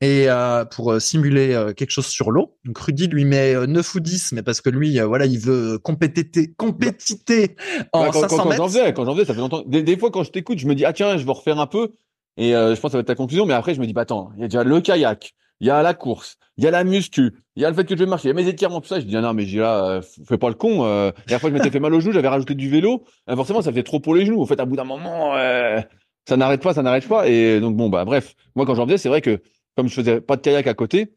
Et 0.00 0.28
euh, 0.28 0.64
pour 0.64 0.92
euh, 0.92 1.00
simuler 1.00 1.54
euh, 1.54 1.72
quelque 1.72 1.90
chose 1.90 2.06
sur 2.06 2.30
l'eau. 2.30 2.56
Donc 2.64 2.78
Rudy 2.78 3.08
lui 3.08 3.24
met 3.24 3.54
euh, 3.54 3.66
9 3.66 3.94
ou 3.94 4.00
10, 4.00 4.32
mais 4.32 4.42
parce 4.42 4.60
que 4.60 4.70
lui, 4.70 4.98
voilà, 5.00 5.26
il 5.26 5.38
veut 5.38 5.78
compétiter, 5.78 6.52
compétiter 6.56 7.56
en 7.92 8.06
quand, 8.06 8.20
500 8.20 8.28
quand, 8.28 8.36
quand 8.42 8.48
mètres. 8.48 8.62
j'en 8.62 8.68
faisais, 8.68 8.92
quand 8.92 9.04
j'en 9.04 9.14
faisais, 9.14 9.24
ça 9.24 9.34
fait 9.34 9.40
longtemps. 9.40 9.62
Des, 9.66 9.82
des 9.82 9.96
fois, 9.96 10.10
quand 10.10 10.24
je 10.24 10.30
t'écoute, 10.30 10.58
je 10.58 10.66
me 10.66 10.74
dis, 10.74 10.84
ah 10.84 10.92
tiens, 10.92 11.16
je 11.16 11.24
vais 11.24 11.32
refaire 11.32 11.58
un 11.58 11.66
peu. 11.66 11.94
Et 12.38 12.50
je 12.50 12.80
pense 12.80 12.80
que 12.82 12.90
ça 12.90 12.98
va 12.98 13.00
être 13.00 13.06
ta 13.06 13.14
conclusion. 13.14 13.46
Mais 13.46 13.54
après, 13.54 13.74
je 13.74 13.80
me 13.80 13.86
dis, 13.86 13.94
bah 13.94 14.02
attends, 14.02 14.30
il 14.36 14.42
y 14.42 14.44
a 14.44 14.48
déjà 14.48 14.62
le 14.62 14.80
kayak, 14.80 15.34
il 15.60 15.66
y 15.66 15.70
a 15.70 15.82
la 15.82 15.94
course, 15.94 16.36
il 16.58 16.64
y 16.64 16.66
a 16.66 16.70
la 16.70 16.84
muscu, 16.84 17.32
il 17.56 17.62
y 17.62 17.64
a 17.64 17.70
le 17.70 17.74
fait 17.74 17.84
que 17.84 17.96
je 17.96 18.04
vais 18.04 18.08
marcher, 18.08 18.28
il 18.28 18.28
y 18.28 18.30
a 18.32 18.34
mes 18.34 18.48
étirements, 18.48 18.80
tout 18.80 18.88
ça. 18.88 19.00
Je 19.00 19.06
dis, 19.06 19.16
ah 19.16 19.22
non, 19.22 19.32
mais 19.32 19.46
j'ai 19.46 19.60
là, 19.60 19.86
euh, 19.86 20.02
fais 20.28 20.36
pas 20.38 20.48
le 20.48 20.54
con. 20.54 20.84
Euh. 20.84 21.10
Et 21.30 21.34
après, 21.34 21.48
je 21.48 21.54
m'étais 21.54 21.70
fait 21.70 21.80
mal 21.80 21.94
aux 21.94 22.00
genoux, 22.00 22.12
j'avais 22.12 22.28
rajouté 22.28 22.54
du 22.54 22.68
vélo. 22.68 23.04
Forcément, 23.34 23.62
ça 23.62 23.70
faisait 23.70 23.82
trop 23.82 24.00
pour 24.00 24.14
les 24.14 24.26
genoux. 24.26 24.42
En 24.42 24.46
fait, 24.46 24.60
à 24.60 24.66
bout 24.66 24.76
d'un 24.76 24.84
moment, 24.84 25.34
euh, 25.36 25.80
ça 26.28 26.36
n'arrête 26.36 26.62
pas, 26.62 26.74
ça 26.74 26.82
n'arrête 26.82 27.08
pas. 27.08 27.26
Et 27.28 27.60
donc, 27.60 27.76
bon, 27.76 27.88
bah 27.88 28.04
bref. 28.04 28.34
Moi, 28.54 28.66
quand 28.66 28.74
j'en 28.74 28.84
faisais, 28.84 28.98
c'est 28.98 29.08
vrai 29.08 29.22
que 29.22 29.40
comme 29.76 29.88
je 29.88 29.94
faisais 29.94 30.20
pas 30.20 30.36
de 30.36 30.40
kayak 30.42 30.66
à 30.66 30.74
côté, 30.74 31.14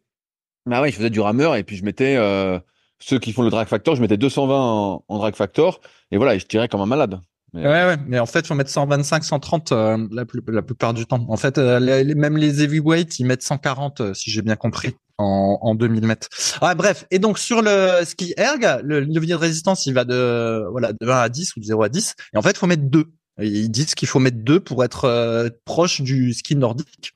bah 0.65 0.81
ouais, 0.81 0.91
je 0.91 0.95
faisais 0.97 1.09
du 1.09 1.19
rameur 1.19 1.55
et 1.55 1.63
puis 1.63 1.75
je 1.77 1.83
mettais 1.85 2.15
euh, 2.17 2.59
ceux 2.99 3.17
qui 3.19 3.31
font 3.33 3.41
le 3.43 3.49
drag 3.49 3.67
factor, 3.67 3.95
je 3.95 4.01
mettais 4.01 4.17
220 4.17 4.55
en, 4.55 5.05
en 5.07 5.17
drag 5.17 5.35
factor 5.35 5.79
et 6.11 6.17
voilà, 6.17 6.35
et 6.35 6.39
je 6.39 6.45
tirais 6.45 6.67
comme 6.67 6.81
un 6.81 6.85
malade. 6.85 7.19
Mais- 7.53 7.63
Ouais, 7.63 7.85
ouais, 7.85 7.97
mais 8.05 8.19
en 8.19 8.27
fait, 8.27 8.45
faut 8.45 8.53
mettre 8.53 8.69
125, 8.69 9.23
130 9.23 9.71
euh, 9.71 10.07
la, 10.11 10.23
plus, 10.25 10.41
la 10.49 10.61
plupart 10.61 10.93
du 10.93 11.07
temps. 11.07 11.25
En 11.29 11.37
fait, 11.37 11.57
euh, 11.57 11.79
les, 11.79 12.03
les- 12.03 12.13
même 12.13 12.37
les 12.37 12.61
heavyweights, 12.61 13.17
ils 13.19 13.25
mettent 13.25 13.41
140, 13.41 14.01
euh, 14.01 14.13
si 14.13 14.29
j'ai 14.29 14.43
bien 14.43 14.55
compris, 14.55 14.95
en, 15.17 15.57
en 15.61 15.73
2000 15.73 16.05
mètres. 16.05 16.27
Ah, 16.61 16.75
bref, 16.75 17.05
et 17.09 17.17
donc 17.17 17.39
sur 17.39 17.63
le 17.63 18.03
ski 18.05 18.35
erg, 18.37 18.81
le 18.83 18.99
levier 18.99 19.33
de 19.33 19.39
résistance, 19.39 19.87
il 19.87 19.93
va 19.95 20.03
de 20.05 20.63
voilà 20.69 20.93
de 20.93 21.07
1 21.07 21.09
à 21.09 21.29
10 21.29 21.55
ou 21.55 21.59
de 21.61 21.65
0 21.65 21.81
à 21.83 21.89
10. 21.89 22.13
Et 22.33 22.37
en 22.37 22.41
fait, 22.43 22.51
il 22.51 22.57
faut 22.57 22.67
mettre 22.67 22.83
2. 22.83 23.05
Et 23.41 23.47
Ils 23.47 23.69
disent 23.71 23.95
qu'il 23.95 24.07
faut 24.07 24.19
mettre 24.19 24.37
2 24.43 24.59
pour 24.59 24.83
être 24.83 25.05
euh, 25.05 25.49
proche 25.65 26.01
du 26.01 26.33
ski 26.33 26.55
nordique. 26.55 27.13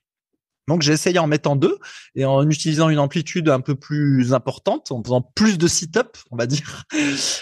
Donc 0.68 0.82
j'ai 0.82 0.94
essayé 0.94 1.20
en 1.20 1.28
mettant 1.28 1.56
2 1.56 1.78
et 2.16 2.26
en 2.26 2.50
utilisant 2.50 2.90
une 2.90 3.00
amplitude 3.00 3.50
un 3.50 3.60
peu 3.60 3.76
plus 3.76 4.34
importante, 4.34 4.92
en 4.92 5.04
faisant 5.04 5.22
plus 5.22 5.58
de 5.58 5.68
sit-up, 5.68 6.18
on 6.32 6.38
va 6.38 6.46
dire. 6.46 6.84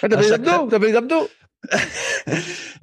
Ah, 0.01 0.09
t'avais 0.09 0.24
les 0.24 0.32
abdos, 0.32 0.67
t'avais 0.69 0.88
les 0.88 0.95
abdos. 0.95 1.30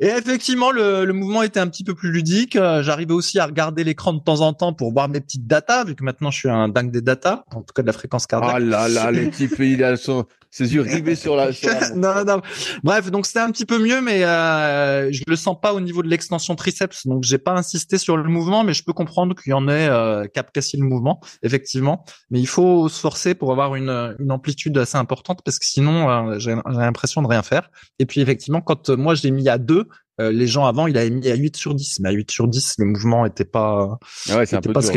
Et 0.00 0.06
effectivement, 0.06 0.70
le, 0.70 1.04
le 1.04 1.12
mouvement 1.12 1.42
était 1.42 1.60
un 1.60 1.66
petit 1.66 1.84
peu 1.84 1.94
plus 1.94 2.12
ludique. 2.12 2.56
Euh, 2.56 2.82
J'arrivais 2.82 3.14
aussi 3.14 3.38
à 3.38 3.46
regarder 3.46 3.82
l'écran 3.84 4.12
de 4.12 4.20
temps 4.20 4.40
en 4.40 4.52
temps 4.52 4.72
pour 4.72 4.92
voir 4.92 5.08
mes 5.08 5.20
petites 5.20 5.46
datas, 5.46 5.84
vu 5.84 5.94
que 5.94 6.04
maintenant 6.04 6.30
je 6.30 6.38
suis 6.38 6.48
un 6.48 6.68
dingue 6.68 6.90
des 6.90 7.02
datas, 7.02 7.44
en 7.54 7.62
tout 7.62 7.72
cas 7.74 7.82
de 7.82 7.86
la 7.86 7.92
fréquence 7.92 8.26
cardiaque. 8.26 8.54
Ah 8.56 8.60
là 8.60 8.88
là, 8.88 9.10
les 9.10 9.28
petits 9.28 9.48
pays, 9.48 9.72
il 9.72 9.84
a 9.84 9.96
son, 9.96 10.26
ses 10.50 10.74
yeux 10.74 10.82
rivés 10.82 11.14
sur 11.14 11.36
la. 11.36 11.52
Sur 11.58 11.70
la... 11.70 11.90
non, 11.90 12.24
non. 12.24 12.40
Bref, 12.82 13.10
donc 13.10 13.26
c'était 13.26 13.40
un 13.40 13.50
petit 13.50 13.66
peu 13.66 13.78
mieux, 13.78 14.00
mais 14.00 14.24
euh, 14.24 15.10
je 15.12 15.22
le 15.26 15.36
sens 15.36 15.56
pas 15.60 15.72
au 15.74 15.80
niveau 15.80 16.02
de 16.02 16.08
l'extension 16.08 16.54
triceps. 16.54 17.06
Donc 17.06 17.24
j'ai 17.24 17.38
pas 17.38 17.52
insisté 17.52 17.98
sur 17.98 18.16
le 18.16 18.24
mouvement, 18.24 18.64
mais 18.64 18.74
je 18.74 18.84
peux 18.84 18.92
comprendre 18.92 19.34
qu'il 19.34 19.50
y 19.50 19.54
en 19.54 19.68
ait 19.68 19.88
euh, 19.88 20.26
qui 20.26 20.76
le 20.76 20.84
mouvement, 20.84 21.20
effectivement. 21.42 22.04
Mais 22.30 22.40
il 22.40 22.46
faut 22.46 22.88
se 22.88 23.00
forcer 23.00 23.34
pour 23.34 23.52
avoir 23.52 23.74
une, 23.74 24.16
une 24.18 24.30
amplitude 24.30 24.76
assez 24.78 24.96
importante, 24.96 25.42
parce 25.44 25.58
que 25.58 25.66
sinon 25.66 26.08
euh, 26.08 26.38
j'ai 26.38 26.54
j'ai 26.70 26.78
l'impression 26.78 27.22
de 27.22 27.26
rien 27.26 27.42
faire. 27.42 27.70
Et 27.98 28.06
puis 28.06 28.20
effectivement, 28.20 28.60
quand 28.68 28.90
euh, 28.90 28.96
moi 28.96 29.14
je 29.14 29.22
l'ai 29.22 29.30
mis 29.30 29.48
à 29.48 29.56
2, 29.58 29.88
euh, 30.20 30.32
les 30.32 30.46
gens 30.46 30.66
avant, 30.66 30.86
il 30.88 30.98
avait 30.98 31.10
mis 31.10 31.28
à 31.30 31.34
8 31.34 31.56
sur 31.56 31.74
10. 31.74 32.00
Mais 32.00 32.08
à 32.08 32.12
8 32.12 32.30
sur 32.30 32.48
10, 32.48 32.74
le 32.78 32.84
mouvement 32.86 33.24
était 33.24 33.44
pas 33.44 33.98
Ah 34.28 34.36
ouais, 34.36 34.54
un 34.54 34.60
peu 34.60 34.72
pas 34.72 34.80
dur. 34.80 34.90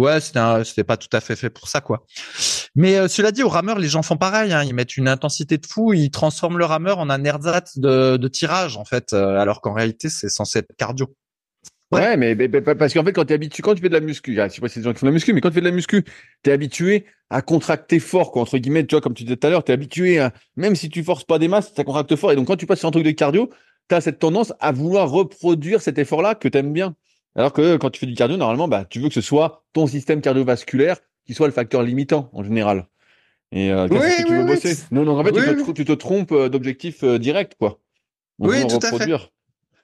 ouais, 0.00 0.20
c'était 0.20 0.38
un- 0.40 0.64
c'était 0.64 0.84
pas 0.84 0.96
tout 0.96 1.08
à 1.12 1.20
fait 1.20 1.36
fait 1.36 1.48
pour 1.50 1.68
ça 1.68 1.80
quoi. 1.80 2.04
Mais 2.74 2.96
euh, 2.98 3.08
cela 3.08 3.30
dit, 3.32 3.42
au 3.42 3.48
rameur, 3.48 3.78
les 3.78 3.88
gens 3.88 4.02
font 4.02 4.16
pareil. 4.16 4.52
Hein, 4.52 4.64
ils 4.64 4.74
mettent 4.74 4.96
une 4.96 5.08
intensité 5.08 5.58
de 5.58 5.66
fou, 5.66 5.92
ils 5.92 6.10
transforment 6.10 6.58
le 6.58 6.64
rameur 6.64 6.98
en 6.98 7.08
un 7.10 7.22
ersatz 7.24 7.78
de, 7.78 8.16
de 8.16 8.28
tirage 8.28 8.76
en 8.76 8.84
fait, 8.84 9.12
euh, 9.12 9.38
alors 9.38 9.60
qu'en 9.60 9.72
réalité 9.74 10.08
c'est 10.08 10.28
censé 10.28 10.58
être 10.60 10.74
cardio. 10.76 11.14
Ouais, 11.92 12.16
mais, 12.16 12.34
mais- 12.34 12.48
mais 12.48 12.62
parce 12.62 12.94
qu'en 12.94 13.04
fait, 13.04 13.12
quand 13.12 13.24
tu 13.26 13.34
habitué, 13.34 13.62
quand 13.62 13.74
tu 13.74 13.82
fais 13.82 13.88
de 13.90 13.94
la 13.94 14.00
muscu, 14.00 14.34
je 14.34 14.48
sais 14.48 14.60
pas 14.62 14.68
si 14.68 14.74
c'est 14.74 14.80
des 14.80 14.84
gens 14.84 14.92
qui 14.94 14.98
font 15.00 15.06
de 15.06 15.10
la 15.10 15.14
muscu, 15.14 15.32
mais 15.34 15.42
quand 15.42 15.50
tu 15.50 15.54
fais 15.56 15.60
de 15.60 15.66
la 15.66 15.72
muscu, 15.72 16.04
tu 16.42 16.50
es 16.50 16.52
habitué 16.52 17.04
à 17.28 17.42
contracter 17.42 17.98
fort, 18.00 18.32
quoi, 18.32 18.42
entre 18.42 18.56
guillemets, 18.56 18.86
tu 18.86 18.94
vois, 18.94 19.02
comme 19.02 19.12
tu 19.12 19.24
disais 19.24 19.36
tout 19.36 19.46
à 19.46 19.50
l'heure, 19.50 19.62
tu 19.62 19.72
es 19.72 19.74
habitué 19.74 20.18
à, 20.18 20.32
même 20.56 20.74
si 20.74 20.88
tu 20.88 21.02
forces 21.04 21.24
pas 21.24 21.38
des 21.38 21.48
masses, 21.48 21.72
ça 21.74 21.84
contracte 21.84 22.16
fort. 22.16 22.32
Et 22.32 22.36
donc, 22.36 22.46
quand 22.46 22.56
tu 22.56 22.66
passes 22.66 22.78
sur 22.78 22.88
un 22.88 22.92
truc 22.92 23.04
de 23.04 23.10
cardio, 23.10 23.50
tu 23.90 23.94
as 23.94 24.00
cette 24.00 24.18
tendance 24.18 24.54
à 24.60 24.72
vouloir 24.72 25.10
reproduire 25.10 25.82
cet 25.82 25.98
effort-là 25.98 26.34
que 26.34 26.48
tu 26.48 26.56
aimes 26.56 26.72
bien. 26.72 26.94
Alors 27.34 27.52
que 27.52 27.76
quand 27.76 27.90
tu 27.90 28.00
fais 28.00 28.06
du 28.06 28.14
cardio, 28.14 28.38
normalement, 28.38 28.68
bah, 28.68 28.86
tu 28.88 28.98
veux 28.98 29.08
que 29.08 29.14
ce 29.14 29.20
soit 29.20 29.64
ton 29.74 29.86
système 29.86 30.22
cardiovasculaire 30.22 30.96
qui 31.26 31.34
soit 31.34 31.46
le 31.46 31.52
facteur 31.52 31.82
limitant, 31.82 32.30
en 32.32 32.42
général. 32.42 32.86
Et 33.52 33.70
euh, 33.70 33.86
Oui, 33.90 33.98
que 33.98 34.22
tu 34.26 34.32
oui, 34.32 34.38
veux 34.38 34.44
oui, 34.44 34.46
bosser? 34.46 34.74
Non, 34.92 35.04
donc 35.04 35.18
en 35.18 35.24
fait, 35.24 35.32
tu, 35.32 35.74
te, 35.74 35.82
tu 35.82 35.98
trompes 35.98 36.32
euh, 36.32 36.48
d'objectif 36.48 37.04
euh, 37.04 37.18
direct, 37.18 37.54
quoi. 37.58 37.80
Oui, 38.38 38.66
tout 38.66 38.78
à 38.86 38.92
fait. 38.98 39.10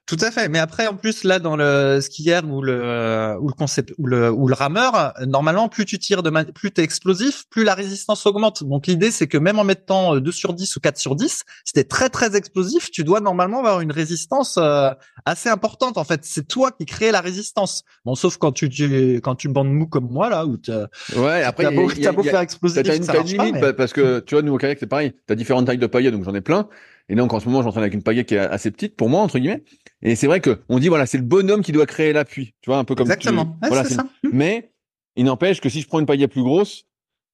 Tout 0.08 0.16
à 0.22 0.30
fait. 0.30 0.48
Mais 0.48 0.58
après, 0.58 0.86
en 0.86 0.94
plus, 0.94 1.22
là, 1.24 1.38
dans 1.38 1.54
le 1.54 2.00
skier 2.00 2.40
ou 2.44 2.62
le 2.62 3.36
ou 3.40 3.48
le 3.48 3.52
concept 3.54 3.92
ou 3.98 4.06
le 4.06 4.30
ou 4.30 4.48
le 4.48 4.54
rameur, 4.54 4.94
euh, 5.20 5.26
normalement, 5.26 5.68
plus 5.68 5.84
tu 5.84 5.98
tires 5.98 6.22
de 6.22 6.30
plus 6.52 6.70
t'es 6.70 6.82
explosif, 6.82 7.44
plus 7.50 7.62
la 7.64 7.74
résistance 7.74 8.24
augmente. 8.26 8.64
Donc 8.64 8.86
l'idée, 8.86 9.10
c'est 9.10 9.26
que 9.26 9.36
même 9.38 9.58
en 9.58 9.64
mettant 9.64 10.14
euh, 10.16 10.20
2 10.20 10.32
sur 10.32 10.54
10 10.54 10.76
ou 10.76 10.80
4 10.80 10.96
sur 10.96 11.14
10, 11.14 11.44
si 11.64 11.72
t'es 11.74 11.84
très 11.84 12.08
très 12.08 12.36
explosif, 12.36 12.90
tu 12.90 13.04
dois 13.04 13.20
normalement 13.20 13.58
avoir 13.58 13.80
une 13.82 13.92
résistance 13.92 14.56
euh, 14.56 14.90
assez 15.26 15.50
importante. 15.50 15.98
En 15.98 16.04
fait, 16.04 16.20
c'est 16.24 16.48
toi 16.48 16.70
qui 16.72 16.86
crée 16.86 17.10
la 17.12 17.20
résistance. 17.20 17.84
Bon, 18.06 18.14
sauf 18.14 18.38
quand 18.38 18.52
tu, 18.52 18.70
tu 18.70 19.16
quand 19.22 19.34
tu 19.34 19.48
bandes 19.48 19.70
mou 19.70 19.86
comme 19.86 20.08
moi 20.10 20.30
là, 20.30 20.46
où 20.46 20.56
t'as 20.56 20.86
Ouais, 21.16 21.42
après, 21.42 21.64
t'as 21.64 21.70
beau, 21.70 21.90
y 21.90 22.00
a- 22.00 22.04
t'as 22.04 22.12
beau 22.12 22.22
y 22.24 22.28
a- 22.28 22.30
faire 22.30 22.40
explosif, 22.40 22.82
T'as 22.82 22.96
une, 22.96 23.04
pas, 23.06 23.20
limite 23.22 23.54
mais- 23.54 23.60
pa- 23.60 23.72
parce 23.74 23.92
que 23.92 24.20
tu 24.20 24.34
vois 24.34 24.42
nous 24.42 24.54
au 24.54 24.58
kayak 24.58 24.78
c'est 24.80 24.86
pareil. 24.86 25.12
T'as 25.26 25.34
différentes 25.34 25.66
tailles 25.66 25.76
de 25.78 25.86
paillettes 25.86 26.14
donc 26.14 26.24
j'en 26.24 26.34
ai 26.34 26.40
plein. 26.40 26.66
Et 27.08 27.14
donc 27.14 27.32
en 27.32 27.40
ce 27.40 27.46
moment 27.48 27.62
j'entraîne 27.62 27.82
avec 27.84 27.94
une 27.94 28.02
paillette 28.02 28.28
qui 28.28 28.34
est 28.34 28.38
assez 28.38 28.70
petite 28.70 28.96
pour 28.96 29.08
moi 29.08 29.20
entre 29.22 29.38
guillemets. 29.38 29.64
Et 30.02 30.14
c'est 30.14 30.26
vrai 30.26 30.40
que 30.40 30.60
on 30.68 30.78
dit 30.78 30.88
voilà 30.88 31.06
c'est 31.06 31.18
le 31.18 31.24
bonhomme 31.24 31.62
qui 31.62 31.72
doit 31.72 31.86
créer 31.86 32.12
l'appui. 32.12 32.54
Tu 32.60 32.70
vois 32.70 32.78
un 32.78 32.84
peu 32.84 32.94
comme 32.94 33.06
tu- 33.06 33.12
Exactement. 33.12 33.56
Ouais, 33.62 33.68
voilà, 33.68 33.84
c'est 33.84 33.94
ça. 33.94 34.06
Mais 34.32 34.72
il 35.16 35.24
n'empêche 35.24 35.60
que 35.60 35.68
si 35.68 35.80
je 35.80 35.86
prends 35.88 36.00
une 36.00 36.06
paillette 36.06 36.30
plus 36.30 36.42
grosse, 36.42 36.84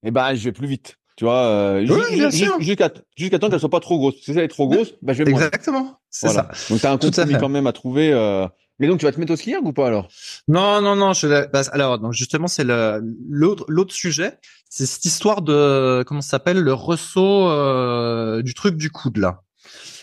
eh 0.03 0.11
ben 0.11 0.33
je 0.33 0.43
vais 0.45 0.51
plus 0.51 0.67
vite. 0.67 0.97
Tu 1.17 1.23
vois 1.25 1.43
euh, 1.45 1.85
Oui, 1.87 2.15
bien 2.15 2.29
ju- 2.29 2.37
sûr. 2.45 2.59
jusqu'à 2.59 2.91
jusqu'à 3.15 3.39
temps 3.39 3.49
qu'elle 3.49 3.59
soit 3.59 3.69
pas 3.69 3.79
trop 3.79 3.97
grosse. 3.97 4.15
Si 4.21 4.31
elle 4.31 4.39
est 4.39 4.47
trop 4.49 4.67
grosse, 4.67 4.95
bah 5.01 5.13
je 5.13 5.23
vais 5.23 5.31
moins. 5.31 5.39
Exactement. 5.45 5.99
C'est 6.09 6.27
Voilà. 6.27 6.49
ça. 6.53 6.73
Donc 6.73 6.81
t'as 6.81 6.91
un 6.91 6.97
compromis 6.97 7.35
quand 7.39 7.49
même 7.49 7.67
à 7.67 7.71
trouver. 7.73 8.11
Euh... 8.11 8.47
Mais 8.79 8.87
donc 8.87 8.99
tu 8.99 9.05
vas 9.05 9.13
te 9.13 9.19
mettre 9.21 9.31
au 9.31 9.37
ski 9.37 9.51
erg 9.51 9.63
ou 9.65 9.71
pas 9.71 9.87
alors? 9.87 10.09
Non, 10.49 10.81
non, 10.81 10.97
non. 10.97 11.13
Je, 11.13 11.47
bah, 11.49 11.61
alors, 11.71 11.97
donc 11.99 12.11
justement, 12.11 12.47
c'est 12.47 12.65
le 12.65 13.01
l'autre 13.29 13.63
l'autre 13.69 13.93
sujet. 13.93 14.33
C'est 14.69 14.85
cette 14.85 15.05
histoire 15.05 15.41
de 15.41 16.03
comment 16.05 16.19
ça 16.19 16.31
s'appelle 16.31 16.59
le 16.59 16.73
ressaut 16.73 17.47
euh, 17.49 18.41
du 18.41 18.53
truc 18.53 18.75
du 18.75 18.89
coude 18.89 19.15
là. 19.17 19.43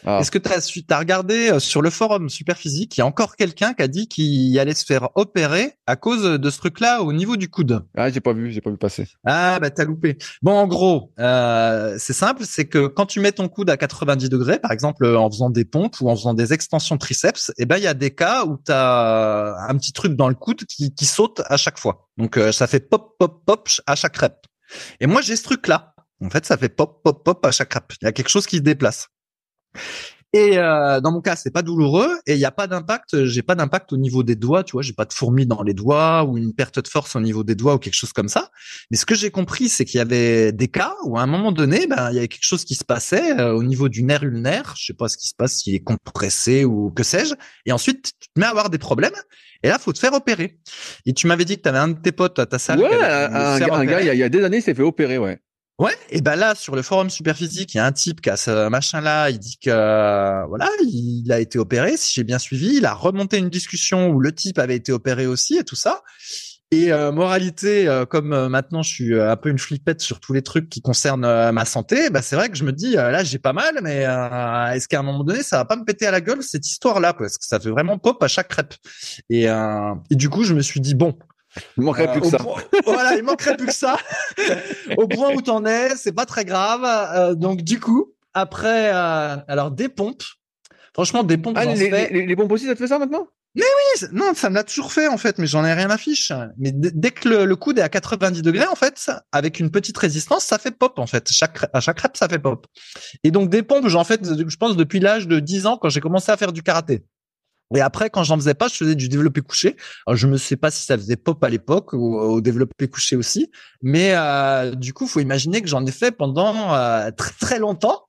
Ah. 0.05 0.19
Est-ce 0.21 0.31
que 0.31 0.39
tu 0.39 0.51
as, 0.51 0.95
as, 0.95 0.99
regardé 0.99 1.51
euh, 1.51 1.61
sur 1.61 1.83
le 1.83 1.91
forum 1.91 2.29
Superphysique, 2.29 2.97
il 2.97 3.01
y 3.01 3.03
a 3.03 3.07
encore 3.07 3.37
quelqu'un 3.37 3.73
qui 3.73 3.83
a 3.83 3.89
dit 3.89 4.09
qu'il 4.09 4.59
allait 4.59 4.75
se 4.75 4.85
faire 4.85 5.09
opérer 5.15 5.75
à 5.87 5.97
cause 5.97 6.23
de 6.41 6.51
ce 6.51 6.59
truc-là 6.59 7.03
au 7.03 7.13
niveau 7.13 7.37
du 7.37 7.49
coude? 7.49 7.85
Ah, 7.97 8.11
j'ai 8.11 8.21
pas 8.21 8.33
vu, 8.33 8.51
j'ai 8.51 8.61
pas 8.61 8.71
vu 8.71 8.77
passer. 8.77 9.07
Ah, 9.25 9.59
bah 9.61 9.71
t'as 9.71 9.85
loupé. 9.85 10.19
Bon, 10.43 10.53
en 10.53 10.67
gros, 10.67 11.13
euh, 11.19 11.97
c'est 11.99 12.13
simple, 12.13 12.43
c'est 12.45 12.67
que 12.67 12.87
quand 12.87 13.07
tu 13.07 13.21
mets 13.21 13.33
ton 13.33 13.49
coude 13.49 13.71
à 13.71 13.77
90 13.77 14.29
degrés, 14.29 14.59
par 14.59 14.73
exemple 14.73 15.07
en 15.07 15.31
faisant 15.31 15.51
des 15.51 15.65
pompes 15.65 16.01
ou 16.01 16.11
en 16.11 16.17
faisant 16.17 16.35
des 16.35 16.53
extensions 16.53 16.99
triceps, 16.99 17.51
et 17.51 17.63
eh 17.63 17.67
ben 17.67 17.77
il 17.77 17.85
y 17.85 17.89
a 17.89 17.95
des 17.95 18.11
cas 18.11 18.45
où 18.45 18.59
tu 18.65 18.73
as 18.73 19.57
un 19.69 19.77
petit 19.77 19.93
truc 19.93 20.15
dans 20.15 20.29
le 20.29 20.35
coude 20.35 20.65
qui, 20.65 20.95
qui 20.95 21.07
saute 21.07 21.43
à 21.47 21.57
chaque 21.57 21.79
fois. 21.79 22.09
Donc 22.17 22.37
euh, 22.37 22.53
ça 22.53 22.67
fait 22.67 22.81
pop, 22.81 23.17
pop, 23.19 23.45
pop 23.45 23.69
à 23.87 23.95
chaque 23.95 24.17
rep. 24.17 24.35
Et 25.01 25.07
moi 25.07 25.21
j'ai 25.21 25.37
ce 25.37 25.45
truc-là. 25.45 25.95
En 26.25 26.31
fait, 26.31 26.47
ça 26.47 26.57
fait 26.57 26.69
pop, 26.69 27.03
pop, 27.03 27.25
pop 27.25 27.45
à 27.45 27.51
chaque 27.51 27.75
rep. 27.75 27.93
Il 28.01 28.05
y 28.05 28.09
a 28.09 28.13
quelque 28.13 28.29
chose 28.29 28.47
qui 28.47 28.59
se 28.59 28.63
déplace. 28.63 29.09
Et 30.35 30.57
euh, 30.57 31.01
dans 31.03 31.13
mon 31.13 31.21
cas, 31.21 31.37
c'est 31.37 31.51
pas 31.51 31.61
douloureux 31.61 32.09
et 32.27 32.33
il 32.33 32.39
n'y 32.39 32.47
a 32.47 32.51
pas 32.51 32.67
d'impact. 32.67 33.27
J'ai 33.27 33.43
pas 33.43 33.55
d'impact 33.55 33.93
au 33.93 33.99
niveau 33.99 34.23
des 34.23 34.35
doigts, 34.35 34.65
tu 34.65 34.73
vois. 34.73 34.81
J'ai 34.81 34.95
pas 34.95 35.05
de 35.05 35.13
fourmis 35.13 35.45
dans 35.45 35.63
les 35.63 35.75
doigts 35.75 36.25
ou 36.25 36.39
une 36.39 36.55
perte 36.55 36.79
de 36.79 36.89
force 36.89 37.15
au 37.17 37.21
niveau 37.21 37.45
des 37.45 37.55
doigts 37.55 37.75
ou 37.75 37.79
quelque 37.79 37.95
chose 37.95 38.15
comme 38.15 38.29
ça. 38.29 38.51
Mais 38.91 38.97
ce 38.97 39.05
que 39.05 39.15
j'ai 39.15 39.31
compris, 39.31 39.69
c'est 39.69 39.85
qu'il 39.85 39.99
y 39.99 40.01
avait 40.01 40.53
des 40.53 40.69
cas 40.69 40.95
où 41.05 41.19
à 41.19 41.23
un 41.23 41.27
moment 41.27 41.53
donné, 41.53 41.87
ben 41.87 42.09
il 42.11 42.15
y 42.15 42.19
avait 42.19 42.29
quelque 42.29 42.47
chose 42.47 42.65
qui 42.65 42.75
se 42.75 42.85
passait 42.85 43.39
euh, 43.39 43.53
au 43.53 43.63
niveau 43.63 43.91
du 43.91 44.05
nerf 44.05 44.23
ulnaire. 44.23 44.73
Je 44.79 44.87
sais 44.87 44.95
pas 44.95 45.09
ce 45.09 45.19
qui 45.19 45.29
se 45.29 45.35
passe, 45.35 45.59
s'il 45.59 45.75
est 45.75 45.85
compressé 45.85 46.65
ou 46.65 46.91
que 46.91 47.03
sais-je. 47.03 47.35
Et 47.67 47.73
ensuite, 47.73 48.13
tu 48.19 48.29
te 48.35 48.41
mets 48.41 48.47
à 48.47 48.51
avoir 48.51 48.71
des 48.71 48.79
problèmes. 48.79 49.13
Et 49.63 49.69
là, 49.69 49.79
faut 49.79 49.93
te 49.93 49.99
faire 49.99 50.15
opérer. 50.15 50.59
Et 51.05 51.13
tu 51.13 51.27
m'avais 51.27 51.45
dit 51.45 51.59
que 51.59 51.63
tu 51.63 51.69
avais 51.69 51.79
un 51.79 51.89
de 51.89 52.01
tes 52.01 52.11
potes 52.11 52.39
à 52.39 52.47
ta 52.47 52.59
salle. 52.59 52.81
Ouais, 52.81 52.89
un, 52.91 53.85
gars, 53.85 54.01
il 54.01 54.19
y, 54.19 54.23
a, 54.23 54.29
des 54.31 54.43
années, 54.43 54.63
s'est 54.63 54.75
fait 54.75 54.83
opérer, 54.83 55.19
ouais. 55.19 55.41
Ouais, 55.79 55.97
et 56.11 56.21
ben 56.21 56.37
là 56.37 56.55
sur 56.55 56.77
le 56.77 56.83
forum 56.83 57.11
Superphysique, 57.11 57.75
il 57.75 57.79
y 57.79 57.81
a 57.81 57.87
un 57.87 57.93
type 57.93 58.21
qui 58.21 58.31
a 58.31 58.37
ce 58.37 58.69
machin 58.69 59.01
là, 59.01 59.31
il 59.31 59.39
dit 59.39 59.57
que 59.59 60.47
voilà, 60.47 60.69
il 60.83 61.33
a 61.33 61.41
été 61.41 61.59
opéré, 61.59 61.97
si 61.97 62.13
j'ai 62.15 62.25
bien 62.25 62.39
suivi, 62.39 62.77
il 62.77 62.87
a 62.87 62.95
remonté 62.95 63.39
une 63.39 63.49
discussion 63.49 64.11
où 64.11 64.21
le 64.21 64.33
type 64.33 64.59
avait 64.59 64.77
été 64.77 64.93
opéré 64.93 65.27
aussi 65.27 65.57
et 65.57 65.65
tout 65.65 65.75
ça. 65.75 66.03
Et 66.73 66.91
euh, 66.91 67.13
moralité, 67.13 67.87
euh, 67.87 68.07
comme 68.07 68.33
euh, 68.33 68.49
maintenant 68.49 68.83
je 68.83 68.89
suis 68.89 69.21
un 69.21 69.37
peu 69.37 69.51
une 69.51 69.59
flippette 69.59 70.01
sur 70.01 70.21
tous 70.21 70.33
les 70.33 70.41
trucs 70.41 70.71
qui 70.71 70.81
concernent 70.81 71.51
ma 71.53 71.65
santé, 71.67 72.09
bah 72.09 72.23
c'est 72.23 72.35
vrai 72.37 72.49
que 72.49 72.57
je 72.57 72.65
me 72.65 72.73
dis 72.73 72.93
là 72.93 73.25
j'ai 73.25 73.39
pas 73.39 73.53
mal, 73.53 73.81
mais 73.83 74.07
est-ce 74.75 74.89
qu'à 74.89 75.01
un 75.01 75.03
moment 75.03 75.25
donné 75.25 75.43
ça 75.43 75.59
va 75.59 75.65
pas 75.65 75.77
me 75.77 75.85
péter 75.85 76.07
à 76.07 76.11
la 76.11 76.21
gueule 76.21 76.43
cette 76.43 76.67
histoire 76.67 77.01
là 77.01 77.13
parce 77.13 77.37
que 77.37 77.47
ça 77.47 77.61
fait 77.61 77.71
vraiment 77.71 77.99
pop 77.99 78.23
à 78.23 78.29
chaque 78.29 78.49
crêpe? 78.49 78.75
Et, 79.29 79.45
et 79.45 80.15
du 80.17 80.31
coup 80.31 80.45
je 80.45 80.55
me 80.55 80.63
suis 80.63 80.81
dit 80.81 80.95
bon, 80.95 81.15
il 81.77 81.85
manquerait 81.85 82.13
plus 82.13 82.21
que 82.21 82.29
ça. 82.29 82.39
voilà, 82.85 83.17
il 83.17 83.23
manquerait 83.23 83.57
plus 83.57 83.67
que 83.67 83.75
ça. 83.75 83.97
au 84.97 85.07
point 85.07 85.35
où 85.35 85.43
t'en 85.43 85.65
es, 85.65 85.97
c'est 85.97 86.13
pas 86.13 86.27
très 86.27 86.45
grave. 86.45 86.83
Euh, 86.85 87.35
donc 87.35 87.63
du 87.63 87.81
coup, 87.81 88.13
après, 88.35 88.91
euh, 88.93 89.37
alors 89.49 89.71
des 89.71 89.89
pompes. 89.89 90.25
Franchement, 90.95 91.23
des 91.23 91.39
pompes. 91.39 91.57
Ah, 91.59 91.65
les, 91.65 91.91
les, 91.91 92.27
les, 92.27 92.37
pompes 92.37 92.53
aussi, 92.53 92.67
ça 92.67 92.75
te 92.75 92.79
fait 92.79 92.89
ça 92.89 92.99
maintenant? 92.99 93.27
Mais 93.55 93.65
oui, 93.65 94.09
non, 94.13 94.33
ça 94.35 94.49
me 94.49 94.55
l'a 94.55 94.65
toujours 94.65 94.93
fait 94.93 95.09
en 95.09 95.19
fait, 95.19 95.39
mais 95.39 95.47
j'en 95.47 95.63
ai 95.65 95.75
rien 95.75 95.91
à 95.91 95.99
fiche. 95.99 96.33
Mais 96.57 96.73
dès 96.73 97.11
que 97.11 97.29
le, 97.29 97.45
le, 97.45 97.57
coude 97.57 97.79
est 97.79 97.83
à 97.83 97.91
90 97.91 98.41
degrés, 98.41 98.67
en 98.67 98.75
fait, 98.75 99.11
avec 99.31 99.61
une 99.61 99.71
petite 99.71 99.99
résistance, 99.99 100.45
ça 100.45 100.59
fait 100.59 100.71
pop 100.71 100.99
en 100.99 101.07
fait. 101.07 101.31
Chaque 101.31 101.59
à 101.75 101.81
chaque 101.81 102.01
rep, 102.01 102.17
ça 102.17 102.29
fait 102.29 102.39
pop. 102.39 102.67
Et 103.25 103.31
donc 103.31 103.51
des 103.51 103.63
pompes, 103.63 103.89
j'en 103.89 104.05
fais, 104.05 104.19
je 104.23 104.57
pense 104.57 104.77
depuis 104.77 105.01
l'âge 105.01 105.29
de 105.29 105.39
10 105.39 105.67
ans 105.67 105.77
quand 105.77 105.91
j'ai 105.91 106.01
commencé 106.01 106.33
à 106.33 106.37
faire 106.39 106.53
du 106.53 106.63
karaté. 106.63 107.05
Et 107.75 107.81
après, 107.81 108.11
quand 108.11 108.23
j'en 108.23 108.37
faisais 108.37 108.55
pas, 108.55 108.69
je 108.69 108.75
faisais 108.75 108.95
du 108.95 109.09
développé 109.09 109.41
couché. 109.41 109.77
Alors, 110.07 110.17
je 110.17 110.27
me 110.27 110.37
sais 110.37 110.57
pas 110.57 110.71
si 110.71 110.85
ça 110.85 110.97
faisait 110.97 111.17
pop 111.17 111.43
à 111.43 111.49
l'époque 111.49 111.93
ou 111.95 112.19
au 112.19 112.41
développé 112.41 112.89
couché 112.89 113.17
aussi, 113.17 113.51
mais 113.83 114.13
euh, 114.15 114.75
du 114.75 114.93
coup, 114.93 115.07
faut 115.07 115.21
imaginer 115.21 115.63
que 115.63 115.69
j'en 115.69 115.85
ai 115.87 115.91
fait 115.91 116.13
pendant 116.13 116.75
euh, 116.75 117.11
très 117.11 117.33
très 117.41 117.59
longtemps. 117.59 118.05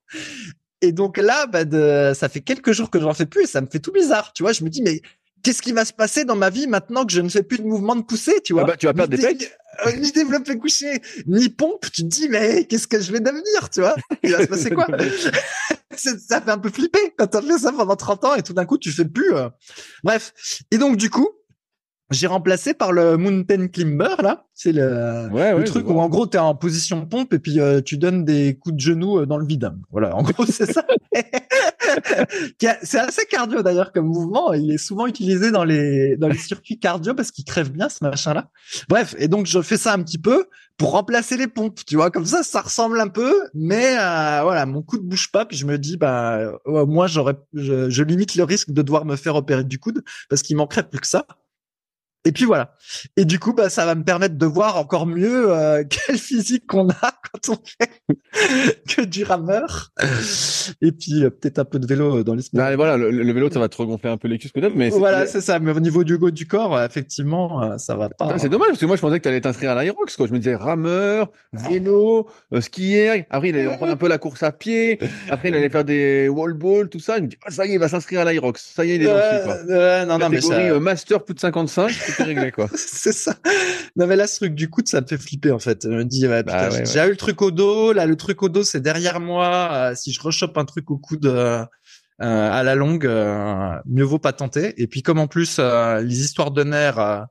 Et 0.81 0.91
donc 0.91 1.17
là, 1.17 1.47
bah, 1.47 1.63
de, 1.63 2.11
ça 2.13 2.27
fait 2.27 2.41
quelques 2.41 2.73
jours 2.73 2.89
que 2.89 2.99
j'en 2.99 3.13
fais 3.13 3.25
plus 3.25 3.43
et 3.43 3.47
ça 3.47 3.61
me 3.61 3.67
fait 3.67 3.79
tout 3.79 3.93
bizarre. 3.93 4.33
Tu 4.33 4.43
vois, 4.43 4.51
je 4.51 4.65
me 4.65 4.69
dis 4.69 4.81
mais 4.81 5.01
qu'est-ce 5.43 5.61
qui 5.61 5.73
va 5.73 5.85
se 5.85 5.93
passer 5.93 6.25
dans 6.25 6.35
ma 6.35 6.49
vie 6.49 6.67
maintenant 6.67 7.05
que 7.05 7.11
je 7.11 7.21
ne 7.21 7.29
fais 7.29 7.43
plus 7.43 7.59
de 7.59 7.63
mouvement 7.63 7.95
de 7.95 8.01
poussée, 8.01 8.41
tu 8.43 8.53
vois 8.53 8.63
ah 8.63 8.67
bah, 8.67 8.77
Tu 8.77 8.85
vas 8.87 8.93
perdre 8.93 9.15
des 9.15 9.21
pecs 9.21 9.55
euh, 9.85 9.91
Ni 9.97 10.11
développé 10.11 10.57
couché, 10.57 11.01
ni 11.27 11.49
pompe. 11.49 11.85
Tu 11.93 12.03
te 12.03 12.07
dis, 12.07 12.29
mais 12.29 12.65
qu'est-ce 12.65 12.87
que 12.87 12.99
je 12.99 13.11
vais 13.11 13.19
devenir, 13.19 13.69
tu 13.71 13.81
vois 13.81 13.95
Il 14.23 14.31
va 14.31 14.41
se 14.41 14.47
passer 14.47 14.71
quoi 14.71 14.87
Ça 15.95 16.41
fait 16.41 16.49
un 16.49 16.57
peu 16.57 16.69
flipper 16.69 17.13
quand 17.17 17.27
tu 17.27 17.37
as 17.37 17.41
fait 17.41 17.57
ça 17.59 17.71
pendant 17.71 17.95
30 17.95 18.25
ans 18.25 18.35
et 18.35 18.41
tout 18.41 18.53
d'un 18.53 18.65
coup, 18.65 18.79
tu 18.79 18.91
fais 18.91 19.05
plus. 19.05 19.33
Euh. 19.33 19.49
Bref. 20.03 20.33
Et 20.71 20.79
donc, 20.79 20.97
du 20.97 21.11
coup, 21.11 21.29
j'ai 22.13 22.27
remplacé 22.27 22.73
par 22.73 22.91
le 22.91 23.17
mountain 23.17 23.67
climber 23.67 24.15
là. 24.21 24.45
C'est 24.53 24.71
le, 24.71 25.29
le 25.31 25.63
truc 25.63 25.89
où 25.89 25.99
en 25.99 26.07
gros 26.07 26.27
tu 26.27 26.37
es 26.37 26.39
en 26.39 26.53
position 26.53 27.05
pompe 27.07 27.33
et 27.33 27.39
puis 27.39 27.59
euh, 27.59 27.81
tu 27.81 27.97
donnes 27.97 28.23
des 28.23 28.55
coups 28.55 28.75
de 28.75 28.79
genoux 28.79 29.19
euh, 29.19 29.25
dans 29.25 29.37
le 29.37 29.45
vide. 29.45 29.71
Voilà, 29.91 30.15
en 30.15 30.21
gros 30.21 30.45
c'est 30.45 30.71
ça. 30.71 30.85
c'est 32.83 32.99
assez 32.99 33.25
cardio 33.25 33.63
d'ailleurs 33.63 33.91
comme 33.91 34.05
mouvement. 34.05 34.53
Il 34.53 34.71
est 34.71 34.77
souvent 34.77 35.07
utilisé 35.07 35.51
dans 35.51 35.63
les 35.63 36.17
dans 36.17 36.27
les 36.27 36.37
circuits 36.37 36.79
cardio 36.79 37.15
parce 37.15 37.31
qu'il 37.31 37.45
crève 37.45 37.71
bien 37.71 37.89
ce 37.89 38.03
machin 38.03 38.33
là. 38.33 38.49
Bref, 38.89 39.15
et 39.17 39.27
donc 39.27 39.47
je 39.47 39.61
fais 39.61 39.77
ça 39.77 39.93
un 39.93 40.03
petit 40.03 40.19
peu 40.19 40.45
pour 40.77 40.91
remplacer 40.91 41.35
les 41.35 41.47
pompes. 41.47 41.79
Tu 41.85 41.95
vois, 41.95 42.11
comme 42.11 42.25
ça 42.25 42.43
ça 42.43 42.61
ressemble 42.61 42.99
un 42.99 43.09
peu, 43.09 43.33
mais 43.55 43.97
euh, 43.97 44.41
voilà, 44.43 44.65
mon 44.67 44.83
coude 44.83 45.01
bouge 45.01 45.31
pas 45.31 45.45
puis 45.45 45.57
je 45.57 45.65
me 45.65 45.79
dis 45.79 45.97
bah 45.97 46.51
moi 46.65 47.07
j'aurais 47.07 47.35
je, 47.53 47.89
je 47.89 48.03
limite 48.03 48.35
le 48.35 48.43
risque 48.43 48.71
de 48.71 48.81
devoir 48.83 49.05
me 49.05 49.15
faire 49.15 49.35
opérer 49.35 49.63
du 49.63 49.79
coude 49.79 50.03
parce 50.29 50.43
qu'il 50.43 50.55
manquerait 50.57 50.87
plus 50.87 50.99
que 50.99 51.07
ça. 51.07 51.25
Et 52.25 52.31
puis 52.31 52.45
voilà. 52.45 52.75
Et 53.17 53.25
du 53.25 53.37
coup, 53.37 53.53
bah, 53.53 53.69
ça 53.69 53.85
va 53.85 53.95
me 53.95 54.03
permettre 54.03 54.37
de 54.37 54.45
voir 54.45 54.77
encore 54.77 55.05
mieux 55.05 55.51
euh, 55.51 55.83
quelle 55.89 56.17
physique 56.17 56.65
qu'on 56.67 56.89
a 56.89 57.13
quand 57.31 57.49
on 57.49 57.57
fait 57.65 57.91
que 58.87 59.01
du 59.01 59.25
rameur. 59.25 59.91
Et 60.81 60.93
puis 60.93 61.25
euh, 61.25 61.29
peut-être 61.29 61.59
un 61.59 61.65
peu 61.65 61.79
de 61.79 61.87
vélo 61.87 62.19
euh, 62.19 62.23
dans 62.23 62.33
l'esprit. 62.33 62.57
Bah, 62.57 62.73
voilà, 62.77 62.95
le, 62.95 63.33
vélo, 63.33 63.49
ça 63.51 63.59
va 63.59 63.67
te 63.67 63.75
regonfler 63.75 64.09
un 64.09 64.17
peu 64.17 64.29
les 64.29 64.37
cuisses 64.37 64.53
peut-être, 64.53 64.75
mais 64.75 64.89
voilà, 64.89 65.27
c'est 65.27 65.41
ça. 65.41 65.59
Mais 65.59 65.71
au 65.71 65.79
niveau 65.79 66.03
du 66.03 66.17
du 66.31 66.47
corps, 66.47 66.81
effectivement, 66.81 67.77
ça 67.77 67.95
va 67.95 68.07
pas. 68.09 68.37
C'est 68.37 68.49
dommage 68.49 68.69
parce 68.69 68.79
que 68.79 68.85
moi, 68.85 68.95
je 68.95 69.01
pensais 69.01 69.17
que 69.17 69.23
tu 69.23 69.29
allais 69.29 69.41
t'inscrire 69.41 69.71
à 69.71 69.83
l'Aerox. 69.83 70.15
Quoi. 70.15 70.27
Je 70.27 70.31
me 70.31 70.37
disais 70.37 70.55
rameur, 70.55 71.29
vélo, 71.51 72.29
skier. 72.59 73.25
Après, 73.29 73.49
il 73.49 73.55
allait 73.55 73.75
prendre 73.75 73.91
un 73.91 73.97
peu 73.97 74.07
la 74.07 74.17
course 74.17 74.43
à 74.43 74.51
pied. 74.51 74.99
Après, 75.29 75.49
il 75.49 75.55
allait 75.55 75.69
faire 75.69 75.83
des 75.83 76.29
wall 76.29 76.53
ball, 76.53 76.87
tout 76.87 76.99
ça. 76.99 77.17
Il 77.17 77.23
me 77.23 77.27
dit, 77.27 77.37
ah, 77.45 77.51
ça 77.51 77.65
y 77.65 77.71
est, 77.71 77.73
il 77.73 77.79
va 77.79 77.89
s'inscrire 77.89 78.21
à 78.21 78.25
l'Aerox. 78.25 78.73
Ça 78.75 78.85
y 78.85 78.91
est, 78.91 78.95
il 78.95 79.01
est 79.01 79.05
dans 79.05 79.43
quoi. 79.43 80.05
non, 80.05 80.17
non, 80.19 80.29
mais 80.29 80.39
ça... 80.39 80.79
master 80.79 81.23
plus 81.23 81.33
de 81.33 81.39
55 81.39 81.91
réglé, 82.17 82.51
quoi. 82.51 82.67
c'est 82.75 83.11
ça. 83.11 83.35
Non, 83.95 84.07
mais 84.07 84.15
là, 84.15 84.27
ce 84.27 84.37
truc 84.37 84.55
du 84.55 84.69
coude, 84.69 84.87
ça 84.87 85.01
me 85.01 85.07
fait 85.07 85.17
flipper, 85.17 85.51
en 85.51 85.59
fait. 85.59 85.83
Je 85.83 85.89
me 85.89 86.05
dis, 86.05 86.27
bah 86.27 86.69
j'ai 86.83 87.05
eu 87.05 87.09
le 87.09 87.15
truc 87.15 87.41
au 87.41 87.51
dos. 87.51 87.93
Là, 87.93 88.05
le 88.05 88.15
truc 88.15 88.43
au 88.43 88.49
dos, 88.49 88.63
c'est 88.63 88.81
derrière 88.81 89.19
moi. 89.19 89.69
Euh, 89.71 89.95
si 89.95 90.11
je 90.11 90.21
rechoppe 90.21 90.57
un 90.57 90.65
truc 90.65 90.89
au 90.91 90.97
coude, 90.97 91.25
euh, 91.25 91.63
euh, 92.21 92.51
à 92.51 92.63
la 92.63 92.75
longue, 92.75 93.05
mieux 93.85 94.03
vaut 94.03 94.19
pas 94.19 94.33
tenter. 94.33 94.73
Et 94.81 94.87
puis, 94.87 95.01
comme 95.01 95.19
en 95.19 95.27
plus, 95.27 95.59
les 95.59 96.21
histoires 96.21 96.51
de 96.51 96.63
nerfs, 96.63 97.27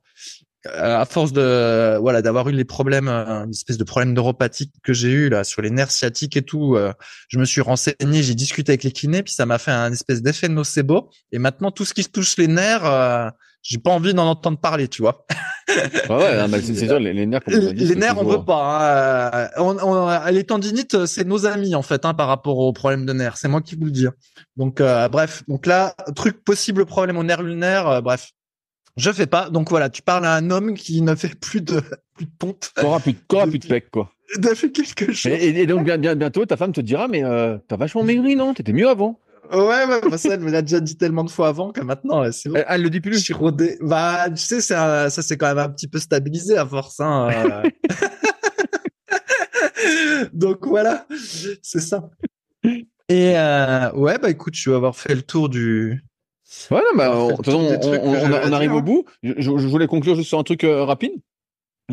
à 0.65 1.03
force 1.03 1.33
de 1.33 1.97
voilà 1.99 2.21
d'avoir 2.21 2.47
eu 2.47 2.53
les 2.53 2.63
problèmes 2.63 3.09
une 3.09 3.49
espèce 3.49 3.77
de 3.77 3.83
problème 3.83 4.13
neuropathique 4.13 4.71
que 4.81 4.93
j'ai 4.93 5.11
eu 5.11 5.27
là 5.27 5.43
sur 5.43 5.61
les 5.61 5.69
nerfs 5.69 5.91
sciatiques 5.91 6.37
et 6.37 6.41
tout 6.41 6.77
je 7.27 7.37
me 7.37 7.43
suis 7.43 7.59
renseigné 7.59 8.23
j'ai 8.23 8.33
discuté 8.33 8.71
avec 8.71 8.83
les 8.83 8.93
kinés 8.93 9.23
puis 9.23 9.33
ça 9.33 9.45
m'a 9.45 9.57
fait 9.57 9.71
un 9.71 9.91
espèce 9.91 10.21
d'effet 10.21 10.47
nocebo 10.47 11.09
et 11.33 11.37
maintenant 11.37 11.71
tout 11.71 11.83
ce 11.83 11.93
qui 11.93 12.03
se 12.03 12.07
touche 12.07 12.37
les 12.37 12.47
nerfs 12.47 13.33
j'ai 13.63 13.77
pas 13.77 13.91
envie 13.91 14.13
d'en 14.13 14.27
entendre 14.27 14.57
parler, 14.57 14.89
tu 14.89 15.01
vois. 15.01 15.25
ouais, 15.69 16.09
ouais 16.09 16.61
c'est 16.61 16.85
sûr, 16.85 16.99
les, 16.99 17.25
nerfs. 17.25 17.41
les 17.47 17.95
nerfs, 17.95 18.17
on 18.17 18.25
veut 18.25 18.43
pas. 18.43 19.31
Hein. 19.33 19.49
On, 19.57 19.77
on, 19.79 20.31
les 20.31 20.43
tendinites, 20.43 21.05
c'est 21.05 21.25
nos 21.25 21.45
amis 21.45 21.73
en 21.73 21.81
fait, 21.81 22.03
hein, 22.05 22.13
par 22.13 22.27
rapport 22.27 22.57
aux 22.57 22.73
problèmes 22.73 23.05
de 23.05 23.13
nerfs. 23.13 23.37
C'est 23.37 23.47
moi 23.47 23.61
qui 23.61 23.75
vous 23.75 23.85
le 23.85 23.91
dis. 23.91 24.05
Donc, 24.57 24.81
euh, 24.81 25.07
bref. 25.07 25.43
Donc 25.47 25.65
là, 25.65 25.95
truc 26.13 26.43
possible 26.43 26.85
problème 26.85 27.17
au 27.17 27.23
nerf 27.23 27.41
lunaire. 27.41 27.87
Euh, 27.87 28.01
bref, 28.01 28.31
je 28.97 29.11
fais 29.11 29.27
pas. 29.27 29.49
Donc 29.49 29.69
voilà, 29.69 29.89
tu 29.89 30.01
parles 30.01 30.25
à 30.25 30.35
un 30.35 30.51
homme 30.51 30.73
qui 30.73 31.01
ne 31.01 31.15
fait 31.15 31.33
plus 31.39 31.61
de 31.61 31.81
plus 32.15 32.25
de 32.25 32.31
pompe. 32.37 32.65
T'auras 32.75 32.99
plus 32.99 33.13
de 33.13 33.19
corps, 33.27 33.47
plus 33.47 33.59
de 33.59 33.65
flecs, 33.65 33.89
quoi. 33.89 34.11
De 34.37 34.49
fait 34.49 34.71
quelque 34.71 35.13
chose. 35.13 35.31
Et, 35.31 35.65
donc 35.67 35.85
bien, 35.85 35.97
bien, 35.97 36.15
bientôt, 36.15 36.45
ta 36.45 36.57
femme 36.57 36.73
te 36.73 36.81
dira, 36.81 37.07
mais 37.07 37.23
euh, 37.23 37.57
t'as 37.67 37.77
vachement 37.77 38.03
maigri, 38.03 38.35
non? 38.35 38.53
T'étais 38.53 38.73
mieux 38.73 38.89
avant. 38.89 39.19
Ouais, 39.51 39.85
ouais, 39.85 40.01
bah 40.09 40.17
ça, 40.17 40.33
elle 40.33 40.39
me 40.39 40.51
l'a 40.51 40.61
déjà 40.61 40.79
dit 40.79 40.97
tellement 40.97 41.23
de 41.23 41.29
fois 41.29 41.49
avant 41.49 41.71
que 41.71 41.81
maintenant, 41.81 42.31
c'est 42.31 42.49
bon. 42.49 42.63
Elle, 42.67 42.81
le 42.81 42.89
dit 42.89 43.01
plus. 43.01 43.17
Je 43.17 43.23
suis 43.23 43.33
rodé. 43.33 43.77
Bah, 43.81 44.29
tu 44.29 44.37
sais, 44.37 44.61
ça, 44.61 45.09
ça 45.09 45.21
c'est 45.21 45.37
quand 45.37 45.47
même 45.47 45.57
un 45.57 45.69
petit 45.69 45.87
peu 45.87 45.99
stabilisé 45.99 46.57
à 46.57 46.65
force, 46.65 46.99
hein. 46.99 47.29
Euh. 47.31 47.63
Donc 50.33 50.65
voilà, 50.65 51.05
c'est 51.61 51.79
ça. 51.79 52.09
Et 53.09 53.37
euh, 53.37 53.91
ouais, 53.93 54.17
bah 54.17 54.29
écoute, 54.29 54.55
je 54.55 54.69
vais 54.69 54.75
avoir 54.75 54.95
fait 54.95 55.15
le 55.15 55.21
tour 55.21 55.49
du. 55.49 56.03
Ouais, 56.71 56.81
bah, 56.95 57.13
on, 57.15 57.35
on, 57.47 58.53
arrive 58.53 58.73
au 58.73 58.81
bout. 58.81 59.05
Je, 59.23 59.49
voulais 59.49 59.87
conclure 59.87 60.15
juste 60.15 60.29
sur 60.29 60.39
un 60.39 60.43
truc 60.43 60.63
euh, 60.63 60.83
rapide. 60.83 61.13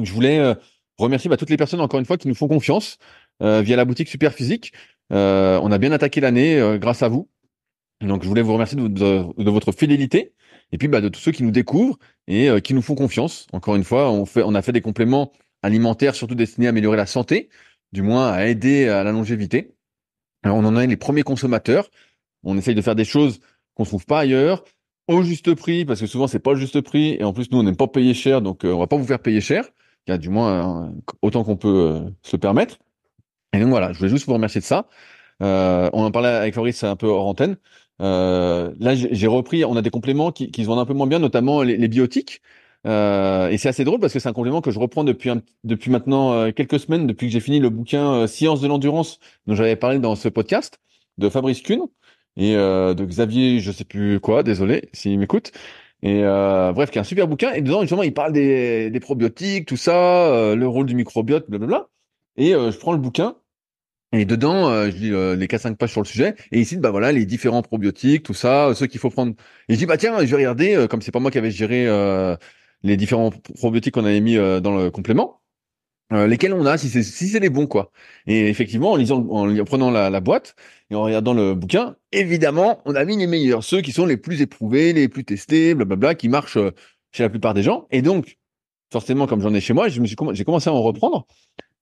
Je 0.00 0.12
voulais 0.12 0.38
euh, 0.38 0.54
remercier 0.98 1.28
bah, 1.28 1.36
toutes 1.36 1.50
les 1.50 1.56
personnes 1.56 1.80
encore 1.80 1.98
une 1.98 2.06
fois 2.06 2.18
qui 2.18 2.28
nous 2.28 2.34
font 2.34 2.48
confiance 2.48 2.98
via 3.40 3.74
la 3.74 3.86
boutique 3.86 4.08
Super 4.08 4.34
Physique. 4.34 4.72
on 5.10 5.72
a 5.72 5.78
bien 5.78 5.92
attaqué 5.92 6.20
l'année 6.20 6.78
grâce 6.78 7.02
à 7.02 7.08
vous. 7.08 7.28
Donc, 8.00 8.22
je 8.22 8.28
voulais 8.28 8.42
vous 8.42 8.52
remercier 8.52 8.76
de, 8.78 9.50
votre 9.50 9.72
fidélité 9.72 10.32
et 10.72 10.78
puis 10.78 10.88
bah, 10.88 11.00
de 11.00 11.08
tous 11.08 11.20
ceux 11.20 11.32
qui 11.32 11.42
nous 11.42 11.50
découvrent 11.50 11.98
et 12.26 12.48
euh, 12.48 12.60
qui 12.60 12.74
nous 12.74 12.82
font 12.82 12.94
confiance. 12.94 13.46
Encore 13.52 13.76
une 13.76 13.84
fois, 13.84 14.10
on, 14.10 14.24
fait, 14.24 14.42
on 14.44 14.54
a 14.54 14.62
fait 14.62 14.72
des 14.72 14.80
compléments 14.80 15.32
alimentaires 15.62 16.14
surtout 16.14 16.34
destinés 16.34 16.66
à 16.66 16.70
améliorer 16.70 16.96
la 16.96 17.06
santé, 17.06 17.50
du 17.92 18.02
moins 18.02 18.30
à 18.30 18.46
aider 18.46 18.88
à 18.88 19.04
la 19.04 19.12
longévité. 19.12 19.74
Alors, 20.42 20.56
on 20.56 20.64
en 20.64 20.76
est 20.78 20.86
les 20.86 20.96
premiers 20.96 21.22
consommateurs. 21.22 21.90
On 22.42 22.56
essaye 22.56 22.74
de 22.74 22.82
faire 22.82 22.94
des 22.94 23.04
choses 23.04 23.40
qu'on 23.74 23.84
trouve 23.84 24.06
pas 24.06 24.20
ailleurs 24.20 24.64
au 25.10 25.22
juste 25.22 25.54
prix 25.54 25.84
parce 25.84 26.00
que 26.00 26.06
souvent 26.06 26.28
c'est 26.28 26.38
pas 26.38 26.52
le 26.52 26.58
juste 26.58 26.80
prix 26.80 27.16
et 27.18 27.24
en 27.24 27.32
plus 27.32 27.50
nous 27.50 27.58
on 27.58 27.62
n'aime 27.64 27.76
pas 27.76 27.88
payer 27.88 28.14
cher 28.14 28.40
donc 28.40 28.64
euh, 28.64 28.72
on 28.72 28.78
va 28.78 28.86
pas 28.86 28.96
vous 28.96 29.06
faire 29.06 29.18
payer 29.18 29.40
cher, 29.40 29.64
a 30.08 30.18
du 30.18 30.28
moins 30.28 30.86
euh, 30.86 30.90
autant 31.22 31.44
qu'on 31.44 31.56
peut 31.56 31.68
euh, 31.68 32.10
se 32.22 32.36
permettre. 32.36 32.78
Et 33.52 33.60
donc 33.60 33.68
voilà, 33.68 33.92
je 33.92 33.98
voulais 33.98 34.10
juste 34.10 34.26
vous 34.26 34.32
remercier 34.32 34.60
de 34.60 34.66
ça. 34.66 34.86
on 35.40 35.90
en 35.92 36.10
parlait 36.10 36.28
avec 36.28 36.54
Fabrice 36.54 36.82
un 36.84 36.96
peu 36.96 37.06
hors 37.06 37.26
antenne. 37.26 37.56
Là 38.00 38.94
j'ai 38.94 39.26
repris, 39.26 39.64
on 39.64 39.76
a 39.76 39.82
des 39.82 39.90
compléments 39.90 40.32
qui, 40.32 40.50
qui 40.50 40.62
se 40.62 40.66
vendent 40.66 40.80
un 40.80 40.86
peu 40.86 40.94
moins 40.94 41.06
bien, 41.06 41.18
notamment 41.18 41.62
les, 41.62 41.76
les 41.76 41.88
biotiques. 41.88 42.42
et 42.84 43.56
c'est 43.58 43.68
assez 43.68 43.84
drôle 43.84 44.00
parce 44.00 44.12
que 44.12 44.18
c'est 44.18 44.28
un 44.28 44.32
complément 44.32 44.60
que 44.60 44.70
je 44.70 44.78
reprends 44.78 45.04
depuis 45.04 45.30
depuis 45.64 45.90
maintenant 45.90 46.50
quelques 46.52 46.80
semaines, 46.80 47.06
depuis 47.06 47.26
que 47.26 47.32
j'ai 47.32 47.40
fini 47.40 47.60
le 47.60 47.70
bouquin 47.70 48.26
Science 48.26 48.60
de 48.60 48.68
l'endurance 48.68 49.18
dont 49.46 49.54
j'avais 49.54 49.76
parlé 49.76 49.98
dans 49.98 50.16
ce 50.16 50.28
podcast 50.28 50.78
de 51.18 51.28
Fabrice 51.28 51.62
Kuhn 51.62 51.82
et 52.36 52.56
euh, 52.56 52.94
de 52.94 53.04
Xavier, 53.04 53.60
je 53.60 53.72
sais 53.72 53.84
plus 53.84 54.20
quoi, 54.20 54.42
désolé 54.42 54.88
s'il 54.92 55.18
m'écoute. 55.18 55.52
Et 56.02 56.22
euh, 56.24 56.72
bref, 56.72 56.90
qui 56.90 56.98
est 56.98 57.00
un 57.00 57.04
super 57.04 57.28
bouquin. 57.28 57.52
Et 57.52 57.60
dedans, 57.62 57.82
justement, 57.82 58.02
il 58.02 58.14
parle 58.14 58.32
des, 58.32 58.90
des 58.90 59.00
probiotiques, 59.00 59.66
tout 59.68 59.76
ça, 59.76 60.28
euh, 60.34 60.56
le 60.56 60.66
rôle 60.68 60.86
du 60.86 60.94
microbiote, 60.94 61.48
blablabla. 61.50 61.88
Et 62.36 62.54
euh, 62.54 62.70
je 62.72 62.78
prends 62.78 62.92
le 62.92 62.98
bouquin. 62.98 63.36
Et 64.12 64.24
dedans, 64.24 64.90
je 64.90 64.96
lis 64.96 65.10
les 65.38 65.46
4-5 65.46 65.76
pages 65.76 65.92
sur 65.92 66.00
le 66.00 66.06
sujet. 66.06 66.34
Et 66.50 66.60
ici, 66.60 66.76
bah 66.76 66.90
voilà, 66.90 67.12
les 67.12 67.26
différents 67.26 67.62
probiotiques, 67.62 68.24
tout 68.24 68.34
ça, 68.34 68.72
ceux 68.74 68.86
qu'il 68.86 69.00
faut 69.00 69.10
prendre. 69.10 69.34
Et 69.68 69.74
je 69.74 69.78
dis, 69.78 69.86
bah 69.86 69.96
tiens, 69.96 70.18
je 70.20 70.26
vais 70.26 70.36
regarder, 70.36 70.86
comme 70.90 71.00
c'est 71.00 71.12
pas 71.12 71.20
moi 71.20 71.30
qui 71.30 71.38
avais 71.38 71.52
géré 71.52 71.86
les 72.82 72.96
différents 72.96 73.30
probiotiques 73.30 73.94
qu'on 73.94 74.04
avait 74.04 74.20
mis 74.20 74.36
dans 74.36 74.76
le 74.76 74.90
complément. 74.90 75.40
Euh, 76.12 76.26
lesquels 76.26 76.52
on 76.52 76.66
a, 76.66 76.76
si 76.76 76.88
c'est 76.88 77.04
si 77.04 77.28
c'est 77.28 77.38
les 77.38 77.50
bons 77.50 77.68
quoi. 77.68 77.92
Et 78.26 78.48
effectivement, 78.48 78.92
en 78.92 78.96
lisant, 78.96 79.24
en, 79.28 79.64
prenant 79.64 79.90
la, 79.92 80.10
la, 80.10 80.20
boîte 80.20 80.56
et 80.90 80.96
en 80.96 81.04
regardant 81.04 81.32
le 81.34 81.54
bouquin, 81.54 81.96
évidemment, 82.10 82.82
on 82.84 82.96
a 82.96 83.04
mis 83.04 83.16
les 83.16 83.28
meilleurs, 83.28 83.62
ceux 83.62 83.80
qui 83.80 83.92
sont 83.92 84.06
les 84.06 84.16
plus 84.16 84.42
éprouvés, 84.42 84.92
les 84.92 85.08
plus 85.08 85.24
testés, 85.24 85.74
blablabla, 85.74 86.16
qui 86.16 86.28
marchent 86.28 86.56
euh, 86.56 86.72
chez 87.12 87.22
la 87.22 87.28
plupart 87.30 87.54
des 87.54 87.62
gens. 87.62 87.86
Et 87.92 88.02
donc, 88.02 88.38
forcément, 88.92 89.28
comme 89.28 89.40
j'en 89.40 89.54
ai 89.54 89.60
chez 89.60 89.72
moi, 89.72 89.88
je 89.88 90.00
me 90.00 90.06
suis 90.06 90.16
j'ai 90.32 90.44
commencé 90.44 90.68
à 90.68 90.72
en 90.72 90.82
reprendre 90.82 91.26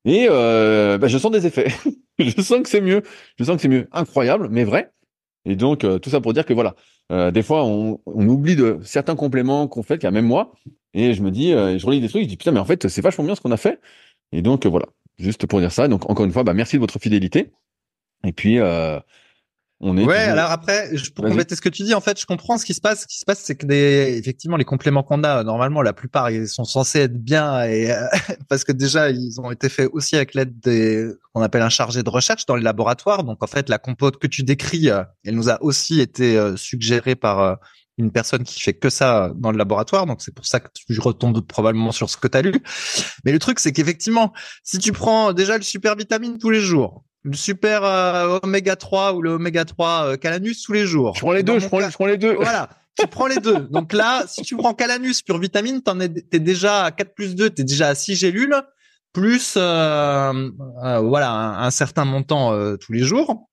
et 0.08 0.26
euh, 0.30 0.98
bah, 0.98 1.08
je 1.08 1.18
sens 1.18 1.30
des 1.30 1.46
effets. 1.46 1.68
je 2.18 2.40
sens 2.40 2.62
que 2.62 2.68
c'est 2.68 2.80
mieux. 2.80 3.02
Je 3.38 3.44
sens 3.44 3.56
que 3.56 3.62
c'est 3.62 3.68
mieux. 3.68 3.88
Incroyable, 3.92 4.48
mais 4.50 4.64
vrai. 4.64 4.90
Et 5.44 5.54
donc 5.54 5.84
euh, 5.84 5.98
tout 5.98 6.10
ça 6.10 6.20
pour 6.20 6.32
dire 6.32 6.44
que 6.44 6.52
voilà, 6.54 6.74
des 7.30 7.42
fois 7.42 7.64
on, 7.64 8.00
oublie 8.06 8.56
de 8.56 8.78
certains 8.82 9.16
compléments 9.16 9.68
qu'on 9.68 9.82
fait, 9.82 9.96
qu'il 9.96 10.04
y 10.04 10.08
a 10.08 10.10
même 10.10 10.26
moi, 10.26 10.52
et 10.94 11.14
je 11.14 11.22
me 11.22 11.30
dis, 11.30 11.52
je 11.52 11.86
relis 11.86 12.00
des 12.00 12.08
trucs, 12.08 12.22
je 12.24 12.28
dis 12.28 12.36
putain 12.36 12.52
mais 12.52 12.60
en 12.60 12.66
fait 12.66 12.88
c'est 12.88 13.00
vachement 13.00 13.24
bien 13.24 13.34
ce 13.34 13.40
qu'on 13.40 13.52
a 13.52 13.56
fait. 13.56 13.80
Et 14.32 14.42
donc 14.42 14.66
voilà, 14.66 14.86
juste 15.18 15.46
pour 15.46 15.60
dire 15.60 15.72
ça. 15.72 15.88
Donc 15.88 16.08
encore 16.10 16.26
une 16.26 16.32
fois, 16.32 16.44
bah, 16.44 16.54
merci 16.54 16.76
de 16.76 16.80
votre 16.80 16.98
fidélité. 16.98 17.52
Et 18.24 18.32
puis 18.32 18.58
euh, 18.58 18.98
on 19.80 19.96
est. 19.96 20.04
Ouais. 20.04 20.16
Alors 20.16 20.50
après, 20.50 20.90
pour 21.14 21.24
compléter 21.24 21.54
ce 21.54 21.60
que 21.60 21.68
tu 21.68 21.82
dis, 21.84 21.94
en 21.94 22.00
fait, 22.00 22.20
je 22.20 22.26
comprends 22.26 22.58
ce 22.58 22.64
qui 22.64 22.74
se 22.74 22.80
passe. 22.80 23.02
Ce 23.02 23.06
qui 23.06 23.18
se 23.18 23.24
passe, 23.24 23.40
c'est 23.40 23.54
que 23.54 23.66
des, 23.66 24.16
effectivement, 24.18 24.56
les 24.56 24.64
compléments 24.64 25.02
qu'on 25.02 25.22
a, 25.22 25.44
normalement, 25.44 25.82
la 25.82 25.92
plupart, 25.92 26.30
ils 26.30 26.48
sont 26.48 26.64
censés 26.64 27.00
être 27.00 27.16
bien, 27.16 27.62
et 27.64 27.92
euh, 27.92 28.04
parce 28.48 28.64
que 28.64 28.72
déjà, 28.72 29.10
ils 29.10 29.40
ont 29.40 29.50
été 29.50 29.68
faits 29.68 29.88
aussi 29.92 30.16
avec 30.16 30.34
l'aide 30.34 30.58
des, 30.60 31.08
qu'on 31.32 31.42
appelle 31.42 31.62
un 31.62 31.68
chargé 31.68 32.02
de 32.02 32.10
recherche 32.10 32.46
dans 32.46 32.56
les 32.56 32.62
laboratoires. 32.62 33.22
Donc 33.22 33.42
en 33.42 33.46
fait, 33.46 33.68
la 33.68 33.78
compote 33.78 34.18
que 34.18 34.26
tu 34.26 34.42
décris, 34.42 34.90
euh, 34.90 35.04
elle 35.24 35.36
nous 35.36 35.48
a 35.48 35.62
aussi 35.62 36.00
été 36.00 36.38
suggérée 36.56 37.14
par 37.14 37.58
une 37.98 38.12
personne 38.12 38.44
qui 38.44 38.60
fait 38.60 38.74
que 38.74 38.90
ça 38.90 39.32
dans 39.36 39.50
le 39.50 39.58
laboratoire, 39.58 40.06
donc 40.06 40.22
c'est 40.22 40.34
pour 40.34 40.46
ça 40.46 40.60
que 40.60 40.68
tu 40.72 41.00
retombes 41.00 41.40
probablement 41.40 41.92
sur 41.92 42.08
ce 42.08 42.16
que 42.16 42.28
tu 42.28 42.38
as 42.38 42.42
lu. 42.42 42.54
Mais 43.24 43.32
le 43.32 43.38
truc, 43.38 43.58
c'est 43.58 43.72
qu'effectivement, 43.72 44.32
si 44.62 44.78
tu 44.78 44.92
prends 44.92 45.32
déjà 45.32 45.56
le 45.56 45.64
super 45.64 45.96
vitamine 45.96 46.38
tous 46.38 46.50
les 46.50 46.60
jours, 46.60 47.04
le 47.28 47.36
super 47.36 47.84
euh, 47.84 48.38
oméga 48.42 48.74
3 48.74 49.12
ou 49.12 49.22
le 49.22 49.32
oméga 49.32 49.64
3 49.64 49.88
euh, 49.88 50.16
calanus 50.16 50.62
tous 50.62 50.72
les 50.72 50.86
jours. 50.86 51.14
Je 51.14 51.20
prends 51.20 51.32
les 51.32 51.42
deux, 51.42 51.58
je 51.58 51.68
prends, 51.68 51.80
je 51.80 51.94
prends, 51.94 52.06
les 52.06 52.16
deux. 52.16 52.34
Voilà. 52.34 52.70
tu 52.98 53.06
prends 53.06 53.26
les 53.26 53.36
deux. 53.36 53.60
Donc 53.70 53.92
là, 53.92 54.24
si 54.28 54.42
tu 54.42 54.56
prends 54.56 54.74
calanus 54.74 55.22
pure 55.22 55.38
vitamine, 55.38 55.82
t'en 55.82 56.00
es, 56.00 56.08
t'es 56.08 56.38
déjà 56.40 56.84
à 56.84 56.90
4 56.90 57.14
plus 57.14 57.34
2, 57.34 57.50
t'es 57.50 57.64
déjà 57.64 57.88
à 57.88 57.94
6 57.94 58.16
gélules, 58.16 58.56
plus, 59.12 59.54
euh, 59.56 60.50
voilà, 61.02 61.30
un, 61.60 61.70
certain 61.70 62.04
montant 62.04 62.52
tous 62.78 62.92
les 62.92 63.02
jours 63.02 63.48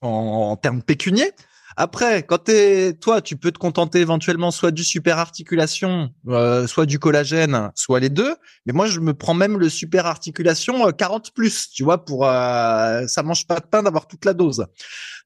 en, 0.00 0.08
en 0.50 0.56
termes 0.56 0.82
pécuniers. 0.82 1.32
Après, 1.76 2.22
quand 2.22 2.38
t'es, 2.38 2.94
toi, 2.94 3.20
tu 3.20 3.36
peux 3.36 3.50
te 3.50 3.58
contenter 3.58 4.00
éventuellement 4.00 4.50
soit 4.50 4.70
du 4.70 4.84
super 4.84 5.18
articulation, 5.18 6.10
euh, 6.28 6.66
soit 6.66 6.86
du 6.86 6.98
collagène, 6.98 7.72
soit 7.74 8.00
les 8.00 8.10
deux. 8.10 8.34
Mais 8.66 8.72
moi, 8.72 8.86
je 8.86 9.00
me 9.00 9.12
prends 9.12 9.34
même 9.34 9.58
le 9.58 9.68
super 9.68 10.06
articulation 10.06 10.90
40 10.92 11.26
euh, 11.26 11.30
plus, 11.34 11.70
tu 11.70 11.82
vois, 11.82 12.04
pour 12.04 12.26
euh, 12.28 13.06
ça 13.06 13.22
mange 13.22 13.46
pas 13.46 13.60
de 13.60 13.66
pain 13.66 13.82
d'avoir 13.82 14.06
toute 14.06 14.24
la 14.24 14.34
dose. 14.34 14.66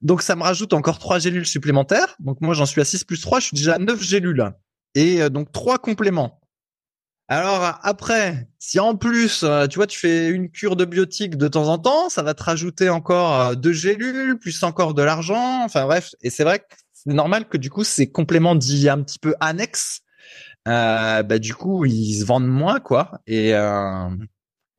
Donc 0.01 0.21
ça 0.21 0.35
me 0.35 0.43
rajoute 0.43 0.73
encore 0.73 0.97
trois 0.97 1.19
gélules 1.19 1.45
supplémentaires. 1.45 2.15
Donc 2.19 2.41
moi, 2.41 2.53
j'en 2.53 2.65
suis 2.65 2.81
à 2.81 2.85
6 2.85 3.03
plus 3.03 3.21
3, 3.21 3.39
je 3.39 3.45
suis 3.47 3.55
déjà 3.55 3.75
à 3.75 3.79
9 3.79 4.01
gélules. 4.01 4.51
Et 4.95 5.29
donc 5.29 5.51
trois 5.51 5.77
compléments. 5.77 6.38
Alors 7.31 7.79
après, 7.83 8.47
si 8.57 8.79
en 8.79 8.95
plus, 8.95 9.43
euh, 9.43 9.67
tu 9.67 9.77
vois, 9.77 9.85
tu 9.85 9.99
fais 9.99 10.29
une 10.29 10.49
cure 10.49 10.75
de 10.75 10.83
biotique 10.83 11.37
de 11.37 11.47
temps 11.47 11.67
en 11.67 11.77
temps, 11.77 12.09
ça 12.09 12.23
va 12.23 12.33
te 12.33 12.41
rajouter 12.41 12.89
encore 12.89 13.39
euh, 13.39 13.55
deux 13.55 13.71
gélules, 13.71 14.39
plus 14.39 14.63
encore 14.63 14.95
de 14.95 15.03
l'argent. 15.03 15.63
Enfin 15.63 15.85
bref, 15.85 16.15
et 16.23 16.31
c'est 16.31 16.43
vrai 16.43 16.57
que 16.57 16.65
c'est 16.91 17.13
normal 17.13 17.47
que 17.47 17.57
du 17.57 17.69
coup 17.69 17.83
ces 17.83 18.11
compléments 18.11 18.55
dits 18.55 18.89
un 18.89 19.03
petit 19.03 19.19
peu 19.19 19.35
annexes, 19.39 20.01
euh, 20.67 21.21
bah 21.21 21.37
du 21.37 21.53
coup 21.53 21.85
ils 21.85 22.15
se 22.15 22.25
vendent 22.25 22.47
moins 22.47 22.79
quoi. 22.79 23.21
Et 23.27 23.53
euh, 23.53 24.09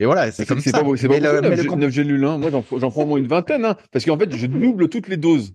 et 0.01 0.07
voilà, 0.07 0.33
c'est 0.33 0.45
comme 0.45 0.59
ça. 0.59 0.65
c'est 0.65 0.73
pas 0.73 0.83
beaucoup, 0.83 0.97
9, 0.97 1.91
gélules. 1.91 2.25
Hein. 2.25 2.39
Moi 2.39 2.51
j'en 2.51 2.91
prends 2.91 3.03
au 3.03 3.07
moins 3.07 3.19
une 3.19 3.29
vingtaine, 3.29 3.65
hein, 3.65 3.77
parce 3.93 4.05
qu'en 4.05 4.19
fait 4.19 4.35
je 4.35 4.47
double 4.47 4.89
toutes 4.89 5.07
les 5.07 5.17
doses. 5.17 5.55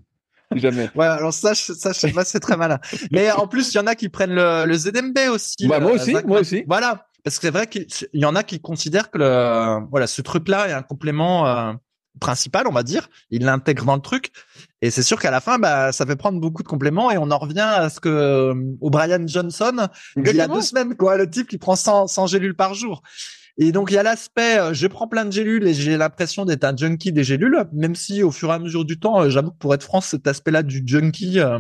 Jamais. 0.56 0.90
Ouais, 0.96 1.06
alors 1.06 1.34
ça, 1.34 1.54
ça, 1.56 1.92
je 1.94 2.00
sais 2.00 2.12
pas, 2.12 2.26
c'est 2.26 2.40
très 2.40 2.58
malin. 2.58 2.80
Mais 3.12 3.32
en 3.32 3.48
plus, 3.48 3.74
il 3.74 3.78
y 3.78 3.80
en 3.80 3.88
a 3.88 3.96
qui 3.96 4.10
prennent 4.10 4.34
le, 4.34 4.66
le 4.66 4.78
ZMB 4.78 5.18
aussi. 5.32 5.68
Bah, 5.68 5.80
moi 5.80 5.92
aussi, 5.92 6.16
moi 6.26 6.40
aussi. 6.40 6.64
Voilà. 6.68 7.08
Parce 7.24 7.38
que 7.38 7.48
c'est 7.48 7.52
vrai 7.52 7.68
qu'il 7.68 7.88
y 8.14 8.26
en 8.26 8.36
a 8.36 8.44
qui 8.44 8.60
considèrent 8.60 9.10
que 9.10 9.18
le, 9.18 9.88
voilà, 9.90 10.06
ce 10.06 10.22
truc-là 10.22 10.70
est 10.70 10.74
un 10.74 10.84
complément 10.84 11.48
euh, 11.48 11.74
principal, 12.20 12.68
on 12.68 12.72
va 12.72 12.84
dire. 12.84 13.08
Il 13.32 13.46
l'intègre 13.46 13.86
dans 13.86 13.96
le 13.96 14.02
truc. 14.02 14.32
Et 14.82 14.92
c'est 14.92 15.02
sûr 15.02 15.20
qu'à 15.20 15.32
la 15.32 15.42
fin, 15.42 15.58
bah, 15.58 15.92
ça 15.92 16.06
fait 16.06 16.16
prendre 16.16 16.40
beaucoup 16.40 16.62
de 16.62 16.68
compléments 16.68 17.12
et 17.12 17.18
on 17.18 17.32
en 17.32 17.38
revient 17.40 17.60
à 17.62 17.90
ce 17.90 18.00
que 18.00 18.10
euh, 18.10 18.54
O'Brien 18.82 19.26
Johnson, 19.26 19.88
il 20.16 20.36
y 20.36 20.42
a 20.42 20.48
deux 20.48 20.62
semaines, 20.62 20.96
quoi, 20.96 21.18
le 21.18 21.30
type 21.30 21.48
qui 21.48 21.58
prend 21.58 21.76
100, 21.76 22.08
100 22.08 22.28
gélules 22.28 22.56
par 22.56 22.76
jour. 22.76 23.02
Et 23.58 23.72
donc 23.72 23.90
il 23.90 23.94
y 23.94 23.98
a 23.98 24.04
l'aspect, 24.04 24.60
euh, 24.60 24.74
je 24.74 24.88
prends 24.88 25.08
plein 25.08 25.24
de 25.26 25.32
gélules 25.32 25.66
et 25.68 25.74
j'ai 25.74 25.96
l'impression 25.96 26.44
d'être 26.44 26.66
un 26.66 26.76
junkie 26.76 27.14
des 27.14 27.24
gélules, 27.24 27.58
même 27.72 27.96
si 27.96 28.22
au 28.22 28.32
fur 28.32 28.50
et 28.50 28.54
à 28.54 28.60
mesure 28.60 28.84
du 28.84 29.00
temps, 29.00 29.22
euh, 29.22 29.30
j'avoue 29.30 29.52
que 29.52 29.58
pour 29.58 29.74
être 29.74 29.84
franc, 29.84 30.02
cet 30.02 30.28
aspect-là 30.28 30.62
du 30.62 30.84
junkie, 30.86 31.40
euh, 31.40 31.60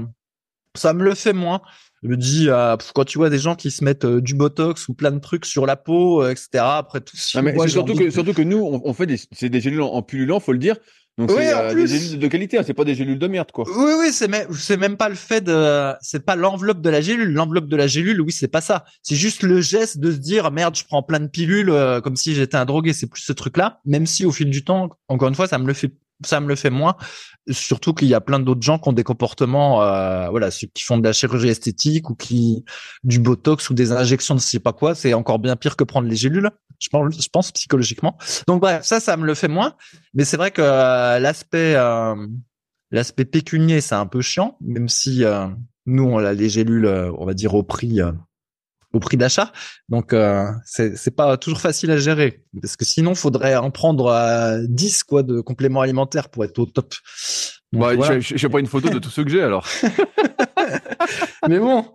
ça 0.76 0.94
me 0.94 1.04
le 1.04 1.16
fait 1.16 1.32
moins. 1.32 1.62
Je 2.04 2.10
me 2.10 2.18
dis, 2.18 2.50
quand 2.94 3.06
tu 3.06 3.18
vois 3.18 3.32
des 3.32 3.40
gens 3.40 3.56
qui 3.56 3.72
se 3.72 3.84
mettent 3.84 4.06
du 4.06 4.36
botox 4.36 4.90
ou 4.90 4.94
plein 4.94 5.12
de 5.12 5.18
trucs 5.18 5.46
sur 5.46 5.66
la 5.66 5.76
peau, 5.76 6.24
etc. 6.28 6.48
Après 6.60 7.02
tout, 7.02 7.18
si 7.18 7.42
mais 7.42 7.56
surtout 7.68 7.96
que 7.96 8.12
surtout 8.12 8.34
que 8.34 8.44
nous, 8.44 8.60
on, 8.62 8.94
fait 8.94 9.08
des, 9.08 9.20
c'est 9.32 9.50
des 9.50 9.60
gélules 9.60 9.82
en, 9.82 9.88
en 9.88 10.04
pullulant, 10.04 10.40
faut 10.40 10.52
le 10.52 10.60
dire. 10.60 10.76
Donc 11.18 11.32
c'est 11.32 11.54
euh, 11.54 11.74
des 11.74 11.88
gélules 11.88 12.20
de 12.20 12.28
qualité, 12.28 12.58
hein, 12.58 12.64
c'est 12.66 12.74
pas 12.74 12.84
des 12.84 12.94
gélules 12.94 13.18
de 13.18 13.28
merde 13.28 13.50
quoi. 13.54 13.64
Oui 13.68 13.94
oui, 14.00 14.08
c'est 14.12 14.28
même 14.28 14.48
c'est 14.54 14.76
même 14.76 14.98
pas 14.98 15.08
le 15.08 15.16
fait 15.16 15.40
de 15.40 15.94
c'est 16.02 16.26
pas 16.26 16.36
l'enveloppe 16.36 16.82
de 16.82 16.90
la 16.90 17.00
gélule, 17.00 17.32
l'enveloppe 17.32 17.68
de 17.68 17.76
la 17.78 17.88
gélule, 17.88 18.20
oui, 18.20 18.34
c'est 18.34 18.50
pas 18.50 18.60
ça. 18.60 18.84
C'est 19.02 19.16
juste 19.16 19.42
le 19.42 19.62
geste 19.62 20.00
de 20.00 20.12
se 20.12 20.18
dire 20.18 20.52
merde, 20.52 20.76
je 20.76 20.84
prends 20.84 21.04
plein 21.04 21.22
de 21.22 21.28
pilules 21.28 21.70
euh, 21.70 22.02
comme 22.02 22.18
si 22.18 22.36
j'étais 22.36 22.58
un 22.58 22.66
drogué, 22.66 22.92
c'est 22.92 23.08
plus 23.08 23.22
ce 23.22 23.32
truc 23.32 23.56
là, 23.56 23.80
même 23.86 24.06
si 24.06 24.26
au 24.26 24.32
fil 24.32 24.50
du 24.50 24.66
temps, 24.66 24.90
encore 25.08 25.30
une 25.30 25.36
fois, 25.36 25.48
ça 25.48 25.58
me 25.58 25.68
le 25.68 25.74
fait 25.74 25.92
ça 26.24 26.40
me 26.40 26.48
le 26.48 26.56
fait 26.56 26.70
moins. 26.70 26.96
Surtout 27.50 27.94
qu'il 27.94 28.08
y 28.08 28.14
a 28.14 28.22
plein 28.22 28.40
d'autres 28.40 28.62
gens 28.62 28.80
qui 28.80 28.90
ont 28.90 28.94
des 28.94 29.04
comportements, 29.04 29.84
euh, 29.84 30.30
voilà, 30.30 30.52
ceux 30.52 30.68
qui 30.74 30.84
font 30.84 30.98
de 30.98 31.04
la 31.04 31.14
chirurgie 31.14 31.50
esthétique 31.50 32.10
ou 32.10 32.16
qui 32.16 32.64
du 33.04 33.20
botox 33.20 33.70
ou 33.70 33.74
des 33.74 33.92
injections 33.92 34.36
de 34.36 34.40
je 34.40 34.46
sais 34.46 34.60
pas 34.60 34.74
quoi, 34.74 34.96
c'est 34.96 35.14
encore 35.14 35.40
bien 35.40 35.56
pire 35.56 35.76
que 35.76 35.84
prendre 35.84 36.08
les 36.08 36.16
gélules. 36.16 36.50
Je 36.80 37.30
pense, 37.30 37.52
psychologiquement. 37.52 38.18
Donc 38.48 38.62
bref, 38.62 38.84
ça, 38.84 39.00
ça 39.00 39.18
me 39.18 39.26
le 39.26 39.34
fait 39.34 39.48
moins. 39.48 39.76
Mais 40.14 40.26
c'est 40.26 40.38
vrai 40.38 40.52
que 40.52 40.62
euh, 40.62 41.20
l'aspect, 41.20 41.76
euh, 41.76 42.16
l'aspect 42.92 43.26
pécunier, 43.26 43.82
c'est 43.82 43.96
un 43.96 44.06
peu 44.06 44.22
chiant, 44.22 44.58
même 44.62 44.90
si 44.90 45.24
euh, 45.24 45.48
nous 45.86 46.04
on 46.04 46.18
a 46.18 46.34
les 46.34 46.50
gélules, 46.50 46.88
on 47.18 47.26
va 47.26 47.34
dire 47.34 47.54
au 47.54 47.64
prix 47.64 48.02
au 48.96 49.00
prix 49.00 49.18
d'achat. 49.18 49.52
Donc 49.90 50.14
euh, 50.14 50.46
c'est 50.66 51.16
pas 51.16 51.38
toujours 51.38 51.60
facile 51.60 51.92
à 51.92 51.98
gérer 51.98 52.44
parce 52.60 52.78
que 52.78 52.86
sinon 52.86 53.14
faudrait 53.14 53.56
en 53.56 53.70
prendre 53.70 54.08
euh, 54.08 54.62
10 54.68 55.04
quoi 55.04 55.22
de 55.22 55.42
compléments 55.42 55.82
alimentaires 55.82 56.30
pour 56.30 56.46
être 56.46 56.58
au 56.58 56.66
top. 56.66 56.94
bah, 57.74 57.92
je, 58.20 58.36
je, 58.36 58.48
pas 58.48 58.60
une 58.60 58.68
photo 58.68 58.90
de 58.90 59.00
tous 59.00 59.10
ceux 59.10 59.26
que 59.26 59.30
j'ai 59.30 59.42
alors. 59.42 59.68
Mais 61.50 61.60
bon, 61.60 61.86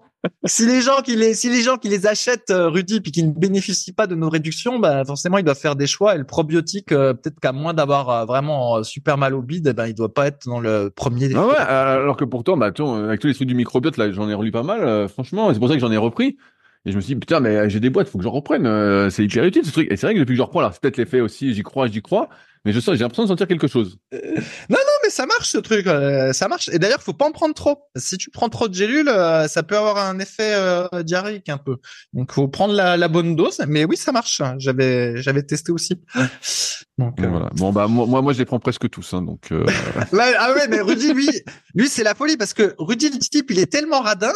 si 0.45 0.67
les 0.67 0.83
gens 0.83 1.01
qui 1.03 1.17
les 1.17 1.35
si 1.35 1.49
les 1.49 1.63
gens 1.63 1.77
qui 1.77 1.89
les 1.89 2.07
achètent 2.07 2.51
euh, 2.51 2.69
Rudy 2.69 3.01
puis 3.01 3.11
qui 3.11 3.23
ne 3.23 3.33
bénéficient 3.33 3.93
pas 3.93 4.07
de 4.07 4.15
nos 4.15 4.29
réductions, 4.29 4.79
bah 4.79 5.05
forcément 5.05 5.39
ils 5.39 5.45
doivent 5.45 5.59
faire 5.59 5.77
des 5.77 5.87
choix 5.87 6.15
et 6.15 6.19
le 6.19 6.25
probiotique 6.25 6.93
euh, 6.93 7.15
peut-être 7.15 7.41
qu'à 7.41 7.53
moins 7.53 7.73
d'avoir 7.73 8.11
euh, 8.11 8.25
vraiment 8.27 8.83
super 8.83 9.17
mal 9.17 9.35
au 9.35 9.43
bide, 9.43 9.69
eh 9.69 9.73
ben 9.73 9.87
il 9.87 9.95
doit 9.95 10.13
pas 10.13 10.27
être 10.27 10.47
dans 10.47 10.61
le 10.61 10.91
premier. 10.95 11.31
Ah 11.35 11.47
ouais, 11.47 11.57
alors 11.59 12.17
que 12.17 12.25
pourtant 12.25 12.57
bah 12.57 12.67
avec 12.67 13.21
tous 13.21 13.27
les 13.27 13.35
trucs 13.35 13.49
du 13.49 13.55
microbiote 13.55 13.97
là, 13.97 14.11
j'en 14.13 14.29
ai 14.29 14.35
relu 14.35 14.51
pas 14.51 14.63
mal 14.63 15.09
franchement, 15.09 15.53
c'est 15.53 15.59
pour 15.59 15.69
ça 15.69 15.75
que 15.75 15.81
j'en 15.81 15.93
ai 15.93 15.97
repris. 15.97 16.37
Et 16.87 16.93
je 16.93 16.97
me 16.97 17.01
suis 17.01 17.15
dit, 17.15 17.21
putain, 17.21 17.41
mais 17.41 17.69
j'ai 17.69 17.81
des 17.81 17.91
boîtes, 17.91 18.09
faut 18.09 18.19
que 18.19 18.25
j'en 18.25 18.31
reprenne. 18.31 18.67
Euh, 18.67 19.11
c'est 19.11 19.25
hyper 19.25 19.45
utile 19.45 19.65
ce 19.65 19.73
truc. 19.73 19.89
Et 19.91 19.97
c'est 19.97 20.07
vrai 20.07 20.15
que 20.15 20.21
depuis 20.21 20.33
que 20.33 20.39
je 20.39 20.43
reprends, 20.43 20.63
là, 20.63 20.71
c'est 20.73 20.81
peut-être 20.81 20.97
l'effet 20.97 21.21
aussi, 21.21 21.53
j'y 21.55 21.63
crois, 21.63 21.89
j'y 21.89 22.01
crois. 22.01 22.29
mais 22.65 22.73
je 22.73 22.81
sens, 22.81 22.95
j'ai 22.95 23.03
l'impression 23.03 23.25
de 23.25 23.29
sentir 23.29 23.47
quelque 23.47 23.69
chose. 23.69 23.99
Non, 24.13 24.79
mais 25.03 25.11
ça 25.11 25.27
marche 25.27 25.49
ce 25.51 25.59
truc, 25.59 25.87
euh, 25.87 26.33
ça 26.33 26.49
marche. 26.49 26.69
Et 26.73 26.79
d'ailleurs, 26.79 27.03
faut 27.03 27.13
pas 27.13 27.27
en 27.27 27.33
prendre 27.33 27.55
trop. 27.55 27.79
Si 27.97 28.19
tu 28.19 28.31
prends 28.31 28.49
trop 28.49 28.69
de 28.69 28.75
gélules, 28.75 29.09
euh, 29.09 29.49
ça 29.49 29.63
peut 29.63 29.77
avoir 29.77 29.99
un 29.99 30.19
effet 30.19 30.53
euh, 30.55 30.87
diarrhéique 31.03 31.49
un 31.49 31.59
peu. 31.59 31.77
Donc, 32.13 32.33
faut 32.33 32.49
prendre 32.49 32.75
la, 32.75 32.97
la 32.97 33.09
bonne 33.09 33.37
dose. 33.37 33.61
Mais 33.69 33.85
oui, 33.85 33.97
ça 33.97 34.13
marche. 34.13 34.43
J'avais, 34.59 35.21
j'avais 35.23 35.43
testé 35.43 35.73
aussi. 35.73 36.01
Donc, 36.99 37.19
euh, 37.21 37.27
voilà. 37.29 37.49
Bon 37.55 37.73
bah 37.73 37.87
moi, 37.89 38.21
moi, 38.21 38.33
je 38.33 38.39
les 38.39 38.45
prends 38.45 38.59
presque 38.61 38.89
tous. 38.91 39.15
Hein, 39.15 39.23
donc 39.23 39.53
euh, 39.53 39.65
ah 40.19 40.53
ouais, 40.55 40.69
mais 40.69 40.81
Rudy, 40.81 41.15
lui, 41.15 41.29
lui, 41.75 41.89
c'est 41.89 42.03
la 42.05 42.15
folie 42.15 42.37
parce 42.37 42.53
que 42.53 42.75
Rudy, 42.79 43.09
le 43.11 43.19
type, 43.19 43.51
il 43.51 43.59
est 43.59 43.73
tellement 43.73 44.01
radin 44.01 44.33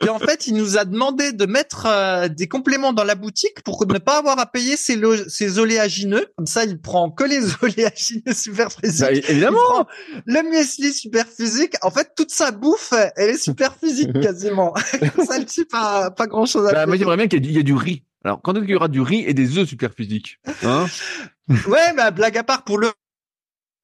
qu'en 0.00 0.18
fait, 0.18 0.46
il 0.48 0.54
nous 0.54 0.76
a 0.78 0.84
demandé 0.84 1.32
de 1.32 1.46
mettre 1.46 1.86
euh, 1.86 2.28
des 2.28 2.48
compléments 2.48 2.92
dans 2.92 3.04
la 3.04 3.14
boutique 3.14 3.62
pour 3.64 3.86
ne 3.86 3.98
pas 3.98 4.18
avoir 4.18 4.38
à 4.38 4.46
payer 4.46 4.76
ses, 4.76 4.96
lo- 4.96 5.28
ses 5.28 5.58
oléagineux. 5.60 6.26
Comme 6.36 6.46
ça, 6.46 6.64
il 6.64 6.80
prend 6.80 7.10
que 7.10 7.22
les 7.24 7.40
oléagineux 7.62 8.34
super 8.34 8.72
physiques. 8.72 9.00
bah, 9.00 9.12
évidemment. 9.12 9.58
Il 9.58 9.72
prend 9.72 9.86
le 10.26 10.42
muesli 10.50 10.92
super 10.92 11.26
physique. 11.26 11.74
En 11.82 11.90
fait, 11.90 12.12
toute 12.16 12.30
sa 12.30 12.50
bouffe, 12.50 12.92
elle 13.16 13.30
est 13.30 13.36
super 13.42 13.74
physique 13.76 14.12
quasiment. 14.20 14.72
Comme 15.14 15.24
ça, 15.24 15.38
le 15.38 15.44
type 15.44 15.70
a 15.72 16.10
pas 16.10 16.26
grand 16.26 16.46
chose 16.46 16.66
à 16.66 16.72
Bah, 16.72 16.86
moi 16.86 16.96
j'aimerais 16.96 17.16
bien 17.16 17.28
qu'il 17.28 17.38
y, 17.38 17.42
ait 17.42 17.46
du- 17.46 17.50
il 17.50 17.56
y 17.56 17.60
ait 17.60 17.64
du 17.64 17.74
riz. 17.74 18.04
Alors 18.24 18.40
quand 18.42 18.52
est-ce 18.54 18.62
qu'il 18.62 18.70
y 18.72 18.76
aura 18.76 18.88
du 18.88 19.00
riz 19.00 19.24
et 19.26 19.34
des 19.34 19.58
œufs 19.58 19.68
super 19.68 19.92
physiques 19.92 20.38
hein? 20.64 20.86
Ouais, 21.68 21.94
bah, 21.96 22.10
blague 22.10 22.36
à 22.36 22.42
part 22.44 22.64
pour 22.64 22.78
le 22.78 22.90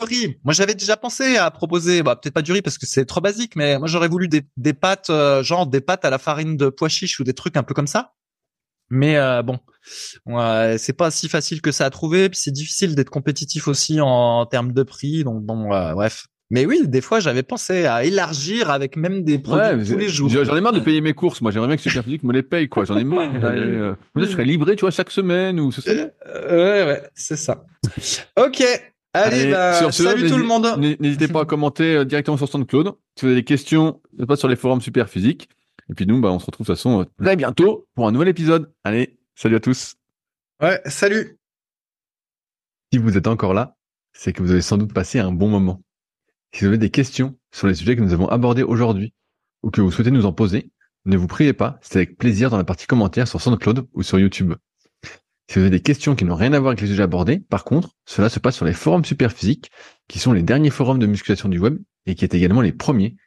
riz. 0.02 0.38
Moi, 0.44 0.52
j'avais 0.52 0.74
déjà 0.74 0.96
pensé 0.96 1.36
à 1.36 1.50
proposer, 1.50 2.02
bah, 2.02 2.16
peut-être 2.16 2.34
pas 2.34 2.42
du 2.42 2.52
riz 2.52 2.60
parce 2.62 2.76
que 2.78 2.86
c'est 2.86 3.06
trop 3.06 3.20
basique, 3.20 3.56
mais 3.56 3.78
moi, 3.78 3.88
j'aurais 3.88 4.08
voulu 4.08 4.28
des, 4.28 4.42
des 4.56 4.74
pâtes, 4.74 5.08
euh, 5.10 5.42
genre 5.42 5.66
des 5.66 5.80
pâtes 5.80 6.04
à 6.04 6.10
la 6.10 6.18
farine 6.18 6.56
de 6.56 6.68
pois 6.68 6.88
chiche 6.88 7.20
ou 7.20 7.24
des 7.24 7.32
trucs 7.32 7.56
un 7.56 7.62
peu 7.62 7.74
comme 7.74 7.86
ça. 7.86 8.12
Mais 8.94 9.16
euh, 9.16 9.42
bon, 9.42 9.58
ouais, 10.26 10.76
c'est 10.78 10.92
pas 10.92 11.10
si 11.10 11.28
facile 11.28 11.60
que 11.60 11.72
ça 11.72 11.86
à 11.86 11.90
trouver, 11.90 12.28
puis 12.28 12.38
c'est 12.40 12.52
difficile 12.52 12.94
d'être 12.94 13.10
compétitif 13.10 13.66
aussi 13.68 14.00
en, 14.00 14.06
en 14.06 14.46
termes 14.46 14.72
de 14.72 14.82
prix. 14.82 15.24
Donc 15.24 15.42
bon, 15.42 15.72
euh, 15.72 15.92
bref. 15.94 16.26
Mais 16.50 16.66
oui, 16.66 16.82
des 16.84 17.00
fois, 17.00 17.20
j'avais 17.20 17.42
pensé 17.42 17.86
à 17.86 18.04
élargir 18.04 18.70
avec 18.70 18.96
même 18.96 19.24
des 19.24 19.38
produits 19.38 19.88
tous 19.88 19.96
les 19.98 20.08
jours. 20.08 20.28
J'en 20.28 20.56
ai 20.56 20.60
marre 20.60 20.72
de 20.74 20.78
payer 20.80 21.00
mes 21.00 21.14
courses. 21.14 21.40
Moi 21.40 21.50
j'aimerais 21.50 21.68
bien 21.68 21.76
que 21.76 21.82
super 21.82 22.04
physique 22.04 22.22
me 22.22 22.32
les 22.32 22.42
paye 22.42 22.68
quoi. 22.68 22.84
J'en 22.84 22.96
ai 22.96 23.02
marre. 23.04 23.28
euh, 23.42 23.94
je 24.14 24.24
serais 24.26 24.44
livré 24.44 24.76
tu 24.76 24.82
vois 24.82 24.90
chaque 24.90 25.10
semaine 25.10 25.58
ou 25.58 25.72
ce. 25.72 25.80
Euh, 25.88 26.84
ouais, 26.86 26.86
ouais, 26.92 27.02
c'est 27.14 27.36
ça. 27.36 27.64
Ok. 28.38 28.62
Allez, 29.16 29.42
Allez, 29.42 29.50
bah, 29.52 29.72
sur 29.78 29.94
ce, 29.94 30.02
salut 30.04 30.28
tout 30.28 30.36
le 30.36 30.44
monde. 30.44 30.66
N'hé- 30.78 30.96
N'hésitez 31.00 31.28
pas 31.28 31.42
à 31.42 31.44
commenter 31.44 32.04
directement 32.04 32.36
sur 32.36 32.48
SoundCloud. 32.48 32.92
Si 33.16 33.22
vous 33.24 33.26
avez 33.28 33.36
des 33.40 33.44
questions, 33.44 34.00
pas 34.28 34.36
sur 34.36 34.48
les 34.48 34.56
forums 34.56 34.80
super 34.80 35.08
physiques. 35.08 35.48
Et 35.90 35.94
puis 35.94 36.06
nous, 36.06 36.20
bah, 36.20 36.30
on 36.30 36.38
se 36.38 36.46
retrouve 36.46 36.66
de 36.66 36.72
toute 36.72 36.76
façon 36.76 37.02
euh, 37.02 37.04
très 37.22 37.36
bientôt 37.36 37.86
pour 37.94 38.08
un 38.08 38.12
nouvel 38.12 38.28
épisode. 38.28 38.72
Allez, 38.84 39.18
salut 39.34 39.56
à 39.56 39.60
tous. 39.60 39.96
Ouais, 40.60 40.80
salut. 40.86 41.38
Si 42.92 42.98
vous 42.98 43.16
êtes 43.16 43.26
encore 43.26 43.54
là, 43.54 43.76
c'est 44.12 44.32
que 44.32 44.42
vous 44.42 44.52
avez 44.52 44.62
sans 44.62 44.78
doute 44.78 44.92
passé 44.92 45.18
un 45.18 45.32
bon 45.32 45.48
moment. 45.48 45.82
Si 46.52 46.60
vous 46.60 46.68
avez 46.68 46.78
des 46.78 46.90
questions 46.90 47.36
sur 47.52 47.66
les 47.66 47.74
sujets 47.74 47.96
que 47.96 48.00
nous 48.00 48.12
avons 48.12 48.28
abordés 48.28 48.62
aujourd'hui 48.62 49.12
ou 49.62 49.70
que 49.70 49.80
vous 49.80 49.90
souhaitez 49.90 50.12
nous 50.12 50.26
en 50.26 50.32
poser, 50.32 50.70
ne 51.04 51.16
vous 51.16 51.26
priez 51.26 51.52
pas, 51.52 51.78
c'est 51.82 51.96
avec 51.96 52.16
plaisir 52.16 52.50
dans 52.50 52.56
la 52.56 52.64
partie 52.64 52.86
commentaires 52.86 53.28
sur 53.28 53.40
SoundCloud 53.40 53.88
ou 53.92 54.02
sur 54.02 54.18
YouTube. 54.18 54.54
Si 55.50 55.58
vous 55.58 55.60
avez 55.60 55.70
des 55.70 55.82
questions 55.82 56.14
qui 56.14 56.24
n'ont 56.24 56.36
rien 56.36 56.52
à 56.52 56.58
voir 56.58 56.70
avec 56.70 56.80
les 56.80 56.86
sujets 56.86 57.02
abordés, 57.02 57.38
par 57.38 57.64
contre, 57.64 57.90
cela 58.06 58.28
se 58.28 58.38
passe 58.38 58.56
sur 58.56 58.64
les 58.64 58.72
forums 58.72 59.04
Superphysique, 59.04 59.70
qui 60.08 60.18
sont 60.18 60.32
les 60.32 60.42
derniers 60.42 60.70
forums 60.70 60.98
de 60.98 61.06
musculation 61.06 61.48
du 61.48 61.58
web 61.58 61.78
et 62.06 62.14
qui 62.14 62.24
est 62.24 62.34
également 62.34 62.62
les 62.62 62.72
premiers 62.72 63.16